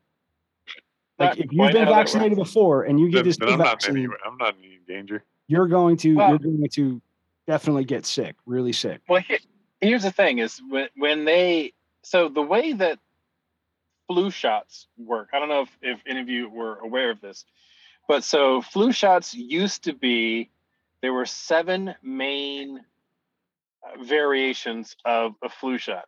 Like 1.19 1.37
if 1.39 1.51
you've 1.51 1.71
been 1.71 1.85
vaccinated 1.87 2.37
before 2.37 2.83
and 2.83 2.99
you 2.99 3.07
get 3.09 3.17
Then, 3.17 3.25
this 3.25 3.37
then 3.37 3.47
new 3.47 3.53
I'm 3.53 3.59
not 3.59 3.87
any, 3.87 4.01
vaccine, 4.05 4.17
I'm 4.25 4.37
not 4.37 4.55
in 4.57 4.63
any 4.65 4.79
danger. 4.87 5.23
you're 5.47 5.67
going 5.67 5.95
to 5.97 6.15
Well- 6.15 6.29
you're 6.29 6.39
going 6.39 6.67
to 6.69 7.01
definitely 7.47 7.85
get 7.85 8.05
sick, 8.05 8.35
really 8.45 8.73
sick. 8.73 9.01
Well, 9.07 9.21
he- 9.21 9.37
here's 9.81 10.03
the 10.03 10.11
thing: 10.11 10.39
is 10.39 10.61
when 10.69 10.89
when 10.95 11.23
they 11.25 11.73
so 12.03 12.29
the 12.29 12.41
way 12.41 12.73
that 12.73 12.99
flu 14.07 14.31
shots 14.31 14.87
work. 14.97 15.29
I 15.33 15.39
don't 15.39 15.49
know 15.49 15.61
if, 15.61 15.77
if 15.81 16.01
any 16.07 16.21
of 16.21 16.29
you 16.29 16.49
were 16.49 16.77
aware 16.79 17.09
of 17.11 17.21
this, 17.21 17.45
but 18.07 18.23
so 18.23 18.61
flu 18.61 18.91
shots 18.91 19.33
used 19.33 19.85
to 19.85 19.93
be 19.93 20.51
there 21.01 21.13
were 21.13 21.25
seven 21.25 21.95
main 22.01 22.79
uh, 22.79 24.03
variations 24.03 24.95
of 25.05 25.35
a 25.43 25.49
flu 25.49 25.77
shot, 25.77 26.05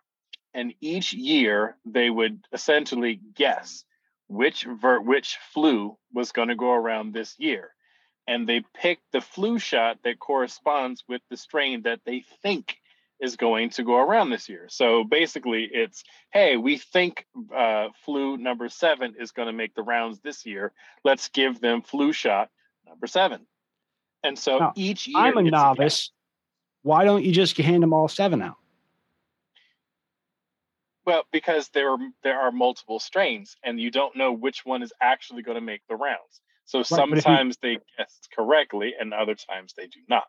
and 0.54 0.74
each 0.82 1.14
year 1.14 1.78
they 1.86 2.10
would 2.10 2.40
essentially 2.54 3.20
guess 3.36 3.84
which 4.28 4.64
ver- 4.64 5.02
which 5.02 5.38
flu 5.54 5.98
was 6.14 6.32
going 6.32 6.48
to 6.48 6.56
go 6.56 6.72
around 6.72 7.14
this 7.14 7.36
year 7.38 7.72
and 8.28 8.48
they 8.48 8.64
pick 8.74 9.00
the 9.12 9.22
flu 9.22 9.60
shot 9.60 10.00
that 10.04 10.20
corresponds 10.20 11.04
with 11.08 11.22
the 11.30 11.38
strain 11.38 11.84
that 11.84 12.00
they 12.06 12.24
think 12.42 12.78
is 13.20 13.36
going 13.36 13.70
to 13.72 13.84
go 13.84 13.98
around 13.98 14.30
this 14.30 14.50
year. 14.50 14.66
So 14.70 15.04
basically, 15.04 15.70
it's 15.72 16.04
hey, 16.32 16.58
we 16.58 16.78
think 16.78 17.26
uh, 17.56 17.88
flu 18.04 18.38
number 18.38 18.70
seven 18.70 19.16
is 19.20 19.32
going 19.32 19.48
to 19.48 19.54
make 19.54 19.74
the 19.76 19.84
rounds 19.84 20.20
this 20.20 20.46
year. 20.46 20.74
Let's 21.04 21.30
give 21.30 21.62
them 21.62 21.82
flu 21.82 22.12
shot 22.12 22.50
number 22.86 23.08
seven. 23.08 23.46
And 24.24 24.38
so 24.38 24.60
Now, 24.60 24.74
each 24.76 25.08
year, 25.08 25.18
I'm 25.18 25.38
a 25.38 25.44
novice. 25.44 26.12
Why 26.82 27.06
don't 27.06 27.24
you 27.24 27.32
just 27.32 27.58
hand 27.58 27.84
them 27.84 27.94
all 27.94 28.08
seven 28.08 28.42
out? 28.42 28.58
Well, 31.06 31.24
because 31.32 31.70
there 31.70 31.92
are 31.92 31.98
there 32.24 32.40
are 32.40 32.52
multiple 32.52 33.00
strains, 33.00 33.56
and 33.64 33.80
you 33.80 33.92
don't 33.92 34.16
know 34.16 34.32
which 34.32 34.66
one 34.66 34.82
is 34.82 34.92
actually 35.02 35.44
going 35.44 35.56
to 35.56 35.62
make 35.62 35.82
the 35.88 35.96
rounds. 35.96 36.42
So 36.66 36.80
but 36.80 36.82
if 36.82 36.90
you- 36.90 37.22
sometimes 37.22 37.58
they 37.58 37.78
guess 37.98 38.20
correctly, 38.36 38.94
and 39.00 39.14
other 39.14 39.36
times 39.36 39.74
they 39.78 39.88
do 39.88 40.00
not. 40.10 40.28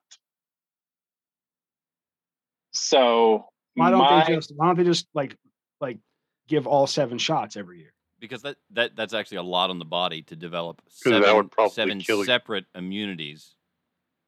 So 2.79 3.47
Why 3.75 3.91
don't 3.91 3.99
my, 3.99 4.25
they 4.25 4.35
just 4.35 4.53
why 4.55 4.67
don't 4.67 4.79
they 4.79 4.85
just 4.85 5.07
like 5.15 5.37
like 5.81 5.99
give 6.49 6.67
all 6.67 6.87
seven 6.87 7.19
shots 7.19 7.57
every 7.57 7.79
year? 7.79 7.93
because 8.19 8.43
that, 8.43 8.57
that 8.71 8.97
that's 8.97 9.15
actually 9.15 9.39
a 9.39 9.43
lot 9.43 9.71
on 9.71 9.79
the 9.79 9.85
body 9.85 10.23
to 10.23 10.37
develop 10.37 10.81
'Cause 10.85 11.13
that 11.13 11.23
seven, 11.23 11.51
would 11.59 11.71
seven 11.73 12.25
separate 12.25 12.65
immunities 12.75 13.55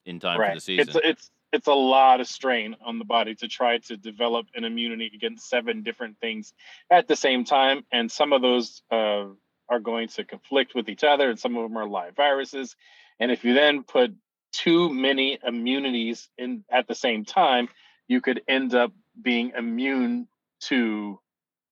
in 0.04 0.20
time 0.20 0.40
right? 0.40 0.50
for 0.50 0.56
the 0.56 0.60
season. 0.60 0.88
It's 0.88 0.98
it's 1.04 1.30
it's 1.52 1.66
a 1.66 1.74
lot 1.74 2.20
of 2.20 2.26
strain 2.26 2.76
on 2.84 2.98
the 2.98 3.04
body 3.04 3.34
to 3.36 3.48
try 3.48 3.78
to 3.78 3.96
develop 3.96 4.46
an 4.54 4.64
immunity 4.64 5.10
against 5.14 5.48
seven 5.48 5.82
different 5.82 6.18
things 6.20 6.52
at 6.90 7.08
the 7.08 7.16
same 7.16 7.44
time, 7.44 7.84
and 7.90 8.12
some 8.12 8.32
of 8.32 8.42
those 8.42 8.82
uh, 8.90 9.24
are 9.70 9.80
going 9.80 10.08
to 10.08 10.24
conflict 10.24 10.74
with 10.74 10.88
each 10.88 11.04
other, 11.04 11.30
and 11.30 11.38
some 11.38 11.56
of 11.56 11.62
them 11.62 11.76
are 11.78 11.88
live 11.88 12.14
viruses. 12.16 12.76
And 13.18 13.30
if 13.30 13.44
you 13.44 13.54
then 13.54 13.82
put 13.82 14.14
too 14.52 14.92
many 14.92 15.38
immunities 15.42 16.28
in 16.36 16.64
at 16.70 16.86
the 16.86 16.94
same 16.94 17.24
time, 17.24 17.68
you 18.08 18.20
could 18.20 18.42
end 18.48 18.74
up 18.74 18.92
being 19.20 19.52
immune 19.56 20.26
to 20.60 21.20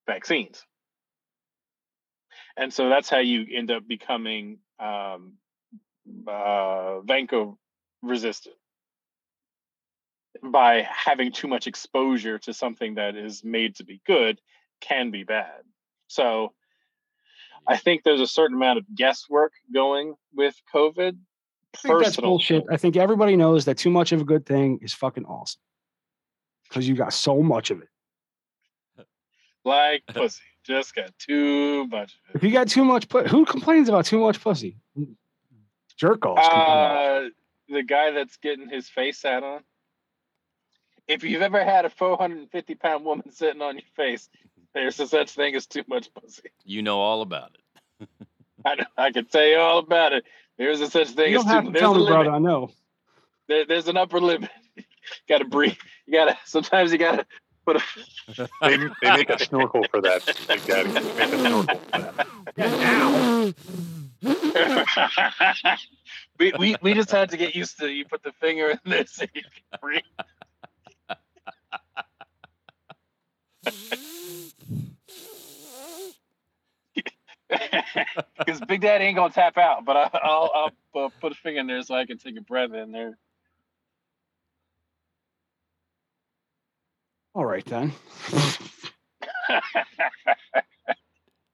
vaccines. 0.06 0.64
And 2.56 2.72
so 2.72 2.88
that's 2.88 3.08
how 3.08 3.18
you 3.18 3.46
end 3.52 3.70
up 3.70 3.86
becoming 3.86 4.58
um, 4.78 5.34
uh, 6.26 7.00
Vanco 7.04 7.56
resistant 8.02 8.54
by 10.42 10.86
having 10.88 11.32
too 11.32 11.48
much 11.48 11.66
exposure 11.66 12.38
to 12.38 12.52
something 12.52 12.94
that 12.94 13.16
is 13.16 13.42
made 13.42 13.76
to 13.76 13.84
be 13.84 14.00
good 14.06 14.40
can 14.80 15.10
be 15.10 15.24
bad. 15.24 15.62
So 16.08 16.52
I 17.66 17.76
think 17.76 18.04
there's 18.04 18.20
a 18.20 18.26
certain 18.26 18.56
amount 18.56 18.78
of 18.78 18.84
guesswork 18.94 19.52
going 19.72 20.14
with 20.34 20.54
COVID. 20.74 21.16
I 21.74 21.78
think 21.78 22.02
that's 22.02 22.16
bullshit. 22.16 22.64
I 22.70 22.76
think 22.76 22.96
everybody 22.96 23.36
knows 23.36 23.64
that 23.66 23.76
too 23.76 23.90
much 23.90 24.12
of 24.12 24.20
a 24.20 24.24
good 24.24 24.46
thing 24.46 24.78
is 24.82 24.92
fucking 24.92 25.24
awesome. 25.24 25.60
Because 26.68 26.88
you 26.88 26.94
got 26.94 27.12
so 27.12 27.42
much 27.42 27.70
of 27.70 27.82
it. 27.82 27.88
Like 29.64 30.04
pussy. 30.14 30.42
Just 30.64 30.94
got 30.94 31.16
too 31.18 31.86
much. 31.86 32.18
If 32.34 32.42
you 32.42 32.50
got 32.50 32.68
too 32.68 32.84
much 32.84 33.08
put 33.08 33.28
who 33.28 33.44
complains 33.44 33.88
about 33.88 34.04
too 34.04 34.18
much 34.18 34.40
pussy? 34.40 34.76
Jerk 35.96 36.26
offs. 36.26 36.40
complain 36.48 36.62
about 36.62 37.22
it. 37.24 37.26
Uh, 37.26 37.74
the 37.74 37.82
guy 37.82 38.10
that's 38.10 38.36
getting 38.38 38.68
his 38.68 38.88
face 38.88 39.18
sat 39.18 39.42
on. 39.42 39.60
If 41.06 41.22
you've 41.22 41.42
ever 41.42 41.62
had 41.64 41.84
a 41.84 41.90
450 41.90 42.74
pound 42.74 43.04
woman 43.04 43.30
sitting 43.32 43.62
on 43.62 43.76
your 43.76 43.84
face, 43.94 44.28
there's 44.74 44.98
a 44.98 45.06
such 45.06 45.30
thing 45.30 45.54
as 45.54 45.66
too 45.66 45.84
much 45.88 46.12
pussy. 46.14 46.50
you 46.64 46.82
know 46.82 46.98
all 47.00 47.22
about 47.22 47.52
it. 47.54 48.08
I, 48.64 48.74
know- 48.74 48.84
I 48.96 49.12
can 49.12 49.24
tell 49.26 49.46
you 49.46 49.58
all 49.58 49.78
about 49.78 50.12
it. 50.12 50.24
There's 50.58 50.80
a 50.80 50.90
such 50.90 51.10
thing 51.10 51.30
You 51.32 51.38
as 51.38 51.44
don't 51.44 51.52
have 51.52 51.64
too 51.64 51.72
to 51.72 51.72
there's 51.72 51.80
tell 51.80 51.94
a 51.94 51.98
me, 52.00 52.06
brother. 52.06 52.30
I 52.32 52.38
know. 52.38 52.70
There, 53.46 53.64
there's 53.66 53.86
an 53.86 53.96
upper 53.96 54.20
limit. 54.20 54.50
gotta 55.28 55.44
breathe. 55.44 55.76
You 56.06 56.12
gotta 56.12 56.36
sometimes 56.44 56.92
you 56.92 56.98
gotta 56.98 57.26
put 57.64 57.76
a 57.76 57.82
They, 58.62 58.76
they 59.02 59.10
make 59.10 59.30
a 59.30 59.38
snorkel 59.38 59.84
for 59.90 60.00
that, 60.02 60.22
Big 60.48 60.66
Daddy. 60.66 60.92
Make 60.92 61.32
a 61.32 61.38
snorkel 61.38 61.80
for 61.92 62.00
that. 62.00 62.26
we, 66.38 66.52
we 66.58 66.76
we 66.80 66.94
just 66.94 67.10
had 67.10 67.30
to 67.30 67.36
get 67.36 67.54
used 67.54 67.78
to 67.78 67.88
you 67.88 68.04
put 68.04 68.22
the 68.22 68.32
finger 68.32 68.70
in 68.70 68.78
there 68.84 69.06
so 69.06 69.24
you 69.34 69.42
can 69.42 69.52
breathe. 69.80 70.02
Because 78.38 78.60
Big 78.66 78.80
Daddy 78.80 79.04
ain't 79.04 79.16
gonna 79.16 79.32
tap 79.32 79.58
out, 79.58 79.84
but 79.84 79.96
I, 79.96 80.10
I'll 80.22 80.72
I'll 80.94 81.04
uh, 81.04 81.08
put 81.20 81.32
a 81.32 81.34
finger 81.36 81.60
in 81.60 81.66
there 81.66 81.82
so 81.82 81.94
I 81.94 82.06
can 82.06 82.18
take 82.18 82.38
a 82.38 82.42
breath 82.42 82.72
in 82.72 82.92
there. 82.92 83.18
All 87.36 87.44
right 87.44 87.64
then. 87.66 87.92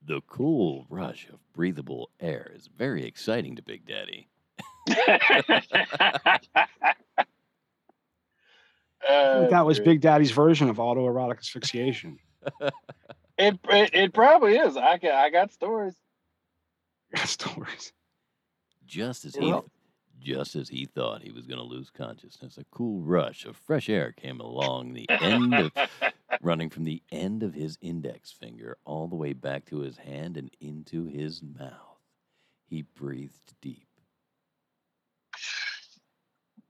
The 0.05 0.21
cool 0.27 0.85
rush 0.91 1.29
of 1.33 1.39
breathable 1.53 2.11
air 2.19 2.51
is 2.57 2.67
very 2.77 3.05
exciting 3.05 3.55
to 3.55 3.63
Big 3.63 3.87
Daddy. 3.87 4.29
I 4.89 5.43
think 9.07 9.51
that 9.51 9.65
was 9.65 9.77
dude. 9.79 9.85
Big 9.85 10.01
Daddy's 10.01 10.33
version 10.33 10.69
of 10.69 10.79
autoerotic 10.79 11.39
asphyxiation. 11.39 12.19
It, 13.39 13.59
it 13.71 13.91
it 13.95 14.13
probably 14.13 14.57
is. 14.57 14.77
I 14.77 14.99
got 14.99 15.13
I 15.13 15.31
got 15.31 15.53
stories. 15.53 15.95
Got 17.17 17.27
stories. 17.29 17.93
Just 18.85 19.25
as 19.25 19.35
he 19.35 19.47
Well- 19.47 19.65
just 20.23 20.57
as 20.57 20.69
he 20.69 20.86
thought 20.86 21.23
he 21.23 21.32
was 21.32 21.47
going 21.47 21.59
to 21.59 21.65
lose 21.65 21.90
consciousness, 21.90 22.59
a 22.59 22.65
cool 22.70 23.01
rush 23.01 23.44
of 23.44 23.57
fresh 23.57 23.89
air 23.89 24.12
came 24.12 24.40
along 24.40 24.94
the 24.94 25.09
end 25.11 25.55
of 25.55 25.73
running 26.43 26.70
from 26.70 26.85
the 26.85 27.03
end 27.11 27.43
of 27.43 27.55
his 27.55 27.78
index 27.81 28.31
finger 28.32 28.78
all 28.85 29.09
the 29.09 29.16
way 29.16 29.32
back 29.32 29.65
to 29.66 29.81
his 29.81 29.97
hand 29.99 30.36
and 30.36 30.51
into 30.61 31.07
his 31.07 31.43
mouth. 31.43 31.99
He 32.66 32.82
breathed 32.82 33.55
deep. 33.61 33.86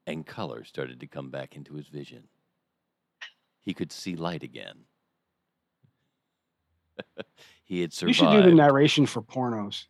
And 0.07 0.27
color 0.27 0.65
started 0.65 1.01
to 1.01 1.07
come 1.07 1.31
back 1.31 1.55
into 1.55 1.75
his 1.75 1.87
vision. 1.87 2.25
He 3.61 3.73
could 3.73 3.93
see 3.93 4.17
light 4.17 4.43
again. 4.43 4.79
he 7.65 7.81
had 7.81 7.93
survived. 7.93 8.19
You 8.19 8.25
should 8.25 8.43
do 8.43 8.51
the 8.51 8.57
narration 8.57 9.07
for 9.07 9.23
pornos. 9.23 9.85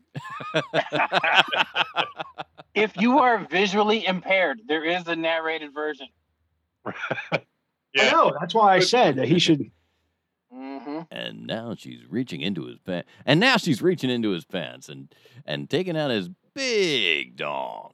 if 2.75 2.97
you 2.97 3.19
are 3.19 3.47
visually 3.51 4.07
impaired, 4.07 4.63
there 4.67 4.85
is 4.85 5.07
a 5.07 5.17
narrated 5.17 5.75
version. 5.75 6.09
I 6.87 7.43
know. 7.95 8.33
That's 8.41 8.55
why 8.55 8.75
I 8.75 8.81
said 8.81 9.17
that 9.17 9.29
he 9.29 9.39
should. 9.39 9.71
Mm-hmm. 10.53 11.01
And 11.11 11.47
now 11.47 11.75
she's 11.77 12.01
reaching 12.09 12.41
into 12.41 12.67
his 12.67 12.79
pants. 12.79 13.09
And 13.25 13.41
now 13.41 13.57
she's 13.57 13.81
reaching 13.81 14.11
into 14.11 14.31
his 14.31 14.45
pants 14.45 14.89
and 14.89 15.15
and 15.47 15.69
taking 15.69 15.97
out 15.97 16.11
his 16.11 16.31
big 16.55 17.37
dong. 17.37 17.93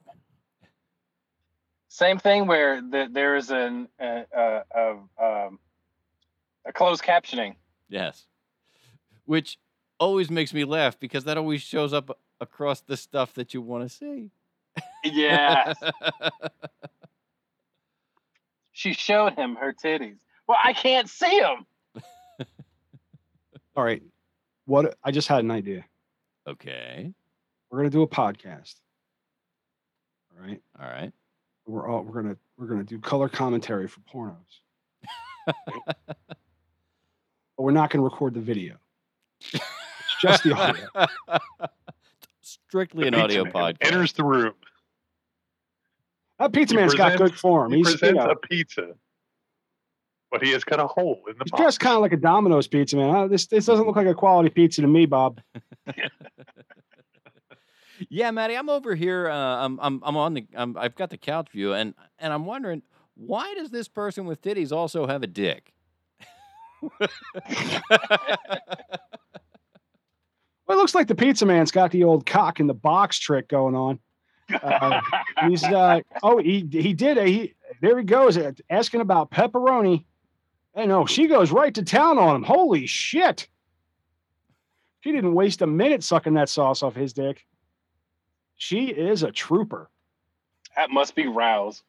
Same 1.87 2.17
thing 2.19 2.47
where 2.47 2.81
the, 2.81 3.09
there 3.11 3.35
is 3.35 3.49
an 3.51 3.87
uh, 3.99 4.23
uh, 4.35 4.61
uh, 4.75 4.95
um, 5.21 5.59
a 6.65 6.73
closed 6.73 7.03
captioning. 7.03 7.55
Yes. 7.89 8.25
Which 9.25 9.57
always 9.99 10.29
makes 10.29 10.53
me 10.53 10.63
laugh 10.63 10.99
because 10.99 11.25
that 11.25 11.37
always 11.37 11.61
shows 11.61 11.93
up 11.93 12.17
across 12.39 12.81
the 12.81 12.95
stuff 12.95 13.33
that 13.33 13.53
you 13.53 13.61
want 13.61 13.89
to 13.89 13.89
see. 13.89 14.31
Yes. 15.03 15.77
she 18.71 18.93
showed 18.93 19.33
him 19.33 19.55
her 19.55 19.73
titties. 19.73 20.19
Well, 20.47 20.57
I 20.63 20.73
can't 20.73 21.09
see 21.09 21.39
them. 21.39 21.65
All 23.75 23.83
right. 23.83 24.03
What 24.65 24.95
I 25.03 25.11
just 25.11 25.27
had 25.27 25.43
an 25.43 25.51
idea. 25.51 25.85
Okay. 26.47 27.13
We're 27.69 27.79
gonna 27.79 27.89
do 27.89 28.01
a 28.01 28.07
podcast. 28.07 28.75
All 30.33 30.45
right. 30.45 30.61
All 30.79 30.87
right. 30.87 31.11
We're 31.65 31.87
all 31.87 32.03
we're 32.03 32.21
gonna 32.21 32.37
we're 32.57 32.67
gonna 32.67 32.83
do 32.83 32.99
color 32.99 33.29
commentary 33.29 33.87
for 33.87 34.01
pornos. 34.01 34.35
but 35.95 36.17
we're 37.57 37.71
not 37.71 37.89
gonna 37.89 38.03
record 38.03 38.33
the 38.33 38.41
video. 38.41 38.75
It's 39.39 39.61
just 40.21 40.43
the 40.43 40.53
audio. 40.53 40.87
Strictly 42.41 43.07
an 43.07 43.15
audio 43.15 43.45
pizza 43.45 43.57
podcast. 43.57 43.77
Enters 43.81 44.13
the 44.13 44.23
room. 44.23 44.53
That 46.39 46.53
pizza 46.53 46.73
He 46.73 46.79
man's 46.79 46.95
got 46.95 47.17
good 47.17 47.37
form. 47.37 47.71
He 47.71 47.79
He's 47.79 47.91
you 47.91 47.97
presents 47.97 48.25
know, 48.25 48.31
a 48.31 48.35
pizza, 48.35 48.87
but 50.31 50.41
he 50.41 50.51
has 50.51 50.63
got 50.63 50.79
a 50.79 50.87
hole 50.87 51.21
in 51.27 51.33
the 51.37 51.43
he's 51.43 51.51
box. 51.51 51.61
dressed 51.61 51.79
kind 51.81 51.95
of 51.95 52.01
like 52.01 52.13
a 52.13 52.17
Domino's 52.17 52.67
pizza 52.67 52.95
man. 52.95 53.13
Uh, 53.13 53.27
this 53.27 53.47
this 53.47 53.65
doesn't 53.65 53.85
look 53.85 53.95
like 53.95 54.07
a 54.07 54.13
quality 54.13 54.49
pizza 54.49 54.81
to 54.81 54.87
me, 54.87 55.05
Bob. 55.05 55.41
Yeah, 58.07 58.31
Matty, 58.31 58.55
I'm 58.55 58.69
over 58.69 58.95
here. 58.95 59.29
Uh, 59.29 59.35
I'm 59.35 59.77
I'm 59.81 60.01
I'm 60.05 60.15
on 60.15 60.33
the. 60.33 60.47
I'm, 60.55 60.77
I've 60.77 60.95
got 60.95 61.09
the 61.09 61.17
couch 61.17 61.49
view, 61.51 61.73
and 61.73 61.93
and 62.17 62.31
I'm 62.31 62.45
wondering 62.45 62.81
why 63.15 63.53
does 63.55 63.71
this 63.71 63.89
person 63.89 64.25
with 64.25 64.41
titties 64.41 64.71
also 64.71 65.05
have 65.05 65.21
a 65.21 65.27
dick? 65.27 65.73
Well, 70.67 70.77
it 70.77 70.81
looks 70.81 70.93
like 70.93 71.07
the 71.07 71.15
pizza 71.15 71.47
man's 71.47 71.71
got 71.71 71.89
the 71.89 72.03
old 72.03 72.27
cock 72.27 72.59
in 72.59 72.67
the 72.67 72.75
box 72.75 73.17
trick 73.17 73.47
going 73.49 73.73
on. 73.75 73.99
Uh, 74.61 75.01
he's 75.47 75.63
uh, 75.63 75.99
oh 76.23 76.37
he 76.37 76.67
he 76.71 76.93
did 76.93 77.17
a, 77.17 77.25
he 77.25 77.53
there 77.81 77.97
he 77.97 78.03
goes 78.03 78.37
uh, 78.37 78.51
asking 78.69 79.01
about 79.01 79.31
pepperoni. 79.31 80.05
I 80.75 80.85
know 80.85 81.05
she 81.05 81.27
goes 81.27 81.51
right 81.51 81.73
to 81.73 81.83
town 81.83 82.17
on 82.17 82.35
him. 82.35 82.43
Holy 82.43 82.85
shit! 82.85 83.47
She 85.01 85.11
didn't 85.11 85.33
waste 85.33 85.61
a 85.61 85.67
minute 85.67 86.03
sucking 86.03 86.33
that 86.33 86.49
sauce 86.49 86.83
off 86.83 86.95
his 86.95 87.13
dick. 87.13 87.45
She 88.55 88.87
is 88.87 89.23
a 89.23 89.31
trooper. 89.31 89.89
That 90.75 90.91
must 90.91 91.15
be 91.15 91.27
Rouse. 91.27 91.83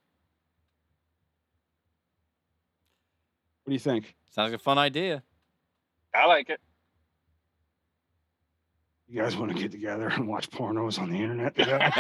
What 3.65 3.71
do 3.71 3.75
you 3.75 3.81
think? 3.81 4.15
Sounds 4.31 4.53
like 4.53 4.61
a 4.61 4.63
fun 4.63 4.79
idea. 4.79 5.23
I 6.15 6.27
like 6.27 6.51
it. 6.51 6.61
You 9.11 9.23
guys 9.23 9.37
want 9.37 9.51
to 9.51 9.59
get 9.61 9.73
together 9.73 10.07
and 10.07 10.29
watch 10.29 10.49
pornos 10.51 11.01
on 11.01 11.11
the 11.11 11.19
internet 11.19 11.57
together? 11.57 11.81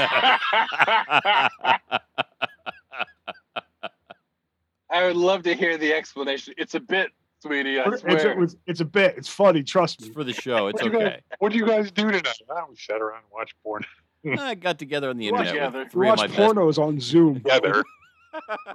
I 4.91 5.05
would 5.07 5.16
love 5.16 5.43
to 5.43 5.55
hear 5.55 5.77
the 5.77 5.93
explanation. 5.93 6.55
It's 6.57 6.77
a 6.77 6.81
bit, 6.81 7.11
sweetie. 7.43 7.81
I 7.81 7.89
it's, 7.89 8.03
swear. 8.03 8.39
a, 8.39 8.43
it's, 8.45 8.57
it's 8.66 8.81
a 8.81 8.85
bit. 8.85 9.15
It's 9.16 9.28
funny. 9.28 9.65
Trust 9.65 10.03
me. 10.03 10.11
For 10.11 10.23
the 10.23 10.32
show, 10.32 10.66
it's 10.69 10.81
What'd 10.81 10.93
you 10.93 10.99
guys- 11.01 11.09
okay. 11.09 11.20
What 11.41 11.51
do 11.53 11.59
you 11.59 11.66
guys 11.66 11.91
do 11.91 12.05
tonight? 12.12 12.28
Oh, 12.49 12.66
we 12.70 12.77
sat 12.77 13.01
around 13.01 13.23
and 13.24 13.32
watched 13.32 13.55
porn 13.65 13.85
I 14.39 14.55
got 14.55 14.78
together 14.78 15.11
on 15.11 15.16
the 15.16 15.27
internet 15.28 15.53
together. 15.53 15.78
with 15.81 15.91
three 15.93 16.09
of 16.09 16.19
watch 16.19 16.31
my 16.31 16.37
best. 16.37 16.55
pornos 16.55 16.78
on 16.78 17.01
Zoom. 17.01 17.35
together. 17.37 17.82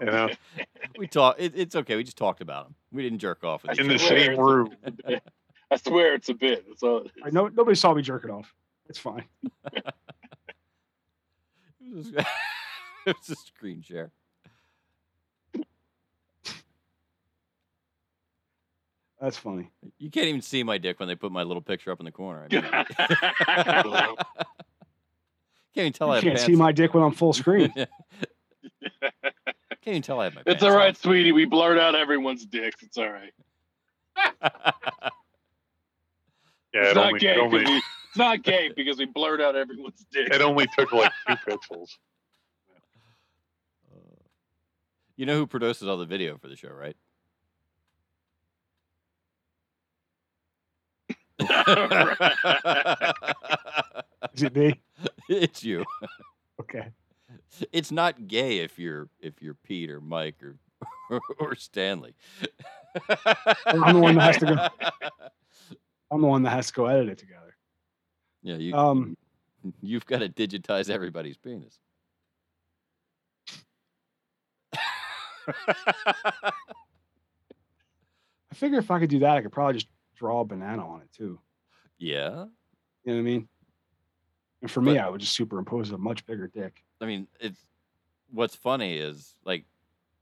you 0.01 0.05
know, 0.07 0.29
We 0.97 1.07
talk. 1.07 1.37
It, 1.39 1.53
it's 1.55 1.75
okay. 1.75 1.95
We 1.95 2.03
just 2.03 2.17
talked 2.17 2.41
about 2.41 2.65
them. 2.65 2.75
We 2.91 3.01
didn't 3.01 3.19
jerk 3.19 3.45
off 3.45 3.63
with 3.63 3.73
each 3.73 3.79
in 3.79 3.87
the 3.87 3.97
same 3.97 4.37
room. 4.37 4.75
I 5.71 5.77
swear 5.77 6.13
it's 6.13 6.29
a 6.29 6.33
bit. 6.33 6.65
That's 6.67 6.83
all. 6.83 6.99
it 6.99 7.05
is. 7.07 7.23
I 7.25 7.29
know 7.31 7.47
nobody 7.47 7.75
saw 7.75 7.93
me 7.93 8.01
jerking 8.01 8.31
off. 8.31 8.53
It's 8.89 8.99
fine. 8.99 9.25
It 11.87 11.93
was 11.95 12.09
just- 12.09 12.27
it 13.05 13.15
was 13.15 13.29
a 13.29 13.35
screen 13.35 13.81
share. 13.83 14.11
That's 19.21 19.37
funny. 19.37 19.69
You 19.97 20.09
can't 20.11 20.27
even 20.27 20.41
see 20.41 20.63
my 20.63 20.77
dick 20.77 20.99
when 20.99 21.07
they 21.07 21.15
put 21.15 21.31
my 21.31 21.43
little 21.43 21.61
picture 21.61 21.91
up 21.91 21.99
in 21.99 22.05
the 22.05 22.11
corner. 22.11 22.47
I 22.51 22.53
mean, 22.53 22.61
can't 25.73 25.77
even 25.77 25.93
tell 25.93 26.11
I 26.11 26.15
You 26.15 26.15
have 26.15 26.23
can't 26.23 26.35
pants. 26.35 26.45
see 26.45 26.55
my 26.55 26.71
dick 26.71 26.93
when 26.93 27.03
I'm 27.03 27.13
full 27.13 27.33
screen. 27.33 27.71
can't 27.75 27.87
even 29.85 30.01
tell 30.01 30.19
I 30.19 30.25
have 30.25 30.35
my 30.35 30.41
dick. 30.41 30.53
It's 30.55 30.61
pants. 30.61 30.73
all 30.73 30.77
right, 30.77 30.97
sweetie. 30.97 31.31
We 31.31 31.45
blurred 31.45 31.77
out 31.79 31.95
everyone's 31.95 32.45
dicks. 32.45 32.83
It's 32.83 32.97
all 32.97 33.09
right. 33.09 33.31
Yeah, 36.75 36.81
It's 36.81 36.91
it 36.91 36.95
not 36.95 37.07
only, 37.07 37.19
gay. 37.19 37.31
it 37.31 37.35
'cause 37.37 37.53
only, 37.53 37.65
we, 37.65 37.77
it's 37.77 38.17
not 38.17 38.43
gay 38.43 38.69
because 38.75 38.97
we 38.97 39.05
blurred 39.05 39.39
out 39.41 39.55
everyone's 39.55 40.05
dick. 40.11 40.27
it 40.33 40.41
only 40.41 40.67
took 40.77 40.91
like 40.91 41.11
two 41.25 41.35
pixels. 41.37 41.87
You 45.15 45.25
know 45.25 45.37
who 45.37 45.47
produces 45.47 45.87
all 45.87 45.95
the 45.97 46.05
video 46.05 46.37
for 46.37 46.49
the 46.49 46.57
show, 46.57 46.67
right? 46.69 46.97
Is 54.33 54.43
it 54.43 54.55
me? 54.55 54.81
it's 55.29 55.63
you. 55.63 55.85
Okay. 56.59 56.87
It's 57.71 57.91
not 57.91 58.27
gay 58.27 58.59
if 58.59 58.77
you're 58.77 59.09
if 59.19 59.41
you're 59.41 59.53
Pete 59.53 59.89
or 59.89 60.01
Mike 60.01 60.35
or 60.43 60.57
or, 61.09 61.21
or 61.39 61.55
Stanley. 61.55 62.15
I'm 63.65 63.93
the 63.95 63.99
one 64.01 64.15
that 64.15 64.21
has 64.21 64.37
to 64.37 64.45
go. 64.45 65.27
I'm 66.11 66.21
the 66.21 66.27
one 66.27 66.43
that 66.43 66.51
has 66.51 66.67
to 66.67 66.73
go 66.73 66.85
edit 66.85 67.09
it 67.09 67.17
together. 67.17 67.55
Yeah, 68.43 68.55
you 68.57 68.75
Um, 68.75 69.17
you've 69.81 70.05
got 70.05 70.19
to 70.19 70.29
digitize 70.29 70.89
everybody's 70.89 71.37
penis. 71.37 71.79
I 75.47 76.51
figure 78.53 78.79
if 78.79 78.91
I 78.91 78.99
could 78.99 79.09
do 79.09 79.19
that, 79.19 79.37
I 79.37 79.41
could 79.41 79.51
probably 79.51 79.73
just 79.75 79.87
draw 80.15 80.41
a 80.41 80.45
banana 80.45 80.87
on 80.87 81.01
it 81.01 81.11
too. 81.11 81.39
yeah. 81.97 82.45
You 83.03 83.11
know 83.11 83.17
what 83.17 83.19
I 83.19 83.21
mean? 83.21 83.47
And 84.63 84.71
for 84.71 84.81
me, 84.81 84.97
I 84.97 85.07
would 85.09 85.21
just 85.21 85.35
superimpose 85.35 85.91
a 85.91 85.97
much 85.97 86.25
bigger 86.25 86.47
dick. 86.47 86.83
I 86.99 87.05
mean, 87.05 87.27
it's 87.39 87.59
what's 88.31 88.55
funny 88.55 88.97
is 88.97 89.35
like 89.45 89.63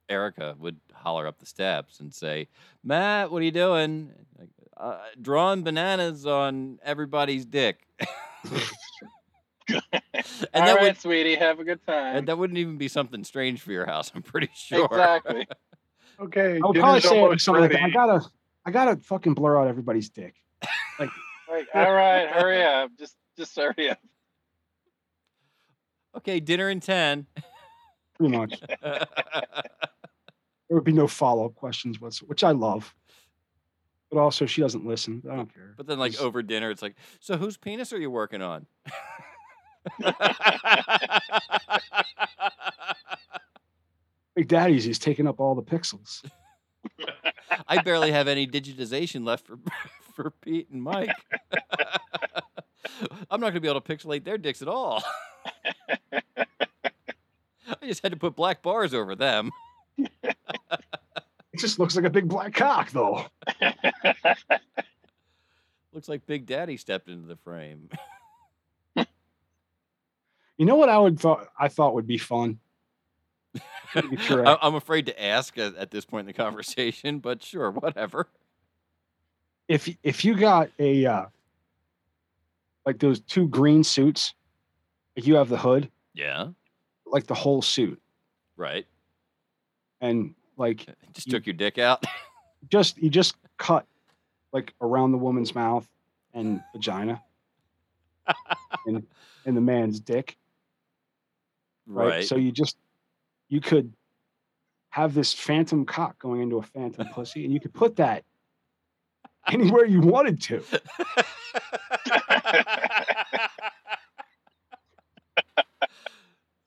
Erica 0.09 0.55
would 0.59 0.81
holler 0.93 1.27
up 1.27 1.39
the 1.39 1.45
steps 1.45 2.01
and 2.01 2.13
say, 2.13 2.49
"Matt, 2.83 3.31
what 3.31 3.41
are 3.41 3.45
you 3.45 3.51
doing? 3.51 4.11
Like, 4.37 4.49
uh, 4.77 4.99
drawing 5.21 5.63
bananas 5.63 6.25
on 6.25 6.79
everybody's 6.83 7.45
dick." 7.45 7.85
and 9.69 9.81
all 9.81 9.81
that 10.53 10.75
right, 10.75 10.81
would 10.81 10.97
sweetie. 10.97 11.35
Have 11.35 11.59
a 11.59 11.63
good 11.63 11.85
time. 11.85 12.17
and 12.17 12.27
that 12.27 12.37
wouldn't 12.37 12.57
even 12.57 12.77
be 12.77 12.87
something 12.87 13.23
strange 13.23 13.61
for 13.61 13.71
your 13.71 13.85
house. 13.85 14.11
I'm 14.13 14.21
pretty 14.21 14.49
sure. 14.55 14.85
Exactly. 14.85 15.47
Okay, 16.19 16.59
I 16.63 16.67
would 16.67 16.75
probably 16.79 17.01
say 17.01 17.07
it 17.17 17.21
was 17.21 17.23
almost 17.23 17.45
something 17.45 17.63
like. 17.63 17.75
I 17.75 17.89
gotta, 17.89 18.21
I 18.67 18.71
gotta 18.71 18.97
fucking 18.97 19.33
blur 19.33 19.59
out 19.59 19.67
everybody's 19.67 20.09
dick. 20.09 20.35
Like, 20.99 21.09
Like, 21.49 21.67
all 21.73 21.91
right, 21.91 22.27
hurry 22.27 22.63
up. 22.63 22.91
Just, 22.99 23.15
just 23.35 23.55
hurry 23.55 23.89
up. 23.89 23.97
okay, 26.17 26.39
dinner 26.39 26.69
in 26.69 26.81
ten. 26.81 27.25
pretty 28.15 28.37
much. 28.37 28.61
There 28.83 29.07
would 30.69 30.83
be 30.83 30.93
no 30.93 31.07
follow 31.07 31.45
up 31.47 31.55
questions, 31.55 31.99
which 31.99 32.43
I 32.43 32.51
love. 32.51 32.93
But 34.13 34.21
also, 34.21 34.45
she 34.45 34.61
doesn't 34.61 34.85
listen. 34.85 35.23
I 35.29 35.35
don't 35.35 35.51
care. 35.51 35.73
But 35.75 35.87
then, 35.87 35.97
like 35.97 36.21
over 36.21 36.43
dinner, 36.43 36.69
it's 36.69 36.83
like, 36.83 36.95
so 37.19 37.35
whose 37.35 37.57
penis 37.57 37.91
are 37.91 37.99
you 37.99 38.11
working 38.11 38.43
on? 38.43 38.67
Big 44.35 44.47
Daddy's 44.47 44.83
he's 44.83 44.99
taking 44.99 45.27
up 45.27 45.39
all 45.39 45.55
the 45.55 45.63
pixels. 45.63 46.23
I 47.67 47.81
barely 47.81 48.11
have 48.11 48.27
any 48.27 48.45
digitization 48.45 49.25
left 49.25 49.47
for 49.47 49.57
for 50.13 50.29
Pete 50.29 50.69
and 50.69 50.83
Mike. 50.83 51.09
I'm 53.31 53.39
not 53.39 53.47
going 53.47 53.55
to 53.55 53.61
be 53.61 53.67
able 53.67 53.81
to 53.81 53.95
pixelate 53.95 54.23
their 54.25 54.37
dicks 54.37 54.61
at 54.61 54.67
all. 54.67 55.03
I 56.13 57.87
just 57.87 58.03
had 58.03 58.11
to 58.11 58.17
put 58.17 58.35
black 58.35 58.61
bars 58.61 58.93
over 58.93 59.15
them. 59.15 59.49
It 61.53 61.59
just 61.59 61.77
looks 61.79 61.95
like 61.95 62.05
a 62.05 62.09
big 62.09 62.27
black 62.27 62.53
cock, 62.53 62.89
though. 62.91 63.25
Looks 65.93 66.09
like 66.09 66.25
Big 66.25 66.47
Daddy 66.47 66.75
stepped 66.77 67.07
into 67.09 67.27
the 67.27 67.37
frame. 67.37 67.89
You 70.57 70.67
know 70.67 70.75
what 70.75 70.87
I 70.87 70.99
would 70.99 71.19
thought 71.19 71.47
I 71.59 71.67
thought 71.67 71.95
would 71.95 72.05
be 72.07 72.19
fun. 72.19 72.59
Sure 74.19 74.47
I- 74.47 74.57
I'm 74.61 74.75
afraid 74.75 75.07
to 75.07 75.23
ask 75.23 75.57
at, 75.57 75.75
at 75.75 75.89
this 75.91 76.05
point 76.05 76.21
in 76.21 76.27
the 76.27 76.33
conversation, 76.33 77.17
but 77.19 77.41
sure, 77.43 77.71
whatever. 77.71 78.27
if 79.67 79.89
if 80.03 80.23
you 80.23 80.35
got 80.35 80.69
a 80.79 81.05
uh, 81.07 81.25
like 82.85 82.99
those 82.99 83.19
two 83.21 83.47
green 83.47 83.83
suits, 83.83 84.35
like 85.17 85.25
you 85.27 85.35
have 85.35 85.49
the 85.49 85.57
hood, 85.57 85.89
Yeah. 86.13 86.49
like 87.05 87.25
the 87.27 87.33
whole 87.35 87.61
suit, 87.63 87.99
Right. 88.55 88.85
and 90.01 90.35
like 90.57 90.85
uh, 90.87 90.93
Just 91.13 91.29
took 91.29 91.45
your 91.45 91.53
dick 91.53 91.77
out. 91.77 92.03
just 92.69 92.97
you 92.97 93.09
just 93.09 93.35
cut 93.57 93.85
like 94.51 94.73
around 94.81 95.11
the 95.11 95.17
woman's 95.17 95.53
mouth 95.53 95.87
and 96.33 96.61
vagina 96.73 97.21
and 98.87 99.05
and 99.45 99.57
the 99.57 99.61
man's 99.61 99.99
dick 99.99 100.37
right? 101.87 102.07
Right. 102.07 102.25
so 102.25 102.35
you 102.35 102.51
just 102.51 102.77
you 103.49 103.59
could 103.59 103.91
have 104.89 105.13
this 105.13 105.33
phantom 105.33 105.85
cock 105.85 106.17
going 106.19 106.41
into 106.41 106.57
a 106.57 106.61
phantom 106.61 107.07
pussy 107.13 107.43
and 107.43 107.53
you 107.53 107.59
could 107.59 107.73
put 107.73 107.97
that 107.97 108.23
anywhere 109.49 109.85
you 109.85 109.99
wanted 109.99 110.41
to 110.41 110.63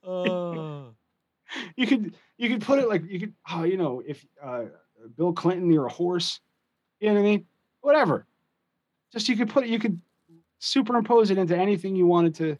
Oh. 0.08 0.94
you 1.74 1.86
could 1.86 2.14
you 2.38 2.48
could 2.48 2.62
put 2.62 2.78
it 2.78 2.88
like 2.88 3.02
you 3.08 3.20
could 3.20 3.34
oh 3.50 3.64
you 3.64 3.76
know 3.76 4.02
if 4.06 4.24
uh 4.42 4.64
bill 5.16 5.32
clinton 5.32 5.70
you're 5.70 5.86
a 5.86 5.92
horse 5.92 6.40
you 7.00 7.08
know 7.08 7.14
what 7.14 7.20
i 7.20 7.24
mean? 7.24 7.46
Whatever. 7.80 8.26
Just 9.12 9.28
you 9.28 9.36
could 9.36 9.48
put 9.50 9.64
it 9.64 9.70
you 9.70 9.78
could 9.78 10.00
superimpose 10.58 11.30
it 11.30 11.38
into 11.38 11.56
anything 11.56 11.94
you 11.94 12.06
wanted 12.06 12.34
to. 12.36 12.58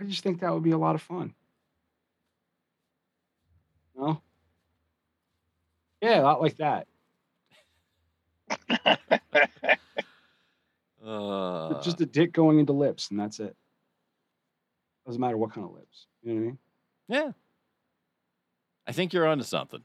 I 0.00 0.04
just 0.04 0.22
think 0.22 0.40
that 0.40 0.52
would 0.52 0.62
be 0.62 0.72
a 0.72 0.78
lot 0.78 0.94
of 0.94 1.02
fun. 1.02 1.34
No? 3.96 4.20
Yeah 6.00 6.20
a 6.20 6.22
lot 6.22 6.40
like 6.42 6.56
that. 6.56 6.86
Uh, 11.04 11.82
just 11.82 12.00
a 12.00 12.06
dick 12.06 12.32
going 12.32 12.58
into 12.58 12.72
lips 12.72 13.10
and 13.10 13.20
that's 13.20 13.38
it. 13.38 13.54
Doesn't 15.04 15.20
matter 15.20 15.36
what 15.36 15.52
kind 15.52 15.66
of 15.66 15.74
lips 15.74 16.06
you 16.22 16.32
know 16.32 16.40
what 16.40 16.40
i 16.40 16.46
mean? 16.46 16.58
Yeah. 17.08 17.32
I 18.86 18.92
think 18.92 19.12
you're 19.12 19.26
onto 19.26 19.44
something. 19.44 19.82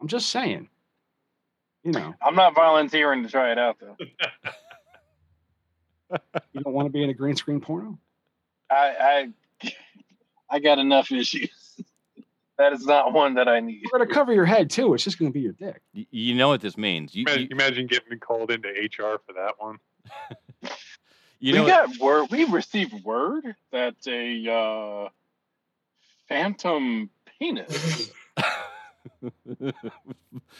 i'm 0.00 0.08
just 0.08 0.30
saying 0.30 0.68
you 1.82 1.92
know 1.92 2.14
I'm 2.22 2.34
not 2.34 2.54
volunteering 2.54 3.22
to 3.24 3.28
try 3.28 3.52
it 3.52 3.58
out 3.58 3.76
though. 3.80 3.96
you 6.52 6.60
don't 6.62 6.72
want 6.74 6.86
to 6.86 6.90
be 6.92 7.02
in 7.02 7.10
a 7.10 7.14
green 7.14 7.36
screen 7.36 7.60
porno 7.60 7.98
I 8.70 9.30
I 9.62 9.68
I 10.50 10.58
got 10.60 10.78
enough 10.78 11.10
issues. 11.10 11.50
That 12.58 12.72
is 12.72 12.86
not 12.86 13.12
one 13.12 13.34
that 13.34 13.48
I 13.48 13.58
need. 13.60 13.82
We're 13.92 13.98
gonna 13.98 14.12
cover 14.14 14.32
your 14.32 14.44
head 14.44 14.70
too. 14.70 14.94
It's 14.94 15.02
just 15.02 15.18
gonna 15.18 15.32
be 15.32 15.40
your 15.40 15.54
dick. 15.54 15.80
Y- 15.94 16.06
You 16.10 16.34
know 16.36 16.48
what 16.48 16.60
this 16.60 16.76
means. 16.76 17.12
You, 17.14 17.24
Imagine, 17.26 17.42
you, 17.42 17.48
imagine 17.50 17.86
getting 17.88 18.18
called 18.20 18.50
into 18.52 18.68
HR 18.68 19.18
for 19.26 19.32
that 19.34 19.54
one. 19.58 19.78
you 21.40 21.52
we 21.52 21.58
know 21.58 21.66
got 21.66 21.98
word. 21.98 22.28
We 22.30 22.44
received 22.44 22.92
word 23.04 23.56
that 23.72 23.96
a 24.06 24.52
uh, 24.52 25.08
phantom 26.28 27.10
penis. 27.38 28.10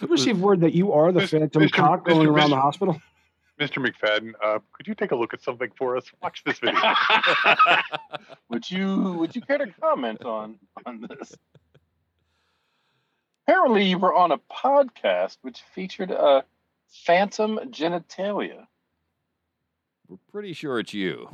Received 0.01 0.41
word 0.41 0.61
that 0.61 0.75
you 0.75 0.93
are 0.93 1.13
the 1.13 1.21
Mis- 1.21 1.31
phantom 1.31 1.63
Mr. 1.63 1.73
cock 1.73 2.05
going 2.05 2.27
Mr. 2.29 2.33
around 2.33 2.51
the 2.51 2.57
hospital. 2.57 3.01
Mr. 3.61 3.85
McFadden, 3.85 4.33
uh, 4.43 4.59
could 4.73 4.89
you 4.89 4.95
take 4.95 5.13
a 5.13 5.17
look 5.17 5.33
at 5.33 5.43
something 5.43 5.71
for 5.77 5.97
us? 5.97 6.05
Watch 6.21 6.43
this 6.45 6.59
video. 6.59 6.81
would 8.49 8.69
you 8.69 9.13
Would 9.15 9.37
you 9.37 9.43
care 9.43 9.59
to 9.59 9.67
comment 9.81 10.25
on 10.25 10.59
on 10.85 11.07
this? 11.09 11.35
Apparently, 13.47 13.85
you 13.85 13.99
were 13.99 14.15
on 14.15 14.33
a 14.33 14.39
podcast 14.39 15.37
which 15.43 15.63
featured 15.75 16.11
a 16.11 16.45
phantom 16.89 17.61
genitalia. 17.71 18.67
We're 20.09 20.17
pretty 20.33 20.53
sure 20.53 20.81
it's 20.81 20.95
you. 20.95 21.29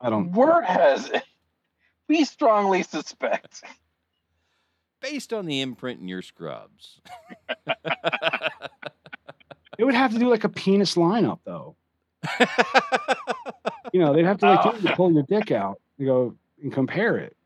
I 0.00 0.10
don't. 0.10 0.32
Word 0.32 0.64
has 0.64 1.08
it. 1.10 1.24
We 2.08 2.24
strongly 2.24 2.82
suspect. 2.82 3.62
Based 5.00 5.32
on 5.32 5.46
the 5.46 5.60
imprint 5.60 6.00
in 6.00 6.08
your 6.08 6.22
scrubs. 6.22 7.00
They 9.78 9.84
would 9.84 9.94
have 9.94 10.12
to 10.12 10.18
do 10.18 10.28
like 10.30 10.44
a 10.44 10.48
penis 10.48 10.94
lineup 10.94 11.40
though. 11.44 11.76
you 13.92 14.00
know, 14.00 14.14
they'd 14.14 14.24
have 14.24 14.38
to 14.38 14.46
like 14.46 14.60
Oh. 14.64 14.74
you 14.78 14.88
pull 14.94 15.12
your 15.12 15.22
dick 15.24 15.50
out 15.50 15.80
and 15.98 16.06
go 16.06 16.34
and 16.62 16.72
compare 16.72 17.18
it. 17.18 17.36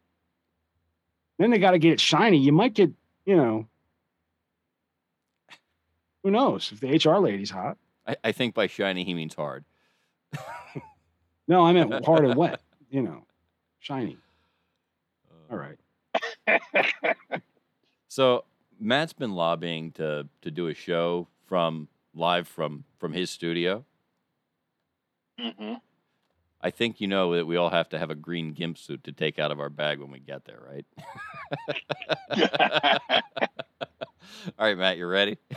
Then 1.38 1.50
they 1.50 1.58
got 1.58 1.72
to 1.72 1.78
get 1.78 1.92
it 1.92 2.00
shiny. 2.00 2.38
You 2.38 2.52
might 2.52 2.74
get, 2.74 2.90
you 3.24 3.36
know, 3.36 3.66
who 6.22 6.30
knows 6.30 6.70
if 6.72 6.80
the 6.80 6.88
HR 7.10 7.18
lady's 7.18 7.50
hot. 7.50 7.78
I, 8.06 8.16
I 8.24 8.32
think 8.32 8.54
by 8.54 8.66
shiny 8.68 9.04
he 9.04 9.14
means 9.14 9.34
hard. 9.34 9.64
No, 11.48 11.66
I 11.66 11.72
meant 11.72 12.04
hard 12.04 12.24
and 12.24 12.36
wet. 12.36 12.60
You 12.90 13.02
know, 13.02 13.24
shiny. 13.80 14.18
All 15.50 15.58
right. 15.58 15.78
So 18.08 18.44
Matt's 18.78 19.12
been 19.12 19.34
lobbying 19.34 19.92
to 19.92 20.28
to 20.42 20.50
do 20.50 20.68
a 20.68 20.74
show 20.74 21.28
from 21.46 21.88
live 22.14 22.48
from 22.48 22.84
from 22.98 23.12
his 23.12 23.30
studio. 23.30 23.84
hmm 25.38 25.74
I 26.62 26.70
think 26.70 27.00
you 27.00 27.06
know 27.08 27.34
that 27.36 27.46
we 27.46 27.56
all 27.56 27.70
have 27.70 27.88
to 27.90 27.98
have 27.98 28.10
a 28.10 28.14
green 28.14 28.52
gimp 28.52 28.76
suit 28.78 29.04
to 29.04 29.12
take 29.12 29.38
out 29.38 29.50
of 29.50 29.60
our 29.60 29.70
bag 29.70 29.98
when 29.98 30.10
we 30.10 30.18
get 30.20 30.44
there, 30.44 30.60
right? 30.68 30.86
all 34.58 34.66
right, 34.66 34.76
Matt, 34.76 34.98
you 34.98 35.06
ready? 35.06 35.38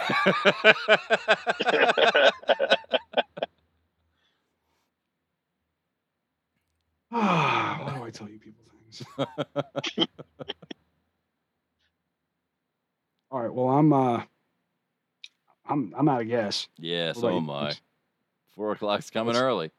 Why 7.10 7.94
do 7.98 8.04
I 8.04 8.10
tell 8.12 8.30
you 8.30 8.40
people 8.40 8.63
things? 8.94 10.08
All 13.32 13.42
right. 13.42 13.54
Well, 13.54 13.70
I'm 13.70 13.92
uh, 13.94 14.24
I'm 15.68 15.94
I'm 15.98 16.08
out 16.10 16.22
of 16.22 16.28
gas. 16.28 16.68
yeah, 16.78 17.14
so 17.14 17.36
am? 17.36 17.50
I. 17.50 17.74
Four 18.56 18.72
o'clock's 18.74 19.10
coming 19.10 19.34
Let's- 19.34 19.42
early. 19.44 19.72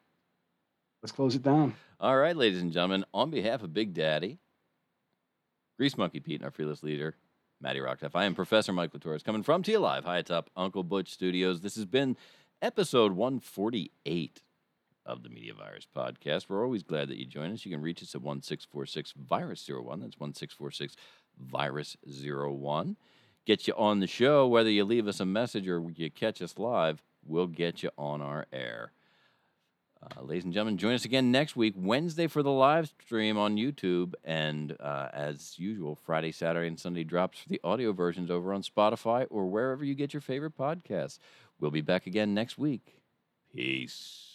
Let's 1.03 1.13
close 1.13 1.35
it 1.35 1.43
down. 1.43 1.75
All 2.01 2.17
right, 2.17 2.35
ladies 2.37 2.63
and 2.63 2.73
gentlemen, 2.73 3.05
on 3.13 3.31
behalf 3.31 3.63
of 3.63 3.75
Big 3.75 3.93
Daddy, 3.93 4.39
Grease 5.79 5.99
Monkey 5.99 6.19
Pete, 6.19 6.37
and 6.37 6.45
our 6.45 6.51
fearless 6.51 6.83
leader, 6.83 7.15
Matty 7.61 7.79
Rocktuff, 7.79 8.13
I 8.15 8.25
am 8.25 8.35
Professor 8.35 8.73
Michael 8.73 9.01
Torres, 9.01 9.23
coming 9.23 9.43
from 9.43 9.63
T 9.63 9.77
Live, 9.77 10.05
high 10.05 10.19
atop 10.19 10.49
Uncle 10.57 10.83
Butch 10.83 11.11
Studios. 11.13 11.61
This 11.61 11.77
has 11.77 11.85
been 11.85 12.17
episode 12.63 13.13
148 13.13 14.41
of 15.07 15.23
the 15.23 15.29
Media 15.29 15.55
Virus 15.55 15.87
Podcast. 15.95 16.47
We're 16.49 16.65
always 16.65 16.83
glad 16.83 17.09
that 17.09 17.19
you 17.19 17.27
join 17.27 17.53
us. 17.53 17.65
You 17.65 17.73
can 17.73 17.83
reach 17.83 18.03
us 18.03 18.15
at 18.15 18.23
1646 18.23 19.15
Virus 19.29 19.69
01. 19.69 20.01
That's 20.01 20.19
1646 20.19 20.97
Virus 21.39 21.97
01. 22.05 22.97
Get 23.47 23.69
you 23.69 23.75
on 23.77 24.01
the 24.01 24.07
show, 24.07 24.47
whether 24.47 24.71
you 24.71 24.85
leave 24.85 25.07
us 25.07 25.21
a 25.21 25.27
message 25.27 25.69
or 25.69 25.91
you 25.97 26.11
catch 26.11 26.41
us 26.41 26.59
live, 26.59 27.03
we'll 27.27 27.47
get 27.47 27.83
you 27.83 27.91
on 27.99 28.23
our 28.23 28.47
air. 28.53 28.93
Uh, 30.03 30.23
ladies 30.23 30.45
and 30.45 30.53
gentlemen, 30.53 30.77
join 30.77 30.95
us 30.95 31.05
again 31.05 31.31
next 31.31 31.57
week, 31.57 31.75
Wednesday, 31.77 32.27
for 32.27 32.43
the 32.43 32.51
live 32.51 32.93
stream 33.03 33.39
on 33.39 33.57
YouTube. 33.57 34.15
And 34.25 34.77
uh, 34.81 35.09
as 35.13 35.59
usual, 35.59 35.95
Friday, 35.95 36.33
Saturday, 36.33 36.69
and 36.69 36.79
Sunday 36.79 37.05
drops 37.05 37.39
for 37.39 37.49
the 37.49 37.61
audio 37.65 37.93
versions 37.93 38.31
over 38.31 38.53
on 38.53 38.63
Spotify 38.63 39.27
or 39.31 39.47
wherever 39.47 39.85
you 39.85 39.95
get 39.95 40.13
your 40.13 40.21
favorite 40.21 40.57
podcasts. 40.57 41.19
We'll 41.59 41.71
be 41.71 41.81
back 41.81 42.07
again 42.07 42.35
next 42.35 42.59
week. 42.59 43.01
Peace. 43.53 44.34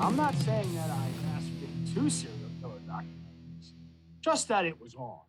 I'm 0.00 0.16
not 0.16 0.34
saying 0.34 0.74
that 0.74 0.90
I 0.90 1.08
masturbated 1.24 1.94
two 1.94 2.10
serial 2.10 2.50
killer 2.60 2.80
documentaries, 2.88 3.72
just 4.20 4.48
that 4.48 4.64
it 4.64 4.80
was 4.80 4.94
on. 4.96 5.20